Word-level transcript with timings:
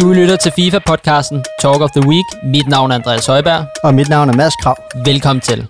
Du 0.00 0.12
lytter 0.12 0.36
til 0.36 0.50
FIFA-podcasten 0.50 1.42
Talk 1.60 1.80
of 1.80 1.90
the 1.90 2.08
Week. 2.08 2.24
Mit 2.44 2.68
navn 2.68 2.90
er 2.90 2.94
Andreas 2.94 3.26
Højberg. 3.26 3.66
Og 3.84 3.94
mit 3.94 4.08
navn 4.08 4.28
er 4.28 4.34
Mads 4.34 4.54
Krav. 4.62 4.76
Velkommen 5.04 5.40
til. 5.40 5.66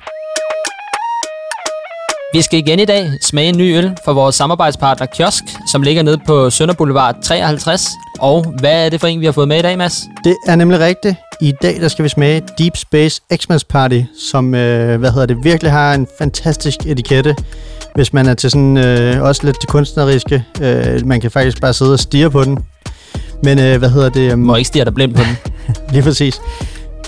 Vi 2.33 2.43
skal 2.43 2.59
igen 2.59 2.81
i 2.81 2.85
dag 2.85 3.11
smage 3.23 3.49
en 3.49 3.59
ny 3.59 3.77
øl 3.77 3.97
fra 4.05 4.13
vores 4.13 4.35
samarbejdspartner 4.35 5.07
Kiosk, 5.07 5.45
som 5.73 5.83
ligger 5.83 6.03
nede 6.03 6.19
på 6.27 6.51
Sønder 6.51 6.75
Boulevard 6.75 7.17
53. 7.23 7.89
Og 8.19 8.55
hvad 8.61 8.87
er 8.87 8.89
det 8.89 9.01
for 9.01 9.07
en, 9.07 9.21
vi 9.21 9.25
har 9.25 9.33
fået 9.33 9.49
med 9.49 9.59
i 9.59 9.63
dag, 9.63 9.79
Mads? 9.79 10.01
Det 10.25 10.37
er 10.47 10.57
nemlig 10.57 10.81
rigtigt. 10.81 11.17
I 11.41 11.53
dag 11.63 11.81
der 11.81 11.89
skal 11.89 12.03
vi 12.03 12.09
smage 12.09 12.43
Deep 12.59 12.77
Space 12.77 13.21
Xmas 13.37 13.65
Party, 13.65 14.01
som 14.31 14.55
øh, 14.55 14.99
hvad 14.99 15.11
hedder 15.11 15.27
det, 15.27 15.45
virkelig 15.45 15.73
har 15.73 15.95
en 15.95 16.07
fantastisk 16.19 16.79
etikette. 16.87 17.37
Hvis 17.95 18.13
man 18.13 18.27
er 18.27 18.35
til 18.35 18.51
sådan 18.51 18.77
øh, 18.77 19.23
også 19.23 19.45
lidt 19.45 19.57
det 19.61 19.69
kunstneriske, 19.69 20.45
øh, 20.61 21.07
man 21.07 21.21
kan 21.21 21.31
faktisk 21.31 21.61
bare 21.61 21.73
sidde 21.73 21.93
og 21.93 21.99
stige 21.99 22.31
på 22.31 22.45
den. 22.45 22.59
Men 23.43 23.59
øh, 23.59 23.79
hvad 23.79 23.91
hedder 23.91 24.09
det? 24.09 24.33
Um, 24.33 24.39
Må 24.39 24.57
ikke 24.57 24.69
stige 24.69 24.85
dig 24.85 24.95
blind 24.95 25.15
på 25.15 25.23
den. 25.23 25.37
lige 25.93 26.03
præcis. 26.03 26.41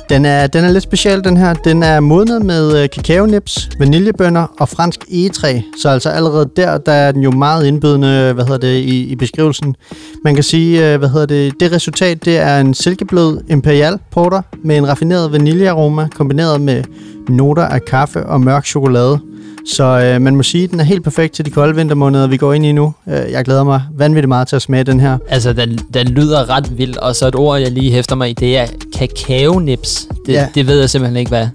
Den 0.08 0.24
er, 0.24 0.46
den 0.46 0.64
er 0.64 0.72
lidt 0.72 0.82
speciel, 0.84 1.24
den 1.24 1.36
her. 1.36 1.54
Den 1.54 1.82
er 1.82 2.00
modnet 2.00 2.44
med 2.44 2.82
øh, 2.82 2.88
kakaonips, 2.90 3.68
vaniljebønner 3.78 4.46
og 4.58 4.68
fransk 4.68 5.04
egetræ. 5.10 5.60
Så 5.82 5.88
altså 5.88 6.08
allerede 6.10 6.50
der, 6.56 6.78
der 6.78 6.92
er 6.92 7.12
den 7.12 7.22
jo 7.22 7.30
meget 7.30 7.66
indbydende, 7.66 8.32
hvad 8.32 8.44
hedder 8.44 8.58
det, 8.58 8.76
i, 8.76 9.04
i 9.04 9.16
beskrivelsen. 9.16 9.76
Man 10.24 10.34
kan 10.34 10.44
sige, 10.44 10.92
øh, 10.92 10.98
hvad 10.98 11.08
hedder 11.08 11.26
det, 11.26 11.54
det 11.60 11.72
resultat, 11.72 12.24
det 12.24 12.38
er 12.38 12.60
en 12.60 12.74
silkeblød 12.74 13.40
imperial 13.48 13.98
porter 14.10 14.42
med 14.64 14.76
en 14.76 14.88
raffineret 14.88 15.32
vaniljearoma, 15.32 16.08
kombineret 16.14 16.60
med 16.60 16.84
noter 17.28 17.64
af 17.64 17.84
kaffe 17.84 18.26
og 18.26 18.40
mørk 18.40 18.66
chokolade. 18.66 19.20
Så 19.68 19.84
øh, 19.84 20.20
man 20.22 20.36
må 20.36 20.42
sige, 20.42 20.64
at 20.64 20.70
den 20.70 20.80
er 20.80 20.84
helt 20.84 21.04
perfekt 21.04 21.34
til 21.34 21.44
de 21.44 21.50
kolde 21.50 21.76
vintermåneder, 21.76 22.26
vi 22.26 22.36
går 22.36 22.52
ind 22.52 22.64
i 22.66 22.72
nu. 22.72 22.94
Øh, 23.08 23.30
jeg 23.32 23.44
glæder 23.44 23.64
mig 23.64 23.82
vanvittigt 23.94 24.28
meget 24.28 24.48
til 24.48 24.56
at 24.56 24.62
smage 24.62 24.84
den 24.84 25.00
her. 25.00 25.18
Altså, 25.28 25.52
den, 25.52 25.78
den 25.94 26.06
lyder 26.08 26.50
ret 26.50 26.78
vild, 26.78 26.96
og 26.96 27.16
så 27.16 27.28
et 27.28 27.34
ord, 27.34 27.60
jeg 27.60 27.70
lige 27.72 27.92
hæfter 27.92 28.16
mig 28.16 28.30
i, 28.30 28.32
det 28.32 28.58
er 28.58 28.66
kakaonips. 28.98 30.08
Det, 30.26 30.32
Ja. 30.32 30.46
det 30.54 30.66
ved 30.66 30.80
jeg 30.80 30.90
simpelthen 30.90 31.16
ikke, 31.16 31.28
hvad. 31.28 31.46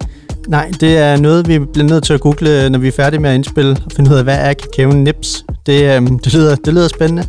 Nej, 0.48 0.70
det 0.80 0.98
er 0.98 1.16
noget, 1.16 1.48
vi 1.48 1.58
bliver 1.58 1.86
nødt 1.88 2.04
til 2.04 2.12
at 2.14 2.20
google, 2.20 2.68
når 2.70 2.78
vi 2.78 2.88
er 2.88 2.92
færdige 2.92 3.20
med 3.20 3.30
at 3.30 3.34
indspille, 3.34 3.76
og 3.86 3.92
finde 3.96 4.10
ud 4.10 4.16
af, 4.16 4.24
hvad 4.24 4.38
er 4.38 4.52
kakao 4.52 4.90
nips. 4.90 5.44
Det, 5.66 5.96
øhm, 5.96 6.18
det, 6.18 6.34
lyder, 6.34 6.54
det 6.56 6.74
lyder 6.74 6.88
spændende. 6.88 7.24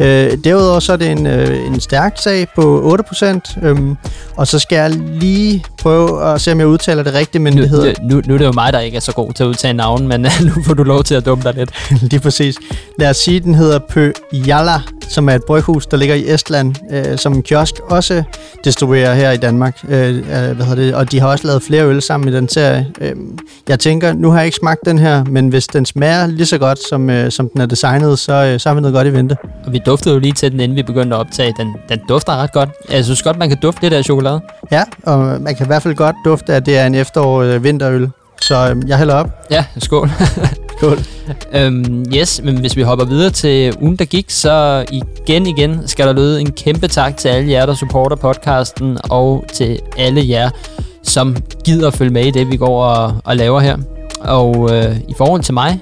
Øh, 0.00 0.38
derudover 0.44 0.80
så 0.80 0.92
er 0.92 0.96
det 0.96 1.10
en, 1.10 1.26
øh, 1.26 1.66
en 1.66 1.80
stærk 1.80 2.18
sag 2.18 2.46
på 2.56 2.96
8%, 3.22 3.58
øhm, 3.66 3.94
og 4.36 4.46
så 4.46 4.58
skal 4.58 4.76
jeg 4.76 4.90
lige 5.20 5.64
prøve 5.86 6.34
at 6.34 6.40
se, 6.40 6.52
om 6.52 6.58
jeg 6.58 6.66
udtaler 6.66 7.02
det 7.02 7.14
rigtigt, 7.14 7.42
men 7.42 7.54
Nu, 7.54 7.62
det 7.62 7.70
hedder 7.70 7.94
nu, 8.02 8.22
nu 8.26 8.34
er 8.34 8.38
det 8.38 8.44
jo 8.44 8.52
mig, 8.52 8.72
der 8.72 8.80
ikke 8.80 8.96
er 8.96 9.00
så 9.00 9.12
god 9.12 9.32
til 9.32 9.44
at 9.44 9.48
udtale 9.48 9.76
navn, 9.76 10.08
men 10.08 10.20
nu 10.20 10.62
får 10.66 10.74
du 10.74 10.82
lov 10.82 11.04
til 11.04 11.14
at 11.14 11.26
dumme 11.26 11.44
dig 11.44 11.54
lidt. 11.54 11.70
lige 12.10 12.20
præcis. 12.20 12.56
Lad 12.98 13.10
os 13.10 13.16
sige, 13.16 13.40
den 13.40 13.54
hedder 13.54 13.78
Pøjala, 13.78 14.80
som 15.08 15.28
er 15.28 15.34
et 15.34 15.44
bryghus, 15.44 15.86
der 15.86 15.96
ligger 15.96 16.14
i 16.14 16.34
Estland, 16.34 16.74
øh, 16.90 17.18
som 17.18 17.42
kiosk 17.42 17.74
også 17.88 18.22
distribuerer 18.64 19.14
her 19.14 19.30
i 19.30 19.36
Danmark. 19.36 19.78
Øh, 19.88 20.16
øh, 20.16 20.22
hvad 20.24 20.66
hedder 20.66 20.74
det? 20.74 20.94
Og 20.94 21.12
de 21.12 21.20
har 21.20 21.28
også 21.28 21.46
lavet 21.46 21.62
flere 21.62 21.86
øl 21.86 22.02
sammen 22.02 22.28
i 22.28 22.32
den 22.36 22.48
serie. 22.48 22.86
Øh, 23.00 23.12
jeg 23.68 23.80
tænker, 23.80 24.12
nu 24.12 24.30
har 24.30 24.38
jeg 24.38 24.46
ikke 24.46 24.56
smagt 24.56 24.80
den 24.84 24.98
her, 24.98 25.24
men 25.24 25.48
hvis 25.48 25.66
den 25.66 25.86
smager 25.86 26.26
lige 26.26 26.46
så 26.46 26.58
godt, 26.58 26.78
som, 26.88 27.10
øh, 27.10 27.30
som 27.30 27.48
den 27.48 27.60
er 27.60 27.66
designet, 27.66 28.18
så, 28.18 28.32
øh, 28.32 28.60
så 28.60 28.68
har 28.68 28.74
vi 28.74 28.80
noget 28.80 28.94
godt 28.94 29.06
i 29.06 29.12
vente. 29.12 29.36
Og 29.66 29.72
vi 29.72 29.80
duftede 29.86 30.14
jo 30.14 30.20
lige 30.20 30.32
til 30.32 30.52
den, 30.52 30.60
inden 30.60 30.76
vi 30.76 30.82
begyndte 30.82 31.16
at 31.16 31.20
optage. 31.20 31.54
Den, 31.58 31.74
den 31.88 32.00
dufter 32.08 32.36
ret 32.36 32.52
godt. 32.52 32.68
Jeg 32.90 33.04
synes 33.04 33.22
godt, 33.22 33.38
man 33.38 33.48
kan 33.48 33.58
dufte 33.62 33.82
lidt 33.82 33.94
af 33.94 34.04
chokolade. 34.04 34.40
Ja, 34.70 34.84
og 35.02 35.40
man 35.40 35.54
kan 35.54 35.68
hvert 35.76 35.82
fald 35.82 35.94
godt 35.94 36.16
dufte, 36.24 36.54
at 36.54 36.66
det 36.66 36.78
er 36.78 36.86
en 36.86 36.94
efterår-vinterøl. 36.94 38.10
Så 38.40 38.70
øh, 38.70 38.88
jeg 38.88 38.98
hælder 38.98 39.14
op. 39.14 39.46
Ja, 39.50 39.64
skål. 39.78 40.10
Skål. 40.78 40.98
øhm, 41.52 42.06
yes, 42.14 42.40
men 42.44 42.58
hvis 42.58 42.76
vi 42.76 42.82
hopper 42.82 43.04
videre 43.04 43.30
til 43.30 43.76
ugen, 43.80 43.96
der 43.96 44.04
gik, 44.04 44.30
så 44.30 44.84
igen 44.92 45.46
igen 45.46 45.88
skal 45.88 46.06
der 46.06 46.12
lyde 46.12 46.40
en 46.40 46.52
kæmpe 46.52 46.88
tak 46.88 47.16
til 47.16 47.28
alle 47.28 47.50
jer, 47.50 47.66
der 47.66 47.74
supporter 47.74 48.16
podcasten, 48.16 48.98
og 49.10 49.44
til 49.52 49.80
alle 49.98 50.28
jer, 50.28 50.50
som 51.02 51.36
gider 51.64 51.86
at 51.86 51.94
følge 51.94 52.12
med 52.12 52.24
i 52.26 52.30
det, 52.30 52.50
vi 52.50 52.56
går 52.56 52.84
og, 52.84 53.14
og 53.24 53.36
laver 53.36 53.60
her. 53.60 53.76
Og 54.20 54.70
øh, 54.72 54.96
i 55.08 55.14
forhold 55.16 55.42
til 55.42 55.54
mig, 55.54 55.80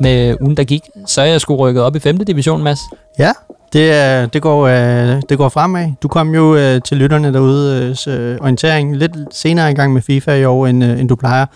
med 0.00 0.36
ugen, 0.40 0.56
der 0.56 0.64
gik, 0.64 0.82
så 1.06 1.20
er 1.20 1.26
jeg 1.26 1.40
sgu 1.40 1.56
rykket 1.56 1.82
op 1.82 1.96
i 1.96 1.98
5. 1.98 2.24
division, 2.24 2.62
Mads. 2.62 2.80
Ja, 3.18 3.32
det, 3.74 3.92
er, 3.92 4.26
det, 4.26 4.42
går, 4.42 4.66
øh, 4.66 5.22
det 5.28 5.38
går 5.38 5.48
fremad. 5.48 5.92
Du 6.02 6.08
kom 6.08 6.34
jo 6.34 6.56
øh, 6.56 6.80
til 6.82 6.96
lytterne 6.96 7.32
derude 7.32 7.96
øh, 8.08 8.38
orientering 8.40 8.96
lidt 8.96 9.12
senere 9.30 9.70
i 9.70 9.74
gang 9.74 9.92
med 9.92 10.02
FIFA 10.02 10.34
i 10.34 10.44
år, 10.44 10.66
end, 10.66 10.84
øh, 10.84 11.00
end 11.00 11.08
du 11.08 11.16
plejer. 11.16 11.46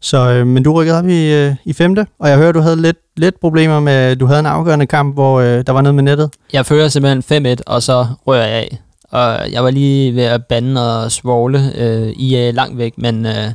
Så, 0.00 0.30
øh, 0.30 0.46
men 0.46 0.62
du 0.62 0.72
rykkede 0.72 0.98
op 0.98 1.08
i, 1.08 1.32
øh, 1.32 1.54
i 1.64 1.72
femte, 1.72 2.06
og 2.18 2.28
jeg 2.28 2.38
hører, 2.38 2.52
du 2.52 2.60
havde 2.60 2.82
lidt, 2.82 2.96
lidt 3.16 3.40
problemer 3.40 3.80
med, 3.80 4.16
du 4.16 4.26
havde 4.26 4.40
en 4.40 4.46
afgørende 4.46 4.86
kamp, 4.86 5.14
hvor 5.14 5.40
øh, 5.40 5.64
der 5.66 5.72
var 5.72 5.80
noget 5.80 5.94
med 5.94 6.02
nettet. 6.02 6.30
Jeg 6.52 6.66
fører 6.66 6.88
simpelthen 6.88 7.46
5-1, 7.46 7.56
og 7.66 7.82
så 7.82 8.06
rører 8.26 8.46
jeg 8.46 8.56
af. 8.56 8.78
Og 9.10 9.52
jeg 9.52 9.64
var 9.64 9.70
lige 9.70 10.14
ved 10.14 10.22
at 10.22 10.44
bande 10.44 11.04
og 11.04 11.12
svogle 11.12 11.72
øh, 11.76 12.08
i 12.08 12.36
øh, 12.36 12.54
langt 12.54 12.78
væk, 12.78 12.92
men 12.98 13.26
øh, 13.26 13.52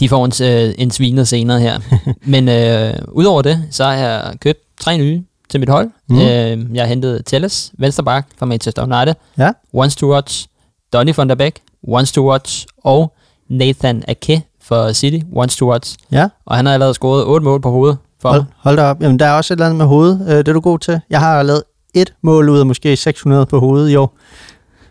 de 0.00 0.08
får 0.08 0.24
en, 0.24 0.32
øh, 0.42 0.74
en 0.78 0.90
sviner 0.90 1.24
senere 1.24 1.60
her. 1.60 1.78
men 2.32 2.48
øh, 2.48 2.94
udover 3.12 3.42
det, 3.42 3.64
så 3.70 3.84
har 3.84 3.94
jeg 3.94 4.34
købt 4.40 4.58
tre 4.80 4.98
nye 4.98 5.22
til 5.50 5.60
mit 5.60 5.68
hold. 5.68 5.90
Mm. 6.08 6.16
Øh, 6.18 6.74
jeg 6.74 6.82
har 6.82 6.86
hentet 6.86 7.26
Telles, 7.26 7.72
venstreback 7.78 8.26
fra 8.38 8.46
Manchester 8.46 8.82
United, 8.82 9.14
Ja. 9.38 9.50
Once 9.72 9.96
to 9.98 10.12
Watch, 10.12 10.46
Donny 10.92 11.12
van 11.16 11.28
der 11.28 11.34
Beek, 11.34 11.54
Once 11.88 12.12
to 12.14 12.30
Watch, 12.30 12.66
og 12.84 13.12
Nathan 13.48 14.04
Ake 14.08 14.42
for 14.62 14.92
City, 14.92 15.18
Once 15.36 15.58
to 15.58 15.70
Watch. 15.70 15.96
Ja, 16.12 16.28
Og 16.46 16.56
han 16.56 16.66
har 16.66 16.72
allerede 16.72 16.94
scoret 16.94 17.24
8 17.24 17.44
mål 17.44 17.60
på 17.60 17.70
hovedet 17.70 17.98
for 18.22 18.28
hold, 18.28 18.44
hold 18.58 18.76
da 18.76 18.82
op. 18.82 19.00
Jamen, 19.02 19.18
der 19.18 19.26
er 19.26 19.32
også 19.32 19.54
et 19.54 19.56
eller 19.56 19.66
andet 19.66 19.78
med 19.78 19.86
hovedet, 19.86 20.20
øh, 20.28 20.36
det 20.36 20.48
er 20.48 20.52
du 20.52 20.60
god 20.60 20.78
til. 20.78 21.00
Jeg 21.10 21.20
har 21.20 21.42
lavet 21.42 21.62
et 21.94 22.14
mål 22.22 22.48
ud 22.48 22.58
af 22.58 22.66
måske 22.66 22.96
600 22.96 23.46
på 23.46 23.60
hovedet 23.60 23.90
i 23.90 23.96
år. 23.96 24.16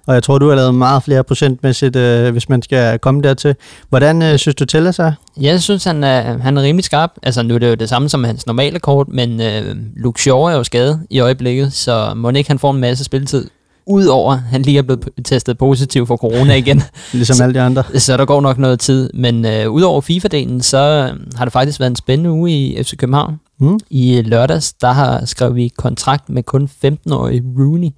Og 0.08 0.14
jeg 0.14 0.24
tror, 0.24 0.38
du 0.38 0.50
har 0.50 0.56
lavet 0.56 0.76
meget 0.76 1.04
flere 1.04 1.24
procentmæssigt, 1.24 1.96
øh, 1.96 2.32
hvis 2.32 2.50
man 2.50 2.62
skal 2.62 3.00
komme 3.00 3.22
dertil. 3.22 3.56
Hvordan 3.90 4.22
øh, 4.22 4.38
synes 4.38 4.56
du 4.56 4.66
til 4.66 4.94
sig? 4.94 5.14
Jeg 5.40 5.62
synes, 5.62 5.84
han 5.84 6.04
er, 6.04 6.38
han 6.38 6.58
er 6.58 6.62
rimelig 6.62 6.86
skarp. 6.86 7.12
Altså, 7.24 7.44
nu 7.44 7.56
er 7.56 7.60
det 7.60 7.70
jo 7.70 7.74
det 7.74 7.90
samme 7.90 8.10
som 8.10 8.24
hans 8.24 8.46
normale 8.46 8.80
kort, 8.80 9.08
men 9.08 9.42
øh, 9.42 9.76
Luke 9.96 10.22
Shaw 10.22 10.42
er 10.42 10.56
jo 10.56 10.64
skadet 10.64 11.00
i 11.10 11.20
øjeblikket, 11.20 11.74
så 11.74 12.14
må 12.16 12.30
ikke 12.30 12.50
han 12.50 12.60
får 12.60 12.72
en 12.72 12.80
masse 12.80 13.04
spilletid. 13.04 13.50
Udover, 13.88 14.36
han 14.36 14.62
lige 14.62 14.78
er 14.78 14.82
blevet 14.82 15.10
testet 15.26 15.58
positiv 15.58 16.08
for 16.08 16.18
corona 16.18 16.56
igen, 16.56 16.84
Ligesom 17.14 17.44
alle 17.44 17.54
de 17.54 17.62
andre. 17.62 17.84
så 18.00 18.18
der 18.18 18.26
går 18.26 18.42
nok 18.42 18.58
noget 18.58 18.80
tid. 18.80 19.10
Men 19.14 19.46
øh, 19.46 19.70
udover 19.70 20.02
FIFA-delen, 20.02 20.62
så 20.62 20.78
øh, 20.78 21.20
har 21.38 21.46
det 21.46 21.52
faktisk 21.54 21.80
været 21.80 21.90
en 21.90 21.96
spændende 21.96 22.32
uge 22.32 22.52
i 22.52 22.84
FC 22.84 22.98
København. 22.98 23.40
Mm. 23.60 23.80
I 23.90 24.22
lørdags, 24.22 24.74
der 24.74 24.92
har 24.92 25.26
skrevet 25.26 25.56
vi 25.56 25.72
kontrakt 25.78 26.30
med 26.30 26.44
kun 26.44 26.70
15-årig 26.86 27.42
Rooney, 27.60 27.90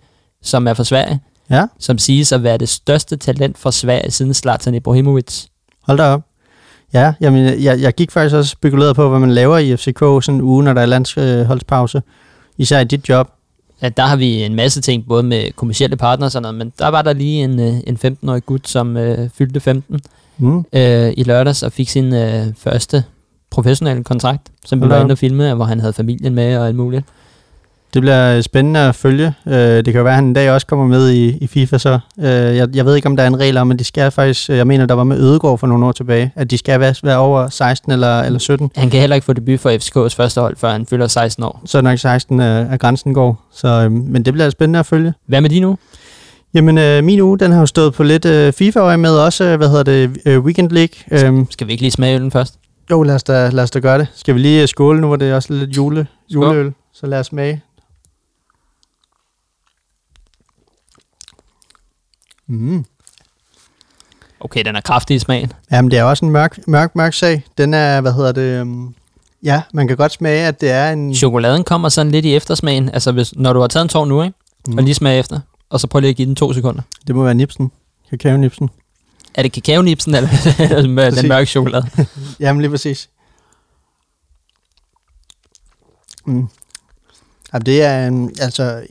som 0.44 0.68
er 0.68 0.74
fra 0.74 0.84
Sverige, 0.84 1.20
Ja, 1.50 1.66
som 1.80 1.98
siges 1.98 2.32
at 2.32 2.44
være 2.44 2.58
det 2.58 2.70
største 2.70 3.18
talent 3.18 3.58
fra 3.58 3.72
Sverige 3.72 4.12
siden 4.12 4.34
Zlatan 4.34 4.76
Ibrahimovic. 4.76 5.46
hold 5.84 5.98
da 5.98 6.04
op. 6.04 6.22
Ja, 6.94 7.14
jamen, 7.22 7.64
jeg, 7.64 7.82
jeg 7.82 7.94
gik 7.94 8.12
faktisk 8.12 8.36
også 8.36 8.38
og 8.38 8.58
spekulerede 8.58 8.94
på, 8.94 9.10
hvad 9.10 9.20
man 9.20 9.32
laver 9.32 9.58
i 9.58 9.78
FCK 9.78 10.00
sådan 10.00 10.36
en 10.36 10.42
uge, 10.42 10.64
når 10.64 10.74
der 10.74 10.82
er 10.82 10.86
landsholdspause. 10.86 12.02
Især 12.58 12.80
i 12.80 12.84
dit 12.84 13.10
job. 13.10 13.32
Ja, 13.82 13.90
der 13.90 14.04
har 14.04 14.16
vi 14.16 14.44
en 14.44 14.56
masse 14.56 14.82
ting, 14.82 15.08
både 15.08 15.24
med 15.24 15.52
kommersielle 15.56 15.96
partnere 15.96 16.28
og 16.28 16.32
sådan 16.32 16.42
noget, 16.42 16.56
men 16.58 16.74
der 16.80 16.88
var 16.88 17.02
der 17.02 17.14
lige 17.14 17.44
en, 17.44 17.60
øh, 17.60 17.74
en 17.88 17.98
15-årig 18.06 18.46
gut, 18.46 18.68
som 18.68 18.98
øh, 18.98 19.30
fyldte 19.38 19.60
15 19.60 20.00
Mm. 20.38 20.58
øh, 20.74 21.14
i 21.18 21.24
lørdags 21.24 21.64
og 21.64 21.72
fik 21.72 21.90
sin 21.90 22.14
øh, 22.14 22.46
første 22.58 23.04
professionelle 23.52 24.04
kontrakt, 24.04 24.42
som 24.66 24.82
vi 24.82 24.90
var 24.90 25.02
inde 25.02 25.12
og 25.12 25.18
filme, 25.18 25.54
hvor 25.54 25.66
han 25.66 25.80
havde 25.80 25.94
familien 25.94 26.36
med 26.36 26.58
og 26.58 26.68
alt 26.68 26.76
muligt. 26.76 27.06
Det 27.96 28.02
bliver 28.02 28.42
spændende 28.42 28.80
at 28.80 28.96
følge. 28.96 29.34
Øh, 29.48 29.54
det 29.56 29.86
kan 29.86 29.96
jo 29.96 30.04
være, 30.04 30.14
at 30.14 30.16
han 30.16 30.26
en 30.26 30.34
dag 30.34 30.52
også 30.52 30.68
kommer 30.68 30.88
med 30.88 31.10
i, 31.10 31.38
i 31.38 31.48
FIFA 31.48 31.78
så. 31.78 32.00
Øh, 32.20 32.26
jeg, 32.26 32.76
jeg 32.76 32.86
ved 32.86 32.96
ikke, 32.96 33.08
om 33.08 33.16
der 33.16 33.24
er 33.24 33.28
en 33.28 33.40
regel 33.40 33.58
om, 33.58 33.68
men 33.68 33.80
de 33.80 33.84
skal 33.84 34.12
faktisk, 34.12 34.50
øh, 34.50 34.58
jeg 34.58 34.68
mener, 34.68 34.86
der 34.86 34.94
var 34.94 35.04
med 35.04 35.20
Ødegård 35.20 35.60
for 35.60 35.68
nogle 35.68 35.86
år 35.86 35.92
tilbage, 35.92 36.32
at 36.36 36.52
de 36.52 36.58
skal 36.58 36.80
være, 36.80 36.96
være 37.04 37.18
over 37.18 37.50
16 37.50 37.92
eller, 37.92 38.22
eller 38.22 38.40
17. 38.40 38.72
Han 38.76 38.90
kan 38.90 39.00
heller 39.00 39.16
ikke 39.16 39.26
få 39.26 39.34
debut 39.34 39.60
for 39.60 39.70
FCK's 39.70 40.16
første 40.16 40.42
hold, 40.42 40.58
før 40.58 40.72
han 40.72 40.86
fylder 40.86 41.08
16 41.08 41.44
år. 41.44 41.62
Så 41.66 41.78
er 41.78 41.82
nok 41.82 42.00
16 42.00 42.40
af, 42.40 42.68
af 42.72 42.80
grænsen 42.80 43.14
går. 43.14 43.48
Så, 43.54 43.68
øh, 43.68 43.92
men 43.92 44.26
det 44.26 44.34
bliver 44.34 44.50
spændende 44.50 44.80
at 44.80 44.86
følge. 44.86 45.14
Hvad 45.28 45.42
med 45.42 45.50
de 45.50 45.60
nu? 45.60 45.78
Jamen, 46.54 46.78
øh, 46.78 47.04
min 47.04 47.22
uge, 47.22 47.40
den 47.40 47.52
har 47.52 47.60
jo 47.60 47.66
stået 47.66 47.94
på 47.94 48.04
lidt 48.04 48.26
øh, 48.26 48.54
FIFA-øje 48.54 48.98
med 48.98 49.18
også, 49.18 49.44
øh, 49.44 49.58
hvad 49.58 49.70
hedder 49.70 49.84
det, 49.84 50.18
øh, 50.26 50.40
Weekend 50.40 50.72
League. 50.72 51.26
Øhm, 51.28 51.48
Skal 51.52 51.68
vi 51.68 51.72
ikke 51.72 51.84
lige 51.84 51.92
smage 51.92 52.16
øllen 52.16 52.32
først? 52.32 52.56
jo, 52.92 53.04
lad 53.04 53.16
os, 53.16 53.24
da, 53.24 53.50
lad 53.50 53.64
os 53.64 53.72
da 53.72 53.80
gøre 53.80 53.98
det. 54.00 54.08
Skal 54.16 54.36
vi 54.36 54.40
lige 54.40 54.62
øh, 54.62 54.68
skåle 54.68 55.02
nu, 55.02 55.08
hvor 55.08 55.16
det 55.16 55.30
er 55.30 55.36
også 55.36 55.54
lidt 55.54 55.78
jule, 55.78 56.08
juleøl? 56.30 56.74
Så 56.94 57.06
lad 57.06 57.20
os 57.20 57.26
smage. 57.26 57.62
Mm. 62.48 62.86
Okay, 64.40 64.64
den 64.66 64.76
er 64.76 64.82
kraftig 64.82 65.16
i 65.16 65.20
smagen. 65.20 65.54
Jamen, 65.72 65.92
det 65.92 66.00
er 66.00 66.04
også 66.04 66.26
en 66.26 66.32
mørk, 66.32 66.68
mørk, 66.68 66.96
mørk 66.96 67.14
sag. 67.14 67.44
Den 67.58 67.74
er, 67.74 68.02
hvad 68.02 68.14
hedder 68.14 68.32
det, 68.32 68.62
um, 68.62 68.96
ja, 69.44 69.62
man 69.74 69.88
kan 69.88 69.98
godt 69.98 70.12
smage, 70.12 70.48
at 70.48 70.62
det 70.62 70.72
er 70.72 70.92
en... 70.92 71.16
Chokoladen 71.16 71.64
kommer 71.64 71.90
sådan 71.90 72.12
lidt 72.12 72.26
i 72.26 72.36
eftersmagen. 72.36 72.90
Altså, 72.90 73.12
hvis, 73.12 73.36
når 73.36 73.54
du 73.54 73.60
har 73.60 73.68
taget 73.68 73.84
en 73.84 73.90
tår 73.90 74.06
nu, 74.06 74.22
ikke? 74.24 74.36
Mm. 74.68 74.78
og 74.78 74.84
lige 74.84 74.96
smage 74.96 75.20
efter, 75.20 75.40
og 75.70 75.80
så 75.80 75.88
prøv 75.88 76.00
lige 76.00 76.10
at 76.10 76.16
give 76.16 76.26
den 76.26 76.36
to 76.36 76.54
sekunder. 76.54 76.82
Det 77.08 77.16
må 77.16 77.24
være 77.24 77.34
nipsen. 77.36 77.72
Kakao-nipsen. 78.10 78.70
Er 79.34 79.42
det 79.42 79.52
kakaonipsen, 79.52 80.16
eller 80.16 80.30
eller 80.60 80.88
med 80.90 81.04
Præcis. 81.06 81.20
den 81.22 81.30
mørke 81.30 81.46
chokolade? 81.46 81.88
Jamen, 82.40 82.62
lige 82.62 82.72
præcis. 82.72 83.10
Mm. 86.26 86.48
Jamen, 87.54 87.66
det 87.66 87.82
er 87.84 88.28
altså... 88.42 88.84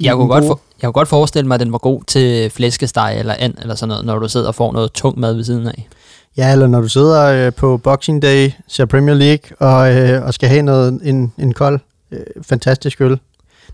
Jeg 0.00 0.14
kunne, 0.14 0.28
godt 0.28 0.42
god- 0.42 0.48
for, 0.48 0.60
Jeg 0.82 0.88
kunne 0.88 0.92
godt 0.92 1.08
forestille 1.08 1.48
mig, 1.48 1.54
at 1.54 1.60
den 1.60 1.72
var 1.72 1.78
god 1.78 2.02
til 2.06 2.50
flæskesteg 2.50 3.16
eller 3.18 3.34
and 3.38 3.54
eller 3.58 3.74
sådan 3.74 3.88
noget, 3.88 4.04
når 4.04 4.18
du 4.18 4.28
sidder 4.28 4.46
og 4.46 4.54
får 4.54 4.72
noget 4.72 4.92
tung 4.92 5.18
mad 5.18 5.34
ved 5.34 5.44
siden 5.44 5.66
af. 5.66 5.88
Ja, 6.36 6.52
eller 6.52 6.66
når 6.66 6.80
du 6.80 6.88
sidder 6.88 7.46
øh, 7.46 7.52
på 7.52 7.76
Boxing 7.76 8.22
Day, 8.22 8.50
ser 8.68 8.84
Premier 8.84 9.14
League 9.14 9.56
og, 9.58 9.94
øh, 9.94 10.24
og 10.24 10.34
skal 10.34 10.48
have 10.48 10.62
noget, 10.62 11.00
en, 11.02 11.32
en 11.38 11.54
kold, 11.54 11.80
øh, 12.10 12.20
fantastisk 12.42 13.00
øl. 13.00 13.20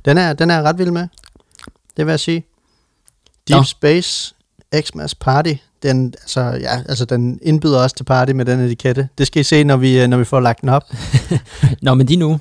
Den 0.04 0.19
er, 0.19 0.32
den 0.32 0.50
er 0.50 0.62
ret 0.62 0.78
vild 0.78 0.90
med, 0.90 1.08
det 1.96 2.06
vil 2.06 2.12
jeg 2.12 2.20
sige. 2.20 2.44
Deep 3.48 3.56
Nå. 3.56 3.62
Space 3.62 4.34
Xmas 4.81 5.14
Party, 5.14 5.55
den, 5.82 6.14
altså, 6.22 6.40
ja, 6.40 6.82
altså, 6.88 7.05
den 7.05 7.38
indbyder 7.43 7.78
os 7.78 7.93
til 7.93 8.05
party 8.05 8.32
med 8.32 8.44
den 8.44 8.60
etikette. 8.60 9.08
Det 9.19 9.26
skal 9.26 9.40
I 9.40 9.43
se, 9.43 9.64
når 9.64 9.76
vi, 9.76 10.02
øh, 10.02 10.08
når 10.08 10.16
vi 10.16 10.25
får 10.25 10.40
lagt 10.40 10.60
den 10.60 10.69
op. 10.69 10.82
Nå, 11.82 11.94
men 11.94 12.08
de 12.08 12.16
nu. 12.16 12.40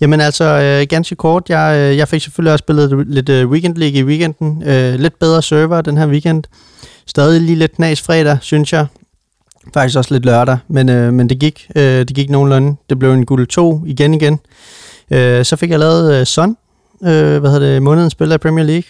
Jamen 0.00 0.20
altså, 0.20 0.44
øh, 0.44 0.86
ganske 0.88 1.16
kort, 1.16 1.42
jeg, 1.48 1.76
øh, 1.78 1.96
jeg 1.96 2.08
fik 2.08 2.22
selvfølgelig 2.22 2.52
også 2.52 2.62
spillet 2.62 3.06
lidt 3.06 3.28
øh, 3.28 3.50
Weekend 3.50 3.76
League 3.76 3.98
i 3.98 4.04
weekenden. 4.04 4.62
Øh, 4.66 4.94
lidt 4.94 5.18
bedre 5.18 5.42
server 5.42 5.80
den 5.80 5.96
her 5.96 6.06
weekend. 6.06 6.44
Stadig 7.06 7.40
lige 7.40 7.56
lidt 7.56 7.78
nas 7.78 8.02
fredag, 8.02 8.38
synes 8.40 8.72
jeg. 8.72 8.86
Faktisk 9.74 9.98
også 9.98 10.14
lidt 10.14 10.24
lørdag, 10.24 10.58
men, 10.68 10.88
øh, 10.88 11.12
men 11.12 11.28
det 11.28 11.38
gik 11.38 11.70
øh, 11.76 11.82
det 11.82 12.14
gik 12.14 12.30
nogenlunde. 12.30 12.76
Det 12.90 12.98
blev 12.98 13.12
en 13.12 13.26
guld 13.26 13.46
2 13.46 13.82
igen 13.86 14.14
igen. 14.14 14.40
Øh, 15.10 15.44
så 15.44 15.56
fik 15.56 15.70
jeg 15.70 15.78
lavet 15.78 16.20
øh, 16.20 16.26
Son, 16.26 16.56
øh, 17.02 17.38
hvad 17.38 17.50
hedder 17.50 17.72
det, 17.72 17.82
månedens 17.82 18.12
spiller 18.12 18.34
i 18.34 18.38
Premier 18.38 18.64
League. 18.64 18.84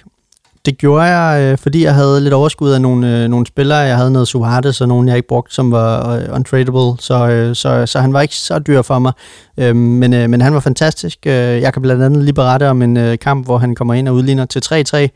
Det 0.66 0.78
gjorde 0.78 1.02
jeg, 1.02 1.42
øh, 1.42 1.58
fordi 1.58 1.84
jeg 1.84 1.94
havde 1.94 2.20
lidt 2.20 2.34
overskud 2.34 2.70
af 2.70 2.80
nogle, 2.80 3.22
øh, 3.22 3.28
nogle 3.28 3.46
spillere. 3.46 3.78
Jeg 3.78 3.96
havde 3.96 4.10
noget 4.10 4.28
Suarez 4.28 4.80
og 4.80 4.88
nogle, 4.88 5.08
jeg 5.08 5.16
ikke 5.16 5.28
brugte, 5.28 5.54
som 5.54 5.72
var 5.72 6.16
øh, 6.16 6.34
untradable, 6.34 7.02
så, 7.02 7.50
så, 7.54 7.86
så 7.86 8.00
han 8.00 8.12
var 8.12 8.20
ikke 8.20 8.34
så 8.34 8.58
dyr 8.58 8.82
for 8.82 8.98
mig. 8.98 9.12
Øhm, 9.58 9.76
men, 9.76 10.30
men 10.30 10.40
han 10.40 10.54
var 10.54 10.60
fantastisk. 10.60 11.26
Jeg 11.26 11.72
kan 11.72 11.82
blandt 11.82 12.02
andet 12.02 12.24
lige 12.24 12.34
berette 12.34 12.68
om 12.68 12.82
en 12.82 13.18
kamp, 13.18 13.44
hvor 13.44 13.58
han 13.58 13.74
kommer 13.74 13.94
ind 13.94 14.08
og 14.08 14.14
udligner 14.14 14.44
til 14.44 14.62
3-3, 14.64 15.08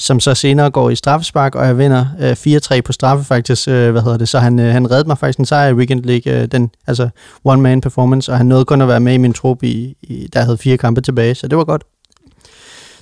som 0.00 0.20
så 0.20 0.34
senere 0.34 0.70
går 0.70 0.90
i 0.90 0.96
straffespark, 0.96 1.54
og 1.54 1.66
jeg 1.66 1.78
vinder 1.78 2.06
øh, 2.20 2.32
4-3 2.76 2.80
på 2.80 2.92
straffe 2.92 3.24
faktisk, 3.24 3.68
øh, 3.68 3.90
hvad 3.90 4.02
hedder 4.02 4.18
det, 4.18 4.28
så 4.28 4.38
han, 4.38 4.58
øh, 4.58 4.72
han 4.72 4.90
reddede 4.90 5.08
mig 5.08 5.18
faktisk 5.18 5.38
en 5.38 5.46
sejr 5.46 5.68
i 5.68 5.72
Weekend 5.72 6.04
League, 6.04 6.32
øh, 6.32 6.46
den, 6.46 6.70
altså 6.86 7.08
one-man 7.44 7.80
performance, 7.80 8.32
og 8.32 8.38
han 8.38 8.46
nåede 8.46 8.64
kun 8.64 8.80
at 8.80 8.88
være 8.88 9.00
med 9.00 9.14
i 9.14 9.16
min 9.16 9.32
trup, 9.32 9.62
i, 9.62 9.96
i, 10.02 10.28
der 10.32 10.40
havde 10.40 10.58
fire 10.58 10.76
kampe 10.76 11.00
tilbage, 11.00 11.34
så 11.34 11.48
det 11.48 11.58
var 11.58 11.64
godt. 11.64 11.82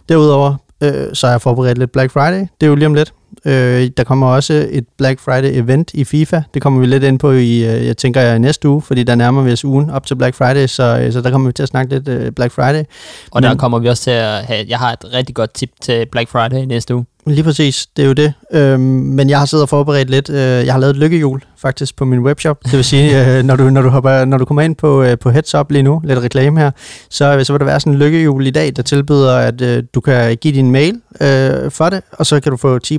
Derudover, 0.08 0.56
øh, 0.82 1.14
så 1.14 1.26
har 1.26 1.32
jeg 1.34 1.40
forberedt 1.40 1.78
lidt 1.78 1.92
Black 1.92 2.10
Friday, 2.12 2.40
det 2.40 2.66
er 2.66 2.66
jo 2.66 2.74
lige 2.74 2.86
om 2.86 2.94
lidt. 2.94 3.12
Øh, 3.44 3.90
der 3.96 4.04
kommer 4.04 4.26
også 4.26 4.66
et 4.70 4.84
Black 4.98 5.20
Friday 5.20 5.62
event 5.62 5.90
i 5.94 6.04
FIFA. 6.04 6.42
Det 6.54 6.62
kommer 6.62 6.80
vi 6.80 6.86
lidt 6.86 7.04
ind 7.04 7.18
på 7.18 7.32
i, 7.32 7.56
øh, 7.64 7.86
jeg 7.86 7.96
tænker 7.96 8.20
jeg, 8.20 8.36
i 8.36 8.38
næste 8.38 8.68
uge, 8.68 8.82
fordi 8.82 9.02
der 9.02 9.14
nærmer 9.14 9.42
vi 9.42 9.52
os 9.52 9.64
ugen 9.64 9.90
op 9.90 10.06
til 10.06 10.14
Black 10.14 10.34
Friday, 10.36 10.66
så, 10.66 11.00
øh, 11.02 11.12
så 11.12 11.20
der 11.20 11.30
kommer 11.30 11.48
vi 11.48 11.52
til 11.52 11.62
at 11.62 11.68
snakke 11.68 11.94
lidt 11.94 12.08
øh, 12.08 12.32
Black 12.32 12.52
Friday. 12.52 12.84
Og 13.30 13.42
der 13.42 13.48
Men- 13.48 13.58
kommer 13.58 13.78
vi 13.78 13.88
også 13.88 14.02
til 14.02 14.10
at 14.10 14.44
have... 14.44 14.64
Jeg 14.68 14.78
har 14.78 14.92
et 14.92 15.04
rigtig 15.14 15.34
godt 15.34 15.54
tip 15.54 15.70
til 15.82 16.06
Black 16.12 16.28
Friday 16.30 16.64
næste 16.64 16.94
uge. 16.94 17.04
Lige 17.28 17.44
præcis, 17.44 17.86
det 17.96 18.02
er 18.02 18.06
jo 18.06 18.12
det. 18.12 18.32
Øhm, 18.52 18.80
men 18.80 19.30
jeg 19.30 19.38
har 19.38 19.46
siddet 19.46 19.62
og 19.62 19.68
forberedt 19.68 20.10
lidt. 20.10 20.30
Øh, 20.30 20.36
jeg 20.36 20.72
har 20.72 20.80
lavet 20.80 20.90
et 20.90 21.00
lykkehjul 21.00 21.42
faktisk 21.58 21.96
på 21.96 22.04
min 22.04 22.18
webshop. 22.18 22.64
Det 22.64 22.72
vil 22.72 22.84
sige, 22.84 23.08
øh, 23.38 23.44
når, 23.44 23.56
du, 23.56 23.70
når, 23.70 23.82
du 23.82 23.88
hopper, 23.88 24.24
når 24.24 24.38
du 24.38 24.44
kommer 24.44 24.62
ind 24.62 24.76
på, 24.76 25.02
øh, 25.02 25.18
på 25.18 25.30
Heads 25.30 25.54
Up 25.54 25.70
lige 25.70 25.82
nu, 25.82 26.00
lidt 26.04 26.18
reklame 26.18 26.60
her, 26.60 26.70
så, 27.10 27.44
så 27.44 27.52
vil 27.52 27.60
der 27.60 27.66
være 27.66 27.80
sådan 27.80 27.92
en 27.92 27.98
lykkehjul 27.98 28.46
i 28.46 28.50
dag, 28.50 28.72
der 28.76 28.82
tilbyder, 28.82 29.36
at 29.36 29.60
øh, 29.60 29.82
du 29.94 30.00
kan 30.00 30.36
give 30.36 30.54
din 30.54 30.70
mail 30.70 31.00
øh, 31.20 31.70
for 31.70 31.88
det, 31.88 32.02
og 32.12 32.26
så 32.26 32.40
kan 32.40 32.52
du 32.52 32.56
få 32.56 32.76
10%, 32.76 32.78
20%, 32.78 32.88
25% 32.88 32.94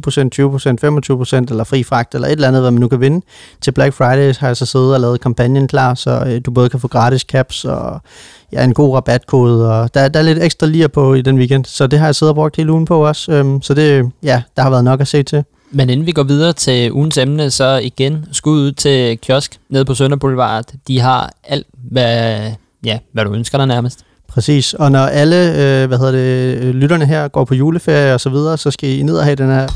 eller 1.49 1.63
fri 1.63 1.83
fragt, 1.83 2.15
eller 2.15 2.27
et 2.27 2.31
eller 2.31 2.47
andet, 2.47 2.61
hvad 2.61 2.71
man 2.71 2.79
nu 2.79 2.87
kan 2.87 3.01
vinde. 3.01 3.25
Til 3.61 3.71
Black 3.71 3.93
Friday 3.93 4.33
har 4.39 4.47
jeg 4.47 4.57
så 4.57 4.65
siddet 4.65 4.93
og 4.93 4.99
lavet 4.99 5.21
kampagnen 5.21 5.67
klar, 5.67 5.93
så 5.93 6.23
øh, 6.27 6.41
du 6.45 6.51
både 6.51 6.69
kan 6.69 6.79
få 6.79 6.87
gratis 6.87 7.21
caps 7.21 7.65
og 7.65 8.01
ja, 8.53 8.63
en 8.63 8.73
god 8.73 8.95
rabatkode, 8.95 9.73
og 9.73 9.93
der, 9.93 10.07
der 10.07 10.19
er 10.19 10.23
lidt 10.23 10.43
ekstra 10.43 10.67
lir 10.67 10.87
på 10.87 11.13
i 11.13 11.21
den 11.21 11.37
weekend, 11.37 11.65
så 11.65 11.87
det 11.87 11.99
har 11.99 12.05
jeg 12.05 12.15
siddet 12.15 12.29
og 12.29 12.35
brugt 12.35 12.55
hele 12.55 12.71
ugen 12.71 12.85
på 12.85 13.07
også. 13.07 13.31
Øhm, 13.31 13.61
så 13.61 13.73
det, 13.73 14.11
ja, 14.23 14.41
der 14.55 14.63
har 14.63 14.69
været 14.69 14.83
nok 14.83 15.01
at 15.01 15.07
se 15.07 15.23
til. 15.23 15.43
Men 15.71 15.89
inden 15.89 16.05
vi 16.05 16.11
går 16.11 16.23
videre 16.23 16.53
til 16.53 16.91
ugens 16.91 17.17
emne, 17.17 17.51
så 17.51 17.79
igen 17.83 18.25
skud 18.31 18.59
ud 18.59 18.71
til 18.71 19.17
kiosk 19.17 19.59
nede 19.69 19.85
på 19.85 19.93
Sønder 19.93 20.17
Boulevard. 20.17 20.65
De 20.87 20.99
har 20.99 21.31
alt, 21.43 21.67
hvad, 21.91 22.41
ja, 22.83 22.99
hvad 23.13 23.25
du 23.25 23.33
ønsker 23.33 23.57
dig 23.57 23.67
nærmest. 23.67 23.99
Præcis, 24.27 24.73
og 24.73 24.91
når 24.91 25.05
alle, 25.05 25.35
øh, 25.35 25.87
hvad 25.87 25.97
hedder 25.97 26.11
det, 26.11 26.63
øh, 26.63 26.75
lytterne 26.75 27.05
her 27.05 27.27
går 27.27 27.45
på 27.45 27.55
juleferie 27.55 28.13
og 28.13 28.19
så 28.19 28.29
videre, 28.29 28.57
så 28.57 28.71
skal 28.71 28.89
I 28.89 29.03
ned 29.03 29.17
og 29.17 29.23
have 29.23 29.35
den 29.35 29.49
her... 29.49 29.67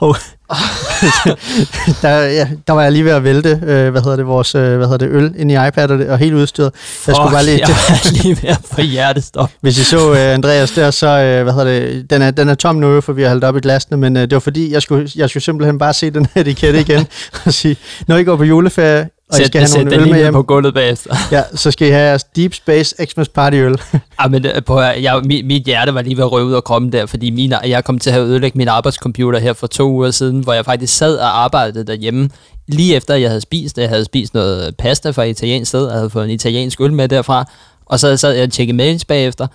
Oh. 0.00 0.16
der, 2.02 2.18
ja, 2.18 2.48
der 2.66 2.72
var 2.72 2.82
jeg 2.82 2.92
lige 2.92 3.04
ved 3.04 3.12
at 3.12 3.24
vælte, 3.24 3.48
øh, 3.48 3.90
hvad 3.90 4.02
hedder 4.02 4.16
det, 4.16 4.26
vores 4.26 4.54
øh, 4.54 4.76
hvad 4.76 4.86
hedder 4.86 5.06
det, 5.06 5.08
øl 5.14 5.32
ind 5.36 5.52
i 5.52 5.54
iPad 5.54 5.90
og, 5.90 6.06
og 6.08 6.18
helt 6.18 6.34
udstyret. 6.34 6.72
Jeg 7.06 7.14
skulle 7.14 7.32
bare 7.32 7.44
lige, 7.44 7.58
jeg 7.58 7.68
var 7.68 8.12
lige 8.12 8.38
ved 8.42 8.48
at 8.50 8.60
få 8.74 8.80
hjertestop. 8.80 9.50
hvis 9.60 9.78
I 9.78 9.84
så 9.84 10.12
øh, 10.12 10.34
Andreas 10.34 10.70
der, 10.70 10.90
så 10.90 11.06
øh, 11.06 11.42
hvad 11.42 11.52
hedder 11.52 11.64
det, 11.64 12.10
den 12.10 12.22
er, 12.22 12.30
den 12.30 12.48
er 12.48 12.54
tom 12.54 12.76
nu, 12.76 13.00
for 13.00 13.12
vi 13.12 13.22
har 13.22 13.28
hældt 13.28 13.44
op 13.44 13.56
i 13.56 13.60
glasene, 13.60 13.96
men 13.96 14.16
øh, 14.16 14.22
det 14.22 14.32
var 14.32 14.40
fordi, 14.40 14.72
jeg 14.72 14.82
skulle, 14.82 15.10
jeg 15.16 15.30
skulle 15.30 15.42
simpelthen 15.42 15.78
bare 15.78 15.92
se 15.92 16.10
den 16.10 16.26
her 16.34 16.40
etikette 16.40 16.80
igen 16.80 17.06
og 17.44 17.54
sige, 17.54 17.76
når 18.06 18.16
I 18.16 18.24
går 18.24 18.36
på 18.36 18.44
juleferie, 18.44 19.08
og 19.32 19.36
I 19.36 19.40
Sæt, 19.40 19.46
skal 19.46 19.60
have 19.60 19.68
sæt 19.68 19.78
nogle 19.78 19.90
den 19.90 20.00
øl 20.00 20.10
med 20.10 20.18
hjem, 20.18 20.32
på 20.32 20.42
gulvet 20.42 20.74
bagefter. 20.74 21.14
ja, 21.36 21.42
så 21.54 21.70
skal 21.70 21.88
I 21.88 21.90
have 21.90 22.06
jeres 22.08 22.24
Deep 22.24 22.54
Space 22.54 23.06
Xmas 23.06 23.28
Party 23.28 23.56
øl. 23.56 23.80
Ah, 24.18 24.30
men 24.30 24.46
øh, 24.46 24.52
høre, 24.68 24.78
jeg, 24.80 25.20
mit, 25.24 25.46
mit 25.46 25.62
hjerte 25.62 25.94
var 25.94 26.02
lige 26.02 26.16
ved 26.16 26.24
at 26.24 26.32
røve 26.32 26.46
ud 26.46 26.52
af 26.52 26.64
kroppen 26.64 26.92
der, 26.92 27.06
fordi 27.06 27.30
min, 27.30 27.54
jeg 27.64 27.84
kom 27.84 27.98
til 27.98 28.10
at 28.10 28.14
have 28.14 28.26
ødelægget 28.26 28.56
min 28.56 28.68
arbejdscomputer 28.68 29.38
her 29.38 29.52
for 29.52 29.66
to 29.66 29.90
uger 29.90 30.10
siden, 30.10 30.40
hvor 30.40 30.52
jeg 30.52 30.64
faktisk 30.64 30.96
sad 30.96 31.16
og 31.16 31.44
arbejdede 31.44 31.86
derhjemme, 31.86 32.30
lige 32.68 32.96
efter 32.96 33.14
jeg 33.14 33.30
havde 33.30 33.40
spist. 33.40 33.78
Jeg 33.78 33.88
havde 33.88 34.04
spist 34.04 34.34
noget 34.34 34.76
pasta 34.76 35.10
fra 35.10 35.24
et 35.24 35.30
italiensk 35.30 35.68
sted, 35.68 35.86
jeg 35.86 35.96
havde 35.96 36.10
fået 36.10 36.24
en 36.24 36.30
italiensk 36.30 36.80
øl 36.80 36.92
med 36.92 37.08
derfra, 37.08 37.44
og 37.86 38.00
så 38.00 38.16
sad 38.16 38.32
jeg 38.32 38.44
og 38.44 38.52
tjekkede 38.52 38.76
mails 38.76 39.04
bagefter, 39.04 39.46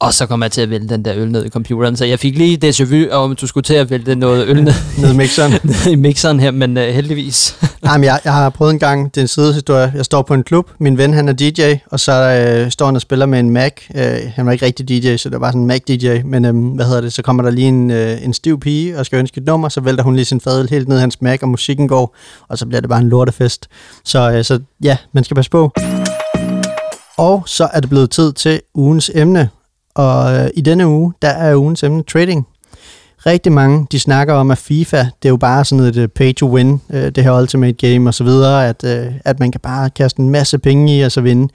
og 0.00 0.14
så 0.14 0.26
kom 0.26 0.42
jeg 0.42 0.52
til 0.52 0.60
at 0.60 0.70
vælge 0.70 0.88
den 0.88 1.04
der 1.04 1.12
øl 1.16 1.30
ned 1.30 1.44
i 1.44 1.48
computeren, 1.48 1.96
så 1.96 2.04
jeg 2.04 2.18
fik 2.18 2.38
lige 2.38 2.68
déjà 2.68 2.84
vu 2.84 3.10
om, 3.10 3.36
du 3.36 3.46
skulle 3.46 3.64
til 3.64 3.74
at 3.74 3.90
vælge 3.90 4.14
noget 4.14 4.48
øl 4.48 4.64
ned, 4.64 4.72
ned 5.02 5.12
i 5.12 5.16
mixeren. 5.16 5.52
ned 5.64 5.92
i 5.92 5.94
mixeren 5.94 6.40
her, 6.40 6.50
men 6.50 6.76
uh, 6.76 6.82
heldigvis. 6.82 7.56
Jamen, 7.84 8.04
jeg, 8.04 8.20
jeg 8.24 8.32
har 8.32 8.50
prøvet 8.50 8.72
en 8.72 8.78
gang, 8.78 9.14
det 9.14 9.20
er 9.20 9.24
en 9.24 9.28
sidehistorie. 9.28 9.92
Jeg 9.94 10.04
står 10.04 10.22
på 10.22 10.34
en 10.34 10.42
klub, 10.42 10.70
min 10.78 10.98
ven 10.98 11.14
han 11.14 11.28
er 11.28 11.32
DJ, 11.32 11.74
og 11.90 12.00
så 12.00 12.12
øh, 12.12 12.70
står 12.70 12.86
han 12.86 12.94
og 12.94 13.00
spiller 13.00 13.26
med 13.26 13.40
en 13.40 13.50
Mac. 13.50 13.72
Øh, 13.94 14.02
han 14.34 14.46
var 14.46 14.52
ikke 14.52 14.66
rigtig 14.66 14.88
DJ, 14.88 15.16
så 15.16 15.30
det 15.30 15.40
var 15.40 15.50
sådan 15.50 15.60
en 15.60 15.66
Mac-DJ, 15.66 16.22
men 16.24 16.44
øh, 16.44 16.74
hvad 16.74 16.86
hedder 16.86 17.00
det, 17.00 17.12
så 17.12 17.22
kommer 17.22 17.42
der 17.42 17.50
lige 17.50 17.68
en, 17.68 17.90
øh, 17.90 18.24
en 18.24 18.34
stiv 18.34 18.60
pige 18.60 18.98
og 18.98 19.06
skal 19.06 19.18
ønske 19.18 19.38
et 19.40 19.46
nummer, 19.46 19.68
så 19.68 19.80
vælter 19.80 20.04
hun 20.04 20.14
lige 20.14 20.24
sin 20.24 20.40
fadel 20.40 20.70
helt 20.70 20.88
ned 20.88 20.96
i 20.96 21.00
hans 21.00 21.22
Mac, 21.22 21.38
og 21.42 21.48
musikken 21.48 21.88
går, 21.88 22.16
og 22.48 22.58
så 22.58 22.66
bliver 22.66 22.80
det 22.80 22.90
bare 22.90 23.00
en 23.00 23.08
lortefest. 23.08 23.68
Så, 24.04 24.30
øh, 24.32 24.44
så 24.44 24.60
ja, 24.82 24.96
man 25.12 25.24
skal 25.24 25.34
passe 25.34 25.50
på. 25.50 25.72
Og 27.18 27.42
så 27.46 27.68
er 27.72 27.80
det 27.80 27.90
blevet 27.90 28.10
tid 28.10 28.32
til 28.32 28.60
ugens 28.74 29.10
emne, 29.14 29.48
og 29.98 30.36
øh, 30.36 30.48
i 30.54 30.60
denne 30.60 30.88
uge, 30.88 31.12
der 31.22 31.28
er 31.28 31.56
ugens 31.56 31.82
emne 31.82 32.02
trading. 32.02 32.46
Rigtig 33.26 33.52
mange, 33.52 33.86
de 33.92 34.00
snakker 34.00 34.34
om, 34.34 34.50
at 34.50 34.58
FIFA, 34.58 34.98
det 34.98 35.24
er 35.24 35.28
jo 35.28 35.36
bare 35.36 35.64
sådan 35.64 35.84
et 35.84 35.96
øh, 35.96 36.08
pay 36.08 36.34
to 36.34 36.54
win, 36.54 36.80
øh, 36.90 37.10
det 37.10 37.24
her 37.24 37.40
Ultimate 37.40 37.72
Game 37.72 38.10
og 38.10 38.14
så 38.14 38.24
videre, 38.24 38.68
at, 38.68 38.84
øh, 38.84 39.12
at 39.24 39.40
man 39.40 39.52
kan 39.52 39.60
bare 39.60 39.90
kaste 39.90 40.20
en 40.20 40.30
masse 40.30 40.58
penge 40.58 40.98
i 40.98 41.02
og 41.02 41.12
så 41.12 41.20
vinde. 41.20 41.52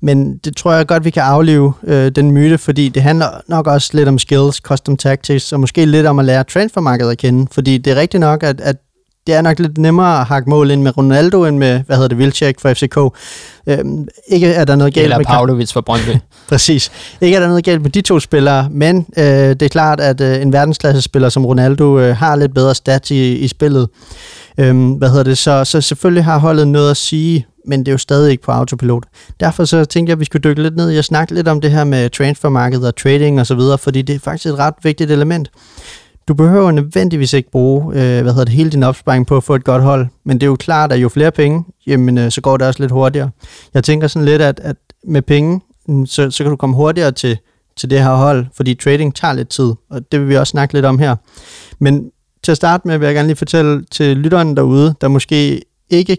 Men 0.00 0.36
det 0.36 0.56
tror 0.56 0.72
jeg 0.72 0.86
godt, 0.86 1.04
vi 1.04 1.10
kan 1.10 1.22
aflive 1.22 1.72
øh, 1.84 2.10
den 2.10 2.30
myte, 2.30 2.58
fordi 2.58 2.88
det 2.88 3.02
handler 3.02 3.26
nok 3.48 3.66
også 3.66 3.90
lidt 3.94 4.08
om 4.08 4.18
skills, 4.18 4.56
custom 4.56 4.96
tactics, 4.96 5.52
og 5.52 5.60
måske 5.60 5.86
lidt 5.86 6.06
om 6.06 6.18
at 6.18 6.24
lære 6.24 6.44
transfermarkedet 6.44 7.10
at 7.10 7.18
kende. 7.18 7.46
Fordi 7.52 7.78
det 7.78 7.90
er 7.90 7.96
rigtigt 7.96 8.20
nok, 8.20 8.42
at, 8.42 8.60
at 8.60 8.76
det 9.26 9.34
er 9.34 9.42
nok 9.42 9.58
lidt 9.58 9.78
nemmere 9.78 10.20
at 10.20 10.26
hakke 10.26 10.50
mål 10.50 10.70
ind 10.70 10.82
med 10.82 10.96
Ronaldo, 10.96 11.44
end 11.44 11.58
med, 11.58 11.82
hvad 11.86 11.96
hedder 11.96 12.08
det, 12.08 12.18
Vilcek 12.18 12.60
for 12.60 12.74
FCK. 12.74 12.98
Øhm, 13.66 14.08
ikke 14.28 14.46
er 14.46 14.64
der 14.64 14.76
noget 14.76 14.94
galt 14.94 15.04
Eller 15.04 15.18
med... 15.18 15.24
Pavlovic 15.26 15.72
fra 15.72 15.80
Brøndby. 15.80 16.16
Præcis. 16.48 16.92
Ikke 17.20 17.36
er 17.36 17.40
der 17.40 17.48
noget 17.48 17.64
galt 17.64 17.82
med 17.82 17.90
de 17.90 18.00
to 18.00 18.20
spillere, 18.20 18.68
men 18.70 19.06
øh, 19.18 19.24
det 19.24 19.62
er 19.62 19.68
klart, 19.68 20.00
at 20.00 20.20
øh, 20.20 20.42
en 20.42 20.52
verdensklasse-spiller 20.52 21.28
som 21.28 21.46
Ronaldo 21.46 21.98
øh, 21.98 22.16
har 22.16 22.36
lidt 22.36 22.54
bedre 22.54 22.74
stats 22.74 23.10
i, 23.10 23.34
i 23.34 23.48
spillet. 23.48 23.88
Øhm, 24.58 24.90
hvad 24.90 25.08
hedder 25.08 25.24
det? 25.24 25.38
Så, 25.38 25.64
så 25.64 25.80
selvfølgelig 25.80 26.24
har 26.24 26.38
holdet 26.38 26.68
noget 26.68 26.90
at 26.90 26.96
sige, 26.96 27.46
men 27.66 27.80
det 27.80 27.88
er 27.88 27.92
jo 27.92 27.98
stadig 27.98 28.30
ikke 28.30 28.42
på 28.42 28.52
autopilot. 28.52 29.04
Derfor 29.40 29.64
så 29.64 29.84
tænkte 29.84 30.10
jeg, 30.10 30.14
at 30.14 30.20
vi 30.20 30.24
skulle 30.24 30.42
dykke 30.42 30.62
lidt 30.62 30.76
ned 30.76 30.92
i 30.92 30.98
og 30.98 31.04
snakke 31.04 31.34
lidt 31.34 31.48
om 31.48 31.60
det 31.60 31.70
her 31.70 31.84
med 31.84 32.10
transfermarkedet 32.10 32.86
og 32.86 32.96
trading 32.96 33.40
og 33.40 33.46
så 33.46 33.54
videre, 33.54 33.78
fordi 33.78 34.02
det 34.02 34.14
er 34.14 34.18
faktisk 34.18 34.46
et 34.46 34.58
ret 34.58 34.74
vigtigt 34.82 35.10
element. 35.10 35.50
Du 36.30 36.34
behøver 36.34 36.70
nødvendigvis 36.70 37.32
ikke 37.32 37.50
bruge 37.50 37.94
øh, 37.94 38.22
hvad 38.22 38.32
hedder 38.32 38.44
det, 38.44 38.54
hele 38.54 38.70
din 38.70 38.82
opsparing 38.82 39.26
på 39.26 39.36
at 39.36 39.44
få 39.44 39.54
et 39.54 39.64
godt 39.64 39.82
hold, 39.82 40.06
men 40.24 40.40
det 40.40 40.42
er 40.42 40.50
jo 40.50 40.56
klart, 40.56 40.92
at 40.92 41.02
jo 41.02 41.08
flere 41.08 41.30
penge, 41.30 41.64
jamen, 41.86 42.18
øh, 42.18 42.30
så 42.30 42.40
går 42.40 42.56
det 42.56 42.66
også 42.66 42.82
lidt 42.82 42.92
hurtigere. 42.92 43.30
Jeg 43.74 43.84
tænker 43.84 44.06
sådan 44.06 44.26
lidt, 44.26 44.42
at, 44.42 44.60
at 44.62 44.76
med 45.04 45.22
penge, 45.22 45.60
mm, 45.88 46.06
så, 46.06 46.30
så 46.30 46.44
kan 46.44 46.50
du 46.50 46.56
komme 46.56 46.76
hurtigere 46.76 47.12
til, 47.12 47.38
til 47.76 47.90
det 47.90 48.02
her 48.02 48.14
hold, 48.14 48.46
fordi 48.56 48.74
trading 48.74 49.14
tager 49.14 49.34
lidt 49.34 49.48
tid, 49.48 49.72
og 49.90 50.12
det 50.12 50.20
vil 50.20 50.28
vi 50.28 50.36
også 50.36 50.50
snakke 50.50 50.74
lidt 50.74 50.84
om 50.84 50.98
her. 50.98 51.16
Men 51.78 52.10
til 52.42 52.52
at 52.52 52.56
starte 52.56 52.88
med 52.88 52.98
vil 52.98 53.06
jeg 53.06 53.14
gerne 53.14 53.28
lige 53.28 53.36
fortælle 53.36 53.84
til 53.90 54.16
lytteren 54.16 54.56
derude, 54.56 54.94
der 55.00 55.08
måske 55.08 55.62
ikke 55.88 56.12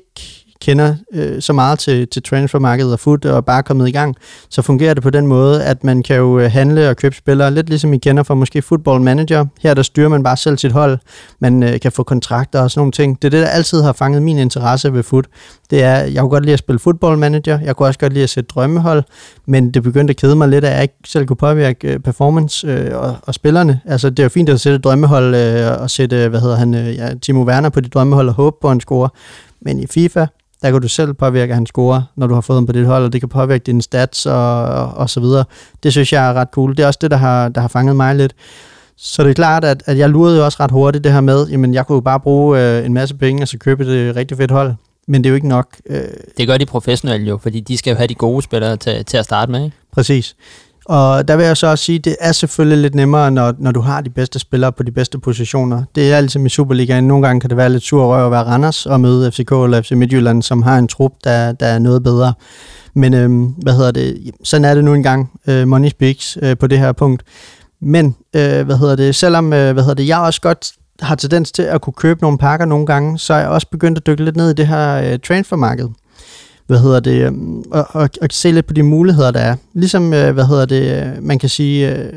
kender 0.62 0.96
øh, 1.14 1.42
så 1.42 1.54
meget 1.54 1.80
til, 1.80 2.08
til 2.08 2.24
transfermarkedet 2.24 2.94
og 2.94 3.00
foot 3.00 3.26
og 3.26 3.46
bare 3.46 3.58
er 3.58 3.62
kommet 3.62 3.88
i 3.88 3.92
gang, 3.92 4.16
så 4.50 4.62
fungerer 4.62 4.94
det 4.94 5.04
på 5.04 5.10
den 5.10 5.28
måde, 5.28 5.64
at 5.64 5.84
man 5.84 6.04
kan 6.04 6.16
jo 6.16 6.40
øh, 6.40 6.52
handle 6.52 6.90
og 6.90 6.98
købe 6.98 7.16
spillere, 7.16 7.52
lidt 7.52 7.70
ligesom 7.70 7.94
I 7.94 7.98
kender 7.98 8.24
fra 8.24 8.36
måske 8.36 8.62
football 8.62 9.02
manager. 9.02 9.46
Her 9.62 9.74
der 9.74 9.82
styrer 9.82 10.10
man 10.10 10.24
bare 10.24 10.38
selv 10.38 10.58
sit 10.58 10.72
hold. 10.72 11.00
Man 11.40 11.64
øh, 11.64 11.80
kan 11.80 11.92
få 11.92 12.04
kontrakter 12.04 12.62
og 12.62 12.72
sådan 12.72 12.80
nogle 12.80 12.92
ting. 12.92 13.22
Det 13.22 13.28
er 13.28 13.30
det, 13.30 13.42
der 13.42 13.48
altid 13.48 13.82
har 13.82 13.94
fanget 13.94 14.22
min 14.22 14.38
interesse 14.38 14.94
ved 14.94 15.04
foot. 15.04 15.26
Det 15.70 15.84
er, 15.84 15.96
jeg 15.96 16.22
kunne 16.22 16.30
godt 16.30 16.44
lide 16.44 16.54
at 16.54 16.60
spille 16.60 16.80
football 16.80 17.18
manager, 17.18 17.60
jeg 17.60 17.76
kunne 17.76 17.88
også 17.88 18.00
godt 18.00 18.14
lide 18.14 18.24
at 18.24 18.30
sætte 18.30 18.48
drømmehold, 18.48 19.04
men 19.48 19.72
det 19.72 19.84
begyndte 19.84 20.12
at 20.12 20.18
kede 20.18 20.36
mig 20.36 20.50
lidt, 20.50 20.66
at 20.66 20.74
jeg 20.74 20.82
ikke 20.82 20.94
selv 21.06 21.26
kunne 21.26 21.38
påvirke 21.38 21.94
øh, 21.94 22.00
performance 22.00 22.68
øh, 22.68 22.98
og, 22.98 23.16
og 23.22 23.34
spillerne. 23.34 23.80
Altså, 23.86 24.10
det 24.10 24.20
er 24.20 24.24
jo 24.24 24.30
fint 24.30 24.50
at 24.50 24.60
sætte 24.60 24.80
drømmehold 24.80 25.36
øh, 25.36 25.82
og 25.82 25.90
sætte, 25.90 26.28
hvad 26.28 26.40
hedder 26.40 26.56
han, 26.56 26.74
øh, 26.74 26.96
ja, 26.96 27.14
Timo 27.22 27.44
Werner 27.44 27.70
på 27.70 27.80
dit 27.80 27.94
drømmehold 27.94 28.28
og 28.28 28.34
håbe 28.34 28.58
på, 28.62 28.72
en 28.72 28.82
score. 28.82 29.10
Men 29.62 29.80
i 29.80 29.88
FIFA, 29.88 30.26
der 30.62 30.72
kan 30.72 30.82
du 30.82 30.88
selv 30.88 31.14
påvirke, 31.14 31.52
at 31.52 31.56
han 31.56 31.66
scorer, 31.66 32.02
når 32.16 32.28
du 32.28 32.34
har 32.34 32.42
fået 32.42 32.58
ham 32.58 32.66
på 32.66 32.72
dit 32.72 32.86
hold, 32.86 33.04
og 33.04 33.14
det 33.14 33.22
kan 33.22 33.30
påvirke 33.30 33.64
dine 33.64 33.82
stats 33.82 34.26
og, 34.26 34.64
og, 34.66 34.94
og 34.94 35.10
så 35.10 35.20
videre. 35.20 35.46
Det 35.84 35.92
synes 35.92 36.14
jeg 36.14 36.30
er 36.30 36.34
ret 36.34 36.48
cool. 36.52 36.78
Det 36.78 36.84
er 36.84 36.88
også 36.88 37.00
det, 37.02 37.12
der 37.12 37.18
har, 37.18 37.50
der 37.50 37.62
har 37.62 37.68
fanget 37.68 37.96
mig 37.96 38.16
lidt. 38.16 38.34
Så 38.98 39.24
det 39.24 39.30
er 39.30 39.34
klart, 39.34 39.64
at, 39.64 39.84
at 39.86 39.98
jeg 39.98 40.10
lurede 40.10 40.38
jo 40.38 40.46
også 40.46 40.58
ret 40.60 40.72
hurtigt 40.72 41.04
det 41.04 41.12
her 41.12 41.22
med, 41.22 41.48
jamen 41.48 41.74
jeg 41.74 41.88
kunne 41.88 41.96
jo 41.96 42.02
bare 42.02 42.20
bruge 42.20 42.60
øh, 42.60 42.86
en 42.86 42.94
masse 42.94 43.16
penge, 43.16 43.42
og 43.44 43.48
så 43.48 43.58
købe 43.58 44.10
et 44.10 44.16
rigtig 44.16 44.38
fedt 44.38 44.52
hold. 44.52 44.74
Men 45.08 45.24
det 45.24 45.30
er 45.30 45.32
jo 45.32 45.36
ikke 45.36 45.48
nok. 45.48 45.68
Øh. 45.86 46.02
Det 46.38 46.48
gør 46.48 46.58
de 46.58 46.66
professionelle 46.66 47.28
jo, 47.28 47.38
fordi 47.38 47.60
de 47.60 47.78
skal 47.78 47.92
jo 47.92 47.98
have 47.98 48.08
de 48.08 48.16
gode 48.16 48.42
spillere 48.42 48.78
til, 48.78 49.06
til 49.06 49.18
at 49.18 49.26
starte 49.26 49.52
med, 49.52 49.66
ikke? 49.66 49.78
Præcis. 49.94 50.36
Og 50.86 51.28
der 51.28 51.36
vil 51.36 51.46
jeg 51.46 51.58
så 51.58 51.68
også 51.68 51.84
sige, 51.84 51.98
at 51.98 52.06
det 52.06 52.16
er 52.20 52.32
selvfølgelig 52.32 52.78
lidt 52.78 52.96
nemmere, 52.96 53.32
når, 53.32 53.54
når 53.60 53.72
du 53.72 53.82
har 53.82 54.02
de 54.02 54.10
bedste 54.10 54.40
spillere 54.40 54.72
på 54.72 54.84
de 54.84 54.92
bedste 54.92 55.20
positioner. 55.20 55.84
Det 55.96 56.12
er 56.12 56.18
altid 56.18 56.46
i 56.46 56.50
Superligaen. 56.50 57.08
Nogle 57.08 57.28
gange 57.28 57.42
kan 57.42 57.50
det 57.50 57.58
være 57.58 57.70
lidt 57.70 57.84
sur 57.84 58.06
røv 58.06 58.26
at 58.26 58.32
være 58.32 58.44
Randers 58.44 58.86
og 58.86 59.02
møde 59.02 59.32
FCK 59.32 59.52
eller 59.52 59.82
FC 59.82 59.92
Midtjylland, 59.92 60.42
som 60.42 60.62
har 60.62 60.78
en 60.78 60.88
trup, 60.88 61.12
der, 61.24 61.52
der 61.52 61.66
er 61.66 61.80
noget 61.80 62.04
bedre. 62.04 62.34
Men 62.94 63.14
øhm, 63.14 63.46
hvad 63.46 63.74
hedder 63.74 63.92
det? 63.92 64.32
Sådan 64.44 64.66
er 64.66 64.76
det 64.76 64.84
nu 64.84 64.94
engang. 64.94 65.32
Øh, 65.48 65.68
money 65.68 65.90
speaks 65.90 66.38
øh, 66.42 66.58
på 66.58 66.68
det 66.68 66.80
her 66.80 66.92
punkt. 66.92 67.24
Men 67.82 68.16
øh, 68.36 68.66
hvad 68.66 68.78
hedder 68.78 68.96
det? 68.96 69.16
Selvom 69.16 69.54
øh, 69.54 69.74
hvad 69.74 69.84
hedder 69.84 69.96
det, 69.96 70.08
jeg 70.08 70.20
også 70.20 70.42
godt 70.42 70.72
har 71.02 71.16
tendens 71.16 71.52
til 71.52 71.64
at 71.64 71.82
kunne 71.82 71.94
købe 71.94 72.22
nogle 72.22 72.38
pakker 72.38 72.66
nogle 72.66 72.86
gange, 72.86 73.20
så 73.20 73.34
er 73.34 73.40
jeg 73.40 73.50
også 73.50 73.68
begyndt 73.72 73.98
at 73.98 74.08
dykke 74.08 74.24
lidt 74.24 74.36
ned 74.36 74.50
i 74.50 74.54
det 74.54 74.68
her 74.68 75.14
øh, 75.14 75.20
transfermarked 75.20 75.88
hvad 76.72 76.80
hedder 76.80 77.00
det, 77.00 77.26
øhm, 77.26 77.64
og, 77.72 77.86
og, 77.90 78.10
og 78.22 78.28
se 78.32 78.52
lidt 78.52 78.66
på 78.66 78.74
de 78.74 78.84
muligheder, 78.84 79.32
der 79.32 79.40
er. 79.40 79.56
Ligesom, 79.74 80.14
øh, 80.14 80.34
hvad 80.34 80.46
hedder 80.46 80.66
det, 80.66 81.04
øh, 81.04 81.24
man 81.24 81.40
kan 81.40 81.50
sige, 81.50 81.96
øh, 81.96 82.14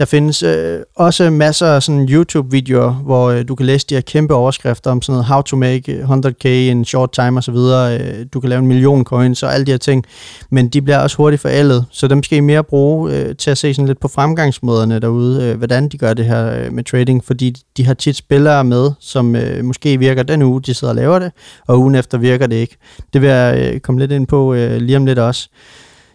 der 0.00 0.06
findes 0.06 0.42
øh, 0.42 0.80
også 0.96 1.30
masser 1.30 1.66
af 1.66 1.82
sådan 1.82 2.08
YouTube-videoer, 2.08 2.90
hvor 2.90 3.30
øh, 3.30 3.48
du 3.48 3.54
kan 3.54 3.66
læse 3.66 3.86
de 3.86 3.94
her 3.94 4.00
kæmpe 4.00 4.34
overskrifter 4.34 4.90
om 4.90 5.02
sådan 5.02 5.12
noget, 5.12 5.26
how 5.26 5.42
to 5.42 5.56
make 5.56 6.02
100k 6.02 6.48
in 6.48 6.84
short 6.84 7.12
time 7.12 7.38
osv. 7.38 7.54
Øh, 7.54 8.26
du 8.32 8.40
kan 8.40 8.50
lave 8.50 8.58
en 8.58 8.66
million 8.66 9.04
coins 9.04 9.42
og 9.42 9.54
alle 9.54 9.66
de 9.66 9.70
her 9.70 9.78
ting, 9.78 10.04
men 10.50 10.68
de 10.68 10.82
bliver 10.82 10.98
også 10.98 11.16
hurtigt 11.16 11.42
forældet, 11.42 11.84
så 11.90 12.08
dem 12.08 12.22
skal 12.22 12.38
I 12.38 12.40
mere 12.40 12.64
bruge 12.64 13.12
øh, 13.12 13.36
til 13.36 13.50
at 13.50 13.58
se 13.58 13.74
sådan 13.74 13.86
lidt 13.86 14.00
på 14.00 14.08
fremgangsmåderne 14.08 15.00
derude, 15.00 15.44
øh, 15.44 15.58
hvordan 15.58 15.88
de 15.88 15.98
gør 15.98 16.14
det 16.14 16.24
her 16.24 16.64
øh, 16.64 16.72
med 16.72 16.84
trading, 16.84 17.24
fordi 17.24 17.56
de 17.76 17.86
har 17.86 17.94
tit 17.94 18.16
spillere 18.16 18.64
med, 18.64 18.90
som 19.00 19.36
øh, 19.36 19.64
måske 19.64 19.98
virker 19.98 20.22
den 20.22 20.42
uge, 20.42 20.62
de 20.62 20.74
sidder 20.74 20.92
og 20.92 20.96
laver 20.96 21.18
det, 21.18 21.32
og 21.66 21.78
ugen 21.78 21.94
efter 21.94 22.18
virker 22.18 22.46
det 22.46 22.56
ikke. 22.56 22.76
Det 23.12 23.22
vil 23.22 23.30
jeg 23.30 23.72
øh, 23.74 23.80
komme 23.80 24.00
lidt 24.00 24.12
ind 24.12 24.26
på 24.26 24.54
øh, 24.54 24.76
lige 24.76 24.96
om 24.96 25.06
lidt 25.06 25.18
også. 25.18 25.48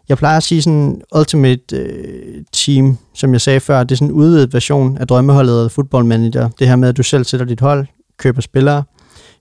Jeg 0.10 0.18
plejer 0.18 0.38
at 0.38 0.44
sige 0.44 0.62
sådan 0.62 1.02
Ultimate 1.16 1.78
øh, 1.78 2.44
Team, 2.52 2.98
som 3.14 3.34
jeg 3.34 3.42
sagde 3.42 3.60
før, 3.60 3.84
det 3.84 3.92
er 3.92 3.96
sådan 3.96 4.08
en 4.08 4.14
udvidet 4.14 4.54
version 4.54 4.98
af 4.98 5.08
drømmeholdet 5.08 5.64
af 5.64 5.72
Football 5.72 6.06
Manager. 6.06 6.50
Det 6.60 6.68
her 6.68 6.76
med, 6.76 6.90
at 6.90 6.98
du 6.98 7.04
selv 7.04 7.24
sætter 7.24 7.46
dit 7.46 7.60
hold, 7.60 7.86
køber 8.18 8.42
spillere, 8.42 8.84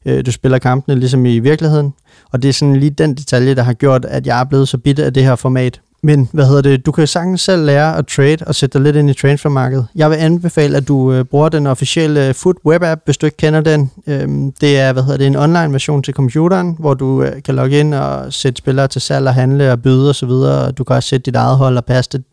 øh, 0.06 0.26
du 0.26 0.33
spiller 0.33 0.59
kampene 0.59 1.00
ligesom 1.00 1.26
i 1.26 1.38
virkeligheden, 1.38 1.94
og 2.33 2.42
det 2.42 2.49
er 2.49 2.52
sådan 2.52 2.76
lige 2.76 2.90
den 2.90 3.14
detalje, 3.14 3.54
der 3.54 3.62
har 3.62 3.73
gjort, 3.73 4.04
at 4.04 4.26
jeg 4.26 4.40
er 4.40 4.44
blevet 4.44 4.68
så 4.68 4.78
bitte 4.78 5.04
af 5.04 5.12
det 5.12 5.25
her 5.25 5.37
format. 5.37 5.80
Men 6.04 6.28
hvad 6.32 6.46
hedder 6.46 6.62
det? 6.62 6.87
Du 6.87 6.92
kan 6.92 7.06
sagtens 7.06 7.40
selv 7.40 7.64
lære 7.64 7.96
at 7.96 8.06
trade 8.06 8.37
og 8.46 8.54
sætte 8.54 8.78
dig 8.78 8.84
lidt 8.84 8.96
ind 8.96 9.11
i 9.11 9.14
transfermarkedet. 9.14 9.87
Jeg 9.94 10.11
vil 10.11 10.16
anbefale, 10.16 10.76
at 10.76 10.88
du 10.88 11.12
øh, 11.12 11.25
bruger 11.25 11.49
den 11.49 11.66
officielle 11.66 12.34
Foot 12.34 12.56
Web 12.66 12.82
App, 12.82 13.00
hvis 13.04 13.16
du 13.16 13.26
ikke 13.26 13.37
kender 13.37 13.61
den. 13.61 13.90
Øhm, 14.06 14.52
det 14.52 14.78
er 14.78 14.92
hvad 14.92 15.02
hedder 15.02 15.18
det, 15.18 15.26
en 15.26 15.37
online 15.37 15.73
version 15.73 16.02
til 16.02 16.14
computeren, 16.14 16.76
hvor 16.78 16.94
du 16.94 17.23
øh, 17.23 17.42
kan 17.42 17.54
logge 17.54 17.80
ind 17.80 17.94
og 17.94 18.32
sætte 18.32 18.58
spillere 18.58 18.88
til 18.88 19.00
salg 19.00 19.28
og 19.28 19.34
handle 19.34 19.73
og 19.73 19.82
byde 19.82 20.11
osv. 20.11 20.28
Og 20.28 20.78
du 20.78 20.84
kan 20.84 20.96
også 20.96 21.08
sætte 21.08 21.25
dit 21.25 21.37
eget 21.37 21.56
hold 21.56 21.76
og 21.76 21.84
passe 21.84 22.11
det. 22.12 22.25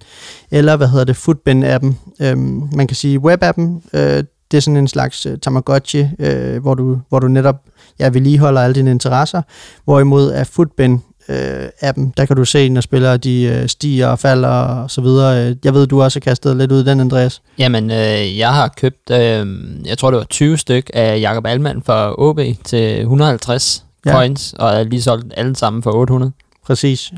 Eller 0.51 0.75
hvad 0.75 0.87
hedder 0.87 1.05
det? 1.05 1.15
Footbin-appen. 1.15 1.93
Øhm, 2.25 2.69
man 2.75 2.87
kan 2.87 2.95
sige 2.95 3.19
web-appen. 3.19 3.89
Øh, 3.93 4.23
det 4.51 4.57
er 4.57 4.61
sådan 4.61 4.77
en 4.77 4.87
slags 4.87 5.25
øh, 5.25 5.37
Tamagotchi, 5.37 6.07
øh, 6.19 6.61
hvor, 6.61 6.73
du, 6.73 6.99
hvor 7.09 7.19
du 7.19 7.27
netop 7.27 7.55
ja, 7.99 8.09
vedligeholder 8.09 8.61
alle 8.61 8.75
dine 8.75 8.91
interesser. 8.91 9.41
Hvorimod 9.85 10.31
er 10.31 10.43
Footbin 10.43 11.01
øh, 11.29 11.69
appen, 11.81 12.13
der 12.17 12.25
kan 12.25 12.35
du 12.35 12.45
se, 12.45 12.69
når 12.69 12.81
spillere 12.81 13.17
de 13.17 13.43
øh, 13.43 13.69
stiger 13.69 14.07
og 14.07 14.19
falder 14.19 14.49
og 14.49 14.91
så 14.91 15.01
videre. 15.01 15.55
Jeg 15.63 15.73
ved, 15.73 15.87
du 15.87 16.01
også 16.01 16.19
har 16.19 16.21
kastet 16.21 16.57
lidt 16.57 16.71
ud 16.71 16.81
i 16.81 16.85
den, 16.85 16.99
Andreas. 16.99 17.41
Jamen, 17.57 17.91
øh, 17.91 18.37
jeg 18.37 18.53
har 18.53 18.67
købt, 18.67 19.09
øh, 19.11 19.47
jeg 19.85 19.97
tror 19.97 20.11
det 20.11 20.17
var 20.17 20.23
20 20.23 20.57
styk 20.57 20.89
af 20.93 21.19
Jakob 21.19 21.45
Alman 21.45 21.81
fra 21.85 22.13
OB 22.17 22.39
til 22.63 22.99
150 22.99 23.85
ja. 24.05 24.11
coins, 24.11 24.53
og 24.59 24.75
jeg 24.75 24.85
lige 24.85 25.01
solgt 25.01 25.33
alle 25.37 25.55
sammen 25.55 25.83
for 25.83 25.91
800. 25.91 26.31
Præcis. 26.65 27.11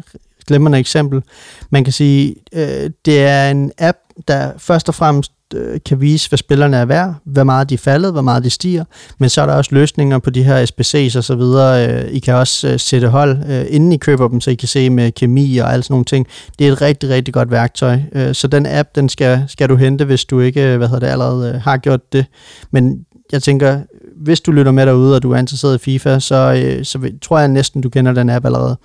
Glemmerende 0.47 0.79
eksempel. 0.79 1.21
Man 1.69 1.83
kan 1.83 1.93
sige, 1.93 2.35
øh, 2.53 2.89
det 3.05 3.23
er 3.23 3.51
en 3.51 3.71
app, 3.77 3.97
der 4.27 4.51
først 4.57 4.89
og 4.89 4.95
fremmest 4.95 5.31
øh, 5.53 5.79
kan 5.85 6.01
vise, 6.01 6.29
hvad 6.29 6.37
spillerne 6.37 6.77
er 6.77 6.85
værd, 6.85 7.13
hvor 7.25 7.43
meget 7.43 7.69
de 7.69 7.73
er 7.73 7.77
faldet, 7.77 8.11
hvor 8.11 8.21
meget 8.21 8.43
de 8.43 8.49
stiger, 8.49 8.83
men 9.17 9.29
så 9.29 9.41
er 9.41 9.45
der 9.45 9.53
også 9.53 9.75
løsninger 9.75 10.19
på 10.19 10.29
de 10.29 10.43
her 10.43 10.65
SBC's 10.65 11.17
og 11.17 11.23
så 11.23 11.35
videre. 11.35 11.89
Øh, 11.89 12.11
I 12.11 12.19
kan 12.19 12.33
også 12.33 12.67
øh, 12.67 12.79
sætte 12.79 13.07
hold, 13.07 13.37
øh, 13.49 13.65
inden 13.69 13.91
I 13.91 13.97
køber 13.97 14.27
dem, 14.27 14.41
så 14.41 14.51
I 14.51 14.55
kan 14.55 14.67
se 14.67 14.89
med 14.89 15.11
kemi 15.11 15.57
og 15.57 15.73
alle 15.73 15.83
sådan 15.83 15.93
nogle 15.93 16.05
ting. 16.05 16.27
Det 16.59 16.67
er 16.67 16.71
et 16.71 16.81
rigtig, 16.81 17.09
rigtig 17.09 17.33
godt 17.33 17.51
værktøj. 17.51 17.99
Øh, 18.13 18.35
så 18.35 18.47
den 18.47 18.65
app, 18.65 18.89
den 18.95 19.09
skal, 19.09 19.43
skal 19.47 19.69
du 19.69 19.75
hente, 19.75 20.05
hvis 20.05 20.25
du 20.25 20.39
ikke 20.39 20.73
øh, 20.73 20.77
hvad 20.77 20.87
hedder 20.87 20.99
det, 20.99 21.11
allerede 21.11 21.53
øh, 21.55 21.61
har 21.61 21.77
gjort 21.77 22.13
det. 22.13 22.25
Men 22.71 23.05
jeg 23.31 23.43
tænker, 23.43 23.79
hvis 24.23 24.41
du 24.41 24.51
lytter 24.51 24.71
med 24.71 24.85
derude, 24.85 25.15
og 25.15 25.23
du 25.23 25.31
er 25.31 25.37
interesseret 25.37 25.75
i 25.75 25.83
FIFA, 25.83 26.19
så, 26.19 26.63
øh, 26.65 26.85
så 26.85 27.11
tror 27.21 27.39
jeg 27.39 27.47
næsten, 27.47 27.81
du 27.81 27.89
kender 27.89 28.11
den 28.11 28.29
app 28.29 28.45
allerede. 28.45 28.77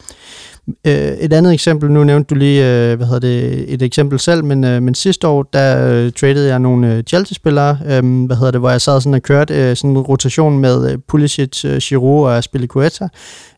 Øh, 0.87 0.93
et 0.95 1.33
andet 1.33 1.53
eksempel, 1.53 1.91
nu 1.91 2.05
nævnte 2.05 2.35
du 2.35 2.35
lige, 2.35 2.91
øh, 2.91 2.97
hvad 2.97 3.07
hedder 3.07 3.21
det, 3.21 3.65
et 3.75 3.83
eksempel 3.83 4.19
selv, 4.19 4.45
men, 4.45 4.65
øh, 4.65 4.83
men 4.83 4.95
sidste 4.95 5.29
år, 5.29 5.43
der 5.53 5.89
øh, 5.89 6.13
tradede 6.13 6.49
jeg 6.49 6.59
nogle 6.59 6.95
øh, 6.95 7.03
Chelsea-spillere, 7.03 7.79
øh, 7.87 8.27
hvad 8.27 8.37
hedder 8.37 8.51
det, 8.51 8.61
hvor 8.61 8.71
jeg 8.71 8.81
sad 8.81 9.01
sådan 9.01 9.15
og 9.15 9.23
kørte 9.23 9.55
øh, 9.55 9.77
sådan 9.77 9.91
en 9.91 9.99
rotation 9.99 10.59
med 10.59 10.93
øh, 10.93 10.99
Pulisic, 11.09 11.65
øh, 11.65 11.79
Giroud 11.79 12.25
og 12.25 12.37
Aspilicueta. 12.37 13.09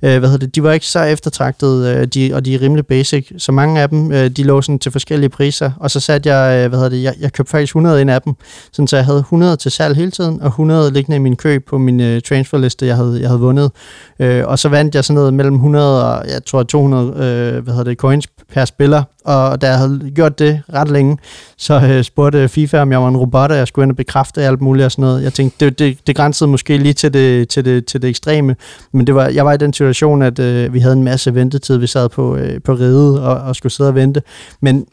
Øh, 0.02 0.18
hvad 0.18 0.28
hedder 0.28 0.46
det, 0.46 0.54
de 0.54 0.62
var 0.62 0.72
ikke 0.72 0.86
så 0.86 1.02
eftertragtet, 1.02 1.86
øh, 1.86 2.06
de, 2.06 2.34
og 2.34 2.44
de 2.44 2.54
er 2.54 2.60
rimelig 2.62 2.86
basic, 2.86 3.32
så 3.38 3.52
mange 3.52 3.80
af 3.80 3.88
dem, 3.88 4.12
øh, 4.12 4.30
de 4.30 4.42
lå 4.42 4.62
sådan 4.62 4.78
til 4.78 4.92
forskellige 4.92 5.30
priser, 5.30 5.70
og 5.76 5.90
så 5.90 6.00
satte 6.00 6.34
jeg, 6.34 6.64
øh, 6.64 6.68
hvad 6.68 6.78
hedder 6.78 6.90
det, 6.90 7.02
jeg, 7.02 7.14
jeg 7.20 7.32
købte 7.32 7.50
faktisk 7.50 7.70
100 7.70 8.00
ind 8.00 8.10
af 8.10 8.22
dem, 8.22 8.34
sådan 8.72 8.86
så 8.86 8.96
jeg 8.96 9.04
havde 9.04 9.18
100 9.18 9.56
til 9.56 9.70
salg 9.70 9.96
hele 9.96 10.10
tiden, 10.10 10.40
og 10.40 10.46
100 10.46 10.92
liggende 10.92 11.16
i 11.16 11.20
min 11.20 11.36
køb 11.36 11.66
på 11.68 11.78
min 11.78 12.00
øh, 12.00 12.22
transferliste, 12.22 12.86
jeg 12.86 12.96
havde, 12.96 13.18
jeg 13.20 13.28
havde 13.28 13.40
vundet. 13.40 13.70
Øh, 14.18 14.46
og 14.46 14.58
så 14.58 14.68
vandt 14.68 14.94
jeg 14.94 15.04
sådan 15.04 15.14
noget 15.14 15.34
mellem 15.34 15.54
100 15.54 16.04
og, 16.04 16.28
jeg 16.28 16.44
tror 16.44 16.62
200 16.62 16.99
øh, 17.08 17.64
hvad 17.64 17.74
hedder 17.74 17.84
det, 17.84 17.98
coins 17.98 18.26
per 18.52 18.64
spiller, 18.64 19.02
og 19.24 19.60
da 19.60 19.68
jeg 19.68 19.78
havde 19.78 20.10
gjort 20.14 20.38
det 20.38 20.62
ret 20.72 20.90
længe, 20.90 21.18
så 21.56 21.80
øh, 21.80 22.04
spurgte 22.04 22.48
FIFA, 22.48 22.82
om 22.82 22.92
jeg 22.92 23.02
var 23.02 23.08
en 23.08 23.16
robot, 23.16 23.50
og 23.50 23.56
jeg 23.56 23.68
skulle 23.68 23.84
ind 23.84 23.92
og 23.92 23.96
bekræfte 23.96 24.42
alt 24.42 24.60
muligt 24.60 24.84
og 24.84 24.92
sådan 24.92 25.02
noget. 25.02 25.22
Jeg 25.22 25.32
tænkte, 25.32 25.64
det, 25.64 25.78
det, 25.78 26.06
det 26.06 26.16
grænsede 26.16 26.50
måske 26.50 26.76
lige 26.76 26.92
til 26.92 27.12
det, 27.12 27.48
til 27.48 27.64
det, 27.64 27.86
til 27.86 28.02
det 28.02 28.08
ekstreme, 28.08 28.56
men 28.92 29.06
det 29.06 29.14
var, 29.14 29.28
jeg 29.28 29.46
var 29.46 29.52
i 29.52 29.56
den 29.56 29.72
situation, 29.72 30.22
at 30.22 30.38
øh, 30.38 30.74
vi 30.74 30.78
havde 30.78 30.92
en 30.92 31.04
masse 31.04 31.34
ventetid. 31.34 31.76
Vi 31.76 31.86
sad 31.86 32.08
på, 32.08 32.36
øh, 32.36 32.60
på 32.62 32.72
ride 32.72 33.22
og, 33.22 33.36
og 33.36 33.56
skulle 33.56 33.72
sidde 33.72 33.88
og 33.88 33.94
vente. 33.94 34.22
Men 34.60 34.86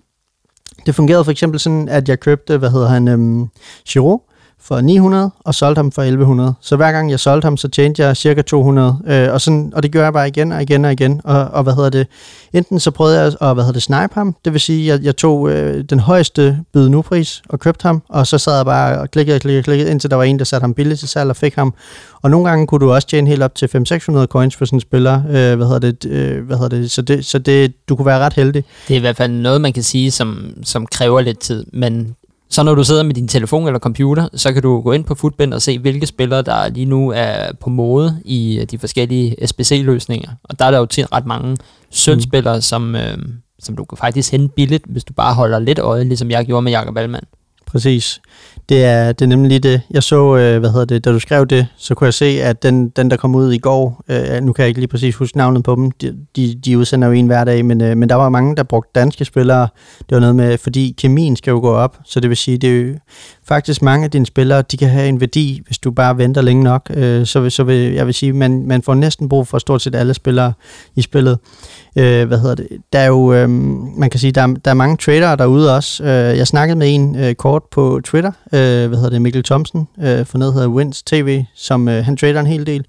det 0.86 0.96
fungerede 0.96 1.24
for 1.24 1.32
eksempel 1.32 1.60
sådan, 1.60 1.90
at 1.90 2.10
jeg 2.10 2.20
købte, 2.20 2.58
hvad 2.58 2.70
hedder 2.70 2.88
han, 2.88 3.08
øhm, 3.08 3.48
Giro, 3.88 4.22
for 4.62 4.82
900 4.82 5.32
og 5.40 5.56
solgte 5.56 5.80
ham 5.80 5.92
for 5.92 6.02
1100. 6.02 6.54
Så 6.62 6.76
hver 6.76 6.92
gang 6.92 7.12
jeg 7.12 7.20
solgte 7.20 7.46
ham, 7.46 7.58
så 7.58 7.68
tjente 7.68 8.02
jeg 8.04 8.18
cirka 8.18 8.42
200. 8.42 8.98
Øh, 9.08 9.34
og, 9.34 9.42
sådan, 9.42 9.72
og 9.76 9.84
det 9.84 9.92
gør 9.92 10.04
jeg 10.04 10.14
bare 10.14 10.28
igen 10.28 10.52
og 10.52 10.62
igen 10.62 10.86
og 10.86 10.92
igen. 10.92 11.22
Og, 11.24 11.44
og 11.44 11.64
hvad 11.64 11.74
hedder 11.74 11.90
det? 11.90 12.08
Enten 12.54 12.80
så 12.80 12.92
prøvede 12.92 13.20
jeg 13.20 13.26
at 13.42 13.54
hvad 13.54 13.64
hedder 13.64 13.72
det, 13.72 13.84
snipe 13.84 14.14
ham. 14.14 14.36
Det 14.46 14.54
vil 14.54 14.62
sige, 14.62 14.94
at 14.94 15.00
jeg, 15.00 15.06
jeg 15.06 15.16
tog 15.16 15.50
øh, 15.50 15.84
den 15.84 16.00
højeste 16.00 16.60
byd 16.74 16.90
nu 16.90 17.02
pris 17.02 17.42
og 17.50 17.60
købte 17.60 17.84
ham. 17.84 18.02
Og 18.10 18.28
så 18.28 18.38
sad 18.38 18.56
jeg 18.56 18.66
bare 18.66 19.00
og 19.00 19.12
klikkede 19.12 19.36
og 19.36 19.42
klikkede, 19.42 19.64
klikkede, 19.64 19.92
indtil 19.92 20.10
der 20.10 20.16
var 20.16 20.24
en, 20.24 20.40
der 20.40 20.46
satte 20.46 20.64
ham 20.64 20.74
billigt 20.74 21.00
til 21.00 21.10
salg 21.10 21.30
og 21.30 21.36
fik 21.36 21.56
ham. 21.56 21.74
Og 22.22 22.32
nogle 22.32 22.50
gange 22.50 22.68
kunne 22.68 22.86
du 22.86 22.92
også 22.92 23.08
tjene 23.08 23.30
helt 23.30 23.44
op 23.44 23.56
til 23.56 23.66
500-600 23.66 24.26
coins 24.26 24.56
for 24.56 24.66
sådan 24.66 24.78
en 24.78 24.82
spiller. 24.82 25.24
Øh, 25.30 25.56
hvad 25.58 25.68
hedder 25.68 25.80
det? 25.80 26.06
Øh, 26.06 26.46
hvad 26.46 26.58
hedder 26.58 26.78
det? 26.78 26.92
Så, 26.92 27.02
det, 27.02 27.26
så 27.26 27.40
det, 27.40 27.74
du 27.90 27.96
kunne 27.96 28.06
være 28.06 28.20
ret 28.20 28.34
heldig. 28.34 28.64
Det 28.88 28.94
er 28.94 28.98
i 28.98 29.02
hvert 29.02 29.18
fald 29.18 29.32
noget, 29.32 29.62
man 29.62 29.74
kan 29.74 29.84
sige, 29.84 30.12
som, 30.12 30.54
som 30.64 30.86
kræver 30.86 31.22
lidt 31.22 31.40
tid. 31.40 31.66
Men 31.74 32.16
så 32.50 32.64
når 32.64 32.76
du 32.76 32.84
sidder 32.84 33.04
med 33.04 33.14
din 33.14 33.28
telefon 33.28 33.68
eller 33.68 33.80
computer, 33.80 34.28
så 34.34 34.54
kan 34.54 34.62
du 34.62 34.82
gå 34.82 34.92
ind 34.92 35.06
på 35.06 35.16
Footbend 35.16 35.54
og 35.54 35.62
se, 35.62 35.80
hvilke 35.80 36.06
spillere, 36.06 36.42
der 36.42 36.70
lige 36.70 36.86
nu 36.86 37.12
er 37.16 37.52
på 37.60 37.70
mode 37.70 38.22
i 38.26 38.60
øh, 38.60 38.66
de 38.66 38.80
forskellige 38.80 39.48
SBC-løsninger. 39.48 40.32
Og 40.44 40.60
der 40.60 40.66
er 40.66 40.72
der 40.72 40.78
jo 40.78 40.86
til 40.86 41.06
ret 41.06 41.26
mange 41.26 41.58
sølvspillere, 41.90 42.56
mm. 42.56 42.62
som, 42.62 42.96
øh, 42.96 43.18
som 43.60 43.76
du 43.76 43.86
kan 43.86 43.98
faktisk 43.98 44.32
hente 44.32 44.54
billigt, 44.56 44.84
hvis 44.88 45.04
du 45.04 45.14
bare 45.14 45.34
holder 45.34 45.60
lidt 45.60 45.80
øje, 45.80 46.04
ligesom 46.04 46.32
jeg 46.32 46.46
gjorde 46.46 46.62
med 46.62 46.72
Jakob 46.72 46.98
Allmann. 46.98 47.26
Præcis. 47.66 48.22
Det 48.70 48.84
er, 48.84 49.12
det 49.12 49.22
er 49.22 49.30
nemlig 49.30 49.50
lige 49.50 49.60
det. 49.60 49.82
Jeg 49.92 50.04
så, 50.04 50.38
øh, 50.38 50.60
hvad 50.60 50.70
hedder 50.70 50.86
det, 50.86 51.06
da 51.06 51.12
du 51.12 51.20
skrev 51.20 51.46
det, 51.46 51.68
så 51.78 51.96
kunne 51.96 52.06
jeg 52.06 52.14
se, 52.14 52.26
at 52.26 52.64
den, 52.64 52.90
den 52.90 53.12
der 53.12 53.18
kom 53.18 53.36
ud 53.36 53.54
i 53.54 53.58
går, 53.58 54.04
øh, 54.10 54.42
nu 54.42 54.54
kan 54.54 54.64
jeg 54.64 54.68
ikke 54.68 54.80
lige 54.80 54.88
præcis 54.88 55.16
huske 55.16 55.38
navnet 55.38 55.64
på 55.64 55.76
dem, 55.76 55.92
de, 55.92 56.16
de, 56.36 56.56
de 56.66 56.78
udsender 56.78 57.08
jo 57.08 57.14
en 57.14 57.28
hver 57.28 57.44
dag, 57.44 57.66
men, 57.66 57.82
øh, 57.82 57.98
men 57.98 58.10
der 58.10 58.16
var 58.16 58.30
mange, 58.30 58.56
der 58.56 58.64
brugte 58.64 58.92
danske 58.96 59.26
spillere. 59.26 59.68
Det 60.00 60.12
var 60.12 60.20
noget 60.20 60.36
med, 60.36 60.58
fordi 60.58 60.96
kemien 60.98 61.36
skal 61.36 61.52
jo 61.52 61.60
gå 61.60 61.72
op, 61.74 61.98
så 62.06 62.20
det 62.20 62.30
vil 62.30 62.38
sige, 62.38 62.58
det 62.58 62.70
er 62.70 62.82
jo 62.82 62.94
faktisk 63.48 63.82
mange 63.82 64.06
af 64.06 64.12
dine 64.12 64.26
spillere, 64.26 64.62
de 64.62 64.78
kan 64.78 64.90
have 64.90 65.10
en 65.10 65.20
værdi, 65.20 65.62
hvis 65.66 65.78
du 65.78 65.92
bare 65.92 66.18
venter 66.18 66.42
længe 66.42 66.64
nok. 66.64 66.92
Øh, 66.94 67.26
så, 67.26 67.40
vil, 67.40 67.52
så 67.52 67.64
vil 67.64 67.94
jeg 67.94 68.06
vil 68.06 68.14
sige, 68.14 68.34
man, 68.34 68.64
man 68.68 68.82
får 68.82 68.94
næsten 68.94 69.30
brug 69.30 69.48
for 69.48 69.58
stort 69.58 69.82
set 69.82 69.96
alle 69.96 70.14
spillere 70.14 70.54
i 70.96 71.02
spillet. 71.02 71.40
Øh, 71.96 72.28
hvad 72.28 72.40
hedder 72.40 72.56
det? 72.56 72.68
Der 72.94 73.00
er 73.00 73.08
jo, 73.08 73.34
øh, 73.34 73.50
man 73.50 74.10
kan 74.10 74.20
sige, 74.20 74.32
der 74.32 74.42
er, 74.42 74.48
der 74.48 74.72
er 74.72 74.76
mange 74.76 74.98
tradere 74.98 75.36
derude 75.36 75.76
også. 75.76 76.04
Øh, 76.04 76.38
jeg 76.38 76.48
snakkede 76.48 76.80
med 76.80 76.96
en 76.96 77.16
øh, 77.16 77.36
kort 77.36 77.64
på 77.72 78.02
Twitter, 78.04 78.32
øh, 78.54 78.88
hvad 78.88 78.98
hedder 78.98 79.10
det, 79.10 79.22
Mikkel 79.22 79.44
Thomsen, 79.44 79.88
øh, 80.02 80.26
for 80.26 80.38
noget 80.38 80.54
hedder 80.54 80.68
Wins 80.68 81.04
TV, 81.04 81.44
som 81.56 81.88
øh, 81.88 82.06
han 82.06 82.18
trader 82.18 82.40
en 82.40 82.48
hel 82.48 82.66
del. 82.66 82.86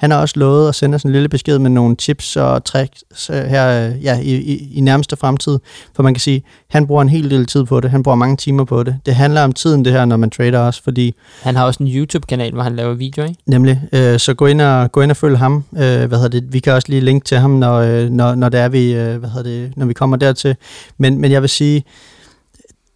Han 0.00 0.10
har 0.10 0.18
også 0.18 0.38
lovet 0.38 0.68
at 0.68 0.74
sende 0.74 0.94
os 0.94 1.02
en 1.02 1.12
lille 1.12 1.28
besked 1.28 1.58
med 1.58 1.70
nogle 1.70 1.96
tips 1.96 2.36
og 2.36 2.64
tricks 2.64 3.30
øh, 3.30 3.36
her 3.36 3.88
øh, 3.88 4.04
ja, 4.04 4.18
i, 4.20 4.34
i, 4.34 4.72
i 4.74 4.80
nærmeste 4.80 5.16
fremtid. 5.16 5.58
For 5.96 6.02
man 6.02 6.14
kan 6.14 6.20
sige, 6.20 6.42
han 6.68 6.86
bruger 6.86 7.02
en 7.02 7.08
hel 7.08 7.30
del 7.30 7.46
tid 7.46 7.64
på 7.64 7.80
det. 7.80 7.90
Han 7.90 8.02
bruger 8.02 8.16
mange 8.16 8.36
timer 8.36 8.64
på 8.64 8.82
det. 8.82 8.96
Det 9.06 9.14
handler 9.14 9.42
om 9.42 9.52
tiden, 9.52 9.84
det 9.84 9.92
her, 9.92 10.04
når 10.04 10.16
man 10.16 10.30
trader 10.30 10.58
også, 10.58 10.82
fordi... 10.82 11.14
Han 11.42 11.56
har 11.56 11.64
også 11.64 11.82
en 11.82 11.88
YouTube-kanal, 11.88 12.52
hvor 12.52 12.62
han 12.62 12.76
laver 12.76 12.94
videoer, 12.94 13.28
ikke? 13.28 13.40
Nemlig. 13.46 13.80
Øh, 13.92 14.18
så 14.18 14.34
gå 14.34 14.46
ind 14.46 14.60
og, 14.60 14.92
gå 14.92 15.00
ind 15.00 15.10
og 15.10 15.16
følg 15.16 15.38
ham. 15.38 15.64
Øh, 15.72 15.80
hvad 15.80 16.08
hedder 16.08 16.28
det? 16.28 16.52
Vi 16.52 16.58
kan 16.58 16.72
også 16.72 16.88
lige 16.88 17.00
linke 17.00 17.24
til 17.24 17.38
ham, 17.38 17.50
når, 17.50 17.74
øh, 17.74 18.10
når, 18.10 18.34
når, 18.34 18.48
det 18.48 18.60
er, 18.60 18.68
vi, 18.68 18.92
hvad 18.92 19.30
hedder 19.30 19.50
det, 19.50 19.72
når 19.76 19.86
vi 19.86 19.92
kommer 19.92 20.16
dertil. 20.16 20.56
Men, 20.98 21.18
men 21.18 21.30
jeg 21.30 21.42
vil 21.42 21.50
sige, 21.50 21.84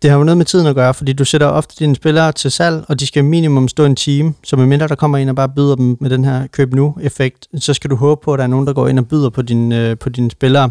det 0.02 0.10
har 0.10 0.18
jo 0.18 0.24
noget 0.24 0.38
med 0.38 0.46
tiden 0.46 0.66
at 0.66 0.74
gøre, 0.74 0.94
fordi 0.94 1.12
du 1.12 1.24
sætter 1.24 1.46
ofte 1.46 1.74
dine 1.78 1.96
spillere 1.96 2.32
til 2.32 2.50
salg, 2.50 2.84
og 2.88 3.00
de 3.00 3.06
skal 3.06 3.24
minimum 3.24 3.68
stå 3.68 3.84
en 3.84 3.96
time, 3.96 4.34
så 4.44 4.56
medmindre 4.56 4.88
der 4.88 4.94
kommer 4.94 5.18
ind 5.18 5.30
og 5.30 5.36
bare 5.36 5.48
byder 5.48 5.74
dem 5.74 5.96
med 6.00 6.10
den 6.10 6.24
her 6.24 6.46
køb 6.46 6.74
nu-effekt, 6.74 7.46
så 7.58 7.74
skal 7.74 7.90
du 7.90 7.96
håbe 7.96 8.20
på, 8.24 8.32
at 8.32 8.38
der 8.38 8.44
er 8.44 8.48
nogen, 8.48 8.66
der 8.66 8.72
går 8.72 8.88
ind 8.88 8.98
og 8.98 9.08
byder 9.08 9.30
på, 9.30 9.42
din, 9.42 9.72
øh, 9.72 9.98
på 9.98 10.08
dine 10.08 10.30
spillere. 10.30 10.70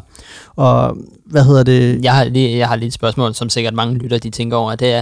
Og 0.55 0.97
hvad 1.25 1.43
hedder 1.43 1.63
det? 1.63 2.03
Jeg 2.03 2.13
har, 2.13 2.23
lige, 2.23 2.57
jeg 2.57 2.67
har 2.67 2.75
lige 2.75 2.87
et 2.87 2.93
spørgsmål, 2.93 3.33
som 3.33 3.49
sikkert 3.49 3.73
mange 3.73 3.97
lytter, 3.97 4.17
de 4.17 4.29
tænker 4.29 4.57
over, 4.57 4.75
det 4.75 4.93
er, 4.93 5.01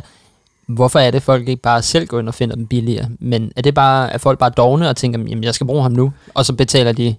hvorfor 0.68 1.00
er 1.00 1.12
det, 1.12 1.24
folk 1.24 1.48
ikke 1.48 1.62
bare 1.62 1.82
selv 1.82 2.08
går 2.08 2.20
ind 2.20 2.28
og 2.28 2.34
finder 2.34 2.56
dem 2.56 2.68
billigere? 2.68 3.10
Men 3.20 3.52
er 3.56 3.62
det 3.62 3.74
bare, 3.74 4.14
at 4.14 4.22
folk 4.22 4.40
bare 4.40 4.50
dogne 4.50 4.90
og 4.90 4.96
tænker, 4.96 5.20
jamen 5.20 5.44
jeg 5.44 5.54
skal 5.54 5.68
bruge 5.68 5.82
ham 5.82 5.92
nu, 5.92 6.14
og 6.34 6.46
så 6.46 6.54
betaler 6.54 6.92
de 6.92 7.16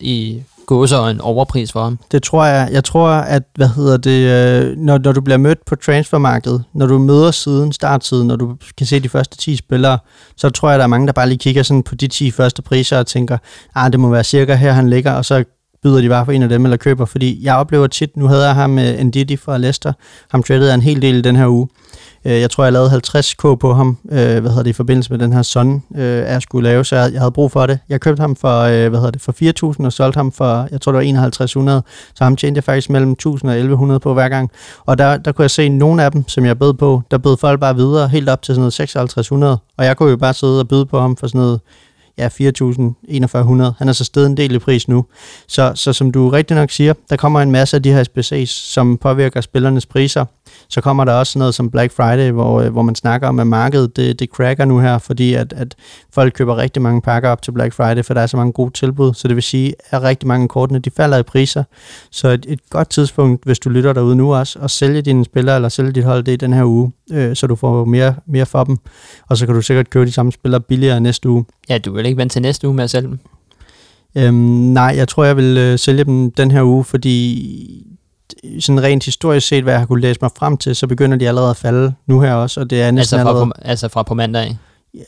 i 0.00 0.42
gåser 0.66 1.06
en 1.06 1.20
overpris 1.20 1.72
for 1.72 1.82
ham. 1.82 1.98
Det 2.12 2.22
tror 2.22 2.44
jeg. 2.44 2.68
Jeg 2.72 2.84
tror, 2.84 3.08
at 3.08 3.42
hvad 3.54 3.68
hedder 3.68 3.96
det, 3.96 4.30
øh, 4.30 4.76
når, 4.76 4.98
når 4.98 5.12
du 5.12 5.20
bliver 5.20 5.38
mødt 5.38 5.64
på 5.64 5.76
transfermarkedet, 5.76 6.64
når 6.74 6.86
du 6.86 6.98
møder 6.98 7.30
siden, 7.30 7.72
startsiden, 7.72 8.28
når 8.28 8.36
du 8.36 8.56
kan 8.78 8.86
se 8.86 9.00
de 9.00 9.08
første 9.08 9.36
10 9.36 9.56
spillere, 9.56 9.98
så 10.36 10.50
tror 10.50 10.68
jeg, 10.68 10.74
at 10.74 10.78
der 10.78 10.84
er 10.84 10.88
mange, 10.88 11.06
der 11.06 11.12
bare 11.12 11.28
lige 11.28 11.38
kigger 11.38 11.62
sådan 11.62 11.82
på 11.82 11.94
de 11.94 12.08
10 12.08 12.30
første 12.30 12.62
priser 12.62 12.98
og 12.98 13.06
tænker, 13.06 13.38
ah, 13.74 13.92
det 13.92 14.00
må 14.00 14.10
være 14.10 14.24
cirka 14.24 14.54
her, 14.54 14.72
han 14.72 14.90
ligger, 14.90 15.12
og 15.12 15.24
så 15.24 15.44
byder 15.82 16.00
de 16.00 16.08
bare 16.08 16.24
for 16.24 16.32
en 16.32 16.42
af 16.42 16.48
dem 16.48 16.64
eller 16.64 16.76
køber, 16.76 17.04
fordi 17.04 17.38
jeg 17.42 17.56
oplever 17.56 17.86
tit, 17.86 18.16
nu 18.16 18.26
havde 18.26 18.46
jeg 18.46 18.54
ham 18.54 18.70
med 18.70 19.04
Ndidi 19.04 19.36
fra 19.36 19.58
Leicester, 19.58 19.92
ham 20.30 20.42
tradede 20.42 20.66
jeg 20.66 20.74
en 20.74 20.82
hel 20.82 21.02
del 21.02 21.24
den 21.24 21.36
her 21.36 21.46
uge, 21.46 21.68
Øh, 22.24 22.40
jeg 22.40 22.50
tror, 22.50 22.64
jeg 22.64 22.72
lavede 22.72 22.90
50k 22.90 23.54
på 23.54 23.74
ham, 23.74 23.98
øh, 24.10 24.16
hvad 24.18 24.50
hedder 24.50 24.62
det, 24.62 24.70
i 24.70 24.72
forbindelse 24.72 25.10
med 25.10 25.18
den 25.18 25.32
her 25.32 25.42
Son, 25.42 25.82
øh, 25.96 26.02
jeg 26.04 26.42
skulle 26.42 26.68
lave, 26.68 26.84
så 26.84 26.96
jeg, 26.96 27.20
havde 27.20 27.30
brug 27.30 27.52
for 27.52 27.66
det. 27.66 27.78
Jeg 27.88 28.00
købte 28.00 28.20
ham 28.20 28.36
for, 28.36 28.62
hvad 28.88 28.98
hedder 29.00 29.10
det, 29.10 29.20
for 29.20 29.72
4.000 29.78 29.86
og 29.86 29.92
solgte 29.92 30.16
ham 30.16 30.32
for, 30.32 30.68
jeg 30.70 30.80
tror 30.80 30.92
det 30.92 30.96
var 30.96 31.02
5100, 31.02 31.82
så 32.14 32.24
ham 32.24 32.36
tjente 32.36 32.58
jeg 32.58 32.64
faktisk 32.64 32.90
mellem 32.90 33.16
1.000 33.26 33.28
og 33.28 33.92
1.100 33.94 33.98
på 33.98 34.14
hver 34.14 34.28
gang. 34.28 34.50
Og 34.86 34.98
der, 34.98 35.16
der 35.16 35.32
kunne 35.32 35.42
jeg 35.42 35.50
se 35.50 35.68
nogle 35.68 36.04
af 36.04 36.12
dem, 36.12 36.28
som 36.28 36.44
jeg 36.44 36.58
bød 36.58 36.74
på, 36.74 37.02
der 37.10 37.18
bød 37.18 37.36
folk 37.36 37.60
bare 37.60 37.76
videre, 37.76 38.08
helt 38.08 38.28
op 38.28 38.42
til 38.42 38.54
sådan 38.54 38.60
noget 38.60 38.74
5600, 38.74 39.58
og 39.76 39.84
jeg 39.84 39.96
kunne 39.96 40.10
jo 40.10 40.16
bare 40.16 40.34
sidde 40.34 40.60
og 40.60 40.68
byde 40.68 40.86
på 40.86 41.00
ham 41.00 41.16
for 41.16 41.26
sådan 41.26 41.40
noget 41.40 41.60
ja, 42.18 42.28
4.000, 42.28 43.74
Han 43.78 43.88
er 43.88 43.92
så 43.92 44.04
stedet 44.04 44.26
en 44.26 44.36
del 44.36 44.54
i 44.54 44.58
pris 44.58 44.88
nu. 44.88 45.04
Så, 45.48 45.72
så 45.74 45.92
som 45.92 46.10
du 46.10 46.28
rigtig 46.28 46.56
nok 46.56 46.70
siger, 46.70 46.94
der 47.10 47.16
kommer 47.16 47.40
en 47.40 47.50
masse 47.50 47.76
af 47.76 47.82
de 47.82 47.92
her 47.92 48.04
SBC's, 48.04 48.46
som 48.46 48.98
påvirker 48.98 49.40
spillernes 49.40 49.86
priser. 49.86 50.24
Så 50.72 50.80
kommer 50.80 51.04
der 51.04 51.12
også 51.12 51.38
noget 51.38 51.54
som 51.54 51.70
Black 51.70 51.92
Friday, 51.92 52.30
hvor, 52.30 52.60
øh, 52.60 52.72
hvor 52.72 52.82
man 52.82 52.94
snakker 52.94 53.28
om, 53.28 53.40
at 53.40 53.46
markedet 53.46 53.96
det, 53.96 54.20
det 54.20 54.28
cracker 54.28 54.64
nu 54.64 54.78
her, 54.78 54.98
fordi 54.98 55.34
at, 55.34 55.52
at 55.52 55.74
folk 56.12 56.32
køber 56.34 56.56
rigtig 56.56 56.82
mange 56.82 57.02
pakker 57.02 57.28
op 57.28 57.42
til 57.42 57.52
Black 57.52 57.74
Friday, 57.74 58.04
for 58.04 58.14
der 58.14 58.20
er 58.20 58.26
så 58.26 58.36
mange 58.36 58.52
gode 58.52 58.72
tilbud. 58.72 59.14
Så 59.14 59.28
det 59.28 59.36
vil 59.36 59.42
sige, 59.42 59.74
at 59.90 60.02
rigtig 60.02 60.28
mange 60.28 60.48
kortene 60.48 60.78
de 60.78 60.90
falder 60.90 61.18
i 61.18 61.22
priser. 61.22 61.64
Så 62.10 62.28
et, 62.28 62.46
et 62.48 62.60
godt 62.70 62.90
tidspunkt, 62.90 63.44
hvis 63.44 63.58
du 63.58 63.68
lytter 63.68 63.92
derude 63.92 64.16
nu 64.16 64.34
også, 64.34 64.58
at 64.58 64.70
sælge 64.70 65.02
dine 65.02 65.24
spillere 65.24 65.56
eller 65.56 65.68
sælge 65.68 65.92
dit 65.92 66.04
hold 66.04 66.22
det 66.22 66.32
i 66.32 66.36
den 66.36 66.52
her 66.52 66.64
uge, 66.64 66.92
øh, 67.12 67.36
så 67.36 67.46
du 67.46 67.56
får 67.56 67.84
mere, 67.84 68.14
mere 68.26 68.46
for 68.46 68.64
dem. 68.64 68.76
Og 69.28 69.36
så 69.36 69.46
kan 69.46 69.54
du 69.54 69.62
sikkert 69.62 69.90
købe 69.90 70.06
de 70.06 70.12
samme 70.12 70.32
spillere 70.32 70.60
billigere 70.60 71.00
næste 71.00 71.28
uge. 71.28 71.44
Ja, 71.68 71.78
du 71.78 71.92
vil 71.92 72.06
ikke 72.06 72.18
vente 72.18 72.34
til 72.34 72.42
næste 72.42 72.66
uge 72.68 72.76
med 72.76 72.84
at 72.84 72.90
sælge 72.90 73.08
dem? 73.08 73.18
Øhm, 74.16 74.34
nej, 74.34 74.94
jeg 74.96 75.08
tror, 75.08 75.24
jeg 75.24 75.36
vil 75.36 75.58
øh, 75.58 75.78
sælge 75.78 76.04
dem 76.04 76.30
den 76.30 76.50
her 76.50 76.62
uge, 76.62 76.84
fordi 76.84 77.86
sådan 78.60 78.82
rent 78.82 79.04
historisk 79.04 79.46
set, 79.46 79.62
hvad 79.62 79.72
jeg 79.72 79.80
har 79.80 79.86
kunne 79.86 80.00
læse 80.00 80.18
mig 80.22 80.30
frem 80.38 80.56
til, 80.56 80.76
så 80.76 80.86
begynder 80.86 81.16
de 81.16 81.28
allerede 81.28 81.50
at 81.50 81.56
falde 81.56 81.94
nu 82.06 82.20
her 82.20 82.34
også, 82.34 82.60
og 82.60 82.70
det 82.70 82.82
er 82.82 82.90
næsten 82.90 82.98
altså 82.98 83.16
fra, 83.16 83.20
allerede... 83.20 83.46
På, 83.46 83.52
altså 83.62 83.88
fra 83.88 84.02
på 84.02 84.14
mandag? 84.14 84.58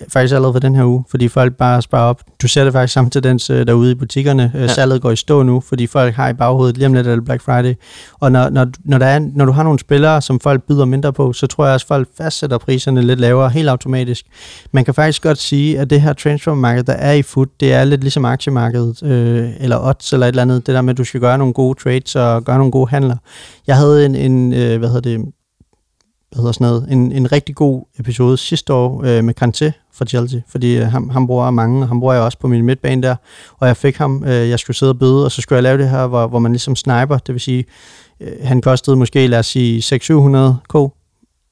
Faktisk 0.09 0.35
allerede 0.35 0.55
for 0.55 0.61
den 0.61 0.75
her 0.75 0.85
uge, 0.85 1.05
fordi 1.11 1.29
folk 1.29 1.57
bare 1.57 1.83
sparer 1.83 2.09
op. 2.09 2.21
Du 2.43 2.49
ser 2.49 2.65
det 2.65 2.73
faktisk 2.73 2.95
samme 2.95 3.11
tendens 3.11 3.51
øh, 3.51 3.67
derude 3.67 3.93
i 3.93 3.95
butikkerne. 3.95 4.53
Øh, 4.55 4.61
ja. 4.63 4.67
Salget 4.67 5.03
går 5.03 5.11
i 5.11 5.17
stå 5.17 5.43
nu, 5.43 5.61
fordi 5.61 5.87
folk 5.87 6.15
har 6.15 6.29
i 6.29 6.33
baghovedet 6.33 6.77
lige 6.77 6.87
om 6.87 6.93
lidt, 6.93 7.07
eller 7.07 7.25
Black 7.25 7.43
Friday. 7.43 7.75
Og 8.21 8.33
når, 8.33 8.51
når, 8.51 8.67
når, 8.85 8.99
der 8.99 9.07
er, 9.07 9.19
når 9.35 9.45
du 9.45 9.53
har 9.53 9.63
nogle 9.63 9.79
spillere, 9.79 10.23
som 10.23 10.41
folk 10.41 10.63
byder 10.63 10.85
mindre 10.85 11.13
på, 11.13 11.33
så 11.33 11.47
tror 11.47 11.65
jeg 11.65 11.75
også, 11.75 11.85
at 11.85 11.89
folk 11.89 12.09
fastsætter 12.17 12.59
priserne 12.59 13.03
lidt 13.03 13.21
lavere, 13.21 13.51
helt 13.51 13.69
automatisk. 13.69 14.25
Man 14.73 14.85
kan 14.85 14.95
faktisk 14.95 15.23
godt 15.23 15.39
sige, 15.39 15.79
at 15.79 15.91
det 15.91 16.01
her 16.01 16.13
transfermarked, 16.13 16.85
der 16.85 16.93
er 16.93 17.13
i 17.13 17.23
foot, 17.23 17.49
det 17.61 17.73
er 17.73 17.85
lidt 17.85 18.01
ligesom 18.01 18.25
aktiemarkedet, 18.25 19.03
øh, 19.03 19.51
eller 19.61 19.79
odds, 19.89 20.13
eller 20.13 20.27
et 20.27 20.29
eller 20.29 20.43
andet. 20.43 20.67
Det 20.67 20.75
der 20.75 20.83
med, 20.83 20.91
at 20.91 20.99
du 20.99 21.05
skal 21.05 21.21
gøre 21.21 21.39
nogle 21.39 21.55
gode 21.55 21.81
trades 21.83 22.17
og 22.17 22.45
gøre 22.45 22.59
nogle 22.59 22.73
gode 22.73 22.91
handler. 22.91 23.17
Jeg 23.67 23.77
havde 23.77 24.07
en, 24.07 24.15
en 24.15 24.53
øh, 24.53 24.79
hvad 24.79 24.89
hedder 24.89 25.01
det, 25.01 25.25
hvad 26.35 26.43
hedder 26.43 26.53
sådan 26.53 26.67
noget, 26.67 26.87
en, 26.91 27.13
en 27.13 27.33
rigtig 27.33 27.55
god 27.55 27.83
episode 27.99 28.37
sidste 28.37 28.73
år 28.73 29.05
øh, 29.05 29.25
med 29.25 29.35
Kanté 29.43 29.71
fra 29.93 30.05
Chelsea, 30.05 30.41
fordi 30.49 30.77
øh, 30.77 30.87
ham, 30.87 31.09
ham 31.09 31.27
bruger 31.27 31.51
mange, 31.51 31.83
og 31.83 31.89
ham 31.89 32.01
bruger 32.01 32.15
jeg 32.15 32.23
også 32.23 32.39
på 32.39 32.49
min 32.49 32.65
midtbane 32.65 33.03
der, 33.03 33.17
og 33.59 33.69
jeg 33.69 33.77
fik 33.77 33.97
ham, 33.97 34.25
øh, 34.27 34.49
jeg 34.49 34.59
skulle 34.59 34.77
sidde 34.77 34.91
og 34.91 34.99
bøde, 34.99 35.25
og 35.25 35.33
så 35.33 35.43
skulle 35.43 35.57
jeg 35.57 35.63
lave 35.63 35.79
det 35.79 35.91
her, 35.91 36.07
hvor, 36.07 36.27
hvor 36.27 36.39
man 36.39 36.53
ligesom 36.53 36.77
sniper, 36.77 37.19
det 37.19 37.33
vil 37.33 37.41
sige, 37.41 37.65
øh, 38.21 38.33
han 38.43 38.61
kostede 38.61 38.97
måske, 38.97 39.27
lad 39.27 39.39
os 39.39 39.47
sige, 39.47 39.97
600-700 39.97 40.39
k, 40.69 40.93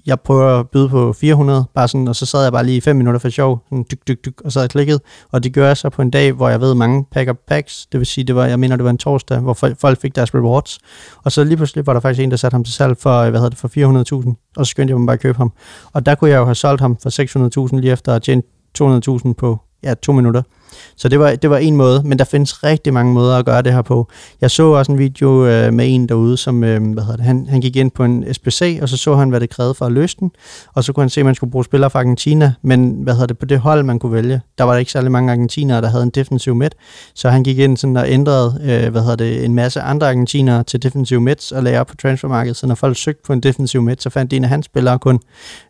jeg 0.07 0.21
prøver 0.21 0.61
at 0.61 0.69
byde 0.71 0.89
på 0.89 1.13
400, 1.13 1.65
bare 1.75 1.89
sådan, 1.89 2.09
og 2.09 2.17
så 2.17 2.27
sad 2.27 2.43
jeg 2.43 2.53
bare 2.53 2.67
lige 2.67 2.81
5 2.81 2.97
minutter 2.97 3.19
for 3.19 3.29
sjov, 3.29 3.63
sådan 3.69 3.85
dyk, 3.91 4.09
dyk, 4.09 4.25
dyk, 4.25 4.41
og 4.45 4.53
så 4.53 4.59
havde 4.59 4.65
jeg 4.65 4.71
klikket, 4.71 5.01
og 5.33 5.45
det 5.45 5.53
gør 5.53 5.67
jeg 5.67 5.77
så 5.77 5.89
på 5.89 6.03
en 6.03 6.11
dag, 6.11 6.33
hvor 6.33 6.49
jeg 6.49 6.61
ved 6.61 6.75
mange 6.75 7.05
packer 7.13 7.33
packs, 7.49 7.87
det 7.93 7.99
vil 8.01 8.07
sige, 8.07 8.25
det 8.25 8.35
var, 8.35 8.47
jeg 8.47 8.61
mener, 8.61 8.77
det 8.77 8.85
var 8.85 8.91
en 8.91 8.99
torsdag, 8.99 9.39
hvor 9.39 9.55
folk 9.81 10.01
fik 10.01 10.17
deres 10.17 10.35
rewards, 10.35 10.79
og 11.25 11.33
så 11.33 11.45
lige 11.45 11.57
pludselig 11.57 11.87
var 11.87 11.93
der 11.93 12.01
faktisk 12.01 12.25
en, 12.25 12.31
der 12.31 12.37
satte 12.37 12.55
ham 12.55 12.65
til 12.65 12.75
salg 12.75 12.97
for, 12.97 13.31
hvad 13.31 13.41
hedder 13.41 13.49
det, 13.49 13.59
for 13.59 13.69
400.000, 14.23 14.53
og 14.57 14.67
så 14.67 14.71
skyndte 14.71 14.93
jeg 14.93 14.99
mig 15.01 15.07
bare 15.07 15.15
at 15.15 15.21
købe 15.21 15.39
ham, 15.39 15.53
og 15.93 16.07
der 16.07 16.15
kunne 16.15 16.31
jeg 16.31 16.37
jo 16.37 16.45
have 16.45 16.55
solgt 16.55 16.81
ham 16.81 16.97
for 17.03 17.69
600.000 17.69 17.81
lige 17.81 17.93
efter 17.93 18.15
at 18.15 18.23
tjene 18.23 18.43
200.000 18.83 19.33
på 19.33 19.59
ja, 19.83 19.95
to 19.95 20.13
minutter. 20.13 20.43
Så 20.97 21.09
det 21.09 21.19
var, 21.19 21.35
det 21.35 21.51
var 21.51 21.59
en 21.59 21.77
måde, 21.77 22.03
men 22.05 22.19
der 22.19 22.25
findes 22.25 22.65
rigtig 22.65 22.95
mange 22.95 23.15
måder 23.15 23.37
at 23.37 23.45
gøre 23.45 23.63
det 23.63 23.73
her 23.73 23.83
på. 23.83 24.09
Jeg 24.41 24.51
så 24.51 24.67
også 24.67 24.93
en 24.93 24.99
video 24.99 25.47
øh, 25.47 25.73
med 25.73 25.95
en 25.95 26.09
derude, 26.09 26.37
som 26.37 26.65
øh, 26.65 26.93
hvad 26.93 27.03
hedder 27.03 27.17
det, 27.17 27.27
han, 27.27 27.47
han 27.49 27.61
gik 27.61 27.77
ind 27.77 27.91
på 27.91 28.05
en 28.05 28.35
SPC, 28.35 28.79
og 28.83 28.89
så 28.89 28.97
så 28.97 29.15
han, 29.17 29.29
hvad 29.29 29.41
det 29.41 29.51
krævede 29.51 29.75
for 29.75 29.87
at 29.87 29.93
løse 29.93 30.17
den, 30.21 30.31
og 30.75 30.85
så 30.85 30.93
kunne 30.93 31.03
han 31.03 31.11
se, 31.11 31.21
at 31.21 31.25
man 31.25 31.35
skulle 31.35 31.51
bruge 31.51 31.65
spillere 31.65 31.91
fra 31.91 31.99
Argentina, 31.99 32.53
men 32.63 32.91
hvad 33.03 33.15
hedder 33.15 33.27
det, 33.27 33.39
på 33.39 33.47
det 33.47 33.59
hold, 33.59 33.83
man 33.83 33.99
kunne 33.99 34.13
vælge, 34.13 34.41
der 34.59 34.65
var 34.65 34.73
der 34.73 34.79
ikke 34.79 34.93
særlig 34.93 35.11
mange 35.11 35.33
argentinere, 35.33 35.81
der 35.81 35.89
havde 35.89 36.03
en 36.03 36.11
defensiv 36.11 36.55
midt, 36.55 36.75
så 37.15 37.31
han 37.31 37.43
gik 37.43 37.59
ind 37.59 37.77
sådan 37.77 37.97
og 37.97 38.11
ændrede 38.11 38.61
øh, 38.63 38.91
hvad 38.91 39.01
hedder 39.01 39.17
det, 39.17 39.45
en 39.45 39.55
masse 39.55 39.81
andre 39.81 40.09
argentinere 40.09 40.65
til 40.65 40.83
defensiv 40.83 41.21
midt 41.21 41.53
og 41.53 41.63
lagde 41.63 41.81
op 41.81 41.87
på 41.87 41.97
transfermarkedet, 41.97 42.57
så 42.57 42.67
når 42.67 42.75
folk 42.75 42.97
søgte 42.97 43.23
på 43.27 43.33
en 43.33 43.41
defensiv 43.41 43.83
midt, 43.83 44.03
så 44.03 44.11
fandt 44.11 44.31
de 44.31 44.37
en 44.37 44.45
af 44.45 44.51
hans 44.51 44.67
spillere 44.67 44.99
kun. 44.99 45.21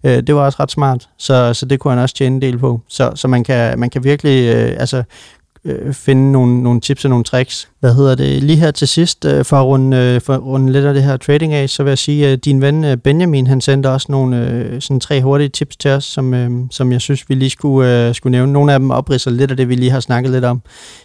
Øh, 0.05 0.23
det 0.23 0.35
var 0.35 0.41
også 0.41 0.57
ret 0.61 0.71
smart, 0.71 1.09
så, 1.19 1.55
så 1.55 1.67
det 1.67 1.81
kunne 1.81 1.95
han 1.95 2.03
også 2.03 2.15
tjene 2.15 2.37
en 2.37 2.43
del 2.43 2.59
på. 2.59 2.81
Så, 2.89 3.13
så 3.15 3.29
man, 3.29 3.45
kan, 3.45 3.79
man 3.79 3.91
kan 3.91 4.05
virkelig, 4.05 4.55
øh, 4.55 4.77
altså 4.79 4.92
øh, 4.95 5.95
finde 5.95 6.33
nogle, 6.33 6.63
nogle 6.63 6.81
tips 6.81 7.05
og 7.05 7.11
nogle 7.11 7.25
tricks. 7.25 7.69
Hvad 7.81 7.95
hedder 7.95 8.15
det? 8.15 8.43
Lige 8.43 8.59
her 8.59 8.71
til 8.71 8.89
sidst, 8.89 9.25
øh, 9.25 9.45
for, 9.45 9.57
at 9.57 9.67
runde, 9.67 9.97
øh, 9.97 10.21
for 10.21 10.35
at 10.35 10.43
runde 10.43 10.73
lidt 10.73 10.85
af 10.85 10.95
det 10.95 11.03
her 11.03 11.17
trading 11.17 11.55
af, 11.55 11.71
så 11.71 11.83
vil 11.83 11.91
jeg 11.91 11.99
sige, 11.99 12.29
at 12.29 12.45
din 12.45 12.61
ven 12.61 12.85
øh, 12.85 12.97
Benjamin, 12.97 13.47
han 13.47 13.61
sendte 13.61 13.91
også 13.91 14.07
nogle 14.11 14.49
øh, 14.49 14.81
sådan 14.81 15.01
tre 15.01 15.23
hurtige 15.23 15.49
tips 15.49 15.77
til 15.77 15.91
os, 15.91 16.05
som, 16.05 16.35
øh, 16.35 16.51
som 16.71 16.93
jeg 16.93 17.01
synes, 17.01 17.29
vi 17.29 17.35
lige 17.35 17.51
skulle, 17.51 18.09
øh, 18.09 18.15
skulle 18.15 18.31
nævne. 18.31 18.53
Nogle 18.53 18.73
af 18.73 18.79
dem 18.79 18.91
opridser 18.91 19.31
lidt 19.31 19.51
af 19.51 19.57
det, 19.57 19.69
vi 19.69 19.75
lige 19.75 19.91
har 19.91 20.01
snakket 20.01 20.33
lidt 20.33 20.45
om. 20.45 20.63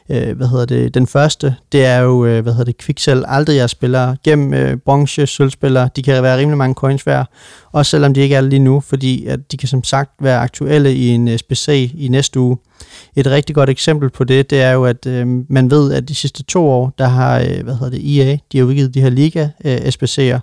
Øh, 0.10 0.38
hvad 0.38 0.48
hedder 0.48 0.66
det? 0.66 0.94
Den 0.94 1.08
første, 1.08 1.56
det 1.72 1.86
er 1.86 2.00
jo, 2.00 2.26
øh, 2.26 2.44
hvad 2.44 2.54
hedder 2.54 2.66
det, 2.66 2.78
kviksel. 2.78 3.24
Aldrig 3.28 3.56
jeg 3.56 3.70
spiller 3.70 4.16
gennem 4.24 4.54
øh, 4.54 4.78
bronze, 4.78 5.28
sølvspillere. 5.28 5.90
De 5.96 6.04
kan 6.04 6.24
være 6.24 6.38
rimelig 6.38 6.58
mange 6.58 6.74
coins 6.74 7.06
værd, 7.06 7.32
også 7.72 7.90
selvom 7.90 8.14
de 8.14 8.22
ikke 8.22 8.36
er 8.36 8.42
lige 8.42 8.60
nu, 8.60 8.80
fordi 8.80 9.26
at 9.26 9.52
de 9.52 9.58
kan 9.58 9.68
som 9.68 9.84
sagt 9.84 10.12
være 10.20 10.40
aktuelle 10.40 10.94
i 10.94 11.08
en 11.08 11.28
øh, 11.28 11.38
SBC 11.38 11.92
i 11.96 12.08
næste 12.08 12.40
uge 12.40 12.58
et 13.16 13.28
rigtig 13.28 13.56
godt 13.56 13.70
eksempel 13.70 14.10
på 14.10 14.24
det, 14.24 14.50
det 14.50 14.62
er 14.62 14.72
jo, 14.72 14.86
at 14.86 15.06
øh, 15.06 15.28
man 15.50 15.72
ved, 15.72 15.94
at 15.94 16.10
de 16.10 16.16
sidste 16.16 16.44
to 16.44 16.70
år, 16.70 16.94
der 16.98 17.08
har, 17.08 17.40
øh, 17.40 17.64
hvad 17.64 17.74
hedder 17.74 17.90
det, 17.90 18.20
EA, 18.20 18.38
de 18.52 18.58
har 18.58 18.66
udgivet 18.66 18.94
de 18.94 19.02
her 19.02 19.10
liga 19.10 19.48
øh, 19.66 19.78
SBC'er, 19.78 20.40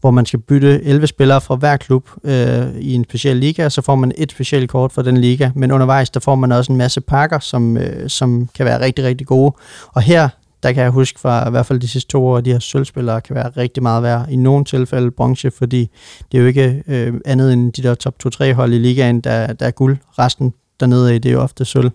hvor 0.00 0.10
man 0.10 0.26
skal 0.26 0.40
bytte 0.40 0.84
11 0.84 1.06
spillere 1.06 1.40
fra 1.40 1.54
hver 1.54 1.76
klub 1.76 2.08
øh, 2.24 2.76
i 2.80 2.94
en 2.94 3.04
speciel 3.04 3.36
liga, 3.36 3.64
og 3.64 3.72
så 3.72 3.82
får 3.82 3.94
man 3.94 4.12
et 4.16 4.30
specielt 4.30 4.70
kort 4.70 4.92
for 4.92 5.02
den 5.02 5.16
liga, 5.16 5.50
men 5.54 5.72
undervejs, 5.72 6.10
der 6.10 6.20
får 6.20 6.34
man 6.34 6.52
også 6.52 6.72
en 6.72 6.78
masse 6.78 7.00
pakker, 7.00 7.38
som, 7.38 7.76
øh, 7.76 8.08
som 8.08 8.48
kan 8.54 8.66
være 8.66 8.80
rigtig, 8.80 9.04
rigtig 9.04 9.26
gode. 9.26 9.54
Og 9.92 10.02
her, 10.02 10.28
der 10.64 10.72
kan 10.72 10.82
jeg 10.82 10.90
huske 10.90 11.20
fra 11.20 11.48
i 11.48 11.50
hvert 11.50 11.66
fald 11.66 11.80
de 11.80 11.88
sidste 11.88 12.10
to 12.10 12.26
år, 12.26 12.36
at 12.36 12.44
de 12.44 12.52
her 12.52 12.58
sølvspillere 12.58 13.20
kan 13.20 13.34
være 13.34 13.50
rigtig 13.56 13.82
meget 13.82 14.02
værd. 14.02 14.26
I 14.30 14.36
nogle 14.36 14.64
tilfælde 14.64 15.10
bronze, 15.10 15.50
fordi 15.50 15.90
det 16.32 16.38
er 16.38 16.42
jo 16.42 16.48
ikke 16.48 16.82
øh, 16.88 17.14
andet 17.24 17.52
end 17.52 17.72
de 17.72 17.82
der 17.82 17.94
top 17.94 18.14
2-3 18.26 18.52
hold 18.52 18.72
i 18.72 18.78
ligaen, 18.78 19.20
der, 19.20 19.52
der 19.52 19.66
er 19.66 19.70
guld. 19.70 19.96
Resten 20.18 20.54
dernede 20.80 21.16
i, 21.16 21.18
det 21.18 21.28
er 21.28 21.32
jo 21.32 21.42
ofte 21.42 21.64
sølv. 21.64 21.90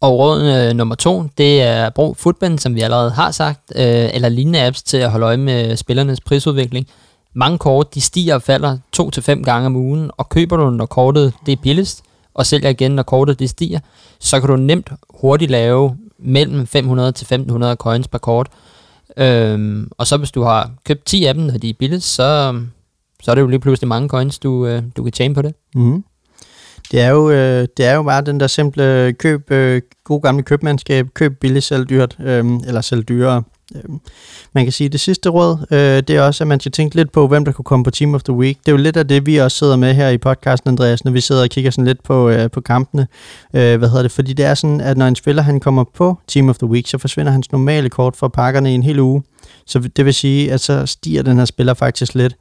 Og 0.00 0.18
råd 0.18 0.42
øh, 0.42 0.76
nummer 0.76 0.94
to, 0.94 1.24
det 1.38 1.62
er 1.62 1.90
brug 1.90 2.16
Footband, 2.16 2.58
som 2.58 2.74
vi 2.74 2.80
allerede 2.80 3.10
har 3.10 3.30
sagt, 3.30 3.60
øh, 3.76 4.08
eller 4.14 4.28
lignende 4.28 4.66
apps 4.66 4.82
til 4.82 4.96
at 4.96 5.10
holde 5.10 5.26
øje 5.26 5.36
med 5.36 5.76
spillernes 5.76 6.20
prisudvikling. 6.20 6.86
Mange 7.34 7.58
kort, 7.58 7.94
de 7.94 8.00
stiger 8.00 8.34
og 8.34 8.42
falder 8.42 8.78
2-5 8.96 9.42
gange 9.42 9.66
om 9.66 9.76
ugen, 9.76 10.10
og 10.16 10.28
køber 10.28 10.56
du, 10.56 10.70
når 10.70 10.86
kortet 10.86 11.32
det 11.46 11.52
er 11.52 11.56
billigst, 11.62 12.02
og 12.34 12.46
sælger 12.46 12.68
igen, 12.68 12.90
når 12.90 13.02
kortet 13.02 13.38
det 13.38 13.50
stiger, 13.50 13.80
så 14.20 14.40
kan 14.40 14.48
du 14.48 14.56
nemt 14.56 14.92
hurtigt 15.10 15.50
lave 15.50 15.96
mellem 16.18 16.66
500 16.66 17.12
til 17.12 17.24
1500 17.24 17.76
coins 17.76 18.08
per 18.08 18.18
kort. 18.18 18.48
Øhm, 19.16 19.90
og 19.98 20.06
så 20.06 20.16
hvis 20.16 20.30
du 20.30 20.42
har 20.42 20.70
købt 20.84 21.04
10 21.04 21.24
af 21.24 21.34
dem, 21.34 21.42
når 21.42 21.58
de 21.58 21.70
er 21.70 21.74
billigst, 21.78 22.14
så, 22.14 22.60
så 23.22 23.30
er 23.30 23.34
det 23.34 23.42
jo 23.42 23.46
lige 23.46 23.60
pludselig 23.60 23.88
mange 23.88 24.08
coins, 24.08 24.38
du, 24.38 24.66
øh, 24.66 24.82
du 24.96 25.02
kan 25.02 25.12
tjene 25.12 25.34
på 25.34 25.42
det. 25.42 25.54
Mm. 25.74 26.04
Det 26.90 27.00
er, 27.00 27.08
jo, 27.08 27.30
øh, 27.30 27.68
det 27.76 27.86
er 27.86 27.94
jo 27.94 28.02
bare 28.02 28.22
den 28.22 28.40
der 28.40 28.46
simple 28.46 29.12
køb, 29.12 29.50
øh, 29.50 29.82
god 30.04 30.22
gamle 30.22 30.42
købmandskab, 30.42 31.06
køb 31.14 31.40
billigt, 31.40 31.64
selv 31.64 31.86
dyrt, 31.86 32.16
øh, 32.20 32.44
eller 32.66 32.80
selv 32.80 33.02
dyrere. 33.02 33.42
Øh, 33.74 33.82
man 34.52 34.64
kan 34.64 34.72
sige, 34.72 34.86
at 34.86 34.92
det 34.92 35.00
sidste 35.00 35.28
råd, 35.28 35.66
øh, 35.70 35.78
det 35.78 36.10
er 36.10 36.22
også, 36.22 36.44
at 36.44 36.48
man 36.48 36.60
skal 36.60 36.72
tænke 36.72 36.96
lidt 36.96 37.12
på, 37.12 37.28
hvem 37.28 37.44
der 37.44 37.52
kunne 37.52 37.64
komme 37.64 37.84
på 37.84 37.90
Team 37.90 38.14
of 38.14 38.22
the 38.22 38.32
Week. 38.32 38.58
Det 38.58 38.68
er 38.68 38.72
jo 38.72 38.82
lidt 38.82 38.96
af 38.96 39.08
det, 39.08 39.26
vi 39.26 39.36
også 39.36 39.56
sidder 39.56 39.76
med 39.76 39.94
her 39.94 40.08
i 40.08 40.18
podcasten, 40.18 40.68
Andreas, 40.70 41.04
når 41.04 41.12
vi 41.12 41.20
sidder 41.20 41.42
og 41.42 41.48
kigger 41.48 41.70
sådan 41.70 41.84
lidt 41.84 42.02
på, 42.02 42.28
øh, 42.28 42.50
på 42.50 42.60
kampene. 42.60 43.06
Øh, 43.54 43.78
hvad 43.78 43.88
hedder 43.88 44.02
det? 44.02 44.12
Fordi 44.12 44.32
det 44.32 44.44
er 44.44 44.54
sådan, 44.54 44.80
at 44.80 44.96
når 44.96 45.06
en 45.06 45.16
spiller 45.16 45.42
han 45.42 45.60
kommer 45.60 45.84
på 45.94 46.18
Team 46.28 46.48
of 46.48 46.58
the 46.58 46.66
Week, 46.66 46.86
så 46.86 46.98
forsvinder 46.98 47.32
hans 47.32 47.52
normale 47.52 47.88
kort 47.88 48.16
fra 48.16 48.28
pakkerne 48.28 48.72
i 48.72 48.74
en 48.74 48.82
hel 48.82 49.00
uge. 49.00 49.22
Så 49.66 49.78
det 49.96 50.04
vil 50.04 50.14
sige, 50.14 50.52
at 50.52 50.60
så 50.60 50.86
stiger 50.86 51.22
den 51.22 51.38
her 51.38 51.44
spiller 51.44 51.74
faktisk 51.74 52.14
lidt. 52.14 52.36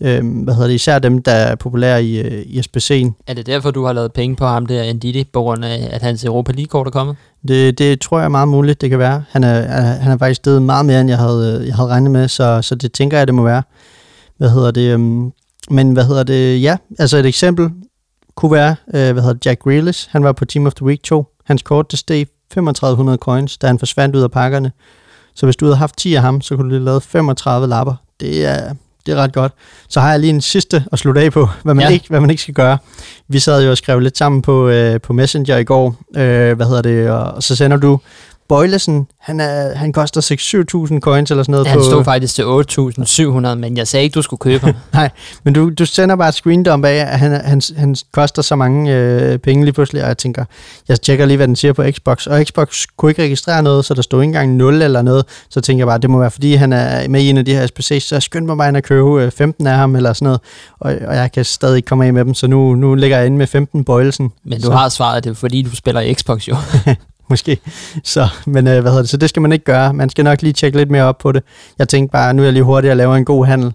Øh, 0.00 0.42
hvad 0.44 0.54
hedder 0.54 0.68
det? 0.68 0.74
Især 0.74 0.98
dem, 0.98 1.22
der 1.22 1.32
er 1.32 1.54
populære 1.54 2.04
i, 2.04 2.20
øh, 2.20 2.42
i 2.46 2.58
SBC'en. 2.58 3.22
Er 3.26 3.34
det 3.34 3.46
derfor, 3.46 3.70
du 3.70 3.84
har 3.84 3.92
lavet 3.92 4.12
penge 4.12 4.36
på 4.36 4.46
ham 4.46 4.66
der, 4.66 4.92
Ndidi, 4.92 5.24
på 5.32 5.42
grund 5.42 5.64
af, 5.64 5.88
at 5.90 6.02
hans 6.02 6.24
Europa 6.24 6.52
League-kort 6.52 6.86
er 6.86 6.90
kommet? 6.90 7.16
Det, 7.48 7.78
det 7.78 8.00
tror 8.00 8.18
jeg 8.18 8.24
er 8.24 8.28
meget 8.28 8.48
muligt, 8.48 8.80
det 8.80 8.90
kan 8.90 8.98
være. 8.98 9.24
Han 9.30 9.44
er, 9.44 9.60
han 9.94 10.12
er 10.12 10.18
faktisk 10.18 10.38
stedet 10.38 10.62
meget 10.62 10.86
mere, 10.86 11.00
end 11.00 11.10
jeg 11.10 11.18
havde, 11.18 11.64
jeg 11.66 11.74
havde 11.74 11.88
regnet 11.88 12.10
med, 12.10 12.28
så, 12.28 12.62
så 12.62 12.74
det 12.74 12.92
tænker 12.92 13.18
jeg, 13.18 13.26
det 13.26 13.34
må 13.34 13.42
være. 13.42 13.62
Hvad 14.36 14.50
hedder 14.50 14.70
det? 14.70 14.94
Um, 14.94 15.32
men 15.70 15.92
hvad 15.92 16.04
hedder 16.04 16.22
det? 16.22 16.62
Ja, 16.62 16.76
altså 16.98 17.16
et 17.16 17.26
eksempel 17.26 17.70
kunne 18.34 18.52
være, 18.52 18.76
øh, 18.94 19.12
hvad 19.12 19.22
hedder 19.22 19.32
det, 19.32 19.46
Jack 19.46 19.60
Grealish. 19.60 20.08
Han 20.10 20.24
var 20.24 20.32
på 20.32 20.44
Team 20.44 20.66
of 20.66 20.74
the 20.74 20.86
Week 20.86 21.02
2. 21.02 21.26
Hans 21.44 21.62
kort, 21.62 21.90
det 21.90 21.98
steg 21.98 22.26
3500 22.54 23.18
coins, 23.18 23.58
da 23.58 23.66
han 23.66 23.78
forsvandt 23.78 24.16
ud 24.16 24.22
af 24.22 24.30
pakkerne. 24.30 24.72
Så 25.34 25.46
hvis 25.46 25.56
du 25.56 25.64
havde 25.64 25.76
haft 25.76 25.96
10 25.96 26.14
af 26.14 26.22
ham, 26.22 26.40
så 26.40 26.56
kunne 26.56 26.70
du 26.70 26.74
have 26.74 26.84
lavet 26.84 27.02
35 27.02 27.66
lapper. 27.66 27.94
Det 28.20 28.46
er, 28.46 28.74
det 29.08 29.18
er 29.18 29.22
ret 29.22 29.32
godt. 29.32 29.52
Så 29.88 30.00
har 30.00 30.10
jeg 30.10 30.20
lige 30.20 30.30
en 30.30 30.40
sidste 30.40 30.84
at 30.92 30.98
slutte 30.98 31.20
af 31.20 31.32
på, 31.32 31.48
hvad 31.62 31.74
man, 31.74 31.86
ja. 31.86 31.92
ikke, 31.92 32.06
hvad 32.08 32.20
man 32.20 32.30
ikke 32.30 32.42
skal 32.42 32.54
gøre. 32.54 32.78
Vi 33.28 33.38
sad 33.38 33.64
jo 33.64 33.70
og 33.70 33.76
skrev 33.76 34.00
lidt 34.00 34.18
sammen 34.18 34.42
på, 34.42 34.68
øh, 34.68 35.00
på 35.00 35.12
Messenger 35.12 35.56
i 35.56 35.64
går, 35.64 35.96
øh, 36.16 36.56
hvad 36.56 36.66
hedder 36.66 36.82
det, 36.82 37.10
og, 37.10 37.42
så 37.42 37.56
sender 37.56 37.76
du 37.76 38.00
Bøjlesen, 38.48 39.06
han, 39.20 39.40
er, 39.40 39.74
han 39.74 39.92
koster 39.92 40.20
6-7.000 40.94 41.00
coins 41.00 41.30
eller 41.30 41.42
sådan 41.42 41.52
noget. 41.52 41.64
Ja, 41.64 41.70
han 41.70 41.78
på, 41.78 41.84
stod 41.84 42.04
faktisk 42.04 42.34
til 42.34 42.42
8.700, 42.42 43.54
men 43.54 43.76
jeg 43.76 43.88
sagde 43.88 44.04
ikke, 44.04 44.14
du 44.14 44.22
skulle 44.22 44.40
købe 44.40 44.64
ham. 44.64 44.74
Nej, 44.92 45.10
men 45.44 45.54
du, 45.54 45.70
du 45.78 45.86
sender 45.86 46.16
bare 46.16 46.28
et 46.28 46.34
screen 46.34 46.62
dump 46.62 46.84
af, 46.84 46.94
at 46.94 47.18
han, 47.18 47.32
han, 47.44 47.62
han 47.76 47.96
koster 48.12 48.42
så 48.42 48.56
mange 48.56 48.94
øh, 48.94 49.38
penge 49.38 49.64
lige 49.64 49.72
pludselig, 49.72 50.02
og 50.02 50.08
jeg 50.08 50.18
tænker, 50.18 50.44
jeg 50.88 51.00
tjekker 51.00 51.26
lige, 51.26 51.36
hvad 51.36 51.48
den 51.48 51.56
siger 51.56 51.72
på 51.72 51.84
Xbox, 51.90 52.26
og 52.26 52.44
Xbox 52.44 52.86
kunne 52.96 53.10
ikke 53.10 53.22
registrere 53.22 53.62
noget, 53.62 53.84
så 53.84 53.94
der 53.94 54.02
stod 54.02 54.22
ikke 54.22 54.28
engang 54.28 54.56
0 54.56 54.82
eller 54.82 55.02
noget, 55.02 55.24
så 55.50 55.60
tænker 55.60 55.80
jeg 55.80 55.86
bare, 55.86 55.98
det 55.98 56.10
må 56.10 56.18
være, 56.18 56.30
fordi 56.30 56.54
han 56.54 56.72
er 56.72 57.08
med 57.08 57.20
i 57.20 57.30
en 57.30 57.38
af 57.38 57.44
de 57.44 57.54
her 57.54 57.66
SPC's, 57.66 57.98
så 57.98 58.14
jeg 58.14 58.22
skyndte 58.22 58.46
mig 58.46 58.56
bare 58.56 58.68
ind 58.68 58.76
at 58.76 58.84
købe 58.84 59.30
15 59.30 59.66
øh, 59.66 59.72
af 59.72 59.78
ham 59.78 59.96
eller 59.96 60.12
sådan 60.12 60.26
noget, 60.26 60.40
og, 60.80 60.94
og 61.08 61.16
jeg 61.16 61.32
kan 61.32 61.44
stadig 61.44 61.84
komme 61.84 62.06
af 62.06 62.12
med 62.12 62.24
dem, 62.24 62.34
så 62.34 62.46
nu, 62.46 62.74
nu 62.74 62.94
ligger 62.94 63.16
jeg 63.16 63.26
inde 63.26 63.38
med 63.38 63.46
15 63.46 63.84
Bøjlesen. 63.84 64.32
Men 64.44 64.60
du 64.60 64.66
så. 64.66 64.72
har 64.72 64.88
svaret, 64.88 65.24
det 65.24 65.36
fordi, 65.36 65.62
du 65.62 65.76
spiller 65.76 66.14
Xbox 66.14 66.48
jo. 66.48 66.56
måske. 67.30 67.58
Så, 68.04 68.28
men 68.46 68.66
øh, 68.66 68.80
hvad 68.80 68.90
hedder 68.90 69.02
det? 69.02 69.10
Så 69.10 69.16
det 69.16 69.28
skal 69.28 69.42
man 69.42 69.52
ikke 69.52 69.64
gøre. 69.64 69.94
Man 69.94 70.10
skal 70.10 70.24
nok 70.24 70.42
lige 70.42 70.52
tjekke 70.52 70.78
lidt 70.78 70.90
mere 70.90 71.04
op 71.04 71.18
på 71.18 71.32
det. 71.32 71.42
Jeg 71.78 71.88
tænkte 71.88 72.12
bare, 72.12 72.34
nu 72.34 72.42
er 72.42 72.46
jeg 72.46 72.52
lige 72.52 72.62
hurtigt 72.62 72.90
at 72.90 72.96
lave 72.96 73.16
en 73.16 73.24
god 73.24 73.46
handel. 73.46 73.72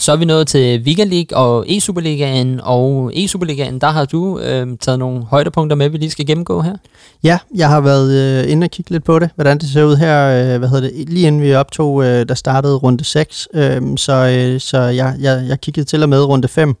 Så 0.00 0.12
er 0.12 0.16
vi 0.16 0.24
nået 0.24 0.46
til 0.46 0.82
Weekend 0.82 1.10
League 1.10 1.38
og 1.38 1.66
E-Superligaen, 1.68 2.60
og 2.62 3.12
E-Superligaen, 3.14 3.78
der 3.78 3.90
har 3.90 4.04
du 4.04 4.38
øh, 4.38 4.66
taget 4.80 4.98
nogle 4.98 5.24
højdepunkter 5.24 5.76
med, 5.76 5.88
vi 5.88 5.98
lige 5.98 6.10
skal 6.10 6.26
gennemgå 6.26 6.62
her. 6.62 6.76
Ja, 7.24 7.38
jeg 7.54 7.68
har 7.68 7.80
været 7.80 8.12
øh, 8.44 8.52
inde 8.52 8.64
og 8.64 8.70
kigge 8.70 8.90
lidt 8.90 9.04
på 9.04 9.18
det, 9.18 9.30
hvordan 9.34 9.58
det 9.58 9.68
ser 9.68 9.84
ud 9.84 9.96
her, 9.96 10.28
øh, 10.28 10.58
hvad 10.58 10.68
hedder 10.68 10.90
det, 10.90 11.08
lige 11.08 11.26
inden 11.26 11.42
vi 11.42 11.54
optog, 11.54 12.04
øh, 12.04 12.28
der 12.28 12.34
startede 12.34 12.76
runde 12.76 13.04
6, 13.04 13.48
øh, 13.54 13.82
så, 13.96 14.12
øh, 14.12 14.60
så 14.60 14.78
jeg, 14.78 15.14
jeg, 15.20 15.44
jeg 15.48 15.60
kiggede 15.60 15.86
til 15.86 16.02
og 16.02 16.08
med 16.08 16.24
runde 16.24 16.48
5, 16.48 16.76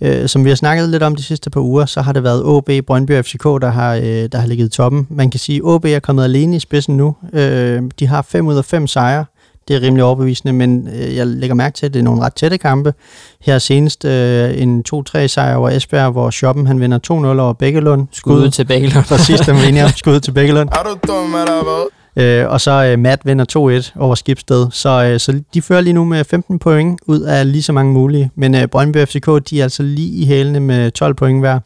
Øh, 0.00 0.28
som 0.28 0.44
vi 0.44 0.48
har 0.48 0.56
snakket 0.56 0.88
lidt 0.88 1.02
om 1.02 1.16
de 1.16 1.22
sidste 1.22 1.50
par 1.50 1.60
uger, 1.60 1.86
så 1.86 2.00
har 2.00 2.12
det 2.12 2.22
været 2.22 2.56
AB, 2.56 2.86
Brøndby 2.86 3.18
og 3.18 3.24
FCK, 3.24 3.44
der 3.44 3.70
har, 3.70 3.94
øh, 3.94 4.02
der 4.04 4.38
har 4.38 4.46
ligget 4.46 4.66
i 4.66 4.70
toppen. 4.70 5.06
Man 5.10 5.30
kan 5.30 5.40
sige, 5.40 5.60
at 5.66 5.74
AB 5.74 5.84
er 5.84 5.98
kommet 5.98 6.24
alene 6.24 6.56
i 6.56 6.60
spidsen 6.60 6.96
nu. 6.96 7.16
Øh, 7.32 7.82
de 7.98 8.06
har 8.06 8.22
5 8.22 8.46
ud 8.46 8.56
af 8.56 8.64
5 8.64 8.86
sejre. 8.86 9.24
Det 9.68 9.76
er 9.76 9.80
rimelig 9.80 10.04
overbevisende, 10.04 10.52
men 10.52 10.88
øh, 10.94 11.16
jeg 11.16 11.26
lægger 11.26 11.54
mærke 11.54 11.74
til, 11.74 11.86
at 11.86 11.94
det 11.94 12.00
er 12.00 12.04
nogle 12.04 12.22
ret 12.22 12.34
tætte 12.34 12.58
kampe. 12.58 12.94
Her 13.40 13.58
senest 13.58 14.04
øh, 14.04 14.62
en 14.62 14.84
2-3 14.94 15.26
sejr 15.26 15.56
over 15.56 15.70
Esbjerg, 15.70 16.12
hvor 16.12 16.30
Shoppen 16.30 16.66
han 16.66 16.80
vinder 16.80 16.98
2-0 17.10 17.12
over 17.12 17.52
Bækkelund. 17.52 18.06
Skud, 18.12 18.40
Skud 18.40 18.50
til 18.50 18.64
Bækkelund. 18.64 19.04
Præcis, 19.04 19.40
den 19.40 19.56
vinder. 19.56 19.88
Skud 19.96 20.20
til 20.20 20.32
Bækkelund. 20.32 20.68
Øh, 22.18 22.48
og 22.48 22.60
så 22.60 22.84
øh, 22.84 22.98
Matt 22.98 23.26
vinder 23.26 23.80
2-1 23.96 24.00
over 24.00 24.14
Skibsted. 24.14 24.66
Så, 24.70 25.04
øh, 25.04 25.20
så 25.20 25.40
de 25.54 25.62
fører 25.62 25.80
lige 25.80 25.94
nu 25.94 26.04
med 26.04 26.24
15 26.24 26.58
point 26.58 27.00
ud 27.06 27.20
af 27.20 27.52
lige 27.52 27.62
så 27.62 27.72
mange 27.72 27.92
mulige. 27.92 28.30
Men 28.34 28.54
øh, 28.54 28.66
Brøndby 28.66 29.04
FCK, 29.04 29.26
de 29.50 29.60
er 29.60 29.62
altså 29.62 29.82
lige 29.82 30.22
i 30.22 30.26
hælene 30.26 30.60
med 30.60 30.90
12 30.90 31.14
point 31.14 31.40
hver. 31.40 31.60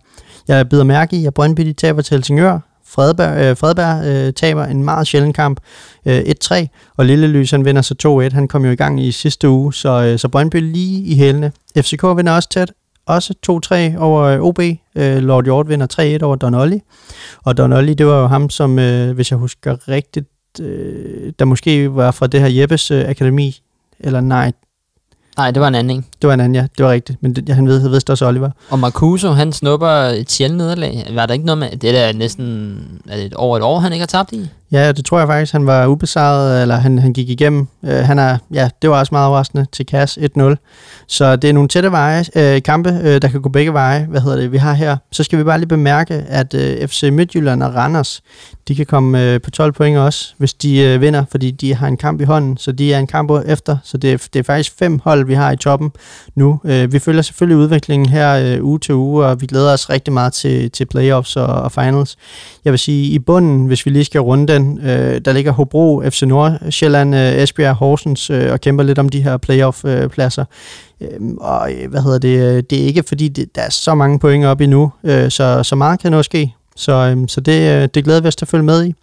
Jeg 0.49 0.69
bider 0.69 0.85
mærke 0.85 1.17
i, 1.17 1.27
at 1.27 1.35
Brøndby 1.35 1.63
de 1.63 1.73
taber 1.73 2.03
til 2.03 2.15
Helsingør. 2.15 2.59
Fredberg, 2.87 3.45
øh, 3.45 3.57
Fredberg 3.57 4.07
øh, 4.07 4.33
taber 4.33 4.65
en 4.65 4.85
meget 4.85 5.07
sjælden 5.07 5.33
kamp, 5.33 5.61
øh, 6.07 6.21
1-3, 6.45 6.67
og 6.97 7.05
Lille 7.05 7.27
Lys 7.27 7.51
han 7.51 7.65
vinder 7.65 7.83
så 7.83 7.95
2-1. 8.31 8.35
Han 8.35 8.49
kom 8.49 8.65
jo 8.65 8.71
i 8.71 8.77
gang 8.77 9.01
i 9.01 9.13
sidste 9.13 9.49
uge, 9.49 9.75
så, 9.75 9.89
øh, 9.89 10.19
så 10.19 10.29
Brøndby 10.29 10.57
lige 10.57 11.03
i 11.03 11.17
hælene. 11.17 11.53
FCK 11.79 12.03
vinder 12.03 12.33
også 12.33 12.49
tæt, 12.49 12.73
også 13.07 13.35
2-3 13.95 13.99
over 13.99 14.23
øh, 14.23 14.41
OB. 14.41 14.59
Øh, 14.97 15.17
Lord 15.17 15.45
Hjort 15.45 15.69
vinder 15.69 16.19
3-1 16.21 16.25
over 16.25 16.37
Don 16.37 16.55
Olli. 16.55 16.81
Og 17.45 17.57
Don 17.57 17.73
Olli, 17.73 17.95
det 17.95 18.07
var 18.07 18.21
jo 18.21 18.27
ham, 18.27 18.51
som, 18.51 18.79
øh, 18.79 19.15
hvis 19.15 19.31
jeg 19.31 19.39
husker 19.39 19.89
rigtigt, 19.89 20.29
øh, 20.61 21.33
der 21.39 21.45
måske 21.45 21.97
var 21.97 22.11
fra 22.11 22.27
det 22.27 22.41
her 22.41 22.49
Jeppes 22.49 22.91
øh, 22.91 23.09
akademi, 23.09 23.63
eller 24.01 24.21
nej, 24.21 24.53
Nej, 25.37 25.51
det 25.51 25.61
var 25.61 25.69
en 25.69 25.75
anden, 25.75 25.97
ikke? 25.97 26.09
Det 26.23 26.29
var 26.29 26.35
en 26.35 26.41
anden, 26.41 26.55
ja. 26.55 26.67
Det 26.79 26.85
var 26.85 26.93
rigtigt. 26.93 27.23
Men 27.23 27.33
det, 27.33 27.55
han 27.55 27.69
ved, 27.69 27.89
vidste 27.89 28.11
også 28.11 28.27
Oliver. 28.29 28.51
Og 28.71 28.79
Marcuso, 28.79 29.29
han 29.29 29.53
snupper 29.53 29.89
et 29.89 30.31
sjældent 30.31 30.59
nederlag. 30.59 31.07
Var 31.15 31.27
der 31.27 31.33
ikke 31.35 31.47
noget 31.47 31.59
med... 31.59 31.77
Det 31.77 31.91
er 31.91 32.13
da 32.13 32.19
næsten 32.19 32.79
er 33.09 33.17
det 33.17 33.35
over 33.35 33.57
et 33.57 33.63
år, 33.63 33.79
han 33.79 33.93
ikke 33.93 34.03
har 34.03 34.07
tabt 34.07 34.33
i? 34.33 34.49
Ja, 34.73 34.93
det 34.93 35.05
tror 35.05 35.19
jeg 35.19 35.29
faktisk. 35.29 35.53
Han 35.53 35.67
var 35.67 35.87
ubesejret, 35.87 36.63
eller 36.63 36.77
han, 36.77 36.99
han 36.99 37.13
gik 37.13 37.29
igennem. 37.29 37.67
Øh, 37.85 37.97
han 37.97 38.19
er, 38.19 38.39
ja, 38.53 38.71
det 38.83 38.91
var 38.91 38.99
også 38.99 39.15
meget 39.15 39.29
overraskende 39.29 39.67
til 39.73 39.87
Kass 39.87 40.19
1-0. 40.19 40.55
Så 41.07 41.37
det 41.37 41.51
er 41.51 41.53
nogle 41.53 41.69
tætte 41.69 41.93
veje, 41.93 42.25
øh, 42.37 42.63
kampe, 42.63 43.01
øh, 43.05 43.23
der 43.23 43.29
kan 43.29 43.43
gå 43.43 43.49
begge 43.49 43.73
veje. 43.73 44.07
Hvad 44.11 44.21
hedder 44.21 44.37
det, 44.37 44.53
vi 44.53 44.57
har 44.57 44.73
her? 44.73 44.97
Så 45.11 45.23
skal 45.23 45.39
vi 45.39 45.45
bare 45.45 45.59
lige 45.59 45.69
bemærke, 45.69 46.15
at 46.15 46.55
øh, 46.55 46.89
FC 46.89 47.09
Midtjylland 47.13 47.63
og 47.63 47.75
Randers, 47.75 48.23
de 48.69 48.75
kan 48.75 48.87
komme 48.87 49.25
øh, 49.25 49.41
på 49.41 49.51
12 49.51 49.73
point 49.73 49.99
også, 49.99 50.35
hvis 50.39 50.55
de 50.55 50.79
øh, 50.79 51.01
vinder, 51.01 51.25
fordi 51.31 51.51
de 51.51 51.75
har 51.75 51.89
en 51.89 51.97
kamp 51.97 52.21
i 52.21 52.25
hånden, 52.25 52.57
så 52.57 52.73
de 52.73 52.95
er 52.95 52.99
en 52.99 53.07
kamp 53.07 53.31
efter. 53.47 53.77
Så 53.85 53.97
det 53.97 54.13
er, 54.13 54.29
det 54.33 54.39
er 54.39 54.43
faktisk 54.43 54.79
fem 54.79 54.99
hold, 55.05 55.27
vi 55.27 55.35
har 55.35 55.53
i 55.53 55.57
toppen 55.57 55.93
nu. 56.35 56.61
Øh, 56.65 56.93
vi 56.93 56.99
følger 56.99 57.23
selvfølgelig 57.23 57.57
udviklingen 57.57 58.09
her 58.09 58.57
øh, 58.57 58.65
uge 58.65 58.79
til 58.79 58.95
uge, 58.95 59.27
og 59.27 59.41
vi 59.41 59.47
glæder 59.47 59.73
os 59.73 59.91
rigtig 59.91 60.13
meget 60.13 60.33
til, 60.33 60.71
til 60.71 60.85
playoffs 60.85 61.37
og, 61.37 61.47
og 61.47 61.73
finals. 61.73 62.17
Jeg 62.65 62.73
vil 62.73 62.79
sige, 62.79 63.13
i 63.13 63.19
bunden, 63.19 63.67
hvis 63.67 63.87
vi 63.87 63.91
lige 63.91 64.05
skal 64.05 64.21
runde 64.21 64.53
den, 64.53 64.62
øh, 64.83 65.21
der 65.25 65.33
ligger 65.33 65.53
Hobro, 65.53 66.03
FC 66.11 66.23
Nordsjælland, 66.23 67.15
øh, 67.15 67.33
Esbjerg, 67.33 67.75
Horsens 67.75 68.31
øh, 68.31 68.53
og 68.53 68.61
kæmper 68.61 68.85
lidt 68.85 68.99
om 68.99 69.09
de 69.09 69.23
her 69.23 69.37
playoff-pladser. 69.37 70.45
Øh, 71.01 71.09
og 71.41 71.73
øh, 71.73 71.91
hvad 71.91 72.03
hedder 72.03 72.19
det, 72.19 72.71
det 72.71 72.83
er 72.83 72.87
ikke 72.87 73.03
fordi, 73.03 73.29
det, 73.29 73.55
der 73.55 73.63
er 73.63 73.71
så 73.71 73.95
mange 73.95 74.19
point 74.19 74.45
op 74.45 74.61
endnu, 74.61 74.93
øh, 75.05 75.31
så, 75.31 75.63
så 75.63 75.77
meget 75.77 76.01
kan 76.01 76.13
nå 76.13 76.23
ske. 76.23 76.55
Så, 76.77 76.93
øh, 76.93 77.29
så 77.29 77.41
det, 77.41 77.83
øh, 77.83 77.89
det 77.95 78.05
glæder 78.05 78.21
vi 78.21 78.29
os 78.29 78.37
til 78.37 78.45
at 78.45 78.49
følge 78.49 78.65
med 78.65 78.87
i. 78.87 78.95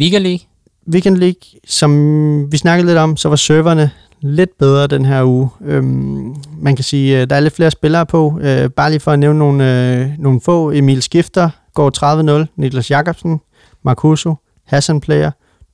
Weekend 0.00 0.22
League? 0.22 0.46
Weekend 0.92 1.16
League, 1.16 1.40
som 1.66 2.52
vi 2.52 2.56
snakkede 2.56 2.86
lidt 2.86 2.98
om, 2.98 3.16
så 3.16 3.28
var 3.28 3.36
serverne 3.36 3.90
lidt 4.20 4.58
bedre 4.58 4.86
den 4.86 5.04
her 5.04 5.24
uge. 5.24 5.48
Øhm, 5.64 6.34
man 6.60 6.76
kan 6.76 6.84
sige, 6.84 7.20
øh, 7.20 7.30
der 7.30 7.36
er 7.36 7.40
lidt 7.40 7.56
flere 7.56 7.70
spillere 7.70 8.06
på. 8.06 8.38
Øh, 8.42 8.70
bare 8.70 8.90
lige 8.90 9.00
for 9.00 9.12
at 9.12 9.18
nævne 9.18 9.38
nogle, 9.38 9.94
øh, 9.94 10.08
nogle 10.18 10.40
få. 10.40 10.72
Emil 10.72 11.02
Skifter 11.02 11.50
går 11.74 12.42
30-0. 12.44 12.46
Niklas 12.56 12.90
Jakobsen, 12.90 13.40
Marcuso, 13.86 14.34
Hassan 14.64 15.00
Player, 15.00 15.30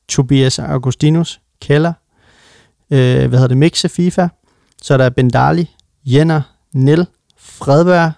Tobias 0.09 0.59
Augustinus, 0.59 1.41
Keller, 1.61 1.93
øh, 2.91 3.29
hvad 3.29 3.39
hedder 3.39 3.49
det, 3.49 3.57
Mixe 3.57 3.89
FIFA. 3.89 4.29
Så 4.83 4.95
er 4.95 4.99
der 4.99 5.11
Bendali, 5.11 5.71
Jenner, 6.05 6.43
Nel, 6.73 7.07
Fredberg, 7.37 8.13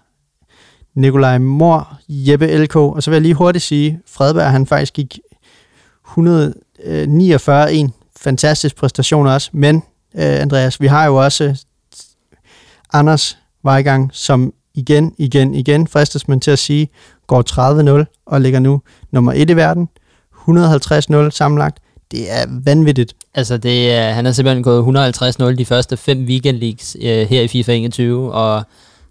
Nikolaj 0.95 1.39
Mor, 1.39 1.99
Jeppe 2.09 2.59
LK. 2.59 2.77
Og 2.77 3.03
så 3.03 3.11
vil 3.11 3.15
jeg 3.17 3.23
lige 3.23 3.35
hurtigt 3.35 3.65
sige, 3.65 4.01
Fredberg 4.07 4.51
han 4.51 4.67
faktisk 4.67 4.93
gik 4.93 5.19
149 6.07 7.71
øh, 7.71 7.79
en 7.79 7.93
fantastisk 8.17 8.77
præstation 8.77 9.27
også. 9.27 9.51
Men 9.53 9.77
øh, 10.15 10.41
Andreas, 10.41 10.81
vi 10.81 10.87
har 10.87 11.07
jo 11.07 11.25
også 11.25 11.65
Anders 12.93 13.39
Vejgang, 13.63 14.11
som 14.13 14.55
igen, 14.75 15.15
igen, 15.19 15.55
igen, 15.55 15.89
fristes 15.89 16.29
man 16.29 16.41
til 16.41 16.51
at 16.51 16.59
sige, 16.59 16.89
går 17.27 18.03
30-0 18.03 18.25
og 18.27 18.41
ligger 18.41 18.59
nu 18.59 18.81
nummer 19.11 19.33
1 19.33 19.51
i 19.51 19.57
verden. 19.57 19.89
150-0 20.49 21.31
sammenlagt. 21.31 21.79
Det 22.11 22.33
er 22.33 22.45
vanvittigt. 22.65 23.15
Altså, 23.35 23.57
det 23.57 23.93
er, 23.93 24.11
han 24.11 24.25
har 24.25 24.33
simpelthen 24.33 24.63
gået 24.63 25.13
150-0 25.53 25.57
de 25.59 25.65
første 25.65 25.97
fem 25.97 26.25
weekend 26.25 26.57
leagues 26.57 26.97
øh, 27.01 27.29
her 27.29 27.43
i 27.43 27.49
FIFA 27.49 27.73
21, 27.73 28.33
og 28.33 28.63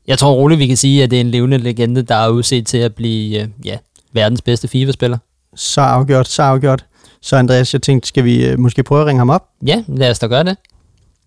jeg 0.08 0.17
tror 0.17 0.34
roligt, 0.34 0.60
vi 0.60 0.67
kan 0.67 0.78
sige, 0.78 1.04
at 1.04 1.12
det 1.12 1.17
er 1.17 1.21
en 1.21 1.32
levende 1.32 1.58
legende, 1.58 2.02
der 2.02 2.15
er 2.15 2.30
udset 2.30 2.67
til 2.67 2.78
at 2.78 2.95
blive 2.95 3.41
øh, 3.41 3.47
ja, 3.65 3.78
verdens 4.13 4.41
bedste 4.41 4.67
FIFA-spiller. 4.67 5.17
Så 5.56 5.82
afgjort, 5.82 6.28
så 6.28 6.43
afgjort. 6.43 6.86
Så 7.21 7.36
Andreas, 7.36 7.73
jeg 7.73 7.82
tænkte, 7.82 8.08
skal 8.08 8.23
vi 8.23 8.47
øh, 8.47 8.60
måske 8.60 8.84
prøve 8.84 9.02
at 9.02 9.08
ringe 9.08 9.19
ham 9.19 9.30
op? 9.30 9.47
Ja, 9.65 9.84
lad 9.88 10.10
os 10.10 10.19
da 10.19 10.28
gøre 10.28 10.43
det. 10.43 10.58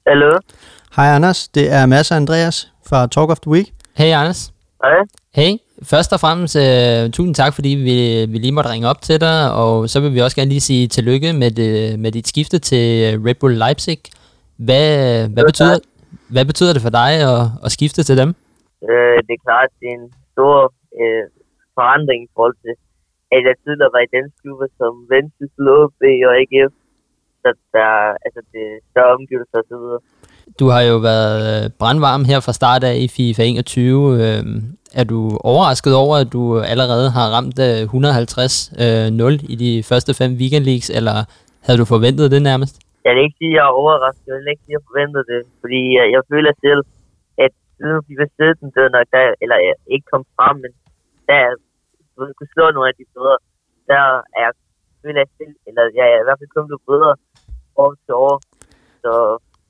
Hallo? 0.06 0.38
Hej 0.96 1.06
Anders, 1.06 1.48
det 1.48 1.72
er 1.72 1.86
Mads 1.86 2.10
og 2.10 2.16
Andreas 2.16 2.68
fra 2.86 3.06
Talk 3.06 3.30
of 3.30 3.38
the 3.38 3.50
Week. 3.50 3.72
Hey 4.00 4.10
Anders. 4.20 4.40
Hej. 4.84 4.98
Hey, 5.38 5.52
først 5.92 6.10
og 6.14 6.20
fremmest 6.24 6.54
uh, 6.64 7.02
tusind 7.16 7.34
tak, 7.40 7.52
fordi 7.58 7.72
vi, 7.88 7.96
vi 8.32 8.36
lige 8.44 8.56
måtte 8.56 8.72
ringe 8.74 8.90
op 8.92 9.00
til 9.08 9.18
dig, 9.26 9.38
og 9.62 9.72
så 9.92 9.96
vil 10.02 10.14
vi 10.16 10.20
også 10.24 10.36
gerne 10.38 10.52
lige 10.54 10.68
sige 10.70 10.84
tillykke 10.96 11.30
med, 11.42 11.50
det, 11.60 11.70
med 12.02 12.10
dit 12.16 12.26
skifte 12.32 12.58
til 12.70 12.86
Red 13.26 13.36
Bull 13.40 13.54
Leipzig. 13.64 13.98
Hvad, 14.66 14.88
hvad, 15.34 15.44
betyder, 15.50 15.76
hvad 16.34 16.44
betyder 16.50 16.72
det 16.76 16.82
for 16.86 16.94
dig 17.00 17.10
at, 17.32 17.42
at 17.64 17.70
skifte 17.76 18.00
til 18.08 18.16
dem? 18.22 18.30
Øh, 18.90 19.18
det 19.26 19.32
er 19.36 19.44
klart, 19.48 19.70
det 19.80 19.86
er 19.92 19.98
en 20.02 20.10
stor 20.32 20.54
øh, 21.00 21.24
forandring 21.76 22.20
i 22.26 22.30
forhold 22.34 22.56
til, 22.64 22.74
at 23.34 23.40
jeg 23.48 23.54
tidligere 23.64 23.94
var 23.96 24.02
i 24.06 24.14
den 24.16 24.26
klubber 24.40 24.68
som 24.80 24.92
Venstre, 25.12 25.76
B 26.00 26.02
og 26.28 26.32
AGF. 26.40 26.74
Så 27.42 27.48
der 27.74 27.90
altså 28.26 28.40
det 28.52 28.62
er 28.72 28.78
større 28.90 29.14
omgivelser 29.18 29.58
og 29.62 29.66
så 29.70 29.76
videre. 29.82 30.00
Du 30.60 30.66
har 30.74 30.82
jo 30.90 30.96
været 31.10 31.38
øh, 31.50 31.70
brandvarm 31.80 32.24
her 32.30 32.40
fra 32.46 32.58
start 32.60 32.82
af 32.90 32.96
i 33.04 33.08
FIFA 33.16 33.42
21. 33.42 34.24
Øhm, 34.24 34.58
er 35.00 35.04
du 35.12 35.18
overrasket 35.52 35.94
over, 36.04 36.14
at 36.22 36.28
du 36.36 36.42
allerede 36.72 37.08
har 37.16 37.26
ramt 37.36 37.58
øh, 37.68 37.80
150-0 37.82 37.94
øh, 38.84 39.52
i 39.52 39.56
de 39.64 39.72
første 39.90 40.10
fem 40.20 40.32
weekend 40.40 40.64
leagues, 40.70 40.90
eller 40.98 41.16
havde 41.64 41.78
du 41.82 41.86
forventet 41.94 42.26
det 42.34 42.42
nærmest? 42.50 42.74
Jeg 43.04 43.12
vil 43.14 43.22
ikke 43.26 43.38
sige, 43.40 43.54
at 43.54 43.56
jeg 43.58 43.64
er 43.70 43.78
overrasket. 43.82 44.26
Jeg 44.26 44.34
vil 44.38 44.52
ikke 44.52 44.64
sige, 44.66 44.74
at 44.74 44.78
jeg 44.78 44.88
forventede 44.90 45.24
det. 45.32 45.40
Fordi 45.62 45.80
jeg, 46.14 46.22
føler 46.32 46.52
selv, 46.66 46.82
at 47.44 47.52
siden 47.76 47.98
FIFA 48.06 48.26
17, 48.34 48.70
det 48.74 48.82
nok, 48.96 49.06
der, 49.14 49.24
eller 49.42 49.56
jeg 49.68 49.76
ikke 49.94 50.06
kom 50.12 50.24
frem, 50.36 50.56
men 50.64 50.72
der 51.28 51.36
jeg 51.44 52.34
kunne 52.38 52.54
slå 52.54 52.64
nogle 52.70 52.88
af 52.90 52.96
de 53.00 53.04
bedre, 53.16 53.36
der 53.90 54.02
er 54.38 54.42
jeg, 54.46 54.52
føler 55.02 55.20
jeg 55.24 55.30
selv, 55.38 55.54
eller 55.68 55.82
jeg 55.98 56.06
er 56.14 56.20
i 56.20 56.26
hvert 56.26 56.38
fald 56.40 56.54
kun 56.56 56.66
blevet 56.68 56.84
bedre 56.92 57.12
år 57.82 57.90
til 58.06 58.14
år. 58.28 58.36
Så 59.02 59.12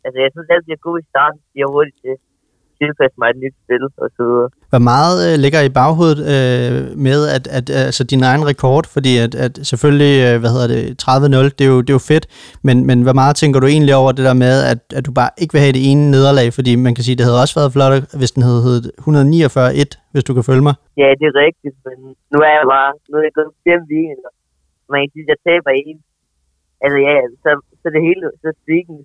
altså, 0.06 0.18
jeg 0.24 0.30
synes 0.32 0.48
altid, 0.54 0.70
jeg 0.72 0.80
er 0.80 0.88
god 0.90 0.98
i 1.02 1.10
starten, 1.12 1.38
fordi 1.44 1.56
jeg 1.60 1.66
er 1.68 1.74
hurtigt 1.76 1.98
til 2.04 2.14
tilpasse 2.80 3.16
mig 3.20 3.28
et 3.30 3.38
nyt 3.44 3.56
spil 3.64 3.84
og 4.04 4.08
så 4.16 4.22
videre. 4.28 4.48
Hvor 4.72 4.82
meget 4.92 5.16
øh, 5.26 5.34
ligger 5.44 5.60
i 5.68 5.72
baghovedet 5.80 6.20
øh, 6.34 6.74
med 7.08 7.20
at, 7.36 7.44
at 7.58 7.66
altså 7.88 8.02
din 8.12 8.22
egen 8.30 8.44
rekord, 8.50 8.84
fordi 8.96 9.12
at, 9.24 9.32
at 9.46 9.52
selvfølgelig, 9.70 10.14
øh, 10.26 10.34
hvad 10.42 10.50
hedder 10.54 10.70
det, 10.74 10.82
30-0, 11.02 11.56
det 11.58 11.64
er, 11.66 11.70
jo, 11.74 11.78
det 11.84 11.90
er 11.92 11.98
jo 12.00 12.08
fedt, 12.12 12.26
men, 12.66 12.76
men 12.88 12.98
hvor 13.06 13.16
meget 13.20 13.34
tænker 13.42 13.58
du 13.60 13.66
egentlig 13.74 13.94
over 14.02 14.10
det 14.16 14.24
der 14.28 14.36
med, 14.46 14.56
at, 14.72 14.80
at 14.98 15.02
du 15.06 15.12
bare 15.20 15.32
ikke 15.42 15.52
vil 15.54 15.64
have 15.64 15.76
det 15.78 15.84
ene 15.90 16.04
nederlag, 16.16 16.48
fordi 16.58 16.72
man 16.86 16.94
kan 16.96 17.04
sige, 17.06 17.16
det 17.18 17.26
havde 17.26 17.42
også 17.44 17.56
været 17.60 17.74
flot, 17.76 17.92
hvis 18.20 18.32
den 18.36 18.42
havde 18.48 18.62
heddet 18.66 18.84
149-1, 19.00 20.12
hvis 20.12 20.24
du 20.28 20.32
kan 20.36 20.48
følge 20.50 20.64
mig. 20.68 20.74
Ja, 21.02 21.08
det 21.18 21.26
er 21.30 21.36
rigtigt, 21.46 21.76
men 21.86 21.96
nu 22.32 22.38
er 22.48 22.52
jeg 22.58 22.66
bare, 22.76 22.90
nu 23.10 23.14
er 23.20 23.24
jeg 23.28 23.34
gået 23.38 23.52
fem 23.66 23.80
weekender, 23.92 24.30
man 24.92 25.00
kan 25.02 25.10
sige, 25.14 25.24
at 25.26 25.30
jeg 25.32 25.40
taber 25.48 25.72
en. 25.82 25.98
Altså 26.84 26.98
ja, 27.08 27.14
så, 27.42 27.50
så 27.80 27.86
det 27.94 28.00
hele, 28.08 28.24
så 28.42 28.48
streaken 28.60 28.96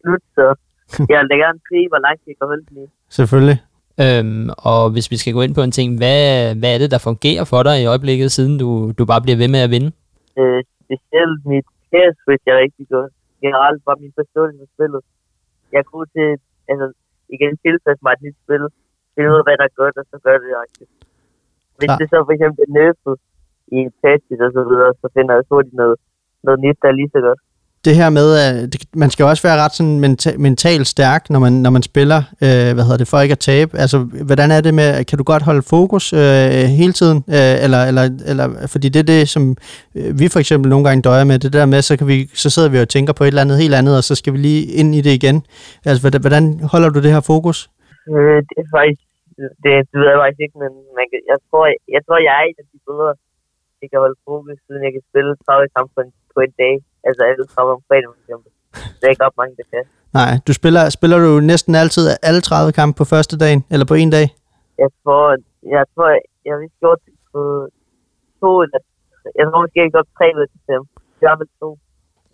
slut, 0.00 0.22
så 0.36 0.44
jeg 1.10 1.16
vil 1.20 1.30
da 1.32 1.36
gerne 1.44 1.60
se, 1.70 1.78
hvor 1.90 2.00
langt 2.06 2.20
jeg 2.26 2.34
kan 2.38 2.46
holde 2.50 2.64
den 2.68 2.76
i. 2.84 2.86
Selvfølgelig. 3.18 3.58
Øhm, 4.04 4.46
og 4.70 4.82
hvis 4.94 5.06
vi 5.12 5.16
skal 5.20 5.32
gå 5.36 5.40
ind 5.46 5.54
på 5.58 5.62
en 5.66 5.74
ting, 5.78 5.88
hvad, 6.00 6.20
hvad 6.60 6.70
er 6.74 6.78
det, 6.82 6.90
der 6.94 7.06
fungerer 7.08 7.44
for 7.52 7.60
dig 7.68 7.76
i 7.82 7.90
øjeblikket, 7.92 8.28
siden 8.36 8.54
du, 8.62 8.68
du 8.98 9.02
bare 9.12 9.22
bliver 9.24 9.38
ved 9.42 9.50
med 9.54 9.62
at 9.66 9.70
vinde? 9.74 9.90
Øh, 10.40 10.60
specielt 10.84 11.40
mit 11.52 11.66
care 11.90 12.12
switch 12.22 12.44
er 12.52 12.56
rigtig 12.64 12.86
godt. 12.94 13.12
Generelt 13.44 13.80
bare 13.86 13.98
min 14.04 14.14
forståelse 14.20 14.58
for 14.62 14.68
spillet. 14.74 15.02
Jeg 15.72 15.78
er 15.84 15.88
god 15.94 16.06
til, 16.16 16.28
altså 16.70 16.86
igen, 17.34 17.52
tilpasse 17.64 18.02
mig 18.04 18.12
et 18.16 18.22
nyt 18.26 18.38
spil. 18.44 18.64
Finde 19.14 19.28
ud 19.32 19.38
af, 19.40 19.44
hvad 19.46 19.56
der 19.60 19.66
er 19.70 19.78
godt, 19.82 19.96
og 20.00 20.04
så 20.10 20.16
gør 20.24 20.36
det 20.42 20.50
rigtigt. 20.64 20.90
Hvis 21.78 21.90
Klar. 21.90 21.98
det 22.00 22.06
så 22.12 22.16
for 22.26 22.32
eksempel 22.36 22.60
er 22.66 22.72
nerfet 22.78 23.16
i 23.78 23.80
patches 24.02 24.40
og 24.46 24.52
så 24.58 24.62
videre, 24.70 24.90
så 25.00 25.06
finder 25.16 25.32
jeg 25.34 25.44
hurtigt 25.50 25.76
noget, 25.82 25.96
noget 26.46 26.58
nyt, 26.64 26.78
der 26.82 26.88
er 26.90 26.96
lige 27.00 27.12
så 27.14 27.20
godt 27.26 27.40
det 27.84 27.94
her 27.96 28.10
med, 28.10 28.28
at 28.46 28.76
man 29.02 29.10
skal 29.10 29.24
også 29.30 29.42
være 29.48 29.60
ret 29.62 29.74
sådan 29.78 29.98
menta- 30.04 30.38
mentalt 30.46 30.86
stærk, 30.86 31.30
når 31.30 31.40
man, 31.44 31.52
når 31.52 31.70
man 31.70 31.82
spiller, 31.82 32.20
øh, 32.46 32.70
hvad 32.74 32.84
hedder 32.86 33.02
det, 33.02 33.08
for 33.08 33.20
ikke 33.20 33.38
at 33.38 33.44
tabe. 33.52 33.70
Altså, 33.82 33.98
hvordan 34.28 34.50
er 34.56 34.60
det 34.66 34.74
med, 34.80 35.04
kan 35.04 35.18
du 35.18 35.24
godt 35.32 35.42
holde 35.42 35.62
fokus 35.74 36.04
øh, 36.12 36.66
hele 36.80 36.94
tiden? 37.00 37.18
Øh, 37.36 37.56
eller, 37.64 37.80
eller, 37.90 38.04
eller, 38.30 38.46
fordi 38.74 38.86
det 38.94 39.00
er 39.04 39.08
det, 39.14 39.28
som 39.34 39.42
øh, 39.98 40.10
vi 40.20 40.26
for 40.34 40.40
eksempel 40.44 40.68
nogle 40.70 40.84
gange 40.88 41.02
døjer 41.08 41.24
med, 41.30 41.38
det 41.38 41.52
der 41.52 41.66
med, 41.66 41.80
så, 41.82 41.94
kan 41.98 42.06
vi, 42.12 42.16
så 42.42 42.48
sidder 42.54 42.70
vi 42.74 42.78
og 42.84 42.88
tænker 42.88 43.12
på 43.12 43.22
et 43.24 43.32
eller 43.32 43.44
andet 43.44 43.62
helt 43.62 43.74
andet, 43.80 43.94
og 43.98 44.04
så 44.08 44.14
skal 44.20 44.32
vi 44.34 44.38
lige 44.48 44.62
ind 44.80 44.90
i 44.98 45.00
det 45.06 45.12
igen. 45.20 45.36
Altså, 45.88 46.00
hvordan, 46.02 46.20
hvordan 46.24 46.44
holder 46.72 46.90
du 46.94 46.98
det 47.04 47.12
her 47.16 47.24
fokus? 47.32 47.58
Øh, 48.12 48.38
det 48.48 48.56
er 48.62 48.68
faktisk, 48.76 49.02
det, 49.62 49.70
det 49.90 49.96
ved 50.00 50.08
jeg 50.12 50.20
faktisk 50.24 50.42
ikke, 50.46 50.58
men 50.64 50.72
man 50.98 51.06
kan, 51.10 51.18
jeg, 51.32 51.38
tror, 51.48 51.64
jeg, 51.70 51.78
jeg 51.94 52.00
tror, 52.04 52.18
jeg 52.28 52.34
er 52.40 52.44
en 52.50 52.58
af 52.62 52.66
de 52.72 52.78
bedre, 52.90 53.10
jeg 53.82 53.88
kan 53.90 53.98
holde 54.04 54.18
fokus, 54.28 54.56
siden 54.66 54.82
jeg 54.86 54.92
kan 54.96 55.04
spille 55.10 55.32
30 55.46 55.74
kampe 55.76 55.90
på 55.96 56.00
en, 56.06 56.12
på 56.34 56.38
en 56.46 56.54
dag 56.62 56.74
altså 57.08 57.22
alle 57.28 57.44
træner 57.52 57.72
om 57.78 57.82
fredag, 57.88 58.08
for 58.12 58.20
eksempel. 58.22 58.50
Det 58.98 59.04
er 59.06 59.12
ikke 59.14 59.26
op 59.28 59.36
mange, 59.40 59.54
der 59.60 59.66
kan. 59.72 59.84
Nej, 60.18 60.30
du 60.46 60.52
spiller, 60.60 60.82
spiller 60.96 61.18
du 61.26 61.32
næsten 61.52 61.72
altid 61.82 62.04
alle 62.28 62.40
30 62.40 62.72
kampe 62.78 62.94
på 63.00 63.04
første 63.14 63.34
dagen, 63.44 63.60
eller 63.72 63.86
på 63.92 63.96
en 64.02 64.10
dag? 64.16 64.26
Jeg 64.82 64.90
tror, 65.02 65.24
jeg 65.76 65.84
tror, 65.94 66.08
jeg, 66.46 66.52
har 66.54 66.60
gjort 66.82 67.00
det 67.06 67.14
på 67.32 67.40
to 68.40 68.50
eller 68.64 68.80
jeg 69.38 69.44
tror 69.46 69.60
måske, 69.64 69.76
jeg 69.80 69.86
har 69.88 69.94
gjort 69.96 70.10
tre 70.18 70.26
ud 70.36 70.42
af 70.46 70.50
fem. 70.70 70.82
Jeg 71.22 71.28
har 71.30 71.38
to. 71.62 71.70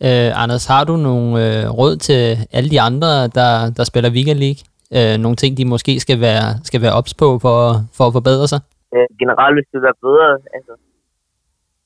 Øh, 0.07 0.43
Anders, 0.43 0.65
har 0.73 0.85
du 0.91 0.95
nogle 1.09 1.29
øh, 1.45 1.63
råd 1.79 1.95
til 2.09 2.23
alle 2.57 2.71
de 2.75 2.81
andre, 2.89 3.11
der, 3.39 3.51
der 3.77 3.85
spiller 3.91 4.11
Weekend 4.17 4.41
League? 4.45 4.63
Øh, 4.97 5.15
nogle 5.25 5.37
ting, 5.43 5.51
de 5.59 5.65
måske 5.75 5.93
skal 6.05 6.19
være, 6.29 6.47
skal 6.69 6.81
være 6.85 6.95
ops 6.99 7.15
på 7.23 7.29
for, 7.45 7.59
for 7.97 8.05
at 8.09 8.13
forbedre 8.19 8.47
sig? 8.53 8.61
Øh, 8.95 9.07
generelt, 9.23 9.55
hvis 9.57 9.67
du 9.71 9.75
vil 9.79 9.87
være 9.89 10.01
bedre, 10.07 10.29
altså, 10.57 10.73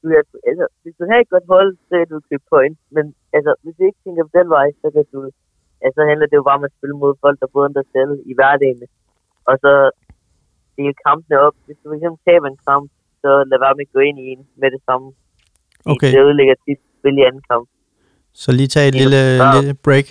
du, 0.03 0.07
altså, 0.51 0.65
hvis 0.83 0.97
du 0.99 1.05
har 1.11 1.19
et 1.21 1.33
godt 1.35 1.47
hold, 1.55 1.71
så 1.89 1.95
kan 2.01 2.09
du 2.15 2.19
købe 2.31 2.45
point. 2.53 2.79
Men 2.97 3.05
altså, 3.37 3.51
hvis 3.63 3.75
du 3.79 3.83
ikke 3.89 4.03
tænker 4.05 4.23
på 4.25 4.33
den 4.39 4.49
vej, 4.57 4.67
så 4.83 4.87
kan 4.95 5.05
du... 5.13 5.19
Altså, 5.87 6.01
handler 6.11 6.27
det 6.27 6.37
jo 6.41 6.47
bare 6.49 6.59
om 6.61 6.69
at 6.69 6.77
spille 6.77 6.97
mod 7.03 7.15
folk, 7.25 7.37
der 7.43 7.57
både 7.57 7.75
dig 7.79 7.87
selv 7.97 8.13
i 8.31 8.33
hverdagen. 8.39 8.81
Og 9.49 9.55
så 9.65 9.73
dele 10.77 10.95
kampene 11.07 11.37
op. 11.47 11.55
Hvis 11.67 11.79
du 11.83 11.87
eksempel 11.97 12.21
taber 12.27 12.49
en 12.49 12.61
kamp, 12.69 12.87
så 13.23 13.31
lad 13.51 13.59
være 13.65 13.77
med 13.79 13.87
at 13.89 13.95
gå 13.97 14.01
ind 14.09 14.19
i 14.25 14.27
en 14.33 14.43
med 14.61 14.69
det 14.75 14.83
samme. 14.89 15.07
Okay. 15.93 16.11
Det 16.13 16.21
ødelægger 16.27 16.55
tit 16.65 16.81
spil 16.99 17.19
i 17.21 17.25
anden 17.29 17.45
kamp. 17.51 17.67
Så 18.43 18.49
lige 18.59 18.71
tage 18.75 18.89
et 18.89 18.97
lille, 19.01 19.21
lille 19.55 19.75
break. 19.87 20.07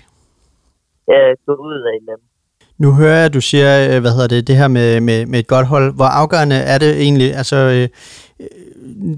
Ja, 1.11 1.21
gå 1.45 1.53
ud 1.67 1.79
af 1.89 1.95
eller 1.99 2.13
andet. 2.13 2.29
Nu 2.83 2.87
hører 2.99 3.17
jeg, 3.21 3.25
at 3.25 3.33
du 3.33 3.41
siger, 3.41 3.69
øh, 3.89 4.01
hvad 4.01 4.11
hedder 4.15 4.27
det, 4.27 4.47
det 4.47 4.55
her 4.61 4.67
med, 4.67 5.01
med, 5.01 5.25
med 5.25 5.39
et 5.39 5.47
godt 5.47 5.67
hold. 5.67 5.95
Hvor 5.95 6.09
afgørende 6.21 6.55
er 6.55 6.77
det 6.77 6.91
egentlig? 7.05 7.29
Altså, 7.41 7.55
øh, 7.55 7.87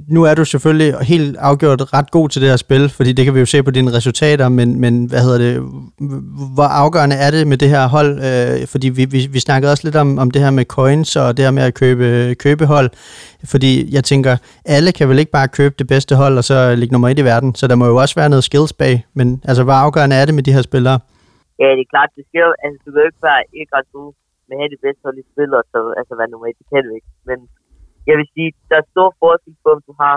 nu 0.08 0.24
er 0.24 0.34
du 0.34 0.46
selvfølgelig 0.46 0.96
helt 1.02 1.38
afgjort 1.38 1.94
ret 1.94 2.12
god 2.12 2.30
til 2.30 2.42
det 2.42 2.50
her 2.50 2.58
spil, 2.58 2.90
fordi 2.90 3.12
det 3.12 3.26
kan 3.26 3.34
vi 3.36 3.40
jo 3.40 3.46
se 3.46 3.64
på 3.64 3.72
dine 3.72 3.92
resultater, 3.98 4.50
men, 4.50 4.80
men 4.80 5.06
hvad 5.06 5.22
hedder 5.26 5.38
det, 5.38 5.54
hvor 6.56 6.70
afgørende 6.84 7.16
er 7.16 7.32
det 7.32 7.48
med 7.48 7.58
det 7.58 7.70
her 7.70 7.88
hold? 7.88 8.12
Øh, 8.30 8.68
fordi 8.68 8.88
vi, 8.90 9.06
vi, 9.06 9.20
vi 9.36 9.40
snakkede 9.40 9.72
også 9.72 9.84
lidt 9.88 9.96
om, 9.96 10.18
om 10.18 10.32
det 10.32 10.42
her 10.42 10.52
med 10.52 10.66
coins 10.66 11.16
og 11.16 11.38
det 11.38 11.46
her 11.46 11.52
med 11.52 11.64
at 11.64 11.74
købe, 11.74 12.36
købe 12.36 12.66
hold, 12.66 12.90
fordi 13.54 13.72
jeg 13.96 14.04
tænker, 14.04 14.38
alle 14.66 14.92
kan 14.92 15.10
vel 15.10 15.20
ikke 15.20 15.32
bare 15.32 15.48
købe 15.48 15.76
det 15.80 15.88
bedste 15.88 16.16
hold 16.16 16.38
og 16.38 16.44
så 16.44 16.76
ligge 16.76 16.94
nummer 16.94 17.10
et 17.10 17.20
i 17.20 17.26
verden, 17.32 17.56
så 17.56 17.68
der 17.68 17.76
må 17.76 17.86
jo 17.86 17.96
også 17.96 18.16
være 18.16 18.30
noget 18.30 18.44
skills 18.44 18.74
bag, 18.74 19.06
men 19.14 19.28
altså, 19.50 19.64
hvor 19.64 19.78
afgørende 19.86 20.16
er 20.16 20.26
det 20.26 20.36
med 20.36 20.44
de 20.44 20.54
her 20.54 20.62
spillere? 20.62 21.00
Ja, 21.60 21.68
det 21.78 21.84
er 21.88 21.92
klart, 21.96 22.10
det 22.18 22.24
sker 22.30 22.44
jo, 22.48 22.54
altså 22.64 22.78
du 22.86 22.90
kan 22.92 23.02
jo 23.04 23.08
ikke 23.12 23.24
være 23.30 23.42
ikke 23.60 23.76
ret 23.78 23.90
god 23.98 24.10
med 24.48 24.56
at 24.58 24.62
have 24.62 24.72
det 24.76 24.82
bedste 24.86 25.02
hold 25.08 25.18
i 25.24 25.26
spillet, 25.32 25.56
og 25.62 25.66
så 25.74 25.80
altså 26.00 26.14
være 26.20 26.32
nummer 26.34 26.48
et, 26.48 26.60
det 26.60 26.68
kan 26.72 26.82
du 26.88 26.92
ikke, 26.98 27.10
men 27.30 27.40
jeg 28.10 28.18
vil 28.20 28.30
sige, 28.36 28.50
der 28.70 28.76
er 28.82 28.92
stor 28.94 29.10
forskel 29.22 29.56
på, 29.64 29.70
om 29.76 29.82
du 29.88 29.94
har 30.02 30.16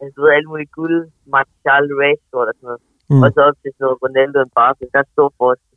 altså, 0.00 0.12
du 0.16 0.20
ved, 0.22 0.32
alle 0.36 0.50
mulige 0.52 0.74
guld, 0.78 0.98
Martial, 1.34 1.84
Rashford 2.00 2.48
og 2.50 2.54
sådan 2.56 2.66
noget, 2.68 2.82
mm. 3.10 3.22
og 3.24 3.28
så 3.34 3.40
op 3.48 3.56
til 3.62 3.70
sådan 3.72 3.84
noget 3.84 4.02
Ronaldo 4.04 4.38
og 4.44 4.50
Barca. 4.58 4.84
Der 4.92 4.98
er 5.02 5.12
stor 5.14 5.28
forskel. 5.40 5.76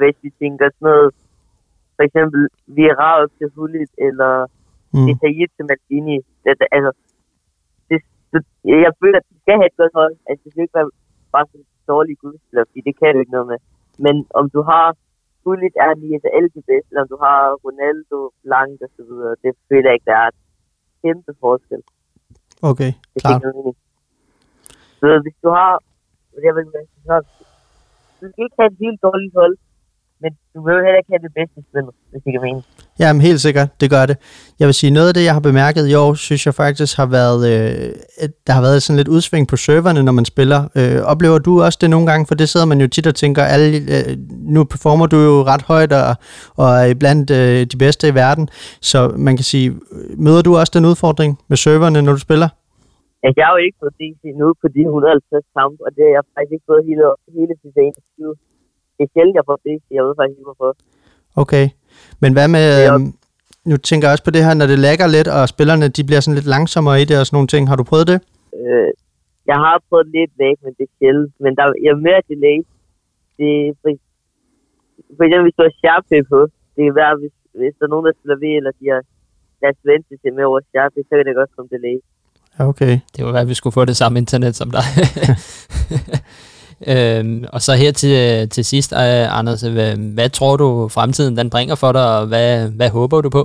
hvis 0.00 0.16
vi 0.24 0.30
tænker 0.42 0.64
sådan 0.68 0.86
noget, 0.88 1.08
for 1.96 2.02
eksempel 2.08 2.40
Virao 2.76 3.22
til 3.38 3.48
Hulit, 3.54 3.92
eller 4.06 4.32
Mm. 4.94 5.06
detaljeret 5.08 5.50
til 5.56 5.64
Maldini. 5.70 6.16
Det, 6.44 6.52
det, 6.60 6.66
altså, 6.76 6.90
det, 7.88 7.98
det, 8.32 8.40
jeg 8.86 8.92
føler, 9.00 9.18
at 9.20 9.26
de 9.30 9.36
skal 9.42 9.56
have 9.60 9.70
et 9.72 9.78
godt 9.80 9.94
hold. 10.00 10.14
Altså, 10.28 10.40
det 10.44 10.50
skal 10.50 10.62
ikke 10.64 10.78
være 10.78 10.90
bare 11.34 11.46
sådan 11.48 11.60
en 11.60 11.66
dårlig 11.92 12.14
gudspiller, 12.22 12.64
fordi 12.68 12.80
det 12.88 12.94
kan 13.00 13.10
du 13.14 13.18
ikke 13.20 13.36
noget 13.36 13.48
med. 13.52 13.58
Men 14.04 14.14
om 14.40 14.44
du 14.54 14.60
har 14.70 14.86
Gullit 15.44 15.76
er 15.84 15.94
lige 16.00 16.14
altså 16.16 16.30
alle 16.36 16.50
de 16.56 16.62
bedste, 16.70 16.88
eller 16.90 17.02
om 17.04 17.10
du 17.14 17.18
har 17.26 17.38
Ronaldo, 17.64 18.18
Blanc 18.44 18.76
og 18.86 18.90
så 18.96 19.02
videre, 19.08 19.34
det 19.42 19.52
føler 19.68 19.88
jeg 19.88 19.96
ikke, 19.96 20.10
der 20.12 20.18
er 20.26 20.30
kæmpe 21.02 21.32
forskel. 21.40 21.82
Okay, 22.70 22.92
noget 23.42 23.76
Så 25.00 25.06
hvis 25.24 25.36
du 25.44 25.48
har, 25.58 25.72
jeg 26.46 26.54
vil 26.56 26.66
sige, 26.72 27.22
du 28.20 28.24
skal 28.30 28.44
ikke 28.46 28.58
have 28.60 28.70
et 28.72 28.78
helt 28.84 29.00
dårligt 29.06 29.34
hold, 29.40 29.56
men 30.22 30.30
du 30.54 30.58
vil 30.64 30.74
heller 30.84 31.00
ikke 31.02 31.12
have 31.14 31.24
det 31.26 31.34
bedste 31.38 31.58
spil, 31.68 31.86
hvis 32.10 32.22
det 32.24 32.30
kan 32.34 32.42
mene. 32.48 32.62
Jamen 33.00 33.22
helt 33.22 33.40
sikkert, 33.40 33.68
det 33.80 33.90
gør 33.90 34.06
det. 34.06 34.16
Jeg 34.60 34.66
vil 34.66 34.74
sige, 34.74 34.90
noget 34.90 35.08
af 35.08 35.14
det, 35.14 35.24
jeg 35.24 35.32
har 35.32 35.40
bemærket 35.40 35.84
i 35.88 35.94
år, 35.94 36.14
synes 36.14 36.46
jeg 36.46 36.54
faktisk 36.54 36.96
har 36.96 37.06
været, 37.06 37.40
øh, 37.52 37.88
der 38.46 38.52
har 38.52 38.62
været 38.66 38.82
sådan 38.82 38.96
lidt 38.96 39.08
udsving 39.08 39.48
på 39.48 39.56
serverne, 39.56 40.02
når 40.02 40.12
man 40.12 40.24
spiller. 40.24 40.60
Øh, 40.78 40.98
oplever 41.12 41.38
du 41.38 41.52
også 41.62 41.78
det 41.82 41.90
nogle 41.90 42.06
gange? 42.10 42.26
For 42.28 42.34
det 42.34 42.48
sidder 42.48 42.66
man 42.66 42.80
jo 42.80 42.88
tit 42.88 43.06
og 43.06 43.14
tænker, 43.14 43.42
alle, 43.54 43.66
øh, 43.94 44.16
nu 44.56 44.60
performer 44.64 45.06
du 45.06 45.18
jo 45.28 45.34
ret 45.52 45.62
højt 45.62 45.92
og, 45.92 46.14
og 46.62 46.68
er 46.90 46.94
blandt 47.02 47.30
øh, 47.40 47.60
de 47.72 47.76
bedste 47.84 48.04
i 48.08 48.14
verden. 48.14 48.48
Så 48.90 48.98
man 49.26 49.34
kan 49.38 49.44
sige, 49.52 49.68
møder 50.26 50.42
du 50.42 50.50
også 50.60 50.72
den 50.76 50.84
udfordring 50.90 51.30
med 51.50 51.56
serverne, 51.56 52.02
når 52.02 52.12
du 52.12 52.22
spiller? 52.28 52.48
Altså, 53.24 53.36
jeg 53.40 53.46
har 53.48 53.54
jo 53.58 53.62
ikke 53.66 53.78
fået 53.82 53.94
DC 54.00 54.20
nu 54.42 54.46
på 54.62 54.66
de 54.74 54.80
150 54.80 55.46
kampe, 55.58 55.78
og 55.86 55.90
det 55.96 56.02
har 56.06 56.12
jeg 56.18 56.24
faktisk 56.34 56.52
ikke 56.56 56.68
fået 56.70 56.82
hele, 56.88 57.04
hele 57.36 57.54
21. 57.76 58.34
Det 58.96 59.02
er 59.06 59.10
sjældent, 59.14 59.36
jeg 59.38 59.44
får 59.50 59.58
DC. 59.64 59.84
Jeg 59.98 60.02
ved 60.06 60.14
faktisk 60.18 60.38
ikke, 60.40 60.50
hvorfor. 60.50 60.70
Okay. 61.42 61.64
Men 62.22 62.30
hvad 62.36 62.48
med, 62.56 62.66
Ja. 62.82 62.94
øh, 62.94 63.00
nu 63.70 63.76
tænker 63.88 64.04
jeg 64.08 64.12
også 64.14 64.24
på 64.28 64.34
det 64.36 64.44
her, 64.46 64.54
når 64.60 64.66
det 64.72 64.78
lægger 64.86 65.06
lidt, 65.16 65.28
og 65.36 65.42
spillerne 65.54 65.86
de 65.96 66.02
bliver 66.08 66.20
sådan 66.20 66.38
lidt 66.38 66.50
langsommere 66.54 66.96
i 67.02 67.04
det 67.08 67.16
og 67.20 67.26
sådan 67.26 67.36
nogle 67.36 67.52
ting. 67.54 67.62
Har 67.70 67.76
du 67.80 67.84
prøvet 67.90 68.06
det? 68.12 68.18
Øh, 68.62 68.90
jeg 69.50 69.58
har 69.64 69.74
prøvet 69.88 70.06
lidt 70.16 70.32
væk, 70.44 70.56
men 70.64 70.72
det 70.78 70.84
er 70.88 70.92
sjældent. 70.98 71.32
Men 71.44 71.50
der 71.58 71.64
jeg 71.84 71.90
er 71.96 72.00
mere 72.08 72.22
delay. 72.32 72.58
Det 73.38 73.48
er 73.66 73.72
for, 73.82 73.88
for 75.16 75.22
eksempel, 75.26 75.44
hvis 75.46 75.56
du 75.58 75.62
har 75.68 75.74
Sharpay 75.80 76.20
på, 76.32 76.40
det 76.74 76.80
kan 76.86 76.94
være, 77.02 77.12
hvis, 77.20 77.34
hvis 77.60 77.74
der 77.78 77.84
er 77.86 77.92
nogen, 77.94 78.06
der 78.08 78.12
spiller 78.18 78.38
ved, 78.44 78.52
eller 78.58 78.72
de 78.80 78.84
har 78.94 79.02
deres 79.62 79.78
vente 79.90 80.12
til 80.22 80.30
med 80.36 80.44
over 80.50 80.60
Sharpay, 80.70 81.02
så 81.08 81.12
kan 81.16 81.24
det 81.28 81.34
godt 81.40 81.52
komme 81.56 81.68
delay. 81.76 81.96
Ja, 82.54 82.60
okay. 82.72 82.94
Det 83.12 83.20
var 83.24 83.32
være, 83.36 83.46
at 83.46 83.52
vi 83.52 83.58
skulle 83.60 83.76
få 83.78 83.84
det 83.90 83.96
samme 84.02 84.16
internet 84.24 84.54
som 84.60 84.68
dig. 84.76 84.86
øhm, 86.92 87.44
og 87.54 87.60
så 87.66 87.72
her 87.82 87.92
til, 88.02 88.12
øh, 88.24 88.40
til 88.54 88.64
sidst, 88.72 88.90
øh, 88.92 89.38
Anders, 89.38 89.60
øh, 89.66 89.72
hvad, 89.76 89.92
hvad 90.16 90.28
tror 90.38 90.54
du 90.62 90.68
fremtiden 90.96 91.36
den 91.40 91.48
bringer 91.54 91.76
for 91.82 91.92
dig, 91.96 92.06
og 92.18 92.22
hvad, 92.32 92.48
hvad 92.78 92.90
håber 92.98 93.18
du 93.26 93.30
på? 93.38 93.42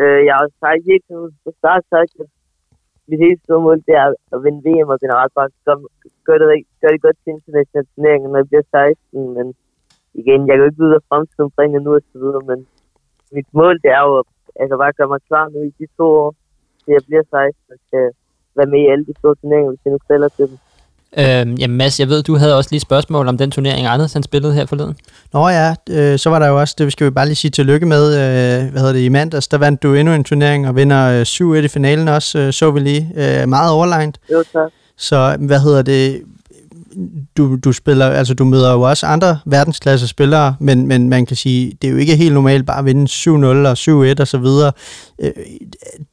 Øh, 0.00 0.20
jeg 0.28 0.34
har 0.40 0.48
sagt 0.62 0.82
helt 0.90 1.04
fra 1.42 1.52
start 1.60 1.82
sagt, 1.94 2.12
at 2.22 2.28
mit 3.10 3.20
helt 3.26 3.40
store 3.44 3.62
mål, 3.66 3.78
det 3.88 3.94
er 4.02 4.08
at 4.34 4.38
vinde 4.44 4.60
VM 4.66 4.88
og 4.94 4.98
generelt 5.04 5.32
bare 5.38 5.50
gør, 5.66 5.76
gør, 6.26 6.36
det, 6.40 6.46
gør 6.80 6.90
det 6.94 7.04
godt 7.06 7.18
til 7.22 7.30
internationale 7.36 7.88
turneringer, 7.94 8.28
når 8.28 8.38
jeg 8.42 8.48
bliver 8.50 8.66
16, 8.70 9.34
men 9.36 9.46
igen, 10.20 10.40
jeg 10.46 10.54
kan 10.54 10.62
jo 10.62 10.68
ikke 10.70 10.82
vide, 10.82 10.94
hvad 10.94 11.08
fremtiden 11.10 11.50
bringer 11.56 11.80
nu 11.80 11.90
og 11.98 12.02
så 12.12 12.16
videre, 12.22 12.42
men 12.50 12.58
mit 13.36 13.48
mål, 13.58 13.74
det 13.84 13.90
er 13.98 14.02
jo 14.08 14.12
at 14.22 14.28
altså 14.60 14.76
bare 14.82 14.96
gøre 14.98 15.12
mig 15.12 15.22
klar 15.28 15.46
nu 15.54 15.58
i 15.68 15.72
de 15.78 15.86
to 15.98 16.06
år, 16.22 16.30
til 16.82 16.92
jeg 16.96 17.04
bliver 17.08 17.24
16, 17.30 17.74
og 17.74 17.78
kan 17.90 18.06
være 18.56 18.70
med 18.72 18.80
i 18.84 18.90
alle 18.92 19.04
de 19.08 19.14
store 19.20 19.34
turneringer, 19.40 19.70
hvis 19.70 19.84
jeg 19.84 19.92
nu 19.92 19.98
spiller 20.06 20.28
til 20.28 20.46
dem. 20.50 20.58
Øhm, 21.18 21.54
jamen 21.54 21.76
Mads, 21.76 22.00
jeg 22.00 22.08
ved, 22.08 22.22
du 22.22 22.36
havde 22.36 22.56
også 22.56 22.68
lige 22.72 22.80
spørgsmål 22.80 23.28
om 23.28 23.38
den 23.38 23.50
turnering, 23.50 23.86
Anders 23.86 24.12
han 24.12 24.22
spillede 24.22 24.54
her 24.54 24.66
forleden. 24.66 24.96
Nå 25.32 25.48
ja, 25.48 25.74
øh, 25.90 26.18
så 26.18 26.30
var 26.30 26.38
der 26.38 26.46
jo 26.46 26.60
også, 26.60 26.74
det 26.78 26.92
skal 26.92 27.04
vi 27.04 27.10
bare 27.10 27.26
lige 27.26 27.36
sige 27.36 27.50
tillykke 27.50 27.86
med, 27.86 28.06
øh, 28.06 28.70
hvad 28.70 28.80
hedder 28.80 28.92
det, 28.92 29.00
i 29.00 29.08
mandags, 29.08 29.48
der 29.48 29.58
vandt 29.58 29.82
du 29.82 29.94
endnu 29.94 30.14
en 30.14 30.24
turnering 30.24 30.68
og 30.68 30.76
vinder 30.76 31.20
øh, 31.20 31.58
7-1 31.60 31.64
i 31.64 31.68
finalen 31.68 32.08
også, 32.08 32.38
øh, 32.38 32.52
så 32.52 32.70
vi 32.70 32.80
lige, 32.80 33.12
øh, 33.16 33.48
meget 33.48 33.72
overlegnet. 33.72 34.18
Jo, 34.32 34.44
tak. 34.52 34.70
Så 34.98 35.36
hvad 35.40 35.60
hedder 35.60 35.82
det, 35.82 36.22
du, 37.36 37.56
du 37.64 37.72
spiller, 37.72 38.06
altså 38.06 38.34
du 38.34 38.44
møder 38.44 38.72
jo 38.72 38.80
også 38.80 39.06
andre 39.06 39.38
verdensklasse 39.46 40.08
spillere, 40.08 40.56
men, 40.60 40.86
men 40.86 41.08
man 41.08 41.26
kan 41.26 41.36
sige, 41.36 41.72
det 41.82 41.88
er 41.88 41.92
jo 41.92 41.98
ikke 41.98 42.16
helt 42.16 42.34
normalt 42.34 42.66
bare 42.66 42.78
at 42.78 42.84
vinde 42.84 43.06
7-0 43.10 43.28
og 43.68 44.12
7-1 44.12 44.20
og 44.20 44.28
så 44.28 44.38
videre. 44.38 44.72
Øh, 45.22 45.30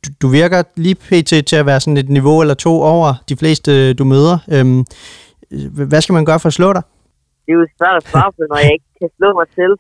Du, 0.06 0.10
du 0.22 0.28
virker 0.28 0.64
lige 0.76 0.96
pt. 0.96 1.48
til 1.48 1.56
at 1.56 1.66
være 1.66 1.80
sådan 1.80 1.98
et 1.98 2.10
niveau 2.10 2.42
eller 2.42 2.54
to 2.54 2.82
over 2.82 3.14
de 3.30 3.36
fleste, 3.38 3.94
du 3.94 4.04
møder. 4.04 4.38
Øhm, 4.52 4.86
hvad 5.72 6.02
skal 6.02 6.14
man 6.14 6.26
gøre 6.26 6.40
for 6.40 6.48
at 6.48 6.54
slå 6.54 6.74
dig? 6.74 6.82
Det 7.46 7.52
er 7.54 7.58
jo 7.58 7.68
svært 7.78 8.04
at 8.04 8.10
svare 8.12 8.32
på, 8.32 8.42
når 8.50 8.58
jeg 8.58 8.72
ikke 8.74 8.86
kan 9.02 9.10
slå 9.18 9.28
mig 9.40 9.48
selv. 9.56 9.74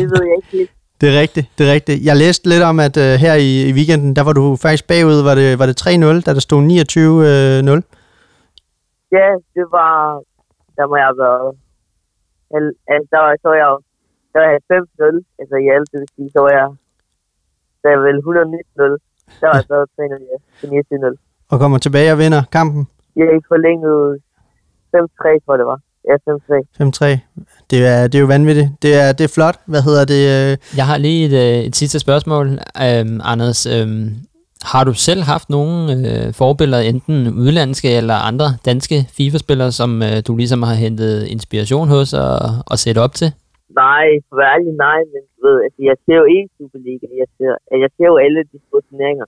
det 0.00 0.10
ved 0.10 0.22
jeg 0.22 0.36
ikke 0.36 0.48
helt. 0.58 0.70
Det 1.00 1.16
er 1.16 1.20
rigtigt, 1.20 1.46
det 1.58 1.68
er 1.68 1.72
rigtigt. 1.72 2.04
Jeg 2.04 2.16
læste 2.16 2.48
lidt 2.48 2.62
om, 2.62 2.80
at 2.80 2.96
uh, 2.96 3.02
her 3.02 3.34
i, 3.34 3.68
i 3.68 3.72
weekenden, 3.72 4.16
der 4.16 4.22
var 4.22 4.32
du 4.32 4.56
faktisk 4.56 4.86
bagud, 4.86 5.22
var 5.22 5.34
det, 5.34 5.58
var 5.58 5.66
det 5.66 5.80
3-0, 5.86 5.88
da 6.20 6.34
der 6.34 6.40
stod 6.40 6.62
29-0. 7.82 7.95
Ja, 9.12 9.28
det 9.56 9.66
var... 9.76 9.92
Der 10.76 10.86
må 10.86 10.96
jeg 10.96 11.06
have 11.10 11.18
været... 11.26 11.48
Altså, 12.92 13.08
der 13.12 13.18
var, 13.24 13.30
så 13.42 13.48
var 13.48 13.54
jeg 13.62 13.68
jo... 13.72 13.78
Der 14.32 14.38
var 14.42 14.48
jeg 14.52 14.60
90-0, 14.72 15.38
altså 15.40 15.56
i 15.64 15.66
alt, 15.74 15.88
det 15.92 15.98
vil 16.00 16.08
sige, 16.16 16.30
så 16.34 16.40
var 16.46 16.52
jeg... 16.60 16.68
Der 17.82 17.88
er 17.94 17.98
vel 18.06 18.18
119-0. 18.18 18.96
Der 19.40 19.46
var 19.48 19.54
jeg 19.60 19.64
så 19.72 19.76
3 19.96 20.02
ja, 20.30 20.36
til 20.60 20.66
29-0. 21.12 21.16
og 21.50 21.58
kommer 21.62 21.78
tilbage 21.78 22.12
og 22.12 22.18
vinder 22.18 22.42
kampen 22.52 22.88
Jeg 23.16 23.24
er 23.26 23.34
ikke 23.38 23.48
forlænget 23.54 24.20
5-3, 24.96 25.44
tror 25.44 25.52
jeg 25.54 25.58
det 25.62 25.66
var. 25.72 25.80
Ja, 26.08 26.14
5-3. 26.14 27.16
5-3. 27.16 27.18
Det 27.70 27.78
er, 27.86 28.02
det 28.08 28.14
er 28.14 28.20
jo 28.20 28.26
vanvittigt. 28.26 28.68
Det 28.82 28.92
er, 29.02 29.12
det 29.12 29.24
er 29.24 29.32
flot. 29.34 29.58
Hvad 29.66 29.82
hedder 29.82 30.04
det? 30.14 30.22
øh, 30.34 30.76
Jeg 30.76 30.86
har 30.86 30.96
lige 30.98 31.20
et, 31.26 31.32
øh, 31.44 31.64
et 31.68 31.76
sidste 31.76 31.98
spørgsmål, 32.00 32.46
øhm, 32.86 33.20
Anders. 33.32 33.66
Øhm, 33.66 34.06
har 34.72 34.84
du 34.84 34.92
selv 35.08 35.22
haft 35.32 35.50
nogle 35.50 35.72
øh, 36.06 36.34
forbilleder, 36.42 36.82
enten 36.82 37.16
udlandske 37.42 37.90
eller 38.00 38.14
andre 38.14 38.48
danske 38.64 38.96
FIFA-spillere, 39.16 39.72
som 39.72 39.90
øh, 40.02 40.16
du 40.26 40.36
ligesom 40.36 40.62
har 40.62 40.76
hentet 40.84 41.26
inspiration 41.34 41.88
hos 41.88 42.08
og, 42.12 42.38
og 42.70 42.76
set 42.78 42.98
op 43.04 43.12
til? 43.20 43.28
Nej, 43.82 44.06
for 44.28 44.36
ærlig, 44.52 44.72
nej, 44.86 45.00
men 45.12 45.22
du 45.34 45.40
ved, 45.46 45.58
altså, 45.66 45.80
jeg 45.88 45.96
ser 46.04 46.16
jo 46.22 46.26
ikke 46.36 46.50
Superliga. 46.58 47.06
Jeg 47.22 47.28
ser, 47.36 47.50
altså, 47.70 47.80
jeg 47.84 47.90
ser 47.96 48.06
jo 48.12 48.16
alle 48.26 48.40
de 48.52 48.58
store 48.66 48.82
turneringer. 48.88 49.26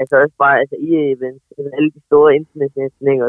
Altså 0.00 0.14
også 0.22 0.36
bare, 0.44 0.56
altså 0.62 0.76
i 0.86 0.90
events, 1.14 1.44
altså, 1.58 1.70
alle 1.76 1.90
de 1.96 2.00
store 2.08 2.28
internationale 2.40 2.92
turneringer. 2.98 3.26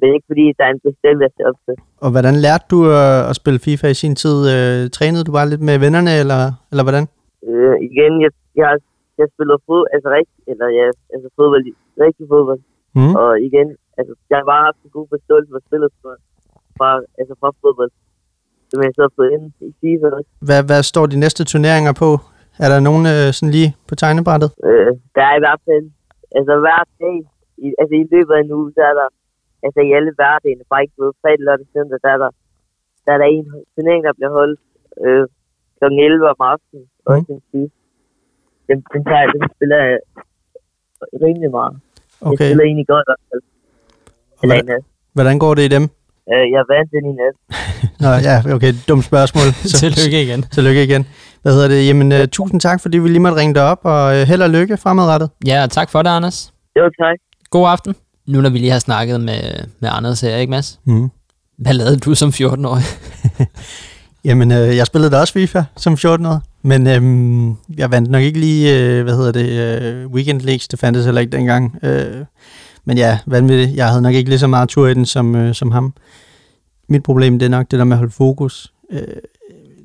Men 0.00 0.08
ikke 0.14 0.28
fordi, 0.30 0.44
der 0.58 0.64
er 0.68 0.72
en 0.76 0.84
bestemt, 0.88 1.20
jeg 1.26 1.32
ser 1.36 1.46
op 1.50 1.58
til. 1.66 1.74
Og 2.04 2.08
hvordan 2.14 2.36
lærte 2.44 2.66
du 2.72 2.78
øh, 2.98 3.30
at 3.30 3.36
spille 3.40 3.60
FIFA 3.66 3.86
i 3.90 4.00
sin 4.02 4.14
tid? 4.22 4.36
Øh, 4.54 4.80
trænede 4.96 5.24
du 5.28 5.32
bare 5.38 5.50
lidt 5.52 5.64
med 5.68 5.76
vennerne, 5.84 6.12
eller, 6.22 6.42
eller 6.70 6.84
hvordan? 6.86 7.04
Øh, 7.48 7.74
igen, 7.88 8.12
jeg, 8.24 8.32
jeg, 8.58 8.66
har, 8.70 8.78
jeg 9.22 9.28
spiller 9.34 9.56
fod, 9.66 9.84
altså 9.94 10.08
rigtig, 10.18 10.38
eller 10.52 10.66
ja, 10.78 10.86
altså 11.14 11.28
fodbold, 11.36 11.64
rigtig 12.04 12.24
fodbold. 12.32 12.60
Mm. 12.98 13.14
Og 13.20 13.30
igen, 13.48 13.68
altså, 13.98 14.12
jeg 14.30 14.36
har 14.40 14.46
bare 14.52 14.64
haft 14.68 14.80
en 14.84 14.90
god 14.96 15.06
forståelse 15.14 15.50
for 15.54 15.62
spillet 15.66 15.90
fra, 16.00 16.12
fra, 16.76 16.88
altså 17.20 17.34
fra 17.40 17.50
fodbold. 17.62 17.92
Som 18.70 18.78
jeg 18.82 18.92
så 18.94 19.02
har 19.06 19.14
fået 19.18 19.30
ind 19.34 19.44
i 19.88 19.90
også. 20.18 20.30
Hvad, 20.48 20.60
hvad 20.68 20.82
står 20.92 21.06
de 21.12 21.18
næste 21.24 21.42
turneringer 21.52 21.94
på? 22.02 22.10
Er 22.64 22.68
der 22.72 22.80
nogen 22.88 23.04
øh, 23.14 23.26
sådan 23.36 23.54
lige 23.56 23.70
på 23.88 23.94
tegnebrættet? 24.00 24.50
Øh, 24.68 24.92
der 25.16 25.24
er 25.30 25.36
i 25.36 25.42
hvert 25.44 25.62
fald, 25.68 25.86
altså 26.38 26.52
hver 26.64 26.82
dag, 27.02 27.16
i, 27.64 27.68
altså 27.80 27.94
i 28.02 28.04
løbet 28.12 28.32
af 28.36 28.40
en 28.42 28.52
uge, 28.58 28.70
så 28.76 28.82
er 28.90 28.94
der, 29.00 29.08
altså 29.66 29.80
i 29.88 29.90
alle 29.96 30.12
hverdagene, 30.18 30.64
bare 30.70 30.82
ikke 30.84 30.98
ved 31.02 31.10
fredag, 31.22 31.44
lørdag, 31.46 31.66
søndag, 31.74 31.98
der 32.04 32.10
er 32.16 32.20
der, 32.24 32.30
der 33.04 33.10
er 33.14 33.18
der 33.22 33.28
en 33.36 33.46
turnering, 33.74 34.02
der 34.06 34.12
bliver 34.18 34.32
holdt 34.38 34.60
øh, 35.04 35.24
kl. 35.78 35.84
11 35.84 36.28
om 36.32 36.40
aftenen, 36.52 36.84
mm. 36.84 37.12
også 37.12 37.30
en 37.36 37.42
tid. 37.50 37.66
Den, 38.68 38.76
den, 38.92 39.00
tager, 39.08 39.26
den 39.34 39.42
spiller 39.56 39.78
jeg 39.86 39.96
rimelig 41.24 41.50
meget. 41.58 41.74
Jeg 42.20 42.26
Okay. 42.28 42.44
spiller 42.48 42.64
egentlig 42.64 42.86
godt 42.94 43.04
i 43.06 43.08
hvert 43.10 43.24
fald. 43.30 43.42
Eller 44.42 44.54
en 44.62 44.66
nat. 44.72 44.84
Hvordan 45.16 45.38
går 45.38 45.54
det 45.54 45.62
i 45.62 45.68
dem? 45.76 45.84
Øh, 46.32 46.44
jeg 46.54 46.62
vandt 46.72 46.88
den 46.94 47.04
i 47.12 47.14
nat. 47.22 47.34
Nå 48.02 48.08
ja, 48.28 48.36
okay, 48.54 48.72
dumt 48.88 49.04
spørgsmål. 49.04 49.48
Tillykke 49.80 50.18
igen. 50.26 50.40
Tillykke 50.54 50.82
igen. 50.84 51.06
Hvad 51.42 51.52
hedder 51.52 51.68
det? 51.68 51.86
Jamen, 51.88 52.12
uh, 52.12 52.18
tusind 52.32 52.60
tak, 52.60 52.80
fordi 52.82 52.98
vi 52.98 53.08
lige 53.08 53.20
måtte 53.20 53.38
ringe 53.40 53.54
dig 53.54 53.62
op, 53.62 53.80
og 53.84 54.04
uh, 54.06 54.20
held 54.30 54.42
og 54.42 54.50
lykke 54.50 54.76
fremadrettet. 54.76 55.30
Ja, 55.46 55.62
og 55.62 55.70
tak 55.70 55.90
for 55.90 56.02
det, 56.02 56.10
Anders. 56.10 56.52
Jo, 56.78 56.84
tak. 57.02 57.16
God 57.50 57.68
aften. 57.68 57.94
Nu 58.26 58.40
når 58.40 58.50
vi 58.50 58.58
lige 58.58 58.70
har 58.72 58.78
snakket 58.78 59.20
med, 59.20 59.42
med 59.80 59.88
Anders 59.92 60.20
her, 60.20 60.36
ikke 60.36 60.50
Mads? 60.50 60.80
Mm. 60.84 61.10
Hvad 61.58 61.72
lavede 61.74 61.96
du 61.96 62.14
som 62.14 62.28
14-årig? 62.28 62.82
Jamen, 64.24 64.52
øh, 64.52 64.76
jeg 64.76 64.86
spillede 64.86 65.10
da 65.12 65.20
også 65.20 65.32
FIFA 65.32 65.62
som 65.76 65.92
14-årig, 65.92 66.40
men 66.62 66.86
øhm, 66.86 67.56
jeg 67.76 67.90
vandt 67.90 68.10
nok 68.10 68.22
ikke 68.22 68.40
lige, 68.40 68.78
øh, 68.78 69.02
hvad 69.02 69.16
hedder 69.16 69.32
det, 69.32 69.82
øh, 69.82 70.10
Weekend 70.10 70.40
Leagues, 70.40 70.68
det 70.68 70.78
fandtes 70.78 71.04
heller 71.04 71.20
ikke 71.20 71.36
dengang. 71.36 71.78
Øh, 71.82 72.24
men 72.84 72.98
ja, 72.98 73.18
vanvittigt. 73.26 73.76
Jeg 73.76 73.88
havde 73.88 74.02
nok 74.02 74.14
ikke 74.14 74.30
lige 74.30 74.38
så 74.38 74.46
meget 74.46 74.68
tur 74.68 74.88
i 74.88 74.94
den 74.94 75.06
som, 75.06 75.34
øh, 75.34 75.54
som 75.54 75.70
ham. 75.70 75.94
Mit 76.88 77.02
problem, 77.02 77.38
det 77.38 77.46
er 77.46 77.50
nok 77.50 77.70
det 77.70 77.78
der 77.78 77.84
med 77.84 77.92
at 77.92 77.98
holde 77.98 78.12
fokus. 78.12 78.72
Øh, 78.90 79.02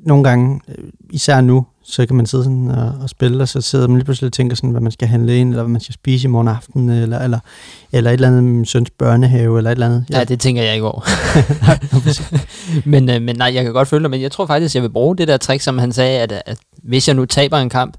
nogle 0.06 0.24
gange, 0.24 0.62
øh, 0.68 0.86
især 1.10 1.42
nu, 1.42 1.66
så 1.84 2.06
kan 2.06 2.16
man 2.16 2.26
sidde 2.26 2.44
sådan 2.44 2.68
og, 2.68 2.94
og 3.02 3.10
spille, 3.10 3.44
og 3.44 3.48
så 3.48 3.62
sidder 3.62 3.88
man 3.88 3.98
lige 3.98 4.06
pludselig 4.06 4.28
og 4.28 4.34
tænker 4.34 4.56
sådan, 4.56 4.70
hvad 4.70 4.82
man 4.82 4.92
skal 4.92 5.08
handle 5.08 5.38
ind, 5.38 5.50
eller 5.50 5.64
hvad 5.64 5.72
man 5.72 5.82
skal 5.82 5.94
spise 5.94 6.28
i 6.28 6.30
morgen 6.30 6.48
aften, 6.48 6.90
eller, 6.90 7.20
eller, 7.20 7.40
eller 7.92 8.10
et 8.10 8.14
eller 8.14 8.28
andet 8.28 8.44
med 8.44 8.52
min 8.54 8.66
søns 8.66 8.90
børnehave, 8.90 9.58
eller 9.58 9.70
et 9.70 9.76
eller 9.76 9.86
andet. 9.86 10.06
Ja, 10.10 10.24
det 10.24 10.40
tænker 10.40 10.64
jeg 10.64 10.74
ikke 10.74 10.88
over. 10.88 11.02
men, 12.90 13.10
øh, 13.10 13.22
men 13.22 13.36
nej, 13.36 13.52
jeg 13.54 13.64
kan 13.64 13.74
godt 13.74 13.88
følge 13.88 14.04
dig, 14.04 14.12
men 14.12 14.22
jeg 14.22 14.32
tror 14.32 14.46
faktisk, 14.46 14.76
jeg 14.76 14.84
vil 14.84 14.90
bruge 14.90 15.18
det 15.18 15.28
der 15.28 15.38
trick, 15.38 15.62
som 15.62 15.78
han 15.78 15.92
sagde, 15.92 16.20
at, 16.20 16.44
at 16.46 16.58
hvis 16.84 17.08
jeg 17.08 17.16
nu 17.16 17.26
taber 17.26 17.58
en 17.58 17.70
kamp, 17.70 17.98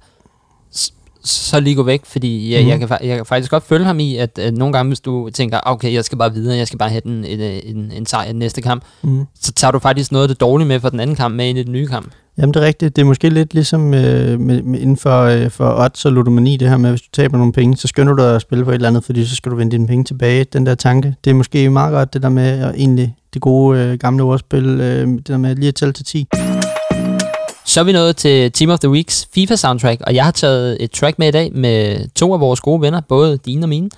så 1.25 1.61
lige 1.61 1.77
gå 1.77 1.83
væk, 1.83 2.01
fordi 2.07 2.53
jeg, 2.53 2.61
Mhm. 2.61 2.67
mm. 2.67 2.71
jeg, 2.71 2.79
kan, 2.79 2.89
fa- 2.97 3.07
jeg 3.07 3.17
kan 3.17 3.27
faktisk 3.27 3.51
godt 3.51 3.65
følge 3.69 3.85
ham 3.85 4.01
i, 4.01 4.17
at, 4.17 4.39
at 4.39 4.55
nogle 4.55 4.73
gange, 4.73 4.91
hvis 4.91 5.01
du 5.01 5.31
tænker, 5.35 5.61
okay, 5.67 5.93
jeg 5.93 6.05
skal 6.05 6.19
bare 6.19 6.33
videre, 6.35 6.57
jeg 6.57 6.67
skal 6.67 6.79
bare 6.79 6.89
have 6.91 7.01
den, 7.05 7.25
en, 7.25 7.41
en, 7.41 7.93
en 7.97 8.07
sejr 8.07 8.25
i 8.25 8.29
den 8.29 8.39
næste 8.39 8.63
kamp, 8.63 8.83
Mm. 9.03 9.25
så 9.41 9.53
tager 9.53 9.73
du 9.73 9.79
faktisk 9.79 10.13
noget 10.13 10.25
af 10.25 10.29
det 10.29 10.41
dårlige 10.41 10.69
med 10.69 10.81
fra 10.81 10.91
den 10.91 11.01
anden 11.01 11.17
kamp 11.17 11.35
med 11.35 11.47
ind 11.49 11.59
i 11.59 11.63
den 11.63 11.73
nye 11.73 11.87
kamp. 11.87 12.09
Jamen 12.39 12.55
det 12.55 12.63
er 12.63 12.67
rigtigt. 12.67 12.97
Det 12.97 13.03
er 13.03 13.07
måske 13.07 13.29
lidt 13.31 13.55
ligesom 13.55 13.95
øh, 13.95 14.41
med, 14.41 14.63
med 14.63 14.81
inden 14.81 14.97
for, 14.97 15.23
øh, 15.23 15.51
for 15.51 15.75
odds 15.79 16.05
og 16.05 16.13
ludomani, 16.13 16.57
det 16.57 16.69
her 16.69 16.77
med, 16.77 16.91
hvis 16.91 17.01
du 17.03 17.09
taber 17.13 17.39
nogle 17.39 17.53
penge, 17.53 17.77
så 17.77 17.89
skynder 17.89 18.13
du 18.15 18.23
dig 18.23 18.35
at 18.35 18.41
spille 18.43 18.65
på 18.65 18.71
et 18.71 18.75
eller 18.75 18.89
andet, 18.89 19.05
fordi 19.05 19.25
så 19.27 19.37
skal 19.37 19.53
du 19.53 19.57
vende 19.57 19.73
dine 19.73 19.87
penge 19.87 20.05
tilbage. 20.05 20.45
Den 20.45 20.67
der 20.67 20.75
tanke, 20.75 21.15
det 21.25 21.31
er 21.31 21.35
måske 21.35 21.71
meget 21.71 21.93
godt, 21.93 22.15
det 22.15 22.23
der 22.23 22.29
med 22.29 22.49
at 22.49 22.75
egentlig 22.77 23.15
det 23.35 23.43
gode 23.43 23.79
øh, 23.81 23.99
gamle 23.99 24.23
ordspil, 24.23 24.65
øh, 24.81 25.09
det 25.09 25.29
der 25.29 25.37
med 25.37 25.57
lige 25.57 25.69
at 25.69 25.75
tælle 25.75 25.93
til 25.93 26.05
10. 26.05 26.29
Så 27.75 27.81
er 27.81 27.85
vi 27.85 27.93
nået 27.93 28.17
til 28.17 28.53
Team 28.53 28.71
of 28.71 28.79
the 28.79 28.91
Weeks 28.91 29.29
FIFA 29.35 29.57
soundtrack, 29.57 30.01
og 30.07 30.15
jeg 30.15 30.25
har 30.25 30.31
taget 30.31 30.77
et 30.81 30.91
track 30.91 31.19
med 31.19 31.29
i 31.29 31.31
dag 31.31 31.53
med 31.55 32.09
to 32.15 32.35
af 32.35 32.41
vores 32.41 32.61
gode 32.61 32.81
venner, 32.81 33.01
både 33.01 33.39
dine 33.47 33.65
og 33.65 33.69
mine. 33.69 33.91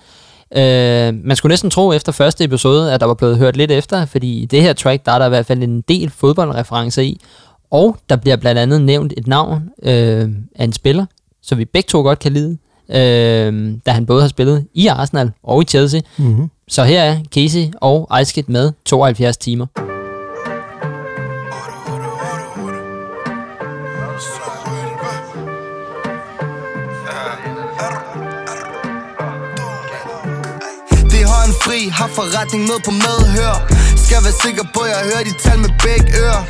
Øh, 0.57 1.15
man 1.25 1.37
skulle 1.37 1.53
næsten 1.53 1.71
tro 1.71 1.93
efter 1.93 2.13
første 2.13 2.45
episode, 2.45 2.93
at 2.93 3.01
der 3.01 3.07
var 3.07 3.15
blevet 3.15 3.37
hørt 3.39 3.57
lidt 3.57 3.71
efter, 3.71 4.07
fordi 4.07 4.43
i 4.43 4.47
det 4.47 4.63
her 4.63 4.73
track, 4.73 5.07
der 5.07 5.13
er 5.13 5.19
der 5.19 5.27
i 5.27 5.29
hvert 5.29 5.47
fald 5.47 5.63
en 5.63 5.81
del 5.81 6.11
fodboldreferencer 6.11 7.03
i, 7.03 7.21
og 7.71 7.97
der 8.09 8.17
bliver 8.17 8.37
blandt 8.37 8.59
andet 8.61 8.81
nævnt 8.81 9.13
et 9.17 9.27
navn 9.27 9.63
øh, 9.83 10.29
af 10.55 10.65
en 10.65 10.73
spiller, 10.73 11.07
så 11.43 11.55
vi 11.55 11.65
begge 11.65 11.87
to 11.87 12.03
godt 12.03 12.19
kan 12.19 12.33
lide, 12.33 12.59
øh, 12.89 13.75
da 13.87 13.91
han 13.91 14.07
både 14.07 14.21
har 14.21 14.29
spillet 14.29 14.67
i 14.75 14.87
Arsenal 14.87 15.31
og 15.43 15.63
i 15.63 15.65
Chelsea. 15.65 16.01
Mm-hmm. 16.17 16.51
Så 16.69 16.85
her 16.85 17.03
er 17.03 17.19
Casey 17.35 17.65
og 17.81 18.21
Icekid 18.21 18.45
med 18.47 18.73
72 18.85 19.37
timer. 19.37 19.96
Fri, 31.67 31.89
har 31.99 32.09
forretning 32.19 32.63
med 32.71 32.79
på 32.87 32.93
medhør. 33.05 33.57
Skal 34.05 34.21
være 34.27 34.37
sikker 34.45 34.65
på, 34.75 34.81
at 34.87 34.91
jeg 34.95 35.03
hører 35.11 35.25
de 35.29 35.35
tal 35.45 35.59
med 35.65 35.73
begge 35.85 36.09
ører 36.23 36.43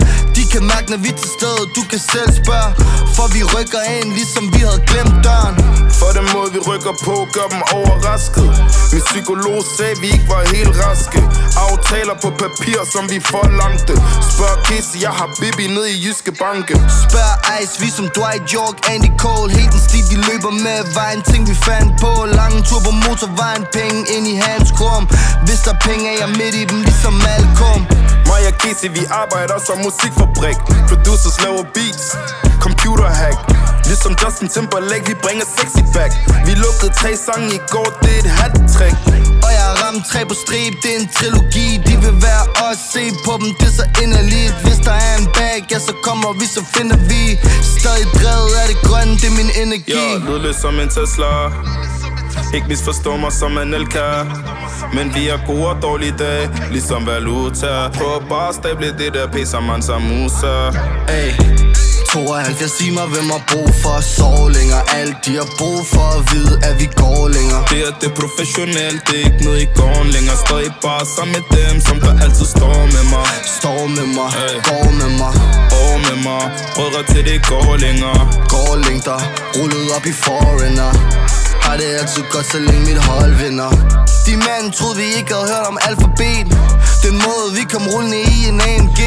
kan 0.57 0.67
mærke, 0.75 0.89
når 0.93 1.01
vi 1.07 1.11
til 1.23 1.31
stede, 1.39 1.63
du 1.77 1.83
kan 1.91 2.01
selv 2.15 2.31
spørge. 2.43 2.71
For 3.17 3.27
vi 3.37 3.41
rykker 3.55 3.83
ind, 3.97 4.09
ligesom 4.19 4.45
vi 4.55 4.61
havde 4.69 4.83
glemt 4.91 5.17
døren. 5.27 5.55
For 6.01 6.11
den 6.19 6.27
måde 6.35 6.49
vi 6.57 6.61
rykker 6.71 6.95
på, 7.07 7.15
gør 7.37 7.47
dem 7.55 7.63
overrasket. 7.79 8.49
Min 8.93 9.03
psykolog 9.11 9.59
sagde, 9.77 9.95
vi 10.03 10.09
ikke 10.15 10.29
var 10.35 10.43
helt 10.55 10.75
raske. 10.85 11.21
Aftaler 11.67 12.17
på 12.25 12.29
papir, 12.43 12.79
som 12.95 13.05
vi 13.13 13.19
forlangte. 13.33 13.95
Spørg 14.33 14.57
Casey, 14.69 14.99
jeg 15.07 15.13
har 15.19 15.29
Bibi 15.41 15.67
ned 15.77 15.87
i 15.95 15.97
Jyske 16.05 16.33
Banke. 16.43 16.75
Spørg 17.05 17.35
Ice, 17.59 17.75
vi 17.83 17.89
som 17.99 18.07
Dwight 18.17 18.47
York, 18.59 18.77
Andy 18.93 19.11
Cole. 19.23 19.49
Helt 19.59 19.73
den 19.75 19.83
stil, 19.89 20.05
vi 20.13 20.17
løber 20.29 20.53
med, 20.67 20.79
var 20.99 21.09
en 21.17 21.23
ting 21.31 21.43
vi 21.51 21.57
fandt 21.69 21.91
på. 22.05 22.13
Lange 22.41 22.59
tur 22.69 22.81
på 22.89 22.93
motorvejen, 23.05 23.65
penge 23.79 24.01
ind 24.15 24.27
i 24.35 24.37
hans 24.47 24.69
krum. 24.79 25.05
Hvis 25.47 25.61
der 25.67 25.73
er 25.77 25.81
penge, 25.89 26.05
er 26.13 26.17
jeg 26.23 26.31
midt 26.41 26.55
i 26.63 26.65
dem, 26.71 26.79
ligesom 26.89 27.15
Malcolm. 27.27 27.83
Mig 28.31 28.43
og 28.51 28.55
Casey, 28.63 28.89
vi 28.99 29.05
arbejder 29.23 29.57
som 29.69 29.77
musikfabrik 30.47 30.89
Producers 30.89 31.41
laver 31.43 31.65
beats, 31.75 32.17
computer 32.61 33.05
hack. 33.05 33.39
Ligesom 33.87 34.17
Justin 34.23 34.49
Timberlake, 34.49 35.07
vi 35.07 35.15
bringer 35.15 35.47
sexy 35.59 35.83
back. 35.95 36.13
Vi 36.47 36.53
lukkede 36.55 36.93
tre 37.01 37.17
sange 37.17 37.55
i 37.55 37.61
går, 37.71 37.89
det 38.03 38.15
er 38.15 38.19
et 38.19 38.31
hat-trick. 38.39 38.97
Og 39.45 39.51
jeg 39.57 39.65
har 39.69 39.77
ramt 39.85 40.05
tre 40.11 40.21
på 40.31 40.35
strip, 40.35 40.75
det 40.83 40.91
er 40.95 41.01
en 41.01 41.09
trilogi. 41.17 41.69
De 41.87 41.95
vil 42.05 42.17
være 42.29 42.45
os, 42.69 42.79
se 42.93 43.05
på 43.25 43.33
dem, 43.41 43.49
det 43.59 43.67
er 43.73 43.77
så 43.81 43.87
inderligt. 44.03 44.55
Hvis 44.65 44.79
der 44.87 44.97
er 45.09 45.15
en 45.23 45.29
bag, 45.39 45.59
ja 45.71 45.79
så 45.79 45.95
kommer 46.07 46.31
vi, 46.41 46.47
så 46.57 46.63
finder 46.75 46.99
vi. 47.11 47.23
Stadig 47.79 48.07
drevet 48.21 48.55
af 48.63 48.67
det 48.73 48.79
grønne, 48.89 49.15
det 49.21 49.29
er 49.33 49.37
min 49.41 49.51
energi. 49.65 49.99
Jeg 50.15 50.21
lød 50.29 50.39
lidt 50.47 50.59
som 50.65 50.75
en 50.83 50.89
Tesla 50.97 51.31
Ikke 52.55 52.69
misforstå 52.69 53.17
mig 53.17 53.33
som 53.33 53.59
en 53.59 53.75
Elka. 53.75 54.25
Men 54.95 55.15
vi 55.15 55.27
har 55.27 55.41
gode 55.47 55.67
og 55.67 55.83
dårlige 55.83 56.15
dage 56.19 56.51
Ligesom 56.71 57.07
valuta. 57.07 57.89
Prøv 57.95 58.23
bare 58.29 58.49
at 58.49 58.55
stable 58.55 58.95
det 58.99 59.15
der 59.15 59.27
pæs 59.33 59.49
som 59.49 59.63
man 59.63 59.83
som 59.83 60.03
musa. 60.03 60.55
Ay. 61.09 61.33
72 62.13 62.73
timer, 62.79 63.07
hvem 63.13 63.27
har 63.35 63.43
brug 63.53 63.71
for 63.83 63.93
at 64.01 64.05
sove 64.05 64.53
længere? 64.59 64.83
Alt 65.01 65.17
de 65.27 65.33
har 65.41 65.49
brug 65.59 65.81
for 65.95 66.07
at 66.19 66.23
vide, 66.33 66.55
at 66.69 66.75
vi 66.81 66.89
går 67.03 67.23
længere. 67.37 67.63
Det 67.73 67.81
er 67.89 67.93
det 68.03 68.11
professionelt, 68.21 69.01
det 69.09 69.17
er 69.21 69.25
ikke 69.31 69.43
noget 69.49 69.61
i 69.67 69.69
gården 69.79 70.09
længere. 70.17 70.37
Stadig 70.47 70.73
bare 70.87 71.05
sammen 71.17 71.33
med 71.37 71.45
dem, 71.59 71.75
som 71.89 71.97
der 72.05 72.13
altid 72.25 72.47
står 72.57 72.79
med 72.97 73.05
mig? 73.15 73.29
Står 73.61 73.81
med 73.97 74.07
mig, 74.19 74.31
Ay. 74.45 74.57
går 74.71 74.87
med 75.01 75.11
mig. 75.23 75.35
Og 75.83 75.93
med 76.07 76.19
mig, 76.29 76.43
brødre 76.77 77.03
til 77.13 77.23
det 77.29 77.39
går 77.51 77.69
længere. 77.87 78.21
Går 78.55 78.73
længder, 78.87 79.19
rullet 79.57 79.87
op 79.97 80.07
i 80.13 80.15
foreigner 80.27 80.93
Har 81.67 81.77
det 81.77 81.89
altid 82.01 82.25
godt, 82.31 82.47
så 82.53 82.59
længe 82.59 82.85
mit 82.89 83.05
hold 83.05 83.35
vinder. 83.43 83.71
De 84.27 84.33
mænd 84.47 84.73
troede 84.73 84.97
vi 84.97 85.07
ikke 85.19 85.31
havde 85.35 85.49
hørt 85.53 85.67
om 85.73 85.79
alfabet. 85.89 86.47
Den 87.05 87.15
måde 87.27 87.47
vi 87.59 87.63
kom 87.73 87.85
rullende 87.93 88.21
i 88.37 88.39
en 88.51 88.61
AMG 88.61 89.01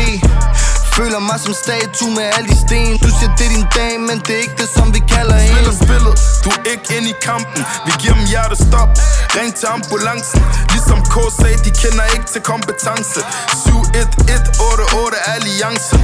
Føler 0.97 1.19
mig 1.29 1.39
som 1.45 1.53
statue 1.63 2.11
med 2.17 2.25
alle 2.35 2.47
de 2.51 2.57
sten. 2.65 2.91
Du 3.05 3.09
siger 3.17 3.31
det 3.37 3.45
er 3.49 3.53
din 3.57 3.67
dag, 3.79 3.93
men 4.07 4.17
det 4.25 4.33
er 4.37 4.41
ikke 4.45 4.57
det 4.61 4.69
som 4.77 4.87
vi 4.95 5.01
kalder 5.15 5.35
Spiller 5.47 5.71
en 5.73 5.79
spillet, 5.85 6.13
du 6.43 6.49
er 6.57 6.61
ikke 6.73 6.87
inde 6.97 7.09
i 7.15 7.17
kampen. 7.29 7.61
Vi 7.85 7.91
giver 8.01 8.15
dem 8.19 8.25
hjertestop, 8.31 8.89
ring 9.37 9.51
til 9.59 9.67
ambulancen. 9.75 10.41
Ligesom 10.73 10.99
K 11.13 11.15
sagde, 11.39 11.57
de 11.65 11.71
kender 11.81 12.05
ikke 12.15 12.27
til 12.33 12.41
kompetence. 12.51 13.19
7-1-1-8-8 13.63 15.33
alliancen. 15.35 15.99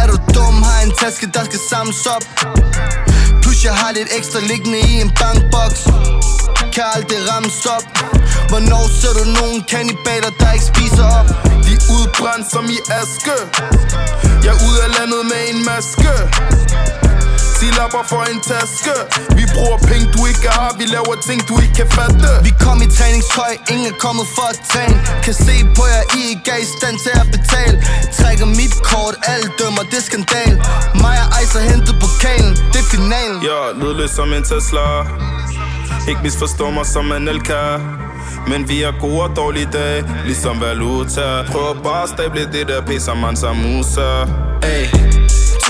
Er 0.00 0.06
du 0.10 0.16
dum, 0.34 0.54
har 0.68 0.80
en 0.86 0.92
taske, 1.00 1.26
der 1.36 1.44
skal 1.48 1.60
samles 1.70 2.06
op 2.14 2.24
hvis 3.60 3.68
jeg 3.68 3.78
har 3.84 3.92
lidt 3.92 4.08
ekstra 4.18 4.40
liggende 4.40 4.78
i 4.78 5.00
en 5.04 5.10
bankboks 5.20 5.82
Kan 6.74 6.84
aldrig 6.94 7.18
rammes 7.30 7.66
op. 7.76 7.84
Hvornår 8.50 8.84
ser 9.00 9.12
du 9.18 9.24
nogen 9.40 9.60
kannibaler, 9.70 10.32
der 10.40 10.52
ikke 10.52 10.66
spiser 10.74 11.06
op? 11.18 11.28
De 11.64 11.72
er 11.78 11.82
udbrændt 11.96 12.46
som 12.52 12.64
i 12.76 12.78
aske. 13.00 13.36
Jeg 14.44 14.52
er 14.56 14.60
ude 14.68 14.78
af 14.86 14.90
landet 14.98 15.22
med 15.32 15.42
en 15.52 15.58
maske. 15.68 16.12
10 17.60 17.66
lapper 17.78 18.04
for 18.12 18.22
en 18.32 18.40
taske. 18.50 18.94
Vi 19.38 19.44
bruger 19.54 19.78
penge 19.90 20.06
du 20.16 20.20
ikke 20.32 20.48
har 20.56 20.70
Vi 20.80 20.84
laver 20.94 21.16
ting 21.28 21.40
du 21.48 21.54
ikke 21.64 21.74
kan 21.80 21.88
fatte. 21.98 22.30
Vi 22.46 22.52
kom 22.64 22.78
i 22.86 22.88
træningstøj, 22.98 23.52
ingen 23.72 23.86
er 23.92 23.98
kommet 24.06 24.26
for 24.36 24.46
at 24.52 24.58
tænke 24.74 24.98
Kan 25.24 25.34
se 25.46 25.56
på 25.76 25.84
jer, 25.92 26.04
I 26.18 26.20
ikke 26.32 26.50
er 26.56 26.60
i 26.66 26.68
stand 26.76 26.96
til 27.04 27.12
at 27.22 27.26
betale. 27.36 27.76
Trækker 28.18 28.48
mit 28.60 28.74
kort, 28.90 29.14
alle 29.32 29.48
dømmer, 29.58 29.82
det 29.90 29.98
er 30.02 30.06
skandal. 30.10 30.52
Mig 31.04 31.16
og 31.24 31.28
Ice 31.42 31.54
har 31.58 31.66
hentet 31.72 31.94
pokalen, 32.04 32.52
det 32.72 32.80
er 32.84 32.88
finalen. 32.94 33.38
Jeg 33.48 33.62
lydløs 33.80 34.10
som 34.18 34.28
en 34.36 34.44
Tesla. 34.50 34.86
Ikke 36.10 36.20
misforstå 36.26 36.66
mig 36.76 36.86
som 36.94 37.06
en 37.16 37.28
Elka. 37.34 37.62
Men 38.50 38.60
vi 38.70 38.76
har 38.86 38.94
gode 39.04 39.20
og 39.26 39.30
dårlige 39.36 39.68
dage, 39.72 40.00
ligesom 40.28 40.60
valuta. 40.60 41.26
Prøv 41.52 41.82
bare 41.84 42.02
at 42.02 42.08
stable 42.14 42.44
det 42.54 42.64
der 42.68 42.80
pisser 42.88 43.14
man 43.14 43.36
som 43.36 43.56
musa. 43.56 44.08
Ay. 44.62 44.86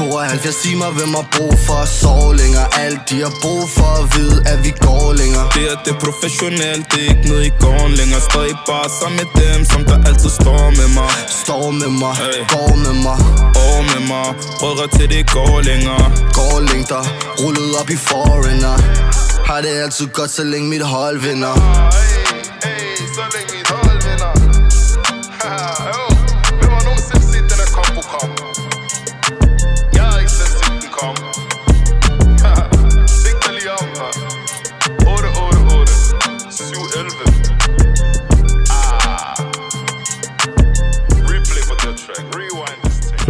72 0.00 0.56
timer, 0.62 0.90
hvem 0.98 1.14
har 1.18 1.26
brug 1.36 1.54
for 1.66 1.76
at 1.84 1.88
sove 2.00 2.36
længere. 2.42 2.66
Alt 2.84 3.00
de 3.10 3.16
har 3.26 3.32
brug 3.42 3.62
for 3.76 3.90
at 4.00 4.06
vide, 4.16 4.36
at 4.52 4.58
vi 4.64 4.72
går 4.86 5.12
længere. 5.20 5.46
Det 5.56 5.64
er 5.72 5.76
det 5.86 5.94
professionelt, 6.04 6.84
det 6.92 7.00
er 7.06 7.08
ikke 7.14 7.26
noget 7.32 7.44
i 7.50 7.52
gården 7.62 7.92
længere. 8.00 8.20
Stadig 8.30 8.56
bare 8.70 8.88
sammen 9.00 9.16
med 9.20 9.28
dem, 9.42 9.58
som 9.72 9.80
der 9.90 9.98
altid 10.08 10.30
står 10.40 10.62
med 10.80 10.88
mig? 10.98 11.12
Står 11.44 11.64
med 11.80 11.90
mig, 12.02 12.14
Ay. 12.26 12.40
går 12.54 12.72
med 12.84 12.94
mig. 13.06 13.18
Og 13.64 13.76
med 13.90 14.02
mig, 14.12 14.28
brødre 14.60 14.86
til 14.96 15.06
det 15.14 15.22
går 15.36 15.54
længere. 15.70 16.04
Går 16.38 16.56
længder, 16.70 17.02
rullet 17.40 17.70
op 17.80 17.90
i 17.96 17.98
foreigner. 18.10 18.76
Har 19.48 19.60
det 19.64 19.72
altid 19.84 20.06
godt, 20.18 20.30
så 20.30 20.44
længe 20.44 20.68
mit 20.68 20.84
hold 20.94 21.18
vinder. 21.26 21.54
Så 23.16 23.24
længe 23.34 23.50
mit 23.56 23.68
hold 23.72 23.79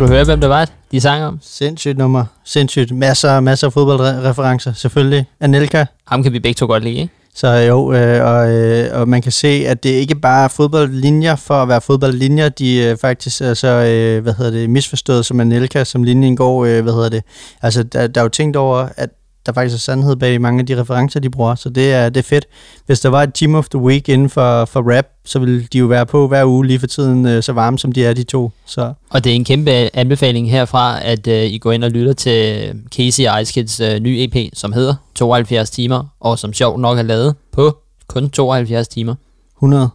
Kan 0.01 0.09
du 0.09 0.15
høre, 0.15 0.25
hvem 0.25 0.41
det 0.41 0.51
var, 0.51 0.69
de 0.93 1.01
sang 1.01 1.25
om? 1.25 1.39
Sindssygt 1.43 1.99
nummer. 1.99 2.25
Sindssygt. 2.45 2.93
Masser, 2.93 3.41
masser 3.41 3.67
af 3.67 3.73
fodboldreferencer. 3.73 4.73
Selvfølgelig. 4.73 5.27
Anelka. 5.41 5.85
Ham 6.07 6.23
kan 6.23 6.33
vi 6.33 6.39
begge 6.39 6.59
to 6.59 6.67
godt 6.67 6.85
lide, 6.85 6.95
ikke? 6.95 7.15
Så 7.35 7.49
jo, 7.49 7.93
øh, 7.93 8.25
og, 8.27 8.51
øh, 8.51 9.01
og 9.01 9.09
man 9.09 9.23
kan 9.23 9.33
se, 9.33 9.65
at 9.67 9.83
det 9.83 9.91
ikke 9.91 10.15
bare 10.15 10.45
er 10.45 10.49
fodboldlinjer 10.49 11.37
for 11.37 11.55
at 11.55 11.69
være 11.69 11.81
fodboldlinjer, 11.81 12.49
de 12.49 12.77
øh, 12.77 12.97
faktisk 12.97 13.41
er 13.41 13.55
så, 13.55 13.69
øh, 13.69 14.23
hvad 14.23 14.33
hedder 14.33 14.51
det, 14.51 14.71
misforstået 14.71 15.27
som 15.27 15.41
Anelka, 15.41 15.85
som 15.85 16.03
linjen 16.03 16.37
går, 16.37 16.65
øh, 16.65 16.83
hvad 16.83 16.93
hedder 16.93 17.09
det. 17.09 17.23
Altså, 17.63 17.83
der, 17.83 18.07
der 18.07 18.21
er 18.21 18.25
jo 18.25 18.29
tænkt 18.29 18.57
over, 18.57 18.89
at 18.97 19.11
der 19.47 19.53
faktisk 19.53 19.75
er 19.75 19.79
sandhed 19.79 20.17
bag 20.17 20.41
mange 20.41 20.61
af 20.61 20.67
de 20.67 20.81
referencer, 20.81 21.21
de 21.21 21.31
bruger, 21.31 21.55
så 21.55 21.69
det 21.69 21.93
er, 21.93 22.09
det 22.09 22.21
er 22.21 22.29
fedt. 22.29 22.47
Hvis 22.87 23.01
der 23.01 23.09
var 23.09 23.23
et 23.23 23.35
Team 23.35 23.55
of 23.55 23.69
the 23.69 23.79
Week 23.79 24.09
inden 24.09 24.31
for, 24.31 24.65
for 24.65 24.97
rap, 24.97 25.07
så 25.25 25.39
ville 25.39 25.67
de 25.73 25.79
jo 25.79 25.87
være 25.87 26.07
på 26.07 26.29
hver 26.29 26.45
uge 26.45 26.67
lige 26.67 26.79
for 26.79 26.87
tiden, 26.87 27.27
øh, 27.27 27.43
så 27.43 27.53
varme 27.53 27.79
som 27.79 27.93
de 27.93 28.05
er, 28.05 28.15
de 28.15 28.23
to. 28.23 28.51
Så. 28.67 28.93
Og 29.11 29.25
det 29.25 29.33
er 29.33 29.37
en 29.37 29.45
kæmpe 29.45 29.71
anbefaling 29.97 30.51
herfra, 30.51 31.05
at 31.05 31.27
øh, 31.27 31.43
I 31.43 31.59
går 31.59 31.73
ind 31.73 31.85
og 31.85 31.91
lytter 31.91 32.13
til 32.13 32.73
Casey 32.97 33.25
Ice 33.43 33.53
Kids 33.53 33.81
øh, 33.81 34.01
nye 34.01 34.25
EP, 34.25 34.51
som 34.55 34.73
hedder 34.73 34.95
72 35.15 35.71
timer, 35.71 36.05
og 36.21 36.39
som 36.39 36.53
sjovt 36.53 36.81
nok 36.81 36.99
er 36.99 37.03
lavet 37.03 37.35
på 37.53 37.79
kun 38.07 38.31
72 38.31 38.89
timer. 38.89 39.15
100. 39.57 39.89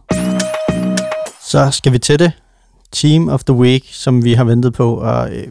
Så 1.46 1.70
skal 1.70 1.92
vi 1.92 1.98
til 1.98 2.18
det. 2.18 2.32
Team 2.92 3.28
of 3.28 3.44
the 3.44 3.54
Week, 3.54 3.84
som 3.92 4.24
vi 4.24 4.32
har 4.32 4.44
ventet 4.44 4.72
på, 4.72 4.94
og 4.94 5.30
øh, 5.32 5.46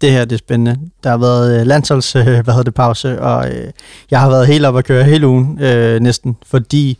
det 0.00 0.10
her 0.10 0.24
det 0.24 0.32
er 0.32 0.38
spændende. 0.38 0.80
Der 1.04 1.10
har 1.10 1.16
været 1.16 1.60
øh, 1.60 1.66
landsholds, 1.66 2.16
øh, 2.16 2.24
hvad 2.24 2.44
hedder 2.44 2.62
det, 2.62 2.74
pause, 2.74 3.20
og 3.22 3.50
øh, 3.50 3.70
jeg 4.10 4.20
har 4.20 4.28
været 4.28 4.46
helt 4.46 4.66
op 4.66 4.76
at 4.76 4.84
køre 4.84 5.04
hele 5.04 5.28
ugen 5.28 5.58
øh, 5.60 6.00
næsten, 6.00 6.36
fordi 6.46 6.98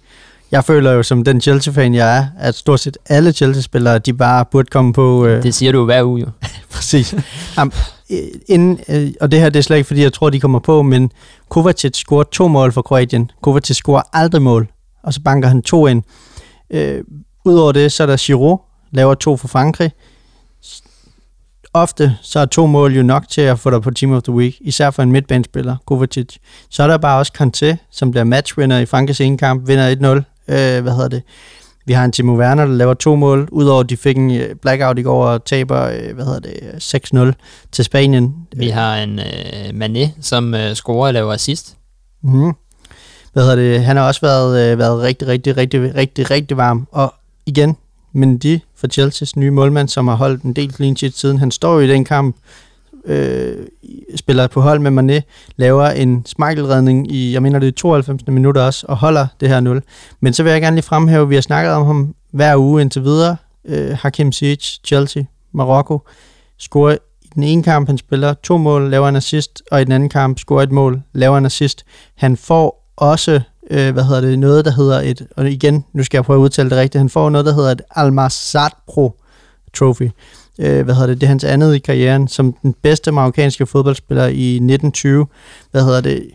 jeg 0.53 0.65
føler 0.65 0.93
jo 0.93 1.03
som 1.03 1.25
den 1.25 1.41
Chelsea-fan, 1.41 1.95
jeg 1.95 2.17
er, 2.19 2.27
at 2.39 2.55
stort 2.55 2.81
set 2.81 2.99
alle 3.09 3.33
Chelsea-spillere, 3.33 3.99
de 3.99 4.13
bare 4.13 4.45
burde 4.45 4.69
komme 4.71 4.93
på... 4.93 5.27
Øh, 5.27 5.43
det 5.43 5.55
siger 5.55 5.73
du 5.73 5.85
hver 5.85 6.03
uge 6.03 6.21
jo. 6.21 6.27
præcis. 6.75 7.15
Am, 7.57 7.73
øh, 8.11 8.19
inden, 8.49 8.81
øh, 8.89 9.13
og 9.21 9.33
det 9.33 9.41
her 9.41 9.49
det 9.49 9.59
er 9.59 9.63
slet 9.63 9.77
ikke, 9.77 9.87
fordi 9.87 10.03
jeg 10.03 10.13
tror, 10.13 10.31
de 10.31 10.41
kommer 10.41 10.59
på, 10.59 10.83
men 10.83 11.11
Kovacic 11.49 11.97
scorer 11.97 12.25
to 12.25 12.49
mål 12.49 12.73
for 12.73 12.83
Kroatien. 12.83 13.31
Kovacic 13.43 13.77
scorer 13.77 14.03
aldrig 14.13 14.43
mål, 14.43 14.69
og 15.03 15.15
så 15.15 15.21
banker 15.21 15.49
han 15.49 15.63
to 15.63 15.87
ind. 15.87 16.03
Øh, 16.71 17.05
Udover 17.45 17.73
det, 17.73 17.93
så 17.93 18.03
er 18.03 18.07
der 18.07 18.17
Giroud, 18.17 18.59
laver 18.93 19.15
to 19.15 19.37
for 19.37 19.49
Frankrig 19.49 19.91
ofte 21.77 22.17
så 22.23 22.41
er 22.41 22.47
to 22.47 22.67
mål 22.67 22.93
jo 22.93 23.03
nok 23.03 23.29
til 23.29 23.41
at 23.41 23.59
få 23.59 23.71
dig 23.71 23.83
på 23.83 23.91
Team 23.91 24.13
of 24.13 24.23
the 24.23 24.33
Week, 24.33 24.57
især 24.61 24.91
for 24.91 25.03
en 25.03 25.13
midtbanespiller, 25.13 25.77
Kovacic. 25.87 26.37
Så 26.71 26.83
er 26.83 26.87
der 26.87 26.99
bare 26.99 27.19
også 27.19 27.33
Kanté, 27.39 27.77
som 27.91 28.11
bliver 28.11 28.25
matchwinner 28.25 28.79
i 28.79 28.87
Frankrigs 28.87 29.21
ene 29.21 29.39
kamp, 29.39 29.69
vinder 29.69 29.95
1-0. 29.95 30.55
Øh, 30.55 30.83
hvad 30.83 30.93
hedder 30.93 31.09
det? 31.09 31.23
Vi 31.87 31.93
har 31.93 32.05
en 32.05 32.13
Timo 32.13 32.37
Werner, 32.39 32.67
der 32.67 32.73
laver 32.73 32.95
to 32.95 33.17
mål, 33.17 33.49
udover 33.53 33.81
at 33.81 33.91
de 33.91 33.97
fik 33.97 34.17
en 34.17 34.31
øh, 34.31 34.55
blackout 34.55 34.99
i 34.99 35.03
går 35.03 35.27
og 35.27 35.45
taber, 35.45 35.83
øh, 35.83 36.15
hvad 36.15 36.25
hedder 36.25 36.41
det, 36.41 37.33
6-0 37.35 37.69
til 37.73 37.85
Spanien. 37.85 38.35
Vi 38.57 38.69
har 38.69 38.97
en 38.97 39.19
øh, 39.19 39.85
Mané, 39.85 40.09
som 40.21 40.55
øh, 40.55 40.75
scorer 40.75 41.07
og 41.07 41.15
laver 41.15 41.33
assist. 41.33 41.77
Mm. 42.23 42.53
Hvad 43.33 43.43
hedder 43.43 43.57
det? 43.57 43.85
Han 43.85 43.97
har 43.97 44.07
også 44.07 44.21
været, 44.21 44.73
øh, 44.73 44.79
været 44.79 45.03
rigtig, 45.03 45.29
rigtig, 45.29 45.57
rigtig, 45.57 45.95
rigtig, 45.95 46.31
rigtig 46.31 46.57
varm. 46.57 46.89
Og 46.93 47.15
igen, 47.47 47.77
Mendy 48.17 48.59
for 48.77 48.87
Chelsea's 48.93 49.33
nye 49.37 49.51
målmand, 49.51 49.89
som 49.89 50.09
har 50.09 50.15
holdt 50.15 50.43
en 50.43 50.53
del 50.53 50.73
clean 50.73 50.97
sheet 50.97 51.17
siden. 51.17 51.39
Han 51.39 51.51
står 51.51 51.75
jo 51.75 51.81
i 51.81 51.89
den 51.89 52.05
kamp, 52.05 52.37
øh, 53.05 53.67
spiller 54.17 54.47
på 54.47 54.61
hold 54.61 54.81
med 54.81 54.91
Mané, 54.91 55.23
laver 55.57 55.87
en 55.87 56.27
smakkelredning 56.27 57.13
i, 57.13 57.33
jeg 57.33 57.43
mener 57.43 57.59
det 57.59 57.69
er 57.69 57.73
92. 57.73 58.27
minutter 58.27 58.63
også, 58.63 58.87
og 58.89 58.97
holder 58.97 59.27
det 59.41 59.49
her 59.49 59.61
0. 59.61 59.83
Men 60.21 60.33
så 60.33 60.43
vil 60.43 60.53
jeg 60.53 60.61
gerne 60.61 60.77
lige 60.77 60.83
fremhæve, 60.83 61.23
at 61.23 61.31
vi 61.31 61.35
har 61.35 61.43
snakket 61.43 61.73
om 61.73 61.87
ham 61.87 62.15
hver 62.33 62.57
uge 62.57 62.83
indtil 62.83 63.03
videre. 63.03 63.37
Øh, 63.65 63.97
Hakim 64.01 64.33
Ziyech, 64.33 64.81
Chelsea, 64.85 65.23
Marokko, 65.53 66.01
scorer 66.59 66.97
i 67.25 67.29
den 67.35 67.43
ene 67.43 67.63
kamp, 67.63 67.89
han 67.89 67.99
spiller 67.99 68.35
to 68.35 68.57
mål, 68.57 68.91
laver 68.91 69.09
en 69.09 69.17
assist, 69.17 69.63
og 69.71 69.81
i 69.81 69.85
den 69.85 69.93
anden 69.93 70.09
kamp 70.09 70.39
scorer 70.39 70.63
et 70.63 70.73
mål, 70.73 71.03
laver 71.13 71.39
en 71.39 71.47
assist. 71.47 71.85
Han 72.15 72.37
får 72.37 72.93
også 72.97 73.41
øh, 73.71 73.93
hvad 73.93 74.05
hedder 74.05 74.21
det, 74.21 74.39
noget, 74.39 74.65
der 74.65 74.71
hedder 74.71 75.01
et, 75.01 75.27
og 75.37 75.51
igen, 75.51 75.85
nu 75.93 76.05
skal 76.05 76.19
jeg 76.19 76.25
prøve 76.25 76.39
at 76.39 76.43
udtale 76.43 76.71
det 76.71 76.79
rigtigt, 76.79 77.01
han 77.01 77.09
får 77.09 77.31
noget, 77.31 77.47
der 77.47 77.55
hedder 77.55 77.71
et 77.71 77.83
Almazat 77.91 78.73
Pro 78.87 79.21
Trophy. 79.75 80.11
Øh, 80.59 80.85
hvad 80.85 80.95
hedder 80.95 81.07
det, 81.07 81.21
det 81.21 81.27
er 81.27 81.29
hans 81.29 81.45
andet 81.45 81.75
i 81.75 81.79
karrieren, 81.79 82.29
som 82.29 82.53
den 82.63 82.75
bedste 82.83 83.13
marokkanske 83.13 83.67
fodboldspiller 83.67 84.27
i 84.27 84.55
1920. 84.55 85.27
Hvad 85.71 85.85
hedder 85.85 86.01
det, 86.01 86.31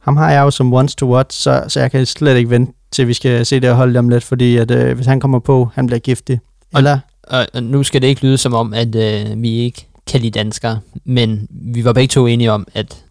ham 0.00 0.16
har 0.16 0.32
jeg 0.32 0.40
jo 0.40 0.50
som 0.50 0.74
once 0.74 0.96
to 0.96 1.14
watch, 1.14 1.42
så, 1.42 1.64
så 1.68 1.80
jeg 1.80 1.90
kan 1.90 2.06
slet 2.06 2.36
ikke 2.36 2.50
vente 2.50 2.72
til 2.90 3.08
vi 3.08 3.12
skal 3.12 3.46
se 3.46 3.60
det 3.60 3.70
og 3.70 3.76
holde 3.76 3.94
dem 3.94 4.08
lidt, 4.08 4.24
fordi 4.24 4.56
at, 4.56 4.70
øh, 4.70 4.94
hvis 4.94 5.06
han 5.06 5.20
kommer 5.20 5.38
på, 5.38 5.68
han 5.74 5.86
bliver 5.86 6.00
giftig. 6.00 6.40
Eller? 6.76 6.98
Og, 7.22 7.46
og 7.54 7.62
nu 7.62 7.82
skal 7.82 8.02
det 8.02 8.08
ikke 8.08 8.22
lyde 8.22 8.38
som 8.38 8.54
om, 8.54 8.74
at 8.74 8.94
øh, 8.94 9.42
vi 9.42 9.58
ikke 9.58 9.86
kan 10.06 10.20
lide 10.20 10.38
danskere, 10.38 10.80
men 11.04 11.48
vi 11.50 11.84
var 11.84 11.92
begge 11.92 12.12
to 12.12 12.26
enige 12.26 12.52
om, 12.52 12.66
at 12.74 13.04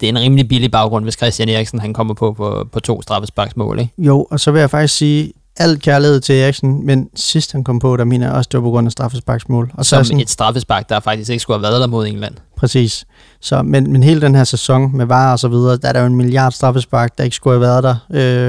det 0.00 0.06
er 0.06 0.10
en 0.10 0.18
rimelig 0.18 0.48
billig 0.48 0.70
baggrund, 0.70 1.04
hvis 1.04 1.14
Christian 1.14 1.48
Eriksen 1.48 1.80
han 1.80 1.92
kommer 1.92 2.14
på 2.14 2.32
på, 2.32 2.68
på 2.72 2.80
to 2.80 3.02
straffesparksmål, 3.02 3.78
ikke? 3.78 3.92
Jo, 3.98 4.26
og 4.30 4.40
så 4.40 4.50
vil 4.50 4.60
jeg 4.60 4.70
faktisk 4.70 4.96
sige, 4.96 5.32
al 5.58 5.80
kærlighed 5.80 6.20
til 6.20 6.34
Eriksen, 6.34 6.86
men 6.86 7.08
sidst 7.14 7.52
han 7.52 7.64
kom 7.64 7.78
på, 7.78 7.96
der 7.96 8.04
mener 8.04 8.26
jeg 8.26 8.34
også, 8.34 8.48
det 8.52 8.58
var 8.58 8.64
på 8.64 8.70
grund 8.70 8.88
af 8.88 8.92
straffesparksmål. 8.92 9.70
Og 9.74 9.86
Som 9.86 10.04
så 10.04 10.08
sådan, 10.08 10.20
et 10.20 10.30
straffespark, 10.30 10.88
der 10.88 11.00
faktisk 11.00 11.30
ikke 11.30 11.42
skulle 11.42 11.56
have 11.56 11.62
været 11.62 11.80
der 11.80 11.86
mod 11.86 12.06
England. 12.06 12.34
Præcis. 12.56 13.06
Så, 13.40 13.62
men, 13.62 13.92
men 13.92 14.02
hele 14.02 14.20
den 14.20 14.34
her 14.34 14.44
sæson 14.44 14.96
med 14.96 15.06
VAR 15.06 15.32
og 15.32 15.38
så 15.38 15.48
videre, 15.48 15.76
der 15.76 15.88
er 15.88 15.92
der 15.92 16.00
jo 16.00 16.06
en 16.06 16.16
milliard 16.16 16.52
straffespark, 16.52 17.18
der 17.18 17.24
ikke 17.24 17.36
skulle 17.36 17.54
have 17.54 17.60
været 17.60 17.82
der, 17.82 17.96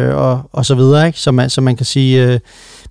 øh, 0.09 0.15
og, 0.15 0.49
og 0.53 0.65
så 0.65 0.75
videre, 0.75 1.07
ikke? 1.07 1.19
Så 1.19 1.31
man, 1.31 1.49
så 1.49 1.61
man 1.61 1.75
kan 1.75 1.85
sige, 1.85 2.25
øh, 2.25 2.39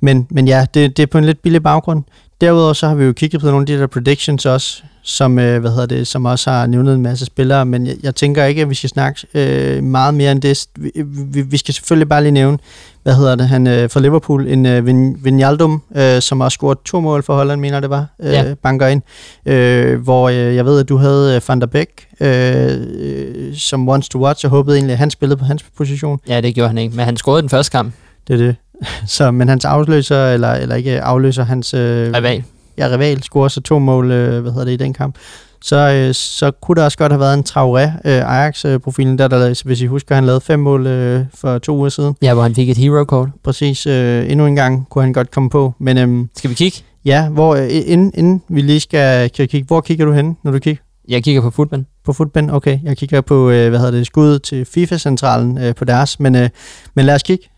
men, 0.00 0.26
men 0.30 0.48
ja, 0.48 0.66
det, 0.74 0.96
det 0.96 1.02
er 1.02 1.06
på 1.06 1.18
en 1.18 1.24
lidt 1.24 1.42
billig 1.42 1.62
baggrund. 1.62 2.04
Derudover 2.40 2.72
så 2.72 2.88
har 2.88 2.94
vi 2.94 3.04
jo 3.04 3.12
kigget 3.12 3.40
på 3.40 3.46
nogle 3.46 3.62
af 3.62 3.66
de 3.66 3.78
der 3.78 3.86
predictions 3.86 4.46
også, 4.46 4.82
som, 5.08 5.38
øh, 5.38 5.60
hvad 5.60 5.70
hedder 5.70 5.86
det, 5.86 6.06
som 6.06 6.24
også 6.24 6.50
har 6.50 6.66
nævnet 6.66 6.94
en 6.94 7.02
masse 7.02 7.26
spillere, 7.26 7.66
men 7.66 7.86
jeg, 7.86 7.96
jeg 8.02 8.14
tænker 8.14 8.44
ikke, 8.44 8.62
at 8.62 8.70
vi 8.70 8.74
skal 8.74 8.90
snakke 8.90 9.26
øh, 9.34 9.82
meget 9.82 10.14
mere 10.14 10.32
end 10.32 10.42
det. 10.42 10.66
Vi, 10.76 10.90
vi, 11.06 11.42
vi 11.42 11.56
skal 11.56 11.74
selvfølgelig 11.74 12.08
bare 12.08 12.22
lige 12.22 12.32
nævne, 12.32 12.58
hvad 13.02 13.14
hedder 13.14 13.34
det, 13.34 13.48
han 13.48 13.66
øh, 13.66 13.90
fra 13.90 14.00
Liverpool, 14.00 14.46
en 14.46 14.66
øh, 14.66 14.86
Vinaldum, 15.24 15.82
øh, 15.96 16.22
som 16.22 16.40
har 16.40 16.48
scoret 16.48 16.78
to 16.84 17.00
mål 17.00 17.22
for 17.22 17.34
Holland, 17.34 17.60
mener 17.60 17.80
det 17.80 17.90
var, 17.90 18.06
øh, 18.20 18.32
ja. 18.32 18.54
banker 18.62 18.86
ind, 18.86 19.02
øh, 19.46 20.00
hvor 20.00 20.28
øh, 20.28 20.36
jeg 20.36 20.64
ved, 20.64 20.80
at 20.80 20.88
du 20.88 20.96
havde 20.96 21.36
øh, 21.36 21.40
Van 21.48 21.60
der 21.60 21.66
Beek 21.66 21.88
øh, 22.20 23.56
som 23.56 23.88
wants 23.88 24.08
to 24.08 24.18
watch, 24.18 24.44
og 24.44 24.50
håbede 24.50 24.76
egentlig, 24.76 24.92
at 24.92 24.98
han 24.98 25.10
spillede 25.10 25.38
på 25.38 25.44
hans 25.44 25.64
position. 25.76 26.20
Ja, 26.28 26.40
det 26.40 26.54
gjorde 26.54 26.68
han 26.68 26.78
ikke, 26.78 26.96
men 26.96 27.04
han 27.04 27.16
scorede 27.16 27.42
den 27.42 27.50
første 27.50 27.70
kamp. 27.70 27.94
Det 28.28 28.34
er 28.34 28.46
det. 28.46 28.56
Så, 29.06 29.30
men 29.30 29.48
hans 29.48 29.64
afløser, 29.64 30.26
eller, 30.26 30.52
eller 30.52 30.74
ikke 30.74 31.00
afløser, 31.00 31.44
hans... 31.44 31.74
Øh, 31.74 32.12
rival. 32.14 32.44
Ja, 32.78 32.86
rival 32.86 33.22
scorer 33.22 33.48
så 33.48 33.60
to 33.60 33.78
mål, 33.78 34.10
øh, 34.10 34.42
hvad 34.42 34.52
hedder 34.52 34.64
det, 34.64 34.72
i 34.72 34.76
den 34.76 34.92
kamp. 34.92 35.16
Så, 35.62 35.76
øh, 35.76 36.14
så 36.14 36.50
kunne 36.50 36.74
der 36.74 36.84
også 36.84 36.98
godt 36.98 37.12
have 37.12 37.20
været 37.20 37.34
en 37.34 37.44
Traoré, 37.48 38.08
øh, 38.08 38.38
Ajax-profilen, 38.38 39.18
der, 39.18 39.28
der, 39.28 39.62
hvis 39.64 39.80
I 39.80 39.86
husker, 39.86 40.14
han 40.14 40.24
lavede 40.24 40.40
fem 40.40 40.60
mål 40.60 40.86
øh, 40.86 41.24
for 41.34 41.58
to 41.58 41.76
uger 41.76 41.88
siden. 41.88 42.16
Ja, 42.22 42.34
hvor 42.34 42.42
han 42.42 42.54
fik 42.54 42.70
et 42.70 42.76
hero-kort. 42.76 43.28
Præcis. 43.44 43.86
Øh, 43.86 44.30
endnu 44.30 44.46
en 44.46 44.56
gang 44.56 44.88
kunne 44.88 45.04
han 45.04 45.12
godt 45.12 45.30
komme 45.30 45.50
på. 45.50 45.74
Men, 45.78 45.98
øh, 45.98 46.26
skal 46.36 46.50
vi 46.50 46.54
kigge? 46.54 46.78
Ja, 47.04 47.28
hvor, 47.28 47.54
øh, 47.54 47.68
inden, 47.70 48.12
inden 48.14 48.42
vi 48.48 48.60
lige 48.60 48.80
skal, 48.80 49.28
skal 49.28 49.48
kigge, 49.48 49.66
hvor 49.66 49.80
kigger 49.80 50.04
du 50.04 50.12
hen, 50.12 50.36
når 50.42 50.50
du 50.50 50.58
kigger? 50.58 50.82
Jeg 51.08 51.24
kigger 51.24 51.42
på 51.42 51.50
Footband. 51.50 51.84
På 52.04 52.12
Footband, 52.12 52.50
okay. 52.50 52.78
Jeg 52.82 52.96
kigger 52.96 53.20
på, 53.20 53.50
øh, 53.50 53.68
hvad 53.68 53.78
hedder 53.78 53.92
det, 53.92 54.06
skud 54.06 54.38
til 54.38 54.64
FIFA-centralen 54.64 55.58
øh, 55.58 55.74
på 55.74 55.84
deres. 55.84 56.20
Men, 56.20 56.34
øh, 56.34 56.48
men 56.94 57.04
lad 57.06 57.14
os 57.14 57.22
kigge. 57.22 57.48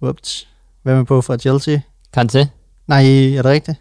Ups. 0.00 0.48
Hvem 0.82 0.98
er 0.98 1.04
på 1.04 1.20
fra 1.20 1.36
Chelsea? 1.36 1.78
Kanté. 2.16 2.61
Nej, 2.86 3.02
er 3.02 3.42
det 3.42 3.44
rigtigt? 3.44 3.80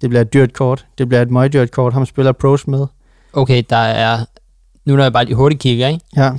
Det 0.00 0.08
bliver 0.08 0.22
et 0.22 0.32
dyrt 0.32 0.52
kort. 0.52 0.86
Det 0.98 1.08
bliver 1.08 1.22
et 1.22 1.30
meget 1.30 1.52
dyrt 1.52 1.70
kort. 1.70 1.92
Ham 1.92 2.06
spiller 2.06 2.32
pros 2.32 2.66
med. 2.66 2.86
Okay, 3.32 3.62
der 3.70 3.76
er... 3.76 4.24
Nu 4.84 4.96
når 4.96 5.02
jeg 5.02 5.12
bare 5.12 5.24
lige 5.24 5.34
hurtigt 5.34 5.62
kigger, 5.62 5.88
ikke? 5.88 6.04
Ja. 6.16 6.32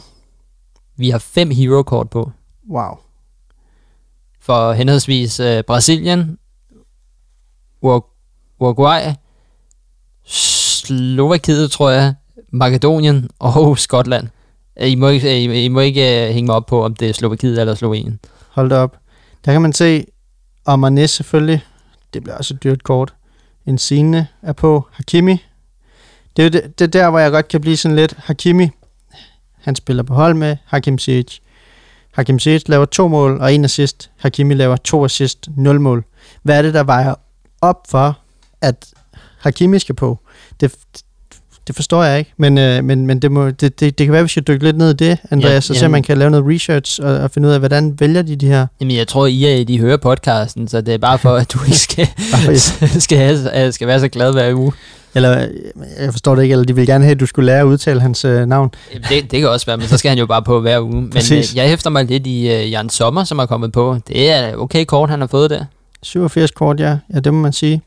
Vi 0.96 1.10
har 1.10 1.18
fem 1.18 1.52
hero-kort 1.52 2.10
på. 2.10 2.32
Wow. 2.70 2.98
For 4.40 4.74
henholdsvis 4.74 5.40
uh, 5.40 5.62
Brasilien, 5.68 6.38
Uruguay, 7.82 9.02
Slovakiet, 10.26 11.72
tror 11.72 11.90
jeg, 11.90 12.14
Makedonien 12.52 13.30
og 13.40 13.78
Skotland. 13.86 14.28
I 14.82 14.96
må 14.96 15.08
ikke, 15.08 15.44
I, 15.44 15.66
I 15.66 15.68
må 15.68 15.80
ikke 15.80 16.02
uh, 16.02 16.34
hænge 16.34 16.46
mig 16.46 16.56
op 16.56 16.66
på, 16.66 16.86
om 16.86 16.96
det 16.96 17.10
er 17.10 17.14
Slovakiet 17.14 17.60
eller 17.60 17.76
Slovenien. 17.76 18.20
Hold 18.50 18.70
da 18.70 18.76
op. 18.76 18.98
Der 19.46 19.52
kan 19.52 19.62
man 19.62 19.74
se, 19.74 20.06
og 20.66 20.88
Mané 20.88 21.06
selvfølgelig, 21.06 21.64
det 22.14 22.24
bliver 22.24 22.38
også 22.38 22.54
et 22.54 22.64
dyrt 22.64 22.84
kort. 22.84 23.14
En 23.66 23.78
scene 23.78 24.28
er 24.42 24.54
på. 24.54 24.88
Hakimi, 24.92 25.44
det 26.38 26.46
er 26.46 26.50
det, 26.50 26.80
det 26.80 26.94
der, 26.94 27.10
hvor 27.10 27.20
jeg 27.20 27.32
godt 27.32 27.48
kan 27.48 27.62
blive 27.62 27.78
sådan 27.78 27.96
lidt. 27.96 28.14
Hakimi, 28.18 28.70
han 29.62 29.76
spiller 29.76 30.04
på 30.04 30.14
hold 30.14 30.34
med 30.34 30.58
Hakim 30.66 30.98
Ziyech. 30.98 31.42
Hakim 32.12 32.40
Ziyech 32.40 32.70
laver 32.70 32.86
to 32.86 33.08
mål 33.08 33.42
og 33.42 33.54
en 33.54 33.66
assist. 33.66 34.12
Hakimi 34.18 34.54
laver 34.54 34.76
to 34.76 35.06
assist, 35.06 35.50
nul 35.56 35.82
mål. 35.82 36.06
Hvad 36.44 36.58
er 36.58 36.62
det, 36.62 36.74
der 36.74 36.84
vejer 36.84 37.16
op 37.62 37.88
for, 37.90 38.20
at 38.62 38.94
Hakimi 39.40 39.80
skal 39.80 39.96
på? 39.96 40.20
Det, 40.60 40.76
det 41.70 41.76
forstår 41.76 42.04
jeg 42.04 42.20
ikke, 42.20 42.32
men, 42.38 42.58
øh, 42.58 42.84
men, 42.84 43.08
men 43.08 43.20
det, 43.20 43.32
må, 43.32 43.50
det, 43.50 43.62
det, 43.62 43.80
det 43.80 43.98
kan 43.98 44.12
være, 44.12 44.20
at 44.20 44.24
vi 44.24 44.30
skal 44.30 44.44
dykke 44.44 44.64
lidt 44.64 44.78
ned 44.78 44.90
i 44.90 44.94
det, 44.94 45.18
Andreas, 45.32 45.70
ja, 45.70 45.74
så 45.74 45.80
se, 45.80 45.88
man 45.88 46.04
kan 46.04 46.18
lave 46.18 46.32
noget 46.32 46.46
research 46.56 47.00
og, 47.04 47.18
og 47.18 47.32
finde 47.32 47.48
ud 47.48 47.54
af, 47.54 47.60
hvordan 47.60 47.96
vælger 48.00 48.22
de 48.22 48.36
de 48.36 48.48
her. 48.48 48.68
Jamen, 48.82 48.96
jeg 48.96 49.08
tror, 49.08 49.26
I, 49.26 49.62
er, 49.62 49.66
de 49.66 49.80
hører 49.80 49.98
podcasten, 49.98 50.68
så 50.68 50.82
det 50.82 50.94
er 50.94 50.98
bare 50.98 51.18
for, 51.18 51.36
at 51.36 51.54
du 51.54 51.60
ikke 51.66 51.78
skal, 51.78 52.08
skal, 53.08 53.18
have, 53.18 53.72
skal 53.72 53.88
være 53.88 54.00
så 54.00 54.08
glad 54.08 54.32
hver 54.32 54.54
uge. 54.54 54.72
Eller, 55.16 55.48
jeg 56.00 56.12
forstår 56.12 56.36
det 56.36 56.44
ikke, 56.44 56.54
eller 56.54 56.66
de 56.66 56.76
vil 56.76 56.86
gerne 56.86 57.04
have, 57.04 57.12
at 57.12 57.20
du 57.20 57.26
skulle 57.26 57.46
lære 57.46 57.60
at 57.60 57.66
udtale 57.66 58.02
hans 58.02 58.26
øh, 58.26 58.46
navn. 58.46 58.72
Det, 59.10 59.32
det 59.32 59.40
kan 59.40 59.50
også 59.50 59.66
være, 59.66 59.78
men 59.78 59.88
så 59.88 59.98
skal 59.98 60.10
han 60.10 60.18
jo 60.18 60.26
bare 60.26 60.44
på 60.44 60.60
hver 60.60 60.80
uge. 60.80 61.02
Men 61.02 61.18
øh, 61.32 61.44
jeg 61.56 61.70
hæfter 61.70 61.90
mig 61.90 62.06
lidt 62.06 62.28
i 62.28 62.52
øh, 62.52 62.72
Jan 62.72 62.90
Sommer, 62.90 63.24
som 63.24 63.40
er 63.40 63.46
kommet 63.46 63.72
på. 63.72 63.98
Det 64.08 64.32
er 64.32 64.56
okay 64.56 64.86
kort, 64.86 65.10
han 65.10 65.20
har 65.20 65.28
fået 65.28 65.50
der. 65.50 65.66
87 66.04 66.52
kort, 66.52 66.80
ja. 66.80 66.98
Ja, 67.14 67.20
det 67.20 67.34
må 67.34 67.40
man 67.40 67.54
sige. 67.54 67.82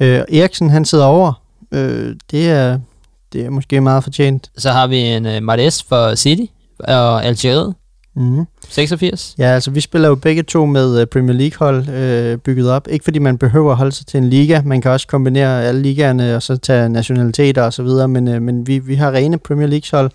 Øh, 0.00 0.20
Eriksen, 0.32 0.70
han 0.70 0.84
sidder 0.84 1.04
over. 1.04 1.32
Øh, 1.72 2.14
det, 2.30 2.50
er, 2.50 2.78
det 3.32 3.44
er 3.44 3.50
måske 3.50 3.80
meget 3.80 4.04
fortjent. 4.04 4.50
Så 4.56 4.70
har 4.70 4.86
vi 4.86 4.98
en 4.98 5.26
øh, 5.26 5.42
Martes 5.42 5.82
for 5.82 6.14
City 6.14 6.52
og 6.78 7.24
Algeriet, 7.24 7.74
Mm-hmm. 8.16 8.46
86. 8.68 9.34
Ja, 9.38 9.44
altså 9.44 9.70
vi 9.70 9.80
spiller 9.80 10.08
jo 10.08 10.14
begge 10.14 10.42
to 10.42 10.66
med 10.66 11.00
øh, 11.00 11.06
Premier 11.06 11.36
League-hold 11.36 11.88
øh, 11.88 12.38
bygget 12.38 12.70
op. 12.70 12.88
Ikke 12.90 13.04
fordi 13.04 13.18
man 13.18 13.38
behøver 13.38 13.70
at 13.70 13.76
holde 13.76 13.92
sig 13.92 14.06
til 14.06 14.18
en 14.18 14.30
liga. 14.30 14.62
Man 14.64 14.80
kan 14.80 14.90
også 14.90 15.06
kombinere 15.06 15.64
alle 15.64 15.82
ligaerne 15.82 16.36
og 16.36 16.42
så 16.42 16.56
tage 16.56 16.88
nationaliteter 16.88 17.62
og 17.62 17.72
så 17.72 17.82
videre. 17.82 18.08
Men, 18.08 18.28
øh, 18.28 18.42
men 18.42 18.66
vi, 18.66 18.78
vi 18.78 18.94
har 18.94 19.12
rene 19.12 19.38
Premier 19.38 19.68
League-hold 19.68 20.10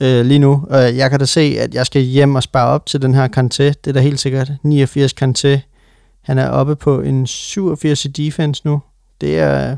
øh, 0.00 0.26
lige 0.26 0.38
nu. 0.38 0.64
Og 0.70 0.96
jeg 0.96 1.10
kan 1.10 1.18
da 1.18 1.24
se, 1.24 1.56
at 1.58 1.74
jeg 1.74 1.86
skal 1.86 2.02
hjem 2.02 2.34
og 2.34 2.42
spare 2.42 2.68
op 2.68 2.86
til 2.86 3.02
den 3.02 3.14
her 3.14 3.28
Kanté. 3.36 3.64
Det 3.64 3.86
er 3.86 3.92
da 3.92 4.00
helt 4.00 4.20
sikkert. 4.20 4.52
89 4.62 5.14
Kanté. 5.22 5.60
Han 6.22 6.38
er 6.38 6.48
oppe 6.48 6.76
på 6.76 7.00
en 7.00 7.26
87 7.26 8.04
i 8.04 8.08
defense 8.08 8.62
nu. 8.64 8.80
Det 9.20 9.38
er 9.38 9.76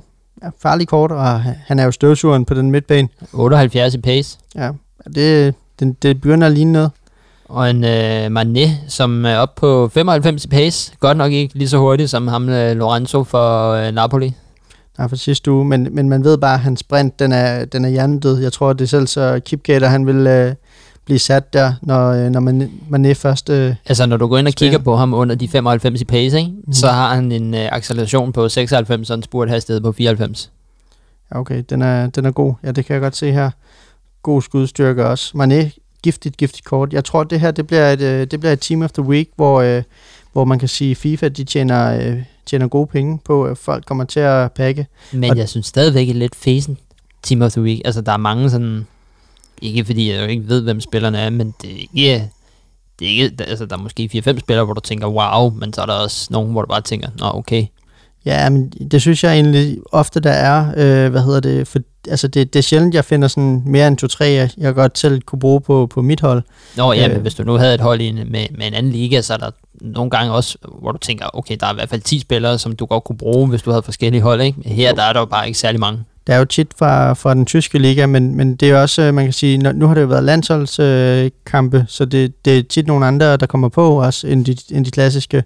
farlig 0.63 0.89
kort, 0.89 1.13
og 1.13 1.41
han 1.43 1.79
er 1.79 1.85
jo 1.85 1.91
støvsugeren 1.91 2.45
på 2.45 2.55
den 2.55 2.71
midtbane. 2.71 3.09
78 3.33 3.95
i 3.95 3.99
pace. 3.99 4.39
Ja, 4.55 4.71
det, 5.15 5.55
det, 5.81 6.03
det 6.03 6.21
begynder 6.21 6.47
at 6.47 6.53
ligne 6.53 6.73
noget. 6.73 6.91
Og 7.49 7.71
en 7.71 7.85
øh, 7.85 8.27
Mané, 8.27 8.71
som 8.89 9.25
er 9.25 9.37
oppe 9.37 9.61
på 9.61 9.89
95 9.89 10.45
i 10.45 10.49
pace. 10.49 10.93
Godt 11.01 11.17
nok 11.17 11.33
ikke 11.33 11.59
lige 11.59 11.69
så 11.69 11.79
hurtigt 11.79 12.11
som 12.11 12.29
ham 12.29 12.49
øh, 12.49 12.77
Lorenzo 12.77 13.25
for 13.25 13.71
øh, 13.71 13.93
Napoli. 13.95 14.35
Nej, 14.99 15.09
for 15.09 15.17
sidste 15.17 15.51
uge, 15.51 15.65
men, 15.65 15.89
men 15.91 16.09
man 16.09 16.25
ved 16.25 16.39
bare, 16.39 16.55
at 16.55 16.61
hans 16.61 16.81
sprint, 16.81 17.19
den 17.19 17.33
er, 17.33 17.65
den 17.65 17.85
er 17.85 17.89
hjernedød. 17.89 18.41
Jeg 18.43 18.53
tror, 18.53 18.73
det 18.73 18.85
er 18.85 18.89
selv 18.89 19.07
så 19.07 19.41
Kipgater, 19.45 19.89
han 19.89 20.07
vil 20.07 20.27
øh, 20.27 20.55
blive 21.05 21.19
sat 21.19 21.53
der, 21.53 21.73
når, 21.83 22.11
øh, 22.11 22.31
når 22.31 22.41
man, 22.41 22.71
man 22.89 23.05
er 23.05 23.15
først... 23.15 23.51
Øh, 23.51 23.75
Altså 23.87 24.07
når 24.07 24.17
du 24.17 24.27
går 24.27 24.39
ind 24.39 24.47
og 24.47 24.53
Spændende. 24.53 24.77
kigger 24.77 24.85
på 24.85 24.97
ham 24.97 25.15
under 25.15 25.35
de 25.35 25.49
95 25.49 26.01
i 26.01 26.05
pace, 26.05 26.39
ikke? 26.39 26.51
Mm. 26.67 26.73
så 26.73 26.89
har 26.89 27.15
han 27.15 27.33
en 27.33 27.55
øh, 27.55 27.69
acceleration 27.73 28.33
på 28.33 28.49
96, 28.49 29.11
og 29.11 29.17
en 29.17 29.23
spurthastighed 29.23 29.81
på 29.81 29.93
94. 29.93 30.51
ja, 31.35 31.39
okay, 31.41 31.63
den 31.71 31.83
er, 31.83 32.07
den 32.07 32.25
er 32.25 32.31
god. 32.31 32.55
Ja, 32.65 32.71
det 32.73 32.87
kan 32.87 32.95
jeg 32.95 33.01
godt 33.03 33.17
se 33.17 33.33
her. 33.33 33.51
God 34.23 34.43
skudstyrke 34.43 35.07
også. 35.07 35.33
Mané, 35.37 35.79
giftigt, 36.03 36.37
giftigt 36.37 36.65
kort. 36.65 36.93
Jeg 36.93 37.05
tror, 37.05 37.25
det 37.25 37.41
her 37.41 37.51
det 37.51 37.67
bliver, 37.67 37.91
et, 37.93 38.01
øh, 38.01 38.27
det 38.27 38.41
bliver 38.41 38.53
et 38.53 38.61
team 38.61 38.83
of 38.83 38.93
the 38.93 39.03
week, 39.03 39.29
hvor, 39.37 39.61
øh, 39.61 39.83
hvor 40.33 40.45
man 40.45 40.59
kan 40.59 40.69
sige, 40.69 40.95
FIFA 40.95 41.29
de 41.29 41.45
tjener, 41.45 42.09
øh, 42.11 42.23
tjener 42.47 42.69
gode 42.69 42.87
penge 42.87 43.19
på, 43.25 43.45
at 43.45 43.59
folk 43.59 43.85
kommer 43.87 44.05
til 44.05 44.21
at 44.21 44.53
pakke. 44.53 44.87
Men 45.13 45.31
Og- 45.31 45.37
jeg 45.37 45.49
synes 45.49 45.67
stadigvæk 45.67 46.09
er 46.09 46.15
lidt 46.15 46.35
fesen 46.37 46.79
Team 47.23 47.43
of 47.43 47.53
the 47.53 47.63
Week. 47.63 47.81
Altså 47.85 48.01
der 48.01 48.13
er 48.13 48.17
mange 48.17 48.51
sådan... 48.51 48.87
Ikke 49.65 49.85
fordi 49.85 50.11
jeg 50.13 50.21
jo 50.21 50.27
ikke 50.27 50.49
ved, 50.49 50.61
hvem 50.63 50.81
spillerne 50.81 51.19
er, 51.19 51.31
men 51.31 51.55
det 51.63 51.71
er 51.73 51.77
ikke... 51.79 52.31
Det 52.99 53.07
er 53.07 53.11
ikke, 53.23 53.45
altså, 53.49 53.67
der 53.67 53.77
er 53.77 53.81
måske 53.81 54.11
4-5 54.29 54.39
spillere, 54.41 54.65
hvor 54.65 54.75
du 54.75 54.81
tænker, 54.81 55.07
wow, 55.07 55.51
men 55.51 55.73
så 55.73 55.83
er 55.83 55.87
der 55.87 55.93
også 55.93 56.27
nogen, 56.31 56.53
hvor 56.53 56.63
du 56.63 56.67
bare 56.69 56.81
tænker, 56.81 57.09
nå 57.19 57.27
okay. 57.35 57.67
Ja, 58.27 58.49
men 58.51 58.69
det 58.91 59.01
synes 59.01 59.25
jeg 59.25 59.35
egentlig 59.35 59.79
ofte, 59.93 60.21
der 60.21 60.31
er. 60.31 60.67
Øh, 60.77 61.11
hvad 61.11 61.23
hedder 61.23 61.41
det? 61.41 61.69
For, 61.69 61.79
altså, 62.09 62.29
det, 62.29 62.53
det 62.53 62.59
er 62.59 62.63
sjældent, 62.63 62.95
jeg 62.95 63.05
finder 63.05 63.29
sådan 63.29 63.63
mere 63.67 63.89
end 63.89 63.97
to-tre, 63.97 64.25
jeg, 64.25 64.51
jeg 64.59 64.75
godt 64.75 64.99
selv 64.99 65.21
kunne 65.23 65.39
bruge 65.39 65.61
på, 65.61 65.87
på 65.87 66.03
mit 66.03 66.21
hold. 66.21 66.43
Nå 66.77 66.93
ja, 66.93 67.07
Øh. 67.07 67.13
men 67.13 67.21
hvis 67.23 67.35
du 67.35 67.43
nu 67.45 67.53
havde 67.55 67.75
et 67.75 67.81
hold 67.81 68.01
i 68.01 68.07
en, 68.07 68.15
med, 68.15 68.47
med 68.59 68.67
en 68.67 68.75
anden 68.75 68.93
liga, 68.93 69.21
så 69.21 69.33
er 69.33 69.37
der 69.37 69.51
nogle 69.81 70.11
gange 70.11 70.33
også, 70.33 70.59
hvor 70.81 70.93
du 70.93 70.99
tænker, 70.99 71.27
okay, 71.33 71.57
der 71.61 71.67
er 71.67 71.73
i 71.73 71.75
hvert 71.75 71.89
fald 71.89 72.01
10 72.01 72.19
spillere, 72.21 72.59
som 72.59 72.77
du 72.77 72.87
godt 72.87 73.05
kunne 73.05 73.19
bruge, 73.19 73.49
hvis 73.49 73.63
du 73.63 73.71
havde 73.71 73.83
forskellige 73.83 74.23
hold, 74.23 74.41
ikke? 74.43 74.69
Her 74.69 74.95
der 74.95 75.03
er 75.03 75.13
der 75.13 75.21
jo 75.21 75.27
bare 75.27 75.47
ikke 75.47 75.59
særlig 75.59 75.81
mange. 75.81 76.01
Der 76.27 76.35
er 76.35 76.39
jo 76.39 76.45
tit 76.45 76.69
fra, 76.79 77.13
fra 77.13 77.35
den 77.35 77.47
tyske 77.47 77.79
liga, 77.79 78.07
men, 78.07 78.35
men 78.37 78.57
det 78.57 78.71
er 78.71 78.77
også, 78.79 79.03
øh, 79.03 79.15
man 79.15 79.25
kan 79.25 79.33
sige, 79.33 79.59
nu, 79.59 79.87
har 79.87 79.95
det 79.95 80.03
jo 80.03 80.07
været 80.07 80.25
landsholdskampe, 80.25 81.77
øh, 81.79 81.85
så 81.89 82.05
det, 82.05 82.45
det 82.45 82.59
er 82.59 82.63
tit 82.63 82.87
nogle 82.87 83.07
andre, 83.07 83.37
der 83.37 83.47
kommer 83.47 83.69
på 83.69 84.03
også, 84.03 84.27
end 84.27 84.45
de, 84.45 84.57
end 84.71 84.85
de 84.85 84.91
klassiske, 84.91 85.45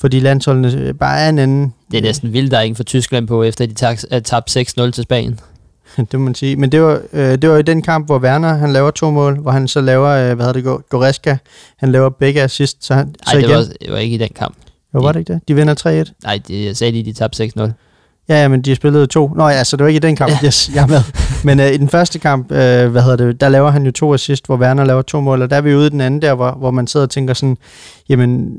fordi 0.00 0.20
landsholdene 0.20 0.72
øh, 0.74 0.94
bare 0.94 1.18
er 1.20 1.28
en 1.28 1.38
anden. 1.38 1.74
Det 1.90 1.98
er 1.98 2.02
næsten 2.02 2.32
vildt, 2.32 2.50
der 2.50 2.58
er 2.58 2.62
ingen 2.62 2.76
fra 2.76 2.84
Tyskland 2.84 3.26
på, 3.28 3.42
efter 3.42 3.66
de 3.66 3.74
tab- 3.74 4.04
er 4.10 4.20
tabt 4.20 4.56
6-0 4.56 4.90
til 4.90 5.02
Spanien. 5.02 5.40
det 5.96 6.14
må 6.14 6.18
man 6.18 6.34
sige. 6.34 6.56
Men 6.56 6.72
det 6.72 6.82
var, 6.82 7.00
øh, 7.12 7.38
det 7.42 7.50
var 7.50 7.56
i 7.56 7.62
den 7.62 7.82
kamp, 7.82 8.06
hvor 8.06 8.18
Werner, 8.18 8.54
han 8.54 8.72
laver 8.72 8.90
to 8.90 9.10
mål, 9.10 9.38
hvor 9.38 9.50
han 9.50 9.68
så 9.68 9.80
laver, 9.80 10.08
øh, 10.08 10.24
hvad 10.36 10.46
hedder 10.46 10.52
det, 10.52 10.64
Go- 10.64 10.80
Goreska, 10.90 11.36
han 11.76 11.92
laver 11.92 12.10
begge 12.10 12.42
assist, 12.42 12.84
så, 12.84 12.94
han, 12.94 13.06
Nej, 13.06 13.14
så 13.26 13.36
det 13.36 13.42
igen, 13.42 13.56
var, 13.56 13.64
det 13.80 13.92
var 13.92 13.98
ikke 13.98 14.14
i 14.14 14.18
den 14.18 14.28
kamp. 14.36 14.56
jo, 14.94 15.00
var 15.00 15.12
det 15.12 15.20
ikke 15.20 15.32
det? 15.32 15.40
De 15.48 15.54
vinder 15.54 16.04
3-1. 16.08 16.12
Nej, 16.24 16.40
det, 16.48 16.64
jeg 16.64 16.76
sagde 16.76 16.92
lige, 16.92 17.04
de 17.04 17.12
tabte 17.12 17.44
6-0. 17.44 17.70
Ja, 18.28 18.42
ja, 18.42 18.48
men 18.48 18.62
de 18.62 18.74
spillede 18.74 19.06
to. 19.06 19.28
Nå 19.36 19.48
ja, 19.48 19.64
så 19.64 19.76
det 19.76 19.84
var 19.84 19.88
ikke 19.88 19.96
i 19.96 20.08
den 20.08 20.16
kamp, 20.16 20.32
yes, 20.44 20.70
jeg 20.74 20.82
er 20.82 20.86
med. 20.86 21.02
Men 21.44 21.60
øh, 21.60 21.72
i 21.72 21.76
den 21.76 21.88
første 21.88 22.18
kamp, 22.18 22.52
øh, 22.52 22.90
hvad 22.90 23.02
hedder 23.02 23.16
det, 23.16 23.40
der 23.40 23.48
laver 23.48 23.70
han 23.70 23.86
jo 23.86 23.92
to 23.92 24.14
assist, 24.14 24.46
hvor 24.46 24.56
Werner 24.56 24.84
laver 24.84 25.02
to 25.02 25.20
mål, 25.20 25.42
og 25.42 25.50
der 25.50 25.56
er 25.56 25.60
vi 25.60 25.74
ude 25.74 25.86
i 25.86 25.90
den 25.90 26.00
anden 26.00 26.22
der, 26.22 26.34
hvor, 26.34 26.50
hvor 26.50 26.70
man 26.70 26.86
sidder 26.86 27.06
og 27.06 27.10
tænker 27.10 27.34
sådan, 27.34 27.56
jamen, 28.08 28.58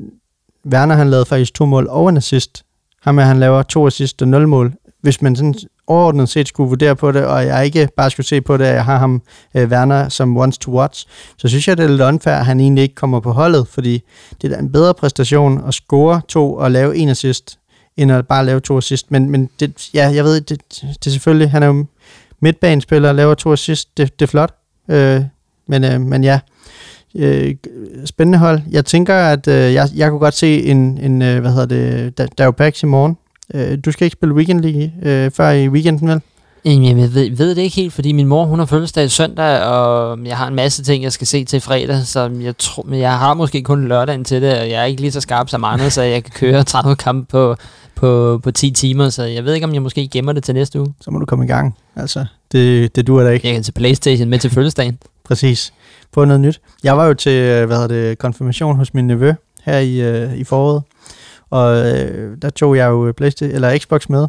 Werner 0.72 0.94
han 0.94 1.10
lavede 1.10 1.26
faktisk 1.26 1.54
to 1.54 1.66
mål 1.66 1.86
og 1.90 2.08
en 2.08 2.16
assist. 2.16 2.62
Ham 3.02 3.18
er, 3.18 3.22
han 3.22 3.40
laver 3.40 3.62
to 3.62 3.86
assist 3.86 4.22
og 4.22 4.28
nul 4.28 4.48
mål. 4.48 4.72
Hvis 5.02 5.22
man 5.22 5.36
sådan 5.36 5.54
overordnet 5.86 6.28
set 6.28 6.48
skulle 6.48 6.68
vurdere 6.68 6.96
på 6.96 7.12
det, 7.12 7.24
og 7.24 7.46
jeg 7.46 7.64
ikke 7.64 7.88
bare 7.96 8.10
skulle 8.10 8.26
se 8.26 8.40
på 8.40 8.56
det, 8.56 8.64
at 8.64 8.74
jeg 8.74 8.84
har 8.84 8.98
ham, 8.98 9.22
øh, 9.54 9.68
Werner, 9.68 10.08
som 10.08 10.36
wants 10.36 10.58
to 10.58 10.70
watch, 10.70 11.06
så 11.38 11.48
synes 11.48 11.68
jeg, 11.68 11.76
det 11.76 11.84
er 11.84 11.88
lidt 11.88 12.00
unfair, 12.00 12.34
at 12.34 12.46
han 12.46 12.60
egentlig 12.60 12.82
ikke 12.82 12.94
kommer 12.94 13.20
på 13.20 13.32
holdet, 13.32 13.68
fordi 13.68 14.02
det 14.42 14.52
er 14.52 14.56
da 14.56 14.62
en 14.62 14.72
bedre 14.72 14.94
præstation 14.94 15.62
at 15.68 15.74
score 15.74 16.20
to 16.28 16.54
og 16.54 16.70
lave 16.70 16.96
en 16.96 17.08
assist, 17.08 17.57
end 17.98 18.12
at 18.12 18.26
bare 18.26 18.46
lave 18.46 18.60
to 18.60 18.78
assist. 18.78 19.10
Men, 19.10 19.30
men 19.30 19.50
det, 19.60 19.90
ja, 19.94 20.10
jeg 20.14 20.24
ved, 20.24 20.40
det, 20.40 20.62
det 20.80 21.06
er 21.06 21.10
selvfølgelig, 21.10 21.50
han 21.50 21.62
er 21.62 21.66
jo 21.66 21.86
midtbanespiller, 22.40 23.12
laver 23.12 23.34
to 23.34 23.52
assist, 23.52 23.96
det, 23.96 24.18
det 24.18 24.26
er 24.26 24.30
flot. 24.30 24.54
Øh, 24.90 25.22
men, 25.66 25.84
øh, 25.84 26.00
men 26.00 26.24
ja, 26.24 26.40
øh, 27.14 27.54
spændende 28.04 28.38
hold. 28.38 28.60
Jeg 28.70 28.84
tænker, 28.84 29.14
at 29.14 29.48
øh, 29.48 29.74
jeg, 29.74 29.88
jeg 29.96 30.10
kunne 30.10 30.20
godt 30.20 30.34
se 30.34 30.62
en, 30.62 30.98
en 30.98 31.22
øh, 31.22 31.40
hvad 31.40 31.50
hedder 31.50 31.66
det, 31.66 32.18
der, 32.18 32.26
der 32.26 32.44
er 32.44 32.46
jo 32.48 32.50
packs 32.50 32.82
i 32.82 32.86
morgen. 32.86 33.16
Øh, 33.54 33.78
du 33.84 33.92
skal 33.92 34.04
ikke 34.04 34.14
spille 34.14 34.34
Weekend 34.34 34.60
League 34.60 34.92
øh, 35.02 35.30
før 35.30 35.50
i 35.50 35.68
weekenden, 35.68 36.08
vel? 36.08 36.20
Jamen, 36.72 37.00
jeg 37.00 37.14
ved, 37.14 37.36
ved 37.36 37.54
det 37.54 37.62
ikke 37.62 37.76
helt, 37.76 37.92
fordi 37.92 38.12
min 38.12 38.26
mor, 38.26 38.44
hun 38.44 38.58
har 38.58 38.66
fødselsdag 38.66 39.10
søndag, 39.10 39.62
og 39.62 40.18
jeg 40.24 40.36
har 40.36 40.48
en 40.48 40.54
masse 40.54 40.84
ting, 40.84 41.04
jeg 41.04 41.12
skal 41.12 41.26
se 41.26 41.44
til 41.44 41.60
fredag, 41.60 42.06
så 42.06 42.30
jeg, 42.40 42.58
tror, 42.58 42.82
men 42.82 43.00
jeg 43.00 43.18
har 43.18 43.34
måske 43.34 43.62
kun 43.62 43.88
lørdagen 43.88 44.24
til 44.24 44.42
det, 44.42 44.58
og 44.58 44.70
jeg 44.70 44.80
er 44.80 44.84
ikke 44.84 45.00
lige 45.00 45.12
så 45.12 45.20
skarp 45.20 45.48
som 45.48 45.64
andre, 45.64 45.90
så 45.90 46.02
jeg 46.02 46.24
kan 46.24 46.32
køre 46.36 46.64
30 46.74 46.96
kampe 46.96 47.26
på, 47.30 47.56
på, 47.94 48.40
på 48.42 48.50
10 48.50 48.70
timer, 48.70 49.08
så 49.08 49.22
jeg 49.22 49.44
ved 49.44 49.54
ikke, 49.54 49.66
om 49.66 49.74
jeg 49.74 49.82
måske 49.82 50.08
gemmer 50.08 50.32
det 50.32 50.44
til 50.44 50.54
næste 50.54 50.80
uge. 50.80 50.94
Så 51.00 51.10
må 51.10 51.18
du 51.18 51.26
komme 51.26 51.44
i 51.44 51.48
gang. 51.48 51.76
Altså, 51.96 52.24
det, 52.52 52.96
det 52.96 53.06
duer 53.06 53.24
da 53.24 53.30
ikke. 53.30 53.46
Jeg 53.46 53.54
kan 53.54 53.62
til 53.62 53.72
Playstation 53.72 54.28
med 54.28 54.38
til 54.38 54.50
fødselsdagen. 54.50 54.98
Præcis. 55.28 55.72
På 56.12 56.24
noget 56.24 56.40
nyt. 56.40 56.60
Jeg 56.84 56.96
var 56.96 57.06
jo 57.06 57.14
til, 57.14 57.66
hvad 57.66 57.76
hedder 57.76 58.08
det, 58.08 58.18
konfirmation 58.18 58.76
hos 58.76 58.94
min 58.94 59.06
nevø 59.06 59.32
her 59.64 59.78
i, 59.78 60.00
øh, 60.00 60.36
i 60.36 60.44
foråret. 60.44 60.82
Og 61.50 61.76
øh, 61.76 62.36
der 62.42 62.50
tog 62.50 62.76
jeg 62.76 62.86
jo 62.88 63.12
Playstation, 63.16 63.54
eller 63.54 63.78
Xbox 63.78 64.08
med. 64.08 64.26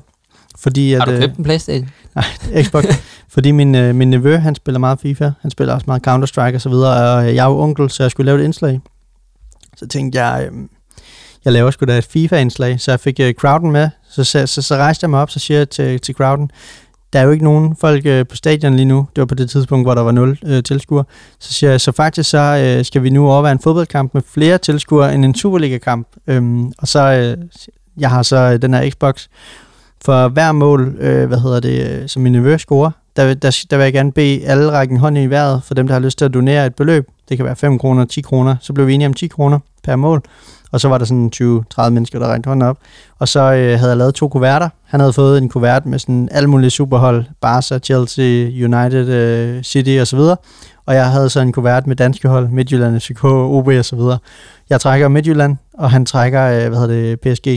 Fordi 0.60 0.93
at, 0.93 0.99
Har 0.99 1.05
du 1.05 1.12
øh, 1.12 1.22
købt 1.22 1.38
en 1.38 1.43
Playstation? 1.43 1.89
Xbox. 2.64 2.86
fordi 3.30 3.51
min, 3.51 3.76
øh, 3.76 3.95
min 3.95 4.10
nevø, 4.10 4.38
han 4.38 4.55
spiller 4.55 4.80
meget 4.80 4.99
FIFA. 4.99 5.32
Han 5.41 5.51
spiller 5.51 5.74
også 5.74 5.84
meget 5.88 6.07
Counter-Strike 6.07 6.55
og 6.55 6.62
så 6.62 6.70
videre. 6.70 7.14
Og 7.14 7.28
øh, 7.28 7.36
jeg 7.36 7.45
er 7.45 7.49
jo 7.49 7.60
onkel, 7.60 7.89
så 7.89 8.03
jeg 8.03 8.12
skulle 8.12 8.26
lave 8.26 8.39
et 8.39 8.43
indslag. 8.43 8.80
Så 9.78 9.88
tænkte 9.88 10.24
jeg, 10.24 10.49
øh, 10.51 10.57
jeg 11.45 11.53
laver 11.53 11.72
sgu 11.72 11.86
da 11.86 11.97
et 11.97 12.05
FIFA-indslag. 12.05 12.82
Så 12.82 12.91
jeg 12.91 12.99
fik 12.99 13.20
øh, 13.20 13.34
crowden 13.34 13.72
med. 13.72 13.89
Så, 14.10 14.24
så, 14.24 14.47
så, 14.47 14.62
så 14.62 14.76
rejste 14.76 15.03
jeg 15.03 15.10
mig 15.10 15.22
op, 15.22 15.32
så 15.32 15.39
siger 15.39 15.57
jeg 15.57 15.70
til, 15.70 15.99
til 15.99 16.16
crowden, 16.16 16.51
der 17.14 17.20
er 17.20 17.24
jo 17.24 17.32
ikke 17.32 17.43
nogen 17.43 17.76
folk 17.76 18.05
øh, 18.05 18.28
på 18.28 18.36
stadion 18.36 18.76
lige 18.76 18.86
nu. 18.86 19.07
Det 19.16 19.22
var 19.22 19.26
på 19.26 19.36
det 19.36 19.49
tidspunkt, 19.49 19.86
hvor 19.86 19.95
der 19.95 20.01
var 20.01 20.12
nul 20.12 20.39
øh, 20.45 20.64
tilskuere. 20.64 21.03
Så 21.39 21.53
siger 21.53 21.70
jeg, 21.70 21.82
så 21.82 21.91
faktisk 21.91 22.30
så 22.30 22.76
øh, 22.78 22.86
skal 22.86 23.03
vi 23.03 23.10
nu 23.10 23.30
overveje 23.30 23.51
en 23.51 23.60
fodboldkamp 23.60 24.14
med 24.14 24.22
flere 24.34 24.57
tilskuere 24.57 25.14
end 25.14 25.26
en 25.26 25.36
Superliga-kamp. 25.36 26.07
Øhm, 26.28 26.72
og 26.78 26.88
så, 26.88 26.99
øh, 26.99 27.38
jeg 27.97 28.10
har 28.10 28.24
så 28.24 28.38
øh, 28.38 28.62
den 28.62 28.74
her 28.74 28.89
Xbox. 28.89 29.28
For 30.06 30.28
hver 30.28 30.52
mål, 30.52 30.95
øh, 31.00 31.28
hvad 31.28 31.38
hedder 31.38 31.60
det, 31.60 32.02
øh, 32.02 32.10
som 32.10 32.22
min 32.22 32.32
nevø 32.32 32.58
scorer, 32.58 32.91
der, 33.16 33.34
der, 33.34 33.66
der 33.70 33.78
vil 33.78 33.84
jeg 33.84 33.93
gerne 33.93 34.12
bede 34.12 34.47
alle 34.47 34.72
rækken 34.72 34.97
hånd 34.97 35.18
i 35.18 35.26
vejret, 35.26 35.62
for 35.64 35.74
dem, 35.74 35.88
der 35.88 35.93
har 35.93 36.02
lyst 36.02 36.18
til 36.18 36.26
at 36.26 36.34
donere 36.34 36.66
et 36.66 36.76
beløb. 36.76 37.08
Det 37.30 37.38
kan 37.38 37.45
være 37.45 37.56
5 37.56 37.80
kroner, 37.80 38.06
10 38.06 38.22
kroner. 38.22 38.56
Så 38.62 38.74
blev 38.74 38.88
vi 38.88 38.93
enige 38.93 39.08
om 39.08 39.14
10 39.14 39.28
kroner 39.28 39.60
per 39.84 39.95
mål. 39.95 40.22
Og 40.72 40.82
så 40.82 40.88
var 40.88 40.97
der 40.97 41.06
sådan 41.06 41.32
20-30 41.36 41.89
mennesker, 41.89 42.20
der 42.20 42.28
rækte 42.28 42.47
hånden 42.47 42.68
op. 42.68 42.78
Og 43.20 43.28
så 43.28 43.39
øh, 43.39 43.80
havde 43.80 43.89
jeg 43.89 43.97
lavet 43.97 44.16
to 44.16 44.28
kuverter. 44.28 44.70
Han 44.86 45.00
havde 45.00 45.14
fået 45.14 45.38
en 45.38 45.50
kuvert 45.50 45.86
med 45.86 46.00
sådan 46.00 46.30
alle 46.32 46.50
mulige 46.50 46.70
superhold. 46.70 47.26
Barca, 47.41 47.80
Chelsea, 47.80 48.45
United, 48.66 49.08
øh, 49.08 49.64
City 49.64 49.97
og 50.02 50.08
så 50.08 50.16
videre. 50.16 50.38
Og 50.86 50.95
jeg 50.95 51.12
havde 51.12 51.30
så 51.30 51.39
en 51.39 51.52
kuvert 51.52 51.88
med 51.88 51.95
danske 51.95 52.28
hold, 52.28 52.50
Midtjylland, 52.50 53.00
FCK, 53.00 53.24
OB 53.24 53.68
og 53.68 53.86
så 53.86 53.95
videre. 53.95 54.18
Jeg 54.70 54.82
trækker 54.82 55.08
Midtjylland, 55.08 55.58
og 55.74 55.91
han 55.91 56.06
trækker, 56.06 56.43
øh, 56.43 56.70
hvad 56.70 56.80
hedder 56.80 56.88
det, 56.88 57.20
PSG 57.20 57.47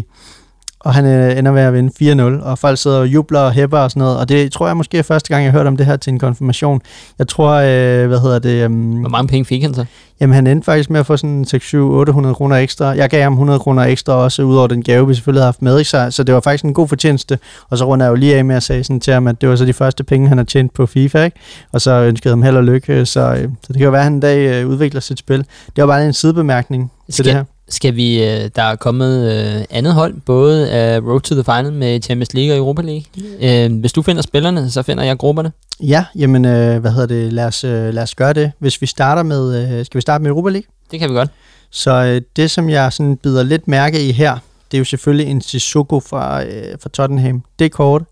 og 0.85 0.95
han 0.95 1.07
øh, 1.07 1.39
ender 1.39 1.53
med 1.53 1.63
at 1.63 1.73
vinde 1.75 2.39
4-0, 2.41 2.45
og 2.45 2.59
folk 2.59 2.79
sidder 2.79 2.99
og 2.99 3.07
jubler 3.07 3.41
og 3.41 3.53
hæpper 3.53 3.79
og 3.79 3.91
sådan 3.91 4.01
noget, 4.01 4.19
og 4.19 4.29
det 4.29 4.53
tror 4.53 4.67
jeg 4.67 4.77
måske 4.77 4.99
er 4.99 5.03
første 5.03 5.29
gang, 5.29 5.45
jeg 5.45 5.53
har 5.53 5.59
hørt 5.59 5.67
om 5.67 5.77
det 5.77 5.87
her 5.87 5.97
til 5.97 6.13
en 6.13 6.19
konfirmation. 6.19 6.81
Jeg 7.19 7.29
tror, 7.29 7.51
øh, 7.53 8.07
hvad 8.09 8.21
hedder 8.21 8.39
det... 8.39 8.67
Um, 8.67 8.73
Hvor 9.01 9.09
mange 9.09 9.29
penge 9.29 9.45
fik 9.45 9.63
han 9.63 9.75
så? 9.75 9.85
Jamen, 10.21 10.35
han 10.35 10.47
endte 10.47 10.65
faktisk 10.65 10.91
med 10.91 11.01
at 11.01 11.07
få 11.07 11.17
sådan 11.17 11.45
6, 11.45 11.65
7, 11.67 11.91
800 11.93 12.35
kroner 12.35 12.57
ekstra. 12.57 12.87
Jeg 12.87 13.11
gav 13.11 13.23
ham 13.23 13.33
100 13.33 13.59
kroner 13.59 13.83
ekstra 13.83 14.13
også, 14.13 14.43
udover 14.43 14.67
den 14.67 14.83
gave, 14.83 15.09
vi 15.09 15.15
selvfølgelig 15.15 15.41
havde 15.41 15.47
haft 15.47 15.63
med 15.63 15.81
i 15.81 15.85
sig. 15.85 16.13
Så 16.13 16.23
det 16.23 16.35
var 16.35 16.41
faktisk 16.41 16.65
en 16.65 16.75
god 16.75 16.89
fortjeneste. 16.89 17.39
Og 17.71 17.79
så 17.79 17.85
runder 17.85 18.07
jeg 18.07 18.11
jo 18.11 18.15
lige 18.17 18.37
af 18.37 18.45
med 18.45 18.57
at 18.57 18.63
sige 18.63 18.85
sådan 18.85 19.01
til 19.01 19.13
ham, 19.13 19.27
at 19.27 19.41
det 19.41 19.49
var 19.49 19.57
så 19.57 19.65
de 19.65 19.73
første 19.73 20.05
penge, 20.05 20.29
han 20.29 20.39
har 20.39 20.45
tjent 20.45 20.75
på 20.75 20.87
FIFA, 20.87 21.25
ikke? 21.25 21.39
Og 21.73 21.81
så 21.81 21.91
ønskede 21.91 22.33
ham 22.33 22.43
held 22.43 22.57
og 22.57 22.65
lykke. 22.65 23.07
Så, 23.07 23.21
øh, 23.21 23.37
så 23.39 23.49
det 23.69 23.77
kan 23.77 23.85
jo 23.85 23.91
være, 23.91 24.01
at 24.01 24.05
han 24.05 24.13
en 24.13 24.21
dag 24.21 24.63
øh, 24.63 24.69
udvikler 24.69 25.01
sit 25.01 25.19
spil. 25.19 25.39
Det 25.77 25.83
var 25.83 25.87
bare 25.87 26.07
en 26.07 26.13
sidebemærkning 26.13 26.93
til 27.07 27.15
Skal- 27.15 27.25
det 27.25 27.35
her. 27.35 27.45
Skal 27.73 27.97
vi, 27.97 28.25
øh, 28.25 28.51
der 28.57 28.63
er 28.63 28.77
kommet 28.77 29.31
øh, 29.33 29.65
andet 29.71 29.95
hold, 29.95 30.15
både 30.21 30.71
af 30.71 31.01
Road 31.01 31.21
to 31.21 31.35
the 31.35 31.45
Final 31.45 31.73
med 31.73 32.03
Champions 32.03 32.35
League 32.35 32.53
og 32.53 32.59
Europa 32.59 32.83
League. 32.83 33.05
Øh, 33.41 33.81
hvis 33.81 33.93
du 33.93 34.03
finder 34.03 34.23
spillerne, 34.23 34.71
så 34.71 34.83
finder 34.83 35.05
jeg 35.05 35.19
grupperne. 35.19 35.53
Ja, 35.81 36.05
jamen, 36.17 36.45
øh, 36.45 36.81
hvad 36.81 36.91
hedder 36.91 37.07
det? 37.07 37.33
Lad 37.33 37.45
os, 37.45 37.65
øh, 37.65 37.95
lad 37.95 38.03
os 38.03 38.15
gøre 38.15 38.33
det. 38.33 38.53
Hvis 38.59 38.83
vi 38.83 38.87
starter 38.87 39.23
med, 39.23 39.79
øh, 39.79 39.85
skal 39.87 39.99
vi 39.99 40.01
starte 40.01 40.23
med 40.23 40.31
Europa 40.31 40.51
League? 40.51 40.67
Det 40.91 41.01
kan 41.01 41.11
vi 41.11 41.15
godt. 41.15 41.31
Så 41.71 41.91
øh, 41.91 42.21
det, 42.37 42.51
som 42.51 42.71
jeg 42.71 42.93
sådan 42.93 43.17
bider 43.17 43.43
lidt 43.43 43.69
mærke 43.69 44.09
i 44.09 44.13
her, 44.13 44.39
det 44.71 44.77
er 44.77 44.79
jo 44.79 44.85
selvfølgelig 44.85 45.31
en 45.31 45.41
Sissoko 45.41 46.01
fra, 46.01 46.45
øh, 46.45 46.79
fra 46.83 46.89
Tottenham. 46.89 47.43
Det 47.59 47.65
er 47.65 47.69
kort. 47.69 48.03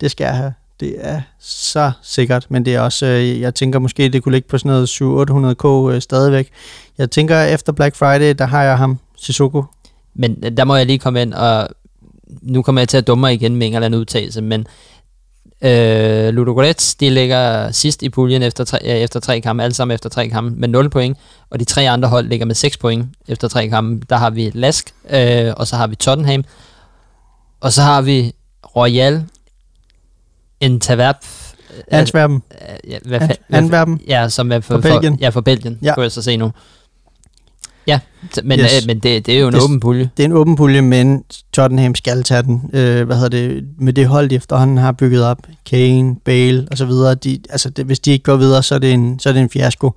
Det 0.00 0.10
skal 0.10 0.24
jeg 0.24 0.36
have. 0.36 0.52
Det 0.80 0.94
er 0.98 1.20
så 1.40 1.92
sikkert, 2.02 2.46
men 2.48 2.64
det 2.64 2.74
er 2.74 2.80
også, 2.80 3.06
øh, 3.06 3.40
jeg 3.40 3.54
tænker 3.54 3.78
måske, 3.78 4.08
det 4.08 4.22
kunne 4.22 4.32
ligge 4.32 4.48
på 4.48 4.58
sådan 4.58 4.72
noget 4.72 5.90
700-800k 5.90 5.94
øh, 5.94 6.02
stadigvæk. 6.02 6.50
Jeg 6.98 7.10
tænker, 7.10 7.42
efter 7.42 7.72
Black 7.72 7.96
Friday, 7.96 8.34
der 8.38 8.46
har 8.46 8.62
jeg 8.62 8.78
ham, 8.78 8.98
Sissoko. 9.16 9.64
Men 10.14 10.38
øh, 10.44 10.56
der 10.56 10.64
må 10.64 10.76
jeg 10.76 10.86
lige 10.86 10.98
komme 10.98 11.22
ind, 11.22 11.34
og 11.34 11.68
nu 12.42 12.62
kommer 12.62 12.80
jeg 12.80 12.88
til 12.88 12.96
at 12.96 13.06
dumme 13.06 13.20
mig 13.20 13.34
igen 13.34 13.56
med 13.56 13.66
en 13.66 13.74
eller 13.74 13.86
anden 13.86 14.00
udtalelse, 14.00 14.42
men 14.42 14.66
øh, 15.62 16.28
Ludogorets, 16.28 16.94
de 16.94 17.10
ligger 17.10 17.70
sidst 17.70 18.02
i 18.02 18.08
puljen 18.08 18.42
efter 18.42 18.64
tre, 18.64 18.78
øh, 18.84 18.90
efter 18.90 19.20
tre 19.20 19.40
kampe, 19.40 19.62
alle 19.62 19.74
sammen 19.74 19.94
efter 19.94 20.08
tre 20.08 20.28
kampe, 20.28 20.60
med 20.60 20.68
0 20.68 20.90
point, 20.90 21.18
og 21.50 21.60
de 21.60 21.64
tre 21.64 21.90
andre 21.90 22.08
hold 22.08 22.28
ligger 22.28 22.46
med 22.46 22.54
6 22.54 22.76
point 22.76 23.06
efter 23.28 23.48
tre 23.48 23.68
kampe. 23.68 24.06
Der 24.10 24.16
har 24.16 24.30
vi 24.30 24.50
Lask, 24.54 24.94
øh, 25.10 25.52
og 25.56 25.66
så 25.66 25.76
har 25.76 25.86
vi 25.86 25.96
Tottenham, 25.96 26.44
og 27.60 27.72
så 27.72 27.82
har 27.82 28.02
vi 28.02 28.32
Royal, 28.76 29.24
Antwerp, 30.60 31.16
Antwerpen. 31.90 32.42
ja, 32.88 32.98
hvad, 33.04 33.20
Ant- 33.20 33.44
Antwerpen. 33.56 34.00
Ja, 34.08 34.28
som 34.28 34.52
er 34.52 34.60
for, 34.60 34.74
Fra 34.74 34.80
Belgien. 34.80 35.14
For, 35.14 35.20
ja, 35.24 35.28
for 35.28 35.40
Belgien, 35.40 35.78
ja. 35.82 35.94
Kunne 35.94 36.02
jeg 36.02 36.12
så 36.12 36.22
se 36.22 36.36
nu. 36.36 36.50
Ja, 37.86 38.00
men, 38.44 38.60
Yes. 38.60 38.82
øh, 38.82 38.86
men 38.86 38.98
det, 38.98 39.26
det 39.26 39.34
er 39.36 39.40
jo 39.40 39.46
en 39.48 39.52
Det- 39.54 39.62
åben 39.62 39.80
pulje. 39.80 40.10
Det 40.16 40.22
er 40.22 40.24
en 40.24 40.32
åben 40.32 40.56
pulje, 40.56 40.82
men 40.82 41.24
Tottenham 41.52 41.94
skal 41.94 42.24
tage 42.24 42.42
den. 42.42 42.70
Øh, 42.72 43.06
hvad 43.06 43.16
hedder 43.16 43.28
det? 43.28 43.64
Med 43.78 43.92
det 43.92 44.06
hold, 44.06 44.28
de 44.30 44.34
efterhånden 44.34 44.76
har 44.78 44.92
bygget 44.92 45.24
op. 45.24 45.38
Kane, 45.70 46.16
Bale 46.24 46.68
og 46.70 46.78
så 46.78 46.84
videre. 46.86 47.14
De, 47.14 47.38
altså, 47.50 47.70
det, 47.70 47.84
hvis 47.86 47.98
de 48.00 48.10
ikke 48.10 48.22
går 48.22 48.36
videre, 48.36 48.62
så 48.62 48.74
er 48.74 48.78
det 48.78 48.92
en, 48.92 49.18
så 49.18 49.28
er 49.28 49.32
det 49.32 49.42
en 49.42 49.50
fiasko. 49.50 49.92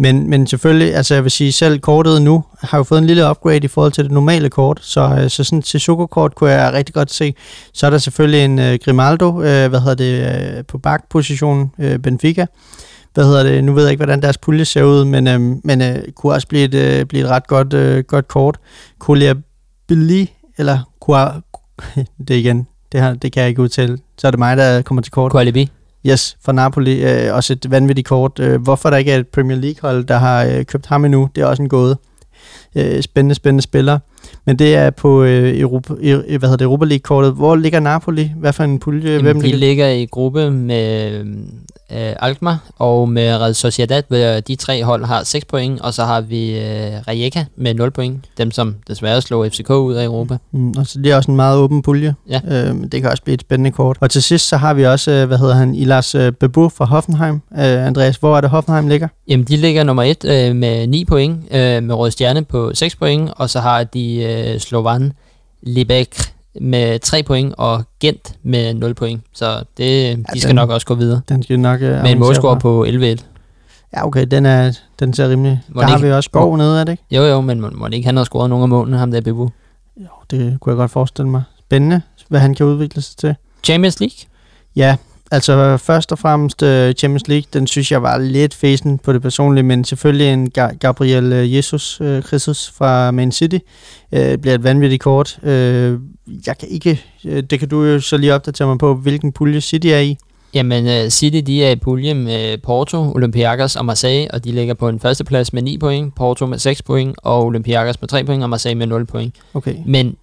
Men, 0.00 0.30
men 0.30 0.46
selvfølgelig, 0.46 0.94
altså 0.94 1.14
jeg 1.14 1.22
vil 1.22 1.30
sige, 1.30 1.52
selv 1.52 1.80
kortet 1.80 2.22
nu 2.22 2.44
har 2.60 2.78
jo 2.78 2.84
fået 2.84 2.98
en 2.98 3.06
lille 3.06 3.30
upgrade 3.30 3.64
i 3.64 3.68
forhold 3.68 3.92
til 3.92 4.04
det 4.04 4.12
normale 4.12 4.50
kort, 4.50 4.78
så, 4.82 5.00
øh, 5.00 5.30
så 5.30 5.44
sådan 5.44 5.62
til 5.62 5.80
Sissoko-kort 5.80 6.34
kunne 6.34 6.50
jeg 6.50 6.72
rigtig 6.72 6.94
godt 6.94 7.12
se. 7.12 7.34
Så 7.74 7.86
er 7.86 7.90
der 7.90 7.98
selvfølgelig 7.98 8.44
en 8.44 8.58
øh, 8.58 8.78
Grimaldo, 8.84 9.42
øh, 9.42 9.68
hvad 9.68 9.80
hedder 9.80 9.94
det, 9.94 10.56
øh, 10.58 10.64
på 10.64 10.78
bakpositionen, 10.78 11.72
øh, 11.78 11.98
Benfica. 11.98 12.46
Hvad 13.14 13.24
hedder 13.24 13.42
det, 13.42 13.64
nu 13.64 13.72
ved 13.72 13.82
jeg 13.82 13.90
ikke, 13.90 13.98
hvordan 13.98 14.22
deres 14.22 14.38
pulje 14.38 14.64
ser 14.64 14.82
ud, 14.82 15.04
men, 15.04 15.26
øh, 15.26 15.40
men 15.64 15.82
øh, 15.82 15.96
kunne 16.16 16.32
også 16.32 16.48
blive 16.48 16.64
et, 16.64 16.74
øh, 16.74 17.04
blive 17.04 17.24
et 17.24 17.30
ret 17.30 17.46
godt, 17.46 17.72
øh, 17.72 18.04
godt 18.04 18.28
kort. 18.28 18.58
Koulibaly, 18.98 20.26
eller 20.58 20.78
Kua, 21.00 21.32
det 22.28 22.34
igen, 22.34 22.66
det, 22.92 23.00
her, 23.00 23.14
det 23.14 23.32
kan 23.32 23.40
jeg 23.40 23.48
ikke 23.48 23.62
udtale. 23.62 23.98
Så 24.18 24.26
er 24.26 24.30
det 24.30 24.38
mig, 24.38 24.56
der 24.56 24.82
kommer 24.82 25.02
til 25.02 25.12
kort. 25.12 25.32
Koulibaly. 25.32 25.77
Yes, 26.08 26.36
for 26.44 26.52
Napoli. 26.52 27.04
Øh, 27.04 27.34
også 27.34 27.52
et 27.52 27.70
vanvittigt 27.70 28.08
kort. 28.08 28.38
Øh, 28.38 28.62
hvorfor 28.62 28.90
der 28.90 28.96
ikke 28.96 29.12
er 29.12 29.16
et 29.18 29.28
Premier 29.28 29.56
League-hold, 29.56 30.04
der 30.04 30.18
har 30.18 30.44
øh, 30.44 30.64
købt 30.64 30.86
ham 30.86 31.04
endnu, 31.04 31.28
det 31.34 31.42
er 31.42 31.46
også 31.46 31.62
en 31.62 31.68
gåde. 31.68 31.98
Øh, 32.76 33.02
spændende, 33.02 33.34
spændende 33.34 33.62
spiller. 33.62 33.98
Men 34.44 34.58
det 34.58 34.74
er 34.74 34.90
på 34.90 35.22
øh, 35.22 35.60
Europa, 35.60 35.94
øh, 36.00 36.18
hvad 36.26 36.40
hedder 36.40 36.56
det, 36.56 36.64
Europa 36.64 36.84
League-kortet. 36.84 37.32
Hvor 37.32 37.56
ligger 37.56 37.80
Napoli? 37.80 38.32
Hvad 38.36 38.52
for 38.52 38.64
en 38.64 38.78
pulje? 38.78 39.10
Jamen, 39.10 39.22
Hvem 39.22 39.36
de 39.36 39.42
ligger? 39.42 39.58
ligger 39.58 39.88
i 39.88 40.06
gruppe 40.06 40.50
med 40.50 41.24
øh, 41.92 42.12
Alkmaar 42.20 42.58
og 42.78 43.08
med 43.08 43.36
Real 43.36 43.54
Sociedad, 43.54 44.42
de 44.42 44.56
tre 44.56 44.84
hold 44.84 45.04
har 45.04 45.24
6 45.24 45.44
point, 45.44 45.80
og 45.80 45.94
så 45.94 46.04
har 46.04 46.20
vi 46.20 46.58
øh, 46.58 46.64
Rijeka 47.08 47.44
med 47.56 47.74
0 47.74 47.90
point, 47.90 48.24
dem 48.38 48.50
som 48.50 48.74
desværre 48.88 49.22
slog 49.22 49.46
FCK 49.52 49.70
ud 49.70 49.94
af 49.94 50.04
Europa. 50.04 50.36
Mm, 50.52 50.74
og 50.78 50.86
så 50.86 50.98
det 50.98 51.12
er 51.12 51.16
også 51.16 51.30
en 51.30 51.36
meget 51.36 51.58
åben 51.58 51.82
pulje. 51.82 52.14
Ja. 52.28 52.40
Øh, 52.50 52.74
det 52.92 53.02
kan 53.02 53.10
også 53.10 53.22
blive 53.22 53.34
et 53.34 53.40
spændende 53.40 53.70
kort. 53.70 53.96
Og 54.00 54.10
til 54.10 54.22
sidst 54.22 54.48
så 54.48 54.56
har 54.56 54.74
vi 54.74 54.86
også, 54.86 55.10
øh, 55.10 55.26
hvad 55.26 55.38
hedder 55.38 55.54
han, 55.54 55.74
Ilas 55.74 56.14
øh, 56.14 56.32
Bebu 56.32 56.68
fra 56.68 56.84
Hoffenheim. 56.84 57.34
Øh, 57.34 57.86
Andreas, 57.86 58.16
hvor 58.16 58.36
er 58.36 58.40
det 58.40 58.50
Hoffenheim 58.50 58.88
ligger? 58.88 59.08
Jamen, 59.28 59.46
de 59.46 59.56
ligger 59.56 59.82
nummer 59.84 60.02
1 60.02 60.24
øh, 60.24 60.56
med 60.56 60.86
9 60.86 61.04
point, 61.04 61.38
øh, 61.50 61.82
med 61.82 61.94
Røde 61.94 62.10
Stjerne 62.10 62.44
på 62.44 62.70
6 62.74 62.96
point, 62.96 63.30
og 63.36 63.50
så 63.50 63.60
har 63.60 63.84
de 63.84 64.17
øh, 64.24 64.60
Slovan 64.60 65.12
Libek 65.62 66.34
med 66.60 66.98
3 66.98 67.22
point, 67.22 67.54
og 67.58 67.84
Gent 68.00 68.36
med 68.42 68.74
0 68.74 68.94
point. 68.94 69.22
Så 69.32 69.58
det, 69.58 69.66
de 69.78 70.24
Ja, 70.34 70.38
skal 70.38 70.48
den- 70.48 70.54
nok 70.56 70.70
også 70.70 70.86
gå 70.86 70.94
videre. 70.94 71.20
Den 71.28 71.42
skal 71.42 71.60
nok... 71.60 71.82
Øh, 71.82 72.02
Med 72.02 72.10
en 72.10 72.18
målscore 72.18 72.58
på 72.58 72.84
11-1. 72.88 73.24
Ja, 73.96 74.06
okay, 74.06 74.26
den, 74.26 74.46
er, 74.46 74.72
den 75.00 75.14
ser 75.14 75.28
rimelig... 75.28 75.60
Må 75.68 75.80
der 75.80 75.86
har 75.86 75.96
ikke- 75.96 76.06
vi 76.06 76.12
også 76.12 76.28
Skov 76.28 76.56
nede, 76.56 76.80
er 76.80 76.84
det 76.84 76.92
ikke? 76.92 77.04
Jo, 77.10 77.22
jo, 77.22 77.40
men 77.40 77.60
må, 77.60 77.70
må 77.74 77.86
det 77.88 77.94
ikke 77.94 78.06
han 78.06 78.16
har 78.16 78.24
scoret 78.24 78.50
nogle 78.50 78.62
af 78.62 78.68
målene, 78.68 78.98
ham 78.98 79.10
der 79.10 79.20
Bebu. 79.20 79.50
Jo, 79.96 80.06
det 80.30 80.60
kunne 80.60 80.70
jeg 80.70 80.76
godt 80.76 80.90
forestille 80.90 81.28
mig. 81.30 81.42
Spændende, 81.58 82.00
hvad 82.28 82.40
han 82.40 82.54
kan 82.54 82.66
udvikle 82.66 83.02
sig 83.02 83.16
til. 83.16 83.34
Champions 83.64 84.00
League? 84.00 84.16
Ja, 84.76 84.96
altså 85.30 85.76
først 85.76 86.12
og 86.12 86.18
fremmest 86.18 86.62
uh, 86.62 86.92
Champions 86.92 87.28
League, 87.28 87.46
den 87.52 87.66
synes 87.66 87.92
jeg 87.92 88.02
var 88.02 88.18
lidt 88.18 88.54
fæsen 88.54 88.98
på 88.98 89.12
det 89.12 89.22
personlige, 89.22 89.64
men 89.64 89.84
selvfølgelig 89.84 90.32
en 90.32 90.52
Ga- 90.58 90.76
Gabriel 90.76 91.32
øh, 91.32 91.54
Jesus 91.54 92.00
uh, 92.00 92.20
Christus 92.20 92.72
fra 92.76 93.10
Man 93.10 93.32
City 93.32 93.58
uh, 94.12 94.18
bliver 94.34 94.54
et 94.54 94.64
vanvittigt 94.64 95.02
kort. 95.02 95.38
Uh, 95.42 95.48
jeg 95.48 96.58
kan 96.60 96.68
ikke, 96.68 97.02
uh, 97.24 97.38
det 97.50 97.58
kan 97.58 97.68
du 97.68 97.84
jo 97.84 98.00
så 98.00 98.16
lige 98.16 98.34
opdatere 98.34 98.68
mig 98.68 98.78
på, 98.78 98.94
hvilken 98.94 99.32
pulje 99.32 99.60
City 99.60 99.86
er 99.86 99.98
i. 99.98 100.16
Jamen, 100.54 101.10
City 101.10 101.36
de 101.46 101.64
er 101.64 101.70
i 101.70 101.76
pulje 101.76 102.14
med 102.14 102.58
Porto, 102.58 103.12
Olympiakos 103.14 103.76
og 103.76 103.84
Marseille, 103.84 104.30
og 104.30 104.44
de 104.44 104.52
ligger 104.52 104.74
på 104.74 104.88
en 104.88 105.00
førsteplads 105.00 105.52
med 105.52 105.62
9 105.62 105.78
point, 105.78 106.14
Porto 106.14 106.46
med 106.46 106.58
6 106.58 106.82
point, 106.82 107.16
og 107.22 107.44
Olympiakos 107.44 108.00
med 108.00 108.08
3 108.08 108.24
point, 108.24 108.42
og 108.42 108.50
Marseille 108.50 108.78
med 108.78 108.86
0 108.86 109.06
point. 109.06 109.34
Okay. 109.54 109.74
Men 109.86 110.16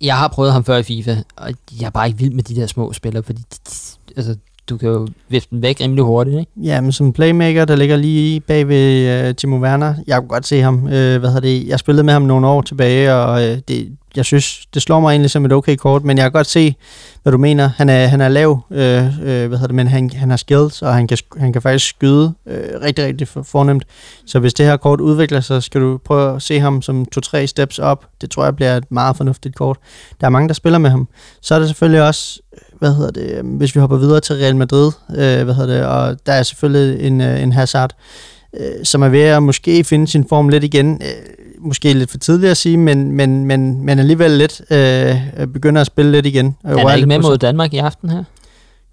jeg 0.00 0.16
har 0.16 0.28
prøvet 0.28 0.52
ham 0.52 0.64
før 0.64 0.76
i 0.76 0.82
FIFA, 0.82 1.16
og 1.36 1.52
jeg 1.80 1.86
er 1.86 1.90
bare 1.90 2.06
ikke 2.06 2.18
vild 2.18 2.32
med 2.32 2.42
de 2.42 2.56
der 2.56 2.66
små 2.66 2.92
spillere, 2.92 3.22
fordi 3.22 3.38
de, 3.38 3.56
de, 3.66 3.70
altså, 4.16 4.36
du 4.68 4.76
kan 4.76 4.88
jo 4.88 5.08
vifte 5.28 5.50
den 5.50 5.62
væk 5.62 5.80
rimelig 5.80 6.04
hurtigt, 6.04 6.38
ikke? 6.38 6.52
Ja, 6.56 6.80
men 6.80 6.92
som 6.92 7.12
playmaker, 7.12 7.64
der 7.64 7.76
ligger 7.76 7.96
lige 7.96 8.40
bag 8.40 8.68
ved 8.68 9.20
uh, 9.22 9.28
øh, 9.28 9.34
Timo 9.34 9.56
Werner, 9.56 9.94
jeg 10.06 10.18
kunne 10.18 10.28
godt 10.28 10.46
se 10.46 10.60
ham. 10.60 10.74
Uh, 10.74 10.90
hvad 10.90 11.20
hedder 11.20 11.40
det? 11.40 11.68
Jeg 11.68 11.78
spillede 11.78 12.04
med 12.04 12.12
ham 12.12 12.22
nogle 12.22 12.46
år 12.46 12.62
tilbage, 12.62 13.14
og 13.14 13.34
uh, 13.34 13.58
det, 13.68 13.96
jeg 14.16 14.24
synes, 14.24 14.66
det 14.74 14.82
slår 14.82 15.00
mig 15.00 15.10
egentlig 15.10 15.30
som 15.30 15.44
et 15.44 15.52
okay 15.52 15.76
kort, 15.76 16.04
men 16.04 16.16
jeg 16.16 16.24
kan 16.24 16.32
godt 16.32 16.46
se, 16.46 16.74
hvad 17.22 17.32
du 17.32 17.38
mener. 17.38 17.70
Han 17.76 17.88
er, 17.88 18.06
han 18.06 18.20
er 18.20 18.28
lav, 18.28 18.60
øh, 18.70 19.04
øh, 19.06 19.48
hvad 19.48 19.48
hedder 19.48 19.66
det, 19.66 19.74
men 19.74 19.88
han, 19.88 20.10
han 20.10 20.30
har 20.30 20.36
skills, 20.36 20.82
og 20.82 20.94
han 20.94 21.06
kan, 21.06 21.18
han 21.36 21.52
kan 21.52 21.62
faktisk 21.62 21.88
skyde 21.88 22.34
øh, 22.46 22.80
rigtig, 22.82 23.04
rigtig 23.04 23.28
fornemt. 23.28 23.84
Så 24.26 24.38
hvis 24.38 24.54
det 24.54 24.66
her 24.66 24.76
kort 24.76 25.00
udvikler 25.00 25.40
sig, 25.40 25.62
skal 25.62 25.80
du 25.80 25.98
prøve 26.04 26.36
at 26.36 26.42
se 26.42 26.60
ham 26.60 26.82
som 26.82 27.06
to-tre 27.06 27.46
steps 27.46 27.78
op. 27.78 28.06
Det 28.20 28.30
tror 28.30 28.44
jeg 28.44 28.56
bliver 28.56 28.76
et 28.76 28.90
meget 28.90 29.16
fornuftigt 29.16 29.54
kort. 29.54 29.78
Der 30.20 30.26
er 30.26 30.30
mange, 30.30 30.48
der 30.48 30.54
spiller 30.54 30.78
med 30.78 30.90
ham. 30.90 31.08
Så 31.42 31.54
er 31.54 31.58
der 31.58 31.66
selvfølgelig 31.66 32.02
også, 32.02 32.40
hvad 32.78 32.94
hedder 32.94 33.10
det, 33.10 33.30
øh, 33.30 33.56
hvis 33.56 33.74
vi 33.74 33.80
hopper 33.80 33.96
videre 33.96 34.20
til 34.20 34.36
Real 34.36 34.56
Madrid, 34.56 34.92
øh, 35.10 35.44
hvad 35.44 35.54
hedder 35.54 35.74
det, 35.74 35.86
og 35.86 36.26
der 36.26 36.32
er 36.32 36.42
selvfølgelig 36.42 37.06
en, 37.06 37.20
øh, 37.20 37.42
en 37.42 37.52
Hazard, 37.52 37.92
øh, 38.60 38.84
som 38.84 39.02
er 39.02 39.08
ved 39.08 39.20
at 39.20 39.42
måske 39.42 39.84
finde 39.84 40.08
sin 40.08 40.28
form 40.28 40.48
lidt 40.48 40.64
igen. 40.64 40.92
Øh, 41.02 41.08
måske 41.58 41.92
lidt 41.92 42.10
for 42.10 42.18
tidligt 42.18 42.50
at 42.50 42.56
sige, 42.56 42.76
men, 42.76 43.12
men, 43.12 43.44
men, 43.44 43.84
men 43.84 43.98
alligevel 43.98 44.30
lidt 44.30 44.62
øh, 44.70 45.46
begynder 45.46 45.80
at 45.80 45.86
spille 45.86 46.12
lidt 46.12 46.26
igen. 46.26 46.56
Og 46.64 46.78
Han 46.78 46.86
er 46.88 46.94
ikke 46.94 47.06
med 47.08 47.18
mod 47.18 47.38
Danmark 47.38 47.74
i 47.74 47.78
aften 47.78 48.10
her. 48.10 48.24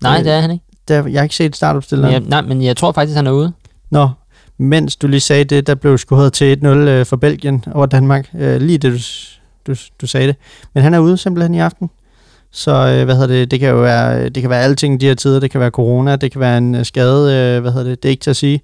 Nej, 0.01 0.17
Øh, 0.17 0.23
det 0.23 0.33
er 0.33 0.39
han 0.39 0.51
ikke. 0.51 0.65
Der, 0.87 1.07
jeg 1.07 1.19
har 1.19 1.23
ikke 1.23 1.35
set 1.35 1.55
startopstilleren. 1.55 2.13
Ja, 2.13 2.19
nej, 2.19 2.41
men 2.41 2.61
jeg 2.61 2.77
tror 2.77 2.91
faktisk, 2.91 3.15
han 3.15 3.27
er 3.27 3.31
ude. 3.31 3.51
Nå, 3.89 4.09
mens 4.57 4.95
du 4.95 5.07
lige 5.07 5.19
sagde 5.19 5.43
det, 5.43 5.67
der 5.67 5.75
blev 5.75 5.97
skudt 5.97 6.33
til 6.33 6.59
1-0 6.63 6.67
øh, 6.67 7.05
for 7.05 7.15
Belgien 7.15 7.65
over 7.73 7.85
Danmark. 7.85 8.29
Øh, 8.39 8.61
lige 8.61 8.77
det, 8.77 8.93
du, 8.93 8.97
du, 9.71 9.79
du 10.01 10.07
sagde 10.07 10.27
det. 10.27 10.35
Men 10.73 10.83
han 10.83 10.93
er 10.93 10.99
ude 10.99 11.17
simpelthen 11.17 11.55
i 11.55 11.59
aften. 11.59 11.89
Så 12.53 12.71
øh, 12.71 13.05
hvad 13.05 13.15
hedder 13.15 13.27
det, 13.27 13.51
det 13.51 13.59
kan 13.59 13.69
jo 13.69 13.75
være, 13.81 14.19
øh, 14.19 14.31
det 14.31 14.43
kan 14.43 14.49
være 14.49 14.63
alting 14.63 15.01
de 15.01 15.05
her 15.05 15.13
tider. 15.13 15.39
Det 15.39 15.51
kan 15.51 15.59
være 15.59 15.69
corona, 15.69 16.15
det 16.15 16.31
kan 16.31 16.41
være 16.41 16.57
en 16.57 16.75
øh, 16.75 16.85
skade, 16.85 17.33
øh, 17.33 17.61
hvad 17.61 17.71
hedder 17.71 17.89
det, 17.89 18.03
det 18.03 18.09
er 18.09 18.11
ikke 18.11 18.23
til 18.23 18.29
at 18.29 18.35
sige. 18.35 18.61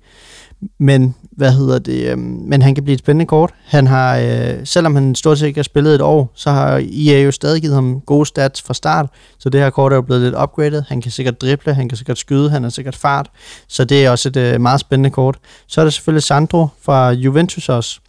Men, 0.80 1.16
hvad 1.32 1.52
hedder 1.52 1.80
det, 1.80 2.12
øh, 2.12 2.18
men 2.18 2.62
han 2.62 2.76
kan 2.76 2.84
blive 2.84 2.94
et 2.94 3.00
spændende 3.00 3.26
kort. 3.26 3.54
Han 3.66 3.88
har, 3.88 4.18
øh, 4.18 4.54
selvom 4.64 4.96
han 4.96 5.16
stort 5.16 5.40
set 5.40 5.48
ikke 5.48 5.58
har 5.58 5.64
spillet 5.64 5.96
et 5.96 6.02
år, 6.02 6.32
så 6.36 6.52
har 6.52 6.84
EA 7.08 7.22
jo 7.22 7.32
stadig 7.32 7.62
givet 7.62 7.76
ham 7.76 8.02
gode 8.02 8.26
stats 8.26 8.62
fra 8.62 8.74
start. 8.74 9.10
Så 9.40 9.50
det 9.50 9.62
her 9.62 9.70
kort 9.70 9.92
er 9.92 9.96
jo 9.96 10.02
blevet 10.02 10.22
lidt 10.22 10.36
upgraded. 10.44 10.84
Han 10.88 11.02
kan 11.02 11.12
sikkert 11.12 11.42
drible, 11.42 11.74
han 11.74 11.90
kan 11.90 11.98
sikkert 11.98 12.18
skyde, 12.18 12.50
han 12.50 12.64
har 12.64 12.70
sikkert 12.70 12.96
fart. 12.96 13.30
Så 13.68 13.86
det 13.86 14.06
er 14.06 14.10
også 14.10 14.30
et 14.30 14.38
øh, 14.38 14.62
meget 14.62 14.80
spændende 14.80 15.10
kort. 15.10 15.38
Så 15.68 15.82
er 15.82 15.86
der 15.86 15.90
selvfølgelig 15.90 16.24
Sandro 16.24 16.68
fra 16.82 17.12
Juventus 17.12 17.70
også, 17.70 18.00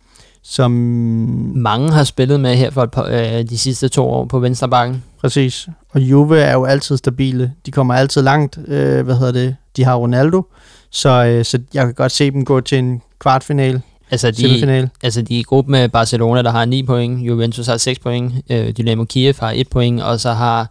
som 0.43 0.71
Mange 1.55 1.93
har 1.93 2.05
spillet 2.05 2.41
med 2.41 2.57
her 2.57 2.71
for 2.71 2.83
et 2.83 2.91
par, 2.91 3.05
øh, 3.05 3.43
de 3.51 3.59
sidste 3.59 3.89
to 3.89 4.05
år 4.09 4.25
på 4.25 4.39
venstre 4.39 4.69
bakken. 4.69 5.05
Præcis. 5.21 5.69
Og 5.91 6.01
Juve 6.01 6.41
er 6.41 6.53
jo 6.53 6.65
altid 6.65 6.97
stabile. 6.97 7.53
De 7.67 7.71
kommer 7.71 7.95
altid 7.95 8.23
langt. 8.23 8.59
Øh, 8.67 9.05
hvad 9.05 9.17
hedder 9.19 9.33
det? 9.33 9.57
De 9.77 9.85
har 9.85 9.95
Ronaldo. 9.95 10.43
Så, 10.91 11.25
øh, 11.25 11.45
så 11.45 11.59
jeg 11.75 11.85
kan 11.85 11.95
godt 11.95 12.13
se 12.13 12.31
dem 12.31 12.45
gå 12.45 12.61
til 12.61 12.79
en 12.79 13.03
kvartfinal, 13.19 13.81
Altså, 14.11 14.31
de, 14.31 14.37
semifinal. 14.37 14.89
altså 15.03 15.23
de 15.23 15.37
er 15.37 15.41
i 15.41 15.43
gruppe 15.43 15.71
med 15.71 15.89
Barcelona, 15.89 16.43
der 16.43 16.51
har 16.51 16.65
9 16.65 16.83
point, 16.83 17.21
Juventus 17.27 17.67
har 17.67 17.77
6 17.77 17.99
point, 17.99 18.33
øh, 18.51 18.71
Dynamo 18.71 19.05
Kiev 19.05 19.35
har 19.41 19.53
1 19.57 19.69
point, 19.69 20.03
og 20.03 20.21
så 20.21 20.33
har 20.33 20.71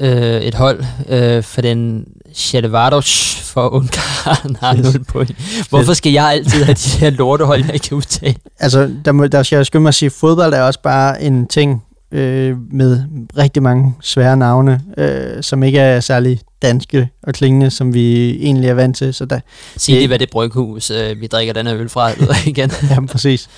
øh, 0.00 0.40
et 0.40 0.54
hold 0.54 0.84
øh, 1.08 1.42
for 1.42 1.60
den 1.60 2.04
Sjælevardos 2.34 3.34
for 3.44 3.68
Ungarn 3.68 4.56
har 4.60 4.76
Yes. 4.76 4.94
0 4.94 5.04
point. 5.04 5.30
Hvorfor 5.68 5.92
skal 5.92 6.12
jeg 6.12 6.24
altid 6.30 6.64
have 6.64 6.74
de 6.74 6.98
her 6.98 7.10
lortehold, 7.10 7.64
jeg 7.64 7.74
ikke 7.74 7.88
kan 7.88 7.96
udtale? 7.96 8.34
Altså, 8.60 8.90
der, 9.04 9.12
må, 9.12 9.26
der 9.26 9.42
skal 9.42 9.56
jeg 9.56 9.66
skynde 9.66 9.82
mig 9.82 9.88
at 9.88 9.94
sige, 9.94 10.06
at 10.06 10.12
fodbold 10.12 10.54
er 10.54 10.62
også 10.62 10.80
bare 10.82 11.22
en 11.22 11.46
ting 11.46 11.82
øh, 12.12 12.56
med 12.72 13.00
rigtig 13.38 13.62
mange 13.62 13.94
svære 14.02 14.36
navne, 14.36 14.80
øh, 14.98 15.42
som 15.42 15.62
ikke 15.62 15.78
er 15.78 16.00
særlig 16.00 16.40
danske 16.62 17.08
og 17.22 17.34
klingende, 17.34 17.70
som 17.70 17.94
vi 17.94 18.30
egentlig 18.44 18.70
er 18.70 18.74
vant 18.74 18.96
til. 18.96 19.14
Så 19.14 19.24
der, 19.24 19.40
Sig 19.76 19.92
Det- 19.92 19.98
lige, 19.98 20.08
hvad 20.08 20.18
det 20.18 20.30
bryghus, 20.30 20.90
øh, 20.90 21.20
vi 21.20 21.26
drikker 21.26 21.52
den 21.54 21.66
her 21.66 21.76
øl 21.76 21.88
fra, 21.88 22.10
igen. 22.46 22.70
ja, 22.90 23.00
præcis. 23.06 23.48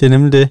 Det 0.00 0.06
er 0.06 0.10
nemlig 0.10 0.32
det. 0.32 0.48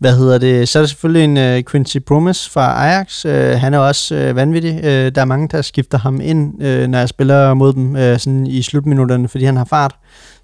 Hvad 0.00 0.16
hedder 0.16 0.38
det? 0.38 0.68
Så 0.68 0.78
er 0.78 0.82
der 0.82 0.86
selvfølgelig 0.86 1.24
en 1.24 1.58
uh, 1.58 1.64
Quincy 1.70 1.96
Promes 2.06 2.48
fra 2.48 2.86
Ajax. 2.86 3.24
Uh, 3.24 3.30
han 3.60 3.74
er 3.74 3.78
også 3.78 4.28
uh, 4.28 4.36
vanvittig. 4.36 4.74
Uh, 4.78 4.84
der 4.84 5.20
er 5.20 5.24
mange, 5.24 5.48
der 5.48 5.62
skifter 5.62 5.98
ham 5.98 6.20
ind, 6.20 6.54
uh, 6.54 6.86
når 6.90 6.98
jeg 6.98 7.08
spiller 7.08 7.54
mod 7.54 7.72
dem 7.72 7.94
uh, 7.94 8.00
sådan 8.00 8.46
i 8.46 8.62
slutminutterne, 8.62 9.28
fordi 9.28 9.44
han 9.44 9.56
har 9.56 9.64
fart. 9.64 9.96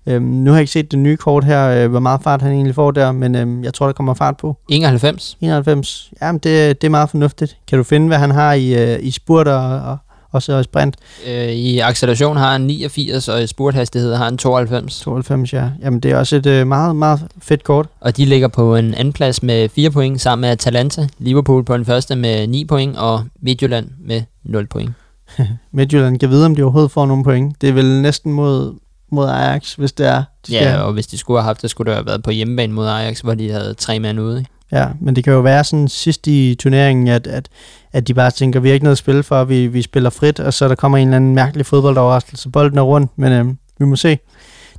Uh, 0.07 0.23
nu 0.23 0.51
har 0.51 0.57
jeg 0.57 0.63
ikke 0.63 0.73
set 0.73 0.91
det 0.91 0.99
nye 0.99 1.17
kort 1.17 1.45
her, 1.45 1.85
uh, 1.85 1.91
hvor 1.91 2.01
meget 2.01 2.21
fart 2.23 2.43
han 2.43 2.53
egentlig 2.53 2.75
får 2.75 2.91
der, 2.91 3.13
men 3.13 3.59
uh, 3.59 3.65
jeg 3.65 3.75
tror, 3.75 3.87
der 3.87 3.93
kommer 3.93 4.15
fart 4.15 4.37
på. 4.37 4.57
91. 4.69 5.37
91. 5.41 6.11
Jamen, 6.23 6.39
det, 6.39 6.83
det 6.83 6.87
er 6.87 6.91
meget 6.91 7.11
fornuftigt. 7.11 7.57
Kan 7.69 7.79
du 7.79 7.85
finde, 7.85 8.07
hvad 8.07 8.19
han 8.19 8.31
har 8.31 8.53
i, 8.53 8.95
uh, 8.95 9.05
i 9.05 9.11
spurt 9.11 9.49
og, 9.49 9.81
og 9.81 9.99
også 10.37 10.59
i 10.59 10.63
sprint? 10.63 10.97
Øh, 11.27 11.49
I 11.49 11.79
acceleration 11.79 12.37
har 12.37 12.53
han 12.53 12.61
89, 12.61 13.29
og 13.29 13.43
i 13.43 13.47
spurthastighed 13.47 14.15
har 14.15 14.25
han 14.25 14.39
92. 14.39 15.01
92, 15.01 15.53
ja. 15.53 15.71
Jamen, 15.83 16.01
det 16.01 16.11
er 16.11 16.17
også 16.17 16.37
et 16.37 16.47
uh, 16.47 16.67
meget, 16.67 16.97
meget 16.97 17.21
fedt 17.43 17.65
kort. 17.65 17.87
Og 18.01 18.17
de 18.17 18.25
ligger 18.25 18.49
på 18.49 18.77
en 18.77 18.95
anden 18.95 19.13
plads 19.13 19.43
med 19.43 19.69
4 19.69 19.91
point, 19.91 20.21
sammen 20.21 20.41
med 20.41 20.49
Atalanta. 20.49 21.09
Liverpool 21.19 21.65
på 21.65 21.77
den 21.77 21.85
første 21.85 22.17
med 22.17 22.47
9 22.47 22.65
point, 22.65 22.97
og 22.97 23.25
Midtjylland 23.41 23.89
med 24.05 24.23
0 24.45 24.67
point. 24.67 24.91
Midtjylland 25.73 26.19
kan 26.19 26.31
vide, 26.31 26.47
om 26.47 26.57
de 26.57 26.63
overhovedet 26.63 26.91
får 26.91 27.07
nogle 27.07 27.25
point. 27.25 27.61
Det 27.61 27.69
er 27.69 27.73
vel 27.73 28.03
næsten 28.03 28.33
mod, 28.33 28.75
mod 29.11 29.29
Ajax, 29.29 29.75
hvis 29.75 29.93
det 29.93 30.07
er. 30.07 30.23
De 30.47 30.53
skal, 30.53 30.67
Ja, 30.67 30.81
og 30.81 30.93
hvis 30.93 31.07
de 31.07 31.19
skulle 31.19 31.41
have 31.41 31.47
haft 31.47 31.63
det, 31.63 31.71
skulle 31.71 31.91
det 31.91 31.97
have 31.97 32.07
været 32.07 32.23
på 32.23 32.31
hjemmebane 32.31 32.73
mod 32.73 32.87
Ajax, 32.87 33.21
hvor 33.21 33.35
de 33.35 33.51
havde 33.51 33.75
tre 33.75 33.99
mand 34.01 34.21
ude. 34.21 34.39
ikke? 34.39 34.51
Ja, 34.73 34.89
men 35.01 35.17
det 35.17 35.25
kan 35.25 35.33
jo 35.33 35.41
være 35.41 35.65
sådan 35.65 35.89
sidst 35.89 36.27
i 36.27 36.57
turneringen, 36.59 37.09
at, 37.09 37.27
at, 37.27 37.49
at 37.93 38.09
de 38.09 38.15
bare 38.15 38.31
tænker, 38.31 38.61
vi 38.61 38.69
har 38.69 38.75
ikke 38.75 38.85
noget 38.85 38.95
at 38.95 38.99
spille 38.99 39.23
for, 39.23 39.45
vi, 39.45 39.67
vi 39.67 39.83
spiller 39.83 40.11
frit, 40.11 40.41
og 40.41 40.55
så 40.55 40.69
der 40.69 40.75
kommer 40.75 40.99
en 40.99 41.09
eller 41.09 41.17
anden 41.17 41.35
mærkelig 41.35 41.67
fodboldoverraskelse. 41.67 42.49
Bolden 42.51 42.79
er 42.79 42.83
rundt, 42.83 43.11
men 43.17 43.33
øh, 43.33 43.47
vi 43.79 43.85
må 43.85 43.97
se. 43.97 44.19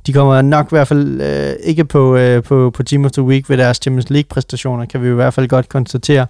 De 0.06 0.12
kommer 0.12 0.42
nok 0.42 0.66
i 0.66 0.70
hvert 0.70 0.88
fald 0.88 1.20
øh, 1.20 1.52
ikke 1.62 1.84
på, 1.84 2.16
øh, 2.16 2.42
på, 2.42 2.70
på 2.70 2.82
Team 2.82 3.04
of 3.04 3.10
the 3.10 3.22
Week 3.22 3.50
ved 3.50 3.56
deres 3.56 3.76
Champions 3.76 4.10
League-præstationer, 4.10 4.84
kan 4.84 5.02
vi 5.02 5.08
i 5.08 5.12
hvert 5.12 5.34
fald 5.34 5.48
godt 5.48 5.68
konstatere. 5.68 6.26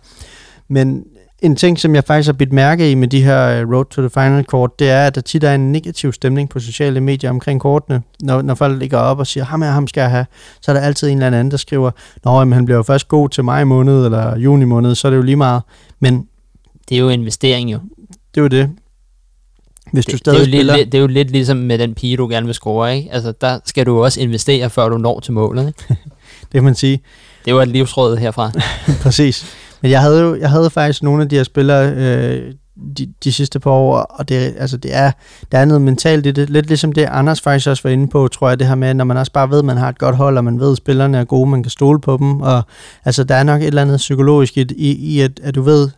Men 0.68 1.04
en 1.43 1.57
ting, 1.57 1.80
som 1.80 1.95
jeg 1.95 2.05
faktisk 2.05 2.26
har 2.26 2.32
bidt 2.32 2.53
mærke 2.53 2.91
i 2.91 2.95
med 2.95 3.09
de 3.09 3.24
her 3.24 3.61
øh, 3.61 3.70
Road 3.70 3.84
to 3.84 4.01
the 4.03 4.11
Final-kort, 4.11 4.78
det 4.78 4.91
er, 4.91 5.07
at 5.07 5.14
der 5.14 5.20
tit 5.20 5.45
er 5.45 5.55
en 5.55 5.72
negativ 5.72 6.12
stemning 6.12 6.49
på 6.49 6.61
sociale 6.61 7.01
medier 7.01 7.30
omkring 7.30 7.61
kortene. 7.61 8.03
Når, 8.22 8.43
når 8.43 8.55
folk 8.55 8.78
ligger 8.78 8.99
op 8.99 9.18
og 9.18 9.26
siger, 9.26 9.45
ham 9.45 9.62
her, 9.62 9.70
ham 9.70 9.86
skal 9.86 10.01
jeg 10.01 10.11
have, 10.11 10.26
så 10.61 10.70
er 10.70 10.74
der 10.74 10.80
altid 10.80 11.09
en 11.09 11.22
eller 11.22 11.39
anden, 11.39 11.51
der 11.51 11.57
skriver, 11.57 11.91
Nå, 12.24 12.39
jamen, 12.39 12.53
han 12.53 12.64
bliver 12.64 12.76
jo 12.76 12.82
først 12.82 13.09
god 13.09 13.28
til 13.28 13.45
maj 13.45 13.64
måned 13.64 14.05
eller 14.05 14.39
juni 14.39 14.64
måned, 14.64 14.95
så 14.95 15.09
er 15.09 15.11
det 15.11 15.16
jo 15.16 15.22
lige 15.22 15.36
meget. 15.36 15.62
Men 16.01 16.26
Det 16.89 16.95
er 16.95 16.99
jo 17.01 17.09
investering 17.09 17.72
jo. 17.72 17.78
det 18.34 18.41
er 18.41 18.43
jo 18.43 18.49
det. 18.49 18.70
Hvis 19.93 20.07
du 20.07 20.11
Det, 20.11 20.12
det, 20.12 20.20
stadig 20.20 20.36
er 20.36 20.41
jo 20.41 20.45
spiller... 20.45 20.76
lidt, 20.76 20.93
det 20.93 20.99
er 20.99 21.03
jo 21.03 21.07
lidt 21.07 21.30
ligesom 21.30 21.57
med 21.57 21.78
den 21.78 21.95
pige, 21.95 22.16
du 22.16 22.28
gerne 22.28 22.47
vil 22.47 22.55
score, 22.55 22.97
ikke? 22.97 23.12
Altså, 23.12 23.32
der 23.41 23.59
skal 23.64 23.86
du 23.86 24.05
også 24.05 24.20
investere, 24.20 24.70
før 24.70 24.89
du 24.89 24.99
når 24.99 25.20
til 25.20 25.32
målet, 25.32 25.66
ikke? 25.66 25.84
Det 26.41 26.53
kan 26.53 26.64
man 26.64 26.74
sige. 26.74 27.01
Det 27.45 27.55
var 27.55 27.62
et 27.62 27.68
livsråd 27.68 28.16
herfra. 28.16 28.51
Præcis. 29.03 29.47
Men 29.82 29.90
jeg 29.90 30.00
havde 30.00 30.20
jo 30.20 30.36
jeg 30.36 30.50
havde 30.50 30.70
faktisk 30.70 31.02
nogle 31.02 31.22
af 31.22 31.28
de 31.28 31.36
her 31.36 31.44
spillere 31.44 31.92
øh, 31.94 32.52
de, 32.96 33.12
de 33.24 33.32
sidste 33.32 33.60
par 33.60 33.70
år, 33.70 33.96
og 33.98 34.28
det, 34.28 34.54
altså 34.58 34.76
det 34.76 34.96
er, 34.96 35.10
der 35.52 35.58
er 35.58 35.64
noget 35.64 35.82
mentalt 35.82 36.26
i 36.26 36.30
det. 36.30 36.50
Lidt 36.50 36.66
ligesom 36.66 36.92
det, 36.92 37.02
Anders 37.02 37.40
faktisk 37.40 37.68
også 37.68 37.82
var 37.82 37.90
inde 37.90 38.08
på, 38.08 38.28
tror 38.28 38.48
jeg, 38.48 38.58
det 38.58 38.66
her 38.66 38.74
med, 38.74 38.94
når 38.94 39.04
man 39.04 39.16
også 39.16 39.32
bare 39.32 39.50
ved, 39.50 39.58
at 39.58 39.64
man 39.64 39.76
har 39.76 39.88
et 39.88 39.98
godt 39.98 40.16
hold, 40.16 40.38
og 40.38 40.44
man 40.44 40.60
ved, 40.60 40.72
at 40.72 40.76
spillerne 40.76 41.18
er 41.18 41.24
gode, 41.24 41.50
man 41.50 41.62
kan 41.62 41.70
stole 41.70 42.00
på 42.00 42.16
dem. 42.16 42.40
Og 42.40 42.62
altså, 43.04 43.24
der 43.24 43.34
er 43.34 43.42
nok 43.42 43.60
et 43.60 43.66
eller 43.66 43.82
andet 43.82 43.96
psykologisk 43.96 44.56
i, 44.56 44.66
i, 44.76 44.90
i 44.90 45.20
at, 45.20 45.40
at 45.42 45.54
du 45.54 45.62
ved, 45.62 45.88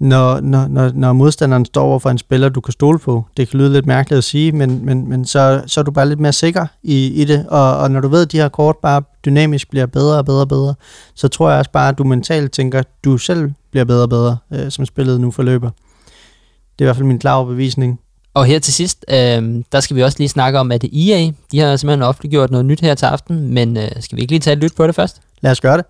når, 0.00 0.40
når, 0.40 0.68
når, 0.68 0.90
når 0.94 1.12
modstanderen 1.12 1.64
står 1.64 1.82
over 1.82 1.98
for 1.98 2.10
en 2.10 2.18
spiller, 2.18 2.48
du 2.48 2.60
kan 2.60 2.72
stole 2.72 2.98
på. 2.98 3.24
Det 3.36 3.48
kan 3.48 3.60
lyde 3.60 3.72
lidt 3.72 3.86
mærkeligt 3.86 4.18
at 4.18 4.24
sige, 4.24 4.52
men, 4.52 4.84
men, 4.84 5.08
men 5.08 5.24
så, 5.24 5.62
så 5.66 5.80
er 5.80 5.84
du 5.84 5.90
bare 5.90 6.08
lidt 6.08 6.20
mere 6.20 6.32
sikker 6.32 6.66
i, 6.82 7.06
i 7.06 7.24
det. 7.24 7.46
Og, 7.48 7.76
og 7.78 7.90
når 7.90 8.00
du 8.00 8.08
ved, 8.08 8.22
at 8.22 8.32
de 8.32 8.36
her 8.36 8.48
kort 8.48 8.76
bare 8.82 9.02
dynamisk 9.28 9.70
bliver 9.70 9.86
bedre 9.86 10.18
og 10.18 10.24
bedre 10.24 10.40
og 10.40 10.48
bedre, 10.48 10.74
så 11.14 11.28
tror 11.28 11.50
jeg 11.50 11.58
også 11.58 11.70
bare, 11.70 11.88
at 11.88 11.98
du 11.98 12.04
mentalt 12.04 12.52
tænker, 12.52 12.78
at 12.78 12.88
du 13.04 13.18
selv 13.18 13.50
bliver 13.70 13.84
bedre 13.84 14.02
og 14.02 14.08
bedre, 14.08 14.36
øh, 14.52 14.70
som 14.70 14.86
spillet 14.86 15.20
nu 15.20 15.30
forløber. 15.30 15.70
Det 15.70 16.78
er 16.78 16.84
i 16.84 16.84
hvert 16.84 16.96
fald 16.96 17.06
min 17.06 17.18
klare 17.18 17.36
overbevisning. 17.36 18.00
Og 18.34 18.44
her 18.44 18.58
til 18.58 18.74
sidst, 18.74 19.04
øh, 19.08 19.64
der 19.72 19.80
skal 19.80 19.96
vi 19.96 20.02
også 20.02 20.18
lige 20.18 20.28
snakke 20.28 20.58
om, 20.58 20.72
at 20.72 20.84
EA, 20.84 21.30
de 21.52 21.58
har 21.58 21.76
simpelthen 21.76 22.02
offentliggjort 22.02 22.50
noget 22.50 22.66
nyt 22.66 22.80
her 22.80 22.94
til 22.94 23.06
aften, 23.06 23.54
men 23.54 23.76
øh, 23.76 23.88
skal 24.00 24.16
vi 24.16 24.20
ikke 24.20 24.32
lige 24.32 24.40
tage 24.40 24.56
et 24.56 24.62
lyt 24.62 24.72
på 24.76 24.86
det 24.86 24.94
først? 24.94 25.20
Lad 25.40 25.50
os 25.50 25.60
gøre 25.60 25.76
det. 25.76 25.84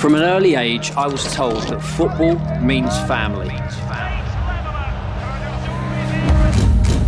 From 0.00 0.14
an 0.14 0.22
early 0.22 0.54
age, 0.54 0.92
I 0.92 1.06
was 1.10 1.24
told 1.36 1.56
that 1.56 1.82
football 1.82 2.34
means 2.62 2.92
family. 3.08 3.50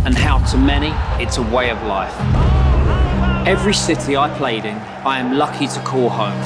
And 0.05 0.17
how 0.17 0.37
to 0.51 0.57
many, 0.57 0.91
it's 1.19 1.37
a 1.37 1.55
way 1.55 1.71
of 1.71 1.79
life. 1.83 2.58
Every 3.45 3.73
city 3.73 4.15
I 4.15 4.29
played 4.37 4.65
in, 4.65 4.75
I 4.75 5.17
am 5.19 5.37
lucky 5.37 5.67
to 5.67 5.79
call 5.81 6.09
home. 6.09 6.39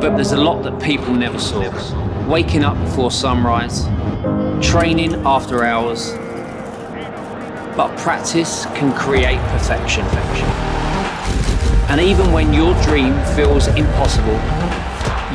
But 0.00 0.14
there's 0.14 0.32
a 0.32 0.36
lot 0.36 0.62
that 0.62 0.80
people 0.80 1.12
never 1.12 1.38
saw. 1.38 1.60
Waking 2.28 2.64
up 2.64 2.78
before 2.78 3.10
sunrise, 3.10 3.84
training 4.64 5.14
after 5.26 5.64
hours. 5.64 6.12
But 7.76 7.96
practice 7.98 8.66
can 8.66 8.94
create 8.94 9.40
perfection. 9.50 10.04
And 11.90 12.00
even 12.00 12.32
when 12.32 12.54
your 12.54 12.72
dream 12.82 13.12
feels 13.34 13.66
impossible, 13.68 14.40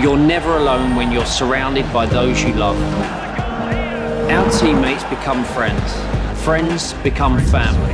you're 0.02 0.18
never 0.18 0.58
alone 0.58 0.96
when 0.96 1.12
you're 1.12 1.26
surrounded 1.26 1.92
by 1.92 2.06
those 2.06 2.42
you 2.42 2.54
love. 2.54 2.78
Our 4.32 4.50
teammates 4.52 5.04
become 5.06 5.44
friends, 5.44 5.94
friends 6.44 6.94
become 7.04 7.40
family. 7.40 7.94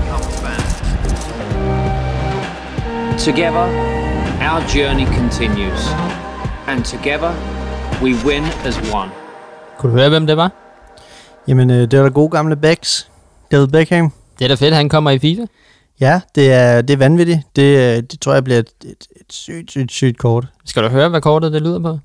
Together, 3.20 3.68
our 4.42 4.62
journey 4.76 5.06
continues, 5.06 5.82
and 6.68 6.84
together, 6.86 7.32
we 8.02 8.16
win 8.26 8.44
as 8.66 8.94
one. 8.94 9.10
Kunne 9.78 9.92
du 9.94 9.98
høre, 9.98 10.10
hvem 10.10 10.28
det 10.28 10.38
var? 10.38 10.52
Jamen, 11.48 11.70
øh, 11.70 11.82
det 11.82 11.94
er 11.94 12.04
der 12.04 12.10
gode 12.10 12.30
gamle 12.30 12.56
backs. 12.56 13.10
David 13.52 13.68
Beckham. 13.68 14.12
Det 14.40 14.46
er 14.46 14.48
da 14.48 14.56
fedt, 14.56 14.74
han 14.74 14.90
kommer 14.90 15.12
i 15.12 15.20
FIFA. 15.20 15.46
Ja, 16.00 16.22
det 16.36 16.54
er, 16.54 16.82
det 16.82 16.94
er 16.94 16.98
vanvittigt. 16.98 17.40
Det, 17.56 17.62
øh, 17.98 18.04
det 18.04 18.20
tror 18.22 18.34
jeg 18.34 18.44
bliver 18.44 18.60
et, 18.60 18.70
et, 18.86 18.90
et 19.16 19.34
sygt, 19.34 19.72
sygt, 19.72 19.92
sygt 19.92 20.18
kort. 20.18 20.46
Skal 20.66 20.84
du 20.84 20.88
høre, 20.90 21.10
hvad 21.10 21.22
kortet 21.22 21.54
det 21.54 21.62
lyder 21.62 21.80
på? 21.80 22.00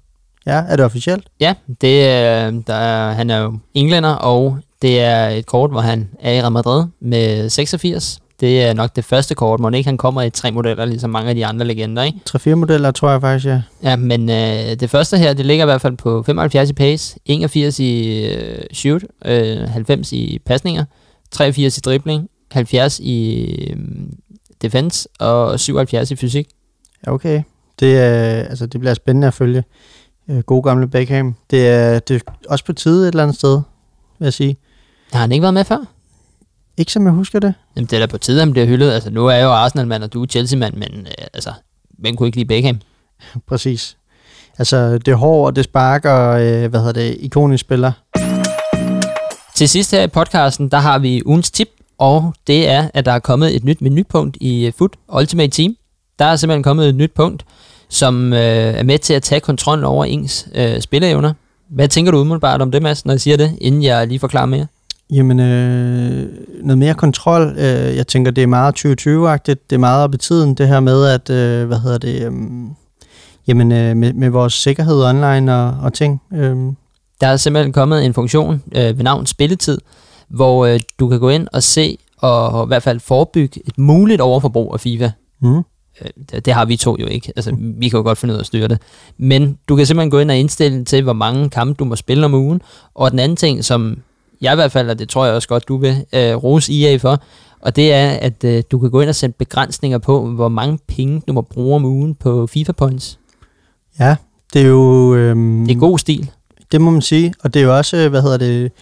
Ja, 0.46 0.62
er 0.68 0.76
det 0.76 0.84
officielt? 0.84 1.26
Ja, 1.40 1.54
det 1.80 2.08
er, 2.08 2.50
der 2.66 2.74
er, 2.74 3.12
han 3.12 3.30
er 3.30 3.38
jo 3.38 3.58
englænder, 3.74 4.14
og 4.14 4.58
det 4.82 5.00
er 5.00 5.28
et 5.28 5.46
kort, 5.46 5.70
hvor 5.70 5.80
han 5.80 6.08
er 6.20 6.32
i 6.32 6.40
Real 6.42 6.52
Madrid 6.52 6.84
med 7.00 7.48
86. 7.50 8.20
Det 8.40 8.62
er 8.62 8.72
nok 8.72 8.96
det 8.96 9.04
første 9.04 9.34
kort, 9.34 9.60
hvor 9.60 9.70
ikke 9.70 9.88
han 9.88 9.96
kommer 9.96 10.22
i 10.22 10.30
tre 10.30 10.50
modeller, 10.50 10.84
ligesom 10.84 11.10
mange 11.10 11.28
af 11.28 11.34
de 11.34 11.46
andre 11.46 11.66
legender, 11.66 12.02
ikke? 12.02 12.18
3-4 12.30 12.54
modeller, 12.54 12.90
tror 12.90 13.10
jeg 13.10 13.20
faktisk, 13.20 13.46
ja. 13.46 13.62
Ja, 13.82 13.96
men 13.96 14.30
øh, 14.30 14.80
det 14.80 14.90
første 14.90 15.18
her, 15.18 15.32
det 15.32 15.46
ligger 15.46 15.64
i 15.64 15.66
hvert 15.66 15.80
fald 15.80 15.96
på 15.96 16.22
75 16.22 16.70
i 16.70 16.72
pace, 16.72 17.18
81 17.24 17.78
i 17.78 18.24
øh, 18.26 18.62
shoot, 18.72 19.02
øh, 19.24 19.58
90 19.58 20.12
i 20.12 20.38
pasninger, 20.46 20.84
83 21.30 21.78
i 21.78 21.80
dribling, 21.80 22.28
70 22.50 23.00
i 23.00 23.44
øh, 23.70 23.76
defense 24.62 25.08
og 25.20 25.60
77 25.60 26.10
i 26.10 26.16
fysik. 26.16 26.48
Ja, 27.06 27.12
okay. 27.12 27.42
Det, 27.80 27.98
er, 27.98 28.42
altså, 28.42 28.66
det 28.66 28.80
bliver 28.80 28.94
spændende 28.94 29.26
at 29.26 29.34
følge. 29.34 29.64
Øh, 30.30 30.40
gode 30.40 30.62
gamle 30.62 30.88
Beckham. 30.88 31.34
Det 31.50 31.68
er, 31.68 31.98
det 31.98 32.16
er 32.16 32.32
også 32.48 32.64
på 32.64 32.72
tide 32.72 33.02
et 33.02 33.12
eller 33.12 33.22
andet 33.22 33.36
sted, 33.36 33.60
vil 34.18 34.26
jeg 34.26 34.32
sige. 34.32 34.56
Har 35.12 35.20
han 35.20 35.32
ikke 35.32 35.42
været 35.42 35.54
med 35.54 35.64
før? 35.64 35.84
Ikke 36.78 36.92
som 36.92 37.04
jeg 37.04 37.12
husker 37.12 37.38
det. 37.38 37.54
Jamen, 37.76 37.86
det 37.86 37.96
er 37.96 38.00
da 38.00 38.06
på 38.06 38.18
tide, 38.18 38.40
han 38.40 38.50
bliver 38.50 38.66
hyldet. 38.66 38.90
Altså, 38.90 39.10
nu 39.10 39.26
er 39.26 39.34
jeg 39.34 39.44
jo 39.44 39.50
Arsenal-mand, 39.50 40.02
og 40.04 40.12
du 40.12 40.22
er 40.22 40.26
Chelsea-mand, 40.26 40.74
men 40.74 41.06
øh, 41.06 41.26
altså, 41.34 41.52
hvem 41.98 42.16
kunne 42.16 42.26
ikke 42.26 42.38
lide 42.38 42.48
Beckham? 42.48 42.80
Præcis. 43.48 43.96
Altså, 44.58 44.98
det 44.98 45.16
hår, 45.16 45.46
og 45.46 45.56
det 45.56 45.64
sparker, 45.64 46.30
øh, 46.30 46.70
hvad 46.70 46.80
hedder 46.80 46.92
det, 46.92 47.16
ikonisk 47.20 47.60
spiller. 47.60 47.92
Til 49.54 49.68
sidst 49.68 49.90
her 49.90 50.02
i 50.02 50.06
podcasten, 50.06 50.68
der 50.68 50.78
har 50.78 50.98
vi 50.98 51.22
ugens 51.26 51.50
tip, 51.50 51.68
og 51.98 52.34
det 52.46 52.68
er, 52.68 52.88
at 52.94 53.04
der 53.04 53.12
er 53.12 53.18
kommet 53.18 53.56
et 53.56 53.64
nyt 53.64 53.82
menupunkt 53.82 54.36
i 54.40 54.66
øh, 54.66 54.72
Foot 54.78 54.96
Ultimate 55.16 55.50
Team. 55.50 55.76
Der 56.18 56.24
er 56.24 56.36
simpelthen 56.36 56.62
kommet 56.62 56.88
et 56.88 56.94
nyt 56.94 57.12
punkt, 57.12 57.44
som 57.88 58.32
øh, 58.32 58.38
er 58.38 58.82
med 58.82 58.98
til 58.98 59.14
at 59.14 59.22
tage 59.22 59.40
kontrollen 59.40 59.84
over 59.84 60.04
ens 60.04 60.48
øh, 60.54 60.80
spilleevner. 60.80 61.32
Hvad 61.70 61.88
tænker 61.88 62.12
du 62.12 62.18
umiddelbart 62.18 62.62
om 62.62 62.70
det, 62.70 62.82
Mads, 62.82 63.04
når 63.04 63.12
jeg 63.12 63.20
siger 63.20 63.36
det, 63.36 63.58
inden 63.60 63.82
jeg 63.82 64.06
lige 64.06 64.18
forklarer 64.18 64.46
mere? 64.46 64.66
Jamen, 65.12 65.40
øh, 65.40 66.28
noget 66.62 66.78
mere 66.78 66.94
kontrol. 66.94 67.54
Øh, 67.58 67.96
jeg 67.96 68.06
tænker, 68.06 68.30
det 68.30 68.42
er 68.42 68.46
meget 68.46 68.86
2020-agtigt. 68.86 69.70
Det 69.70 69.76
er 69.76 69.78
meget 69.78 70.04
op 70.04 70.14
i 70.14 70.16
tiden, 70.16 70.54
det 70.54 70.68
her 70.68 70.80
med, 70.80 71.06
at, 71.06 71.30
øh, 71.30 71.66
hvad 71.66 71.78
hedder 71.78 71.98
det, 71.98 72.22
øh, 72.22 72.32
jamen, 73.48 73.72
øh, 73.72 73.96
med, 73.96 74.12
med 74.12 74.30
vores 74.30 74.54
sikkerhed 74.54 75.04
online 75.04 75.54
og, 75.54 75.76
og 75.82 75.92
ting. 75.92 76.22
Øh. 76.34 76.56
Der 77.20 77.26
er 77.26 77.36
simpelthen 77.36 77.72
kommet 77.72 78.04
en 78.04 78.14
funktion 78.14 78.62
øh, 78.74 78.98
ved 78.98 79.04
navn 79.04 79.26
Spilletid, 79.26 79.78
hvor 80.28 80.66
øh, 80.66 80.80
du 80.98 81.08
kan 81.08 81.20
gå 81.20 81.28
ind 81.28 81.48
og 81.52 81.62
se, 81.62 81.98
og, 82.18 82.48
og 82.48 82.66
i 82.66 82.68
hvert 82.68 82.82
fald 82.82 83.00
forebygge 83.00 83.60
et 83.66 83.78
muligt 83.78 84.20
overforbrug 84.20 84.74
af 84.74 84.80
FIFA. 84.80 85.10
Mm. 85.40 85.56
Øh, 85.56 85.62
det, 86.30 86.44
det 86.44 86.52
har 86.52 86.64
vi 86.64 86.76
to 86.76 86.96
jo 87.00 87.06
ikke. 87.06 87.32
Altså, 87.36 87.56
vi 87.58 87.88
kan 87.88 87.96
jo 87.96 88.02
godt 88.02 88.18
finde 88.18 88.32
ud 88.32 88.36
af 88.36 88.42
at 88.42 88.46
styre 88.46 88.68
det. 88.68 88.78
Men 89.18 89.58
du 89.68 89.76
kan 89.76 89.86
simpelthen 89.86 90.10
gå 90.10 90.18
ind 90.18 90.30
og 90.30 90.36
indstille 90.36 90.84
til, 90.84 91.02
hvor 91.02 91.12
mange 91.12 91.50
kampe 91.50 91.74
du 91.74 91.84
må 91.84 91.96
spille 91.96 92.24
om 92.24 92.34
ugen. 92.34 92.62
Og 92.94 93.10
den 93.10 93.18
anden 93.18 93.36
ting, 93.36 93.64
som 93.64 93.98
jeg 94.40 94.52
i 94.52 94.56
hvert 94.56 94.72
fald, 94.72 94.90
og 94.90 94.98
det 94.98 95.08
tror 95.08 95.24
jeg 95.26 95.34
også 95.34 95.48
godt, 95.48 95.68
du 95.68 95.76
vil 95.76 96.04
øh, 96.12 96.34
rose 96.34 96.72
EA 96.72 96.96
for, 96.96 97.22
og 97.60 97.76
det 97.76 97.92
er, 97.92 98.10
at 98.10 98.44
øh, 98.44 98.62
du 98.70 98.78
kan 98.78 98.90
gå 98.90 99.00
ind 99.00 99.08
og 99.08 99.14
sætte 99.14 99.34
begrænsninger 99.38 99.98
på, 99.98 100.26
hvor 100.26 100.48
mange 100.48 100.78
penge 100.88 101.22
du 101.28 101.32
må 101.32 101.40
bruge 101.40 101.74
om 101.76 101.84
ugen 101.84 102.14
på 102.14 102.46
FIFA 102.46 102.72
Points. 102.72 103.18
Ja, 104.00 104.16
det 104.52 104.62
er 104.62 104.66
jo... 104.66 105.14
Øh, 105.14 105.36
Det 105.66 105.70
er 105.70 105.78
god 105.78 105.98
stil. 105.98 106.30
Det 106.72 106.80
må 106.80 106.90
man 106.90 107.02
sige, 107.02 107.34
og 107.42 107.54
det 107.54 107.60
er 107.62 107.64
jo 107.66 107.76
også, 107.76 107.96
øh, 107.96 108.10
hvad 108.10 108.22
hedder 108.22 108.36
det, 108.38 108.72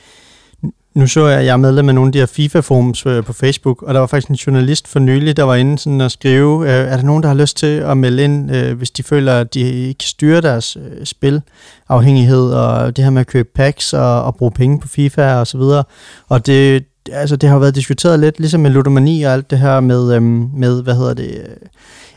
nu 0.96 1.06
så 1.06 1.26
jeg, 1.26 1.44
jeg 1.44 1.52
er 1.52 1.56
medlem 1.56 1.88
af 1.88 1.94
nogle 1.94 2.08
af 2.08 2.12
de 2.12 2.18
her 2.18 2.26
FIFA-forums 2.26 3.06
øh, 3.06 3.24
på 3.24 3.32
Facebook, 3.32 3.82
og 3.82 3.94
der 3.94 4.00
var 4.00 4.06
faktisk 4.06 4.28
en 4.28 4.34
journalist 4.34 4.88
for 4.88 4.98
nylig, 4.98 5.36
der 5.36 5.42
var 5.42 5.54
inde 5.54 5.78
sådan 5.78 6.00
at 6.00 6.12
skrive, 6.12 6.64
øh, 6.64 6.92
er 6.92 6.96
der 6.96 7.02
nogen, 7.02 7.22
der 7.22 7.28
har 7.28 7.36
lyst 7.36 7.56
til 7.56 7.66
at 7.66 7.96
melde 7.96 8.24
ind, 8.24 8.54
øh, 8.54 8.76
hvis 8.76 8.90
de 8.90 9.02
føler, 9.02 9.40
at 9.40 9.54
de 9.54 9.60
ikke 9.60 10.04
styrer 10.04 10.40
deres 10.40 10.76
øh, 10.76 11.06
spilafhængighed, 11.06 12.52
og 12.52 12.96
det 12.96 13.04
her 13.04 13.10
med 13.10 13.20
at 13.20 13.26
købe 13.26 13.48
packs 13.54 13.92
og, 13.92 14.22
og 14.22 14.36
bruge 14.36 14.52
penge 14.52 14.80
på 14.80 14.88
FIFA 14.88 15.34
og 15.34 15.46
så 15.46 15.58
videre. 15.58 15.84
Og 16.28 16.46
det, 16.46 16.84
altså, 17.12 17.36
det 17.36 17.48
har 17.48 17.58
været 17.58 17.74
diskuteret 17.74 18.20
lidt, 18.20 18.38
ligesom 18.38 18.60
med 18.60 18.70
ludomani 18.70 19.22
og 19.22 19.32
alt 19.32 19.50
det 19.50 19.58
her 19.58 19.80
med, 19.80 20.14
øhm, 20.14 20.50
med 20.54 20.82
hvad 20.82 20.94
hedder 20.94 21.14
det, 21.14 21.30
øh, 21.30 21.56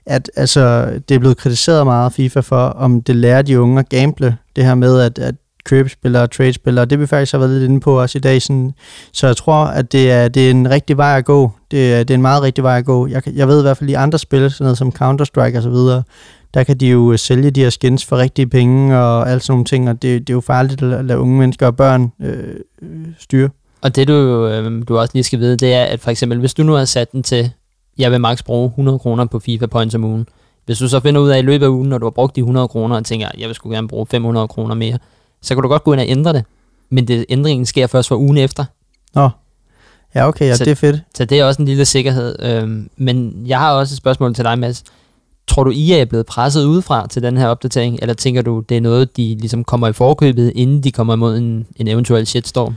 at 0.05 0.31
altså, 0.35 0.91
det 1.09 1.15
er 1.15 1.19
blevet 1.19 1.37
kritiseret 1.37 1.85
meget 1.85 2.13
FIFA 2.13 2.39
for, 2.39 2.65
om 2.67 3.01
det 3.01 3.15
lærer 3.15 3.41
de 3.41 3.61
unge 3.61 3.79
at 3.79 3.89
gamble, 3.89 4.37
det 4.55 4.65
her 4.65 4.75
med, 4.75 4.99
at, 4.99 5.19
at 5.19 5.35
købespillere 5.63 6.23
og 6.23 6.31
tradespillere, 6.31 6.85
det 6.85 6.99
vi 6.99 7.07
faktisk 7.07 7.31
har 7.31 7.39
været 7.39 7.51
lidt 7.51 7.69
inde 7.69 7.79
på 7.79 8.01
også 8.01 8.17
i 8.17 8.21
dag. 8.21 8.41
Sådan, 8.41 8.73
så 9.11 9.27
jeg 9.27 9.37
tror, 9.37 9.65
at 9.65 9.91
det 9.91 10.11
er, 10.11 10.27
det 10.27 10.47
er 10.47 10.51
en 10.51 10.69
rigtig 10.69 10.97
vej 10.97 11.17
at 11.17 11.25
gå. 11.25 11.51
Det 11.71 11.93
er, 11.93 11.97
det 11.97 12.09
er 12.09 12.15
en 12.15 12.21
meget 12.21 12.43
rigtig 12.43 12.63
vej 12.63 12.77
at 12.77 12.85
gå. 12.85 13.07
Jeg, 13.07 13.21
jeg 13.35 13.47
ved 13.47 13.59
i 13.59 13.61
hvert 13.61 13.77
fald 13.77 13.89
i 13.89 13.93
andre 13.93 14.19
spil, 14.19 14.51
sådan 14.51 14.63
noget 14.63 14.77
som 14.77 14.93
Counter-Strike 15.01 15.57
og 15.57 15.63
så 15.63 15.69
videre, 15.69 16.03
der 16.53 16.63
kan 16.63 16.77
de 16.77 16.87
jo 16.87 17.11
øh, 17.11 17.17
sælge 17.17 17.51
de 17.51 17.61
her 17.61 17.69
skins 17.69 18.05
for 18.05 18.17
rigtige 18.17 18.47
penge 18.47 18.97
og 18.97 19.31
alt 19.31 19.43
sådan 19.43 19.53
nogle 19.53 19.65
ting, 19.65 19.89
og 19.89 20.01
det, 20.01 20.27
det 20.27 20.29
er 20.29 20.33
jo 20.33 20.41
farligt 20.41 20.81
at 20.81 21.05
lade 21.05 21.19
unge 21.19 21.37
mennesker 21.37 21.65
og 21.65 21.75
børn 21.75 22.11
øh, 22.21 22.55
øh, 22.81 23.07
styre. 23.19 23.49
Og 23.81 23.95
det 23.95 24.07
du, 24.07 24.47
øh, 24.47 24.83
du 24.87 24.97
også 24.97 25.11
lige 25.13 25.23
skal 25.23 25.39
vide, 25.39 25.57
det 25.57 25.73
er, 25.73 25.83
at 25.83 25.99
for 25.99 26.11
eksempel, 26.11 26.39
hvis 26.39 26.53
du 26.53 26.63
nu 26.63 26.73
har 26.73 26.85
sat 26.85 27.11
den 27.11 27.23
til, 27.23 27.51
jeg 27.97 28.11
vil 28.11 28.21
maks 28.21 28.43
bruge 28.43 28.67
100 28.67 28.99
kroner 28.99 29.25
på 29.25 29.39
FIFA 29.39 29.65
Points 29.65 29.95
om 29.95 30.03
ugen. 30.03 30.27
Hvis 30.65 30.79
du 30.79 30.87
så 30.87 30.99
finder 30.99 31.21
ud 31.21 31.29
af 31.29 31.39
i 31.39 31.41
løbet 31.41 31.65
af 31.65 31.69
ugen, 31.69 31.89
når 31.89 31.97
du 31.97 32.05
har 32.05 32.11
brugt 32.11 32.35
de 32.35 32.39
100 32.39 32.67
kroner, 32.67 32.95
og 32.95 33.05
tænker, 33.05 33.27
jeg 33.37 33.47
vil 33.47 33.55
sgu 33.55 33.69
gerne 33.69 33.87
bruge 33.87 34.05
500 34.05 34.47
kroner 34.47 34.75
mere, 34.75 34.97
så 35.41 35.55
kan 35.55 35.61
du 35.63 35.67
godt 35.69 35.83
gå 35.83 35.93
ind 35.93 36.01
og 36.01 36.07
ændre 36.07 36.33
det. 36.33 36.43
Men 36.89 37.07
det, 37.07 37.25
ændringen 37.29 37.65
sker 37.65 37.87
først 37.87 38.07
for 38.07 38.15
ugen 38.15 38.37
efter. 38.37 38.65
Nå, 39.15 39.29
ja 40.15 40.27
okay, 40.27 40.45
ja, 40.47 40.55
Så- 40.55 40.65
det 40.65 40.71
er 40.71 40.75
fedt. 40.75 41.01
Så 41.15 41.25
det 41.25 41.39
er 41.39 41.43
også 41.45 41.61
en 41.61 41.65
lille 41.67 41.85
sikkerhed. 41.85 42.35
Øhm, 42.39 42.89
men 42.97 43.43
jeg 43.45 43.59
har 43.59 43.71
også 43.73 43.93
et 43.93 43.97
spørgsmål 43.97 44.33
til 44.35 44.43
dig, 44.43 44.59
Mads. 44.59 44.83
Tror 45.47 45.63
du, 45.63 45.71
IA 45.71 46.01
er 46.01 46.05
blevet 46.05 46.25
presset 46.25 46.65
udefra 46.65 47.07
til 47.07 47.23
den 47.23 47.37
her 47.37 47.47
opdatering, 47.47 47.99
eller 48.01 48.13
tænker 48.13 48.41
du, 48.41 48.63
det 48.69 48.77
er 48.77 48.81
noget, 48.81 49.17
de 49.17 49.35
ligesom 49.39 49.63
kommer 49.63 49.87
i 49.87 49.93
forkøbet, 49.93 50.51
inden 50.55 50.83
de 50.83 50.91
kommer 50.91 51.13
imod 51.13 51.37
en, 51.37 51.67
en 51.75 51.87
eventuel 51.87 52.27
shitstorm? 52.27 52.75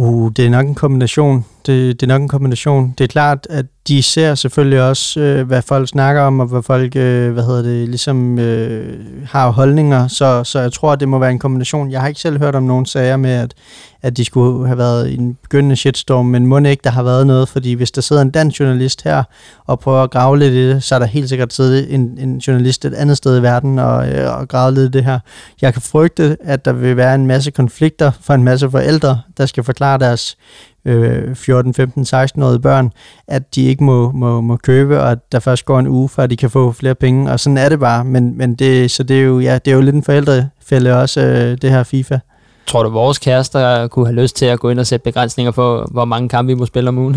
Uh, 0.00 0.32
det 0.36 0.46
er 0.46 0.50
nok 0.50 0.66
en 0.66 0.74
kombination. 0.74 1.44
Det, 1.66 2.00
det 2.00 2.02
er 2.02 2.06
nok 2.06 2.22
en 2.22 2.28
kombination. 2.28 2.94
Det 2.98 3.04
er 3.04 3.08
klart, 3.08 3.46
at 3.50 3.66
de 3.88 4.02
ser 4.02 4.34
selvfølgelig 4.34 4.82
også, 4.82 5.20
øh, 5.20 5.46
hvad 5.46 5.62
folk 5.62 5.88
snakker 5.88 6.22
om, 6.22 6.40
og 6.40 6.46
hvad 6.46 6.62
folk, 6.62 6.96
øh, 6.96 7.32
hvad 7.32 7.44
hedder 7.44 7.62
det, 7.62 7.88
ligesom 7.88 8.38
øh, 8.38 8.98
har 9.26 9.50
holdninger. 9.50 10.08
Så, 10.08 10.44
så 10.44 10.60
jeg 10.60 10.72
tror, 10.72 10.96
det 10.96 11.08
må 11.08 11.18
være 11.18 11.30
en 11.30 11.38
kombination. 11.38 11.90
Jeg 11.90 12.00
har 12.00 12.08
ikke 12.08 12.20
selv 12.20 12.38
hørt 12.38 12.54
om 12.54 12.62
nogen 12.62 12.86
sager 12.86 13.16
med, 13.16 13.30
at, 13.30 13.54
at 14.02 14.16
de 14.16 14.24
skulle 14.24 14.66
have 14.66 14.78
været 14.78 15.08
i 15.08 15.16
en 15.16 15.34
begyndende 15.42 15.76
shitstorm, 15.76 16.26
men 16.26 16.46
må 16.46 16.58
ikke, 16.58 16.80
der 16.84 16.90
har 16.90 17.02
været 17.02 17.26
noget, 17.26 17.48
fordi 17.48 17.72
hvis 17.72 17.90
der 17.90 18.00
sidder 18.00 18.22
en 18.22 18.30
dansk 18.30 18.60
journalist 18.60 19.04
her 19.04 19.22
og 19.66 19.80
prøver 19.80 20.02
at 20.02 20.10
grave 20.10 20.38
lidt 20.38 20.54
i 20.54 20.68
det, 20.68 20.82
så 20.82 20.94
er 20.94 20.98
der 20.98 21.06
helt 21.06 21.28
sikkert 21.28 21.52
siddet 21.52 21.94
en, 21.94 22.18
en 22.18 22.38
journalist 22.38 22.84
et 22.84 22.94
andet 22.94 23.16
sted 23.16 23.38
i 23.38 23.42
verden 23.42 23.78
og, 23.78 24.08
øh, 24.08 24.38
og 24.38 24.48
grave 24.48 24.74
lidt 24.74 24.94
i 24.94 24.98
det 24.98 25.04
her. 25.04 25.18
Jeg 25.62 25.72
kan 25.72 25.82
frygte, 25.82 26.36
at 26.40 26.64
der 26.64 26.72
vil 26.72 26.96
være 26.96 27.14
en 27.14 27.26
masse 27.26 27.50
konflikter 27.50 28.10
for 28.20 28.34
en 28.34 28.44
masse 28.44 28.70
forældre, 28.70 29.20
der 29.38 29.46
skal 29.46 29.64
forklare 29.64 29.98
deres 29.98 30.36
øh, 30.84 31.34
14, 31.34 31.74
15, 31.74 32.02
16-årige 32.02 32.60
børn, 32.60 32.90
at 33.28 33.54
de 33.54 33.62
ikke 33.62 33.84
må, 33.84 34.12
må, 34.12 34.40
må 34.40 34.56
købe, 34.56 35.00
og 35.00 35.10
at 35.10 35.32
der 35.32 35.40
først 35.40 35.64
går 35.64 35.78
en 35.78 35.86
uge, 35.86 36.08
før 36.08 36.26
de 36.26 36.36
kan 36.36 36.50
få 36.50 36.72
flere 36.72 36.94
penge, 36.94 37.30
og 37.30 37.40
sådan 37.40 37.56
er 37.56 37.68
det 37.68 37.80
bare, 37.80 38.04
men, 38.04 38.38
men 38.38 38.54
det, 38.54 38.90
så 38.90 39.02
det 39.02 39.18
er 39.18 39.22
jo, 39.22 39.40
ja, 39.40 39.58
det 39.64 39.70
er 39.70 39.74
jo 39.74 39.80
lidt 39.80 39.96
en 39.96 40.02
forældrefælde 40.02 41.00
også, 41.00 41.20
øh, 41.20 41.58
det 41.62 41.70
her 41.70 41.82
FIFA. 41.82 42.18
Tror 42.68 42.82
du, 42.82 42.90
vores 42.90 43.18
kærester 43.18 43.86
kunne 43.86 44.06
have 44.06 44.22
lyst 44.22 44.36
til 44.36 44.46
at 44.46 44.60
gå 44.60 44.70
ind 44.70 44.78
og 44.78 44.86
sætte 44.86 45.04
begrænsninger 45.04 45.52
for, 45.52 45.88
hvor 45.90 46.04
mange 46.04 46.28
kampe 46.28 46.48
vi 46.48 46.54
må 46.54 46.66
spille 46.66 46.88
om 46.88 46.98
ugen? 46.98 47.16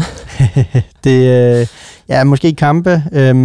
det, 1.03 1.27
øh, 1.61 1.67
ja, 2.09 2.23
måske 2.23 2.53
kampe, 2.53 3.03
øh, 3.13 3.35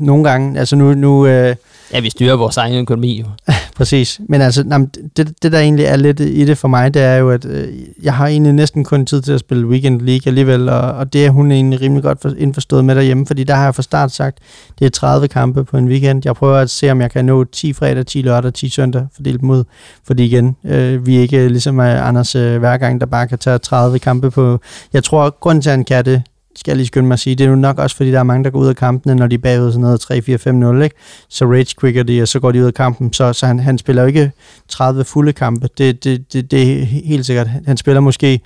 nogle 0.00 0.24
gange, 0.24 0.58
altså 0.58 0.76
nu, 0.76 0.94
nu 0.94 1.26
øh, 1.26 1.56
ja, 1.92 2.00
vi 2.00 2.10
styrer 2.10 2.36
vores 2.36 2.56
egen 2.56 2.74
økonomi 2.74 3.20
jo. 3.20 3.26
Præcis, 3.76 4.20
men 4.28 4.40
altså, 4.40 4.64
nej, 4.64 4.78
det, 5.16 5.42
det 5.42 5.52
der 5.52 5.58
egentlig 5.58 5.84
er 5.84 5.96
lidt 5.96 6.20
i 6.20 6.44
det 6.44 6.58
for 6.58 6.68
mig, 6.68 6.94
det 6.94 7.02
er 7.02 7.16
jo, 7.16 7.30
at 7.30 7.44
øh, 7.44 7.68
jeg 8.02 8.14
har 8.14 8.26
egentlig 8.26 8.52
næsten 8.52 8.84
kun 8.84 9.06
tid 9.06 9.22
til 9.22 9.32
at 9.32 9.40
spille 9.40 9.66
Weekend 9.66 10.00
League 10.00 10.22
alligevel, 10.26 10.68
og, 10.68 10.80
og 10.80 11.12
det 11.12 11.26
er 11.26 11.30
hun 11.30 11.52
egentlig 11.52 11.80
rimelig 11.80 12.02
godt 12.02 12.20
for, 12.22 12.32
indforstået 12.38 12.84
med 12.84 12.94
derhjemme, 12.94 13.26
fordi 13.26 13.44
der 13.44 13.54
har 13.54 13.64
jeg 13.64 13.74
fra 13.74 13.82
start 13.82 14.12
sagt, 14.12 14.38
det 14.78 14.84
er 14.84 14.90
30 14.90 15.28
kampe 15.28 15.64
på 15.64 15.76
en 15.76 15.88
weekend. 15.88 16.22
Jeg 16.24 16.34
prøver 16.34 16.58
at 16.58 16.70
se, 16.70 16.90
om 16.90 17.00
jeg 17.00 17.10
kan 17.10 17.24
nå 17.24 17.44
10 17.44 17.72
fredag, 17.72 18.06
10 18.06 18.22
lørdag, 18.22 18.54
10 18.54 18.68
søndag, 18.68 19.06
fordelt 19.14 19.42
mod, 19.42 19.64
fordi 20.06 20.24
igen, 20.24 20.56
øh, 20.64 21.06
vi 21.06 21.16
er 21.16 21.20
ikke 21.20 21.48
ligesom 21.48 21.80
øh, 21.80 22.08
Anders 22.08 22.34
øh, 22.34 22.58
hver 22.58 22.76
gang, 22.76 23.00
der 23.00 23.06
bare 23.06 23.28
kan 23.28 23.38
tage 23.38 23.58
30 23.58 23.98
kampe 23.98 24.30
på. 24.30 24.60
Jeg 24.92 25.04
tror, 25.04 25.22
at 25.24 25.40
grunden 25.40 25.62
til, 25.62 25.70
at 25.70 25.76
han 25.76 25.84
kan 25.84 26.04
det, 26.04 26.22
skal 26.56 26.70
jeg 26.70 26.76
lige 26.76 26.86
skynde 26.86 27.08
mig 27.08 27.14
at 27.14 27.20
sige, 27.20 27.36
det 27.36 27.44
er 27.44 27.48
jo 27.48 27.56
nok 27.56 27.78
også, 27.78 27.96
fordi 27.96 28.12
der 28.12 28.18
er 28.18 28.22
mange, 28.22 28.44
der 28.44 28.50
går 28.50 28.58
ud 28.58 28.68
af 28.68 28.76
kampene, 28.76 29.14
når 29.14 29.26
de 29.26 29.34
er 29.34 29.38
bagud 29.38 29.72
sådan 29.72 29.80
noget 29.80 30.78
3-4-5-0, 30.78 30.82
ikke? 30.82 30.96
Så 31.28 31.46
rage 31.46 31.74
quicker 31.80 32.02
de, 32.02 32.22
og 32.22 32.28
så 32.28 32.40
går 32.40 32.52
de 32.52 32.60
ud 32.60 32.66
af 32.66 32.74
kampen. 32.74 33.12
Så, 33.12 33.32
så 33.32 33.46
han, 33.46 33.58
han 33.58 33.78
spiller 33.78 34.02
jo 34.02 34.08
ikke 34.08 34.32
30 34.68 35.04
fulde 35.04 35.32
kampe. 35.32 35.68
Det, 35.78 36.04
det, 36.04 36.32
det, 36.32 36.50
det 36.50 36.62
er 36.62 36.84
helt 36.84 37.26
sikkert. 37.26 37.48
Han 37.66 37.76
spiller 37.76 38.00
måske 38.00 38.40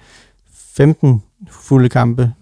15 0.77 1.23
fulde 1.51 1.89
kampe. 1.89 2.33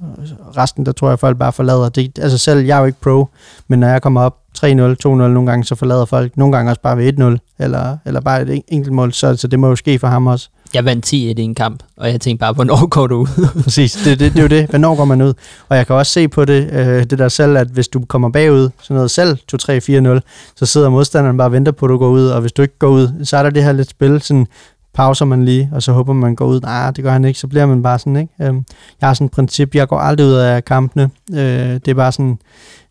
Resten, 0.57 0.87
der 0.87 0.93
tror 0.93 1.09
jeg, 1.09 1.19
folk 1.19 1.39
bare 1.39 1.53
forlader. 1.53 1.89
Det, 1.89 2.19
altså 2.19 2.39
selv, 2.39 2.67
jeg 2.67 2.77
er 2.77 2.81
jo 2.81 2.87
ikke 2.87 3.01
pro, 3.01 3.29
men 3.69 3.81
når 3.81 3.89
jeg 3.89 4.03
kommer 4.03 4.21
op 4.21 4.37
3-0, 4.59 4.65
2-0 4.65 5.09
nogle 5.09 5.47
gange, 5.47 5.65
så 5.65 5.75
forlader 5.75 6.05
folk 6.05 6.37
nogle 6.37 6.57
gange 6.57 6.71
også 6.71 6.81
bare 6.81 6.97
ved 6.97 7.39
1-0, 7.39 7.65
eller, 7.65 7.97
eller 8.05 8.21
bare 8.21 8.43
et 8.43 8.63
enkelt 8.69 8.95
mål, 8.95 9.13
så, 9.13 9.37
så 9.37 9.49
det 9.49 9.59
må 9.59 9.69
jo 9.69 9.77
ske 9.77 9.99
for 9.99 10.09
ham 10.09 10.27
også. 10.27 10.49
Jeg 10.75 10.85
vandt 10.85 11.05
10 11.05 11.31
i 11.31 11.41
en 11.41 11.55
kamp, 11.55 11.83
og 11.97 12.11
jeg 12.11 12.21
tænkte 12.21 12.41
bare, 12.41 12.53
hvornår 12.53 12.87
går 12.87 13.07
du 13.07 13.17
ud? 13.17 13.49
Præcis, 13.65 13.93
det, 14.05 14.19
det, 14.19 14.33
det 14.33 14.39
er 14.39 14.43
jo 14.43 14.49
det. 14.49 14.67
Hvornår 14.69 14.97
går 14.97 15.05
man 15.05 15.23
ud? 15.23 15.35
Og 15.69 15.77
jeg 15.77 15.87
kan 15.87 15.97
også 15.97 16.13
se 16.13 16.29
på 16.29 16.45
det, 16.45 16.71
øh, 16.73 17.05
det 17.05 17.19
der 17.19 17.29
selv, 17.29 17.57
at 17.57 17.69
hvis 17.69 17.89
du 17.89 18.05
kommer 18.09 18.29
bagud, 18.29 18.71
sådan 18.83 18.95
noget 18.95 19.11
selv, 19.11 19.39
2-3-4-0, 19.55 20.21
så 20.57 20.67
sidder 20.67 20.89
modstanderen 20.89 21.37
bare 21.37 21.49
og 21.49 21.53
venter 21.53 21.73
på, 21.73 21.87
at 21.87 21.91
du 21.91 21.99
går 21.99 22.09
ud, 22.09 22.27
og 22.27 22.41
hvis 22.41 22.53
du 22.53 22.63
ikke 22.63 22.79
går 22.79 22.89
ud, 22.89 23.25
så 23.25 23.37
er 23.37 23.43
der 23.43 23.51
det 23.51 23.65
her 23.65 23.73
lidt 23.73 23.91
spil, 23.91 24.23
sådan 24.23 24.47
pauser 24.95 25.25
man 25.25 25.45
lige, 25.45 25.71
og 25.73 25.83
så 25.83 25.93
håber 25.93 26.13
man 26.13 26.35
går 26.35 26.47
ud. 26.47 26.61
Nej, 26.61 26.91
det 26.91 27.05
gør 27.05 27.13
han 27.13 27.25
ikke, 27.25 27.39
så 27.39 27.47
bliver 27.47 27.67
man 27.67 27.83
bare 27.83 27.99
sådan, 27.99 28.17
ikke? 28.17 28.33
Øhm, 28.43 28.65
jeg 29.01 29.09
har 29.09 29.15
sådan 29.15 29.25
et 29.25 29.31
princip, 29.31 29.75
jeg 29.75 29.89
går 29.89 29.99
aldrig 29.99 30.27
ud 30.27 30.33
af 30.33 30.65
kampene. 30.65 31.11
Øh, 31.31 31.75
det 31.75 31.89
er 31.89 31.95
bare 31.95 32.13
sådan, 32.13 32.39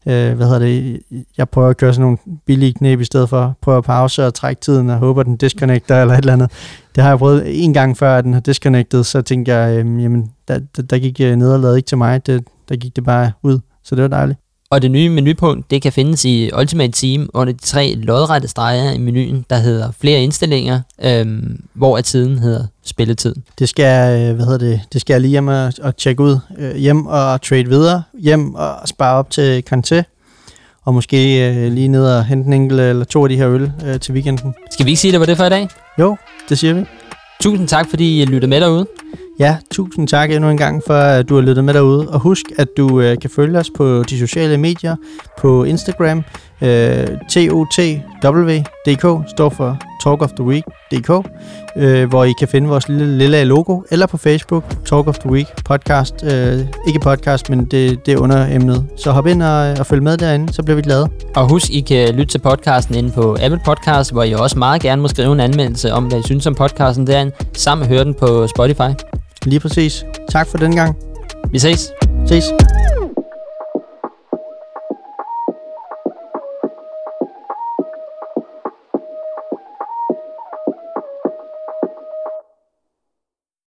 øh, 0.06 0.34
hvad 0.34 0.48
hedder 0.48 0.60
det, 0.60 1.00
jeg 1.38 1.50
prøver 1.50 1.70
at 1.70 1.78
køre 1.78 1.94
sådan 1.94 2.02
nogle 2.02 2.18
billige 2.46 2.74
knæb 2.74 3.02
i 3.02 3.06
stedet 3.06 3.30
for, 3.30 3.56
prøver 3.62 3.78
at 3.78 3.84
pause 3.84 4.26
og 4.26 4.34
trække 4.34 4.62
tiden 4.62 4.90
og 4.90 4.98
håber, 4.98 5.24
den 5.24 5.36
disconnecter 5.36 6.02
eller 6.02 6.14
et 6.14 6.18
eller 6.18 6.34
andet. 6.34 6.52
Det 6.96 7.04
har 7.04 7.10
jeg 7.10 7.20
prøvet 7.20 7.64
en 7.64 7.74
gang 7.74 7.98
før, 7.98 8.18
at 8.18 8.24
den 8.24 8.34
har 8.34 8.40
disconnected, 8.40 9.04
så 9.04 9.22
tænkte 9.22 9.54
jeg, 9.54 9.72
øh, 9.72 10.04
jamen, 10.04 10.32
der, 10.48 10.60
der, 10.76 10.82
der 10.82 10.98
gik 10.98 11.22
øh, 11.22 11.36
nederlaget 11.36 11.78
ikke 11.78 11.88
til 11.88 11.98
mig, 11.98 12.26
det, 12.26 12.44
der 12.70 12.76
gik 12.76 12.96
det 12.96 13.04
bare 13.04 13.32
ud, 13.44 13.60
så 13.84 13.96
det 13.96 14.02
var 14.02 14.08
dejligt. 14.08 14.40
Og 14.70 14.82
det 14.82 14.92
nye 14.92 15.10
menupunkt, 15.10 15.72
det 15.72 15.82
kan 15.82 15.92
findes 15.92 16.26
i 16.26 16.50
Ultimate 16.60 16.92
Team 16.92 17.30
under 17.34 17.54
de 17.54 17.60
tre 17.60 17.94
lodrette 17.98 18.48
streger 18.48 18.92
i 18.92 18.98
menuen, 18.98 19.46
der 19.50 19.58
hedder 19.58 19.92
flere 20.02 20.20
indstillinger, 20.20 20.82
øhm, 21.04 21.64
hvor 21.74 21.98
at 21.98 22.06
tiden 22.06 22.40
hedder 22.40 22.66
spilletid. 22.84 23.36
Det 23.60 23.70
skal, 23.70 24.22
øh, 24.22 24.36
hvad 24.36 24.46
hedder 24.46 24.66
det, 24.66 24.82
det 24.94 25.02
skal 25.02 25.14
jeg 25.14 25.22
lige 25.22 25.32
hjem 25.32 25.48
og, 25.48 25.74
og 25.82 25.98
tjekke 25.98 26.24
ud, 26.24 26.38
øh, 26.58 26.76
hjem 26.76 27.06
og 27.06 27.42
trade 27.42 27.66
videre, 27.66 28.04
hjem 28.20 28.56
og 28.56 28.88
spare 28.88 29.16
op 29.16 29.30
til 29.30 29.64
Kanté, 29.74 30.04
og 30.86 30.94
måske 30.94 31.50
øh, 31.50 31.72
lige 31.72 31.88
ned 31.88 32.06
og 32.06 32.26
hente 32.26 32.48
en 32.48 32.54
enkelt 32.54 32.82
eller 32.82 33.06
to 33.06 33.24
af 33.24 33.30
de 33.30 33.36
her 33.36 33.50
øl 33.50 33.72
øh, 33.86 34.00
til 34.00 34.14
weekenden. 34.14 34.54
Skal 34.72 34.86
vi 34.86 34.92
ikke 34.92 35.02
sige, 35.02 35.12
det 35.12 35.20
var 35.20 35.26
det 35.26 35.38
for 35.38 35.46
i 35.46 35.50
dag? 35.50 35.68
Jo, 36.00 36.18
det 36.50 36.58
siger 36.58 36.74
vi. 36.74 36.86
Tusind 37.42 37.68
tak, 37.68 37.90
fordi 37.90 38.22
I 38.22 38.26
lyttede 38.26 38.50
med 38.50 38.62
derude. 38.62 38.88
Ja, 39.40 39.58
tusind 39.72 40.08
tak 40.08 40.32
endnu 40.32 40.50
en 40.50 40.58
gang 40.58 40.82
for, 40.88 40.94
at 40.94 41.30
du 41.30 41.36
har 41.36 41.42
lyttet 41.42 41.64
med 41.64 41.74
derude. 41.74 42.10
Og 42.10 42.20
husk, 42.20 42.46
at 42.58 42.68
du 42.78 43.02
øh, 43.02 43.18
kan 43.22 43.30
følge 43.30 43.60
os 43.60 43.70
på 43.78 44.04
de 44.04 44.20
sociale 44.20 44.58
medier, 44.58 44.96
på 45.38 45.64
Instagram, 45.64 46.24
øh, 46.62 47.08
TOTW.dk, 47.30 49.30
står 49.30 49.50
for 49.50 49.78
Talk 50.04 50.22
of 50.22 50.30
the 50.30 50.44
Week.dk, 50.44 51.28
øh, 51.78 52.10
hvor 52.10 52.24
I 52.24 52.34
kan 52.40 52.48
finde 52.48 52.68
vores 52.68 52.90
lille 52.90 53.18
lille 53.18 53.44
logo, 53.44 53.82
eller 53.92 54.06
på 54.06 54.18
Facebook, 54.18 54.64
Talk 54.86 55.08
of 55.08 55.18
the 55.18 55.30
Week 55.30 55.64
podcast. 55.66 56.16
Øh, 56.24 56.60
ikke 56.88 57.00
podcast, 57.00 57.50
men 57.50 57.66
det, 57.66 58.06
det 58.06 58.14
er 58.14 58.18
under 58.18 58.56
emnet. 58.56 58.86
Så 58.98 59.12
hop 59.12 59.28
ind 59.28 59.44
og, 59.44 59.76
og 59.80 59.86
følg 59.86 60.04
med 60.04 60.18
derinde, 60.18 60.54
så 60.54 60.64
bliver 60.64 60.76
vi 60.76 60.82
glade. 60.82 61.10
Og 61.36 61.50
husk, 61.50 61.70
I 61.70 61.82
kan 61.82 62.16
lytte 62.16 62.32
til 62.32 62.40
podcasten 62.40 62.96
inde 62.96 63.12
på 63.12 63.38
Apple 63.42 63.60
Podcast, 63.66 64.12
hvor 64.12 64.24
I 64.24 64.34
også 64.34 64.60
meget 64.60 64.82
gerne 64.82 65.02
må 65.02 65.08
skrive 65.08 65.34
en 65.34 65.40
anmeldelse 65.40 65.94
om, 65.94 66.04
hvad 66.04 66.20
I 66.20 66.24
synes 66.24 66.48
om 66.48 66.56
podcasten 66.56 67.08
derinde, 67.08 67.32
sammen 67.54 67.88
med 67.88 67.96
høre 67.96 68.06
den 68.06 68.14
på 68.14 68.48
Spotify. 68.48 68.90
Lige 69.46 69.60
præcis. 69.60 70.06
Tak 70.30 70.48
for 70.48 70.58
den 70.58 70.76
gang. 70.76 70.96
Vi 71.52 71.60
ses. 71.60 71.92
Ses. 72.28 72.44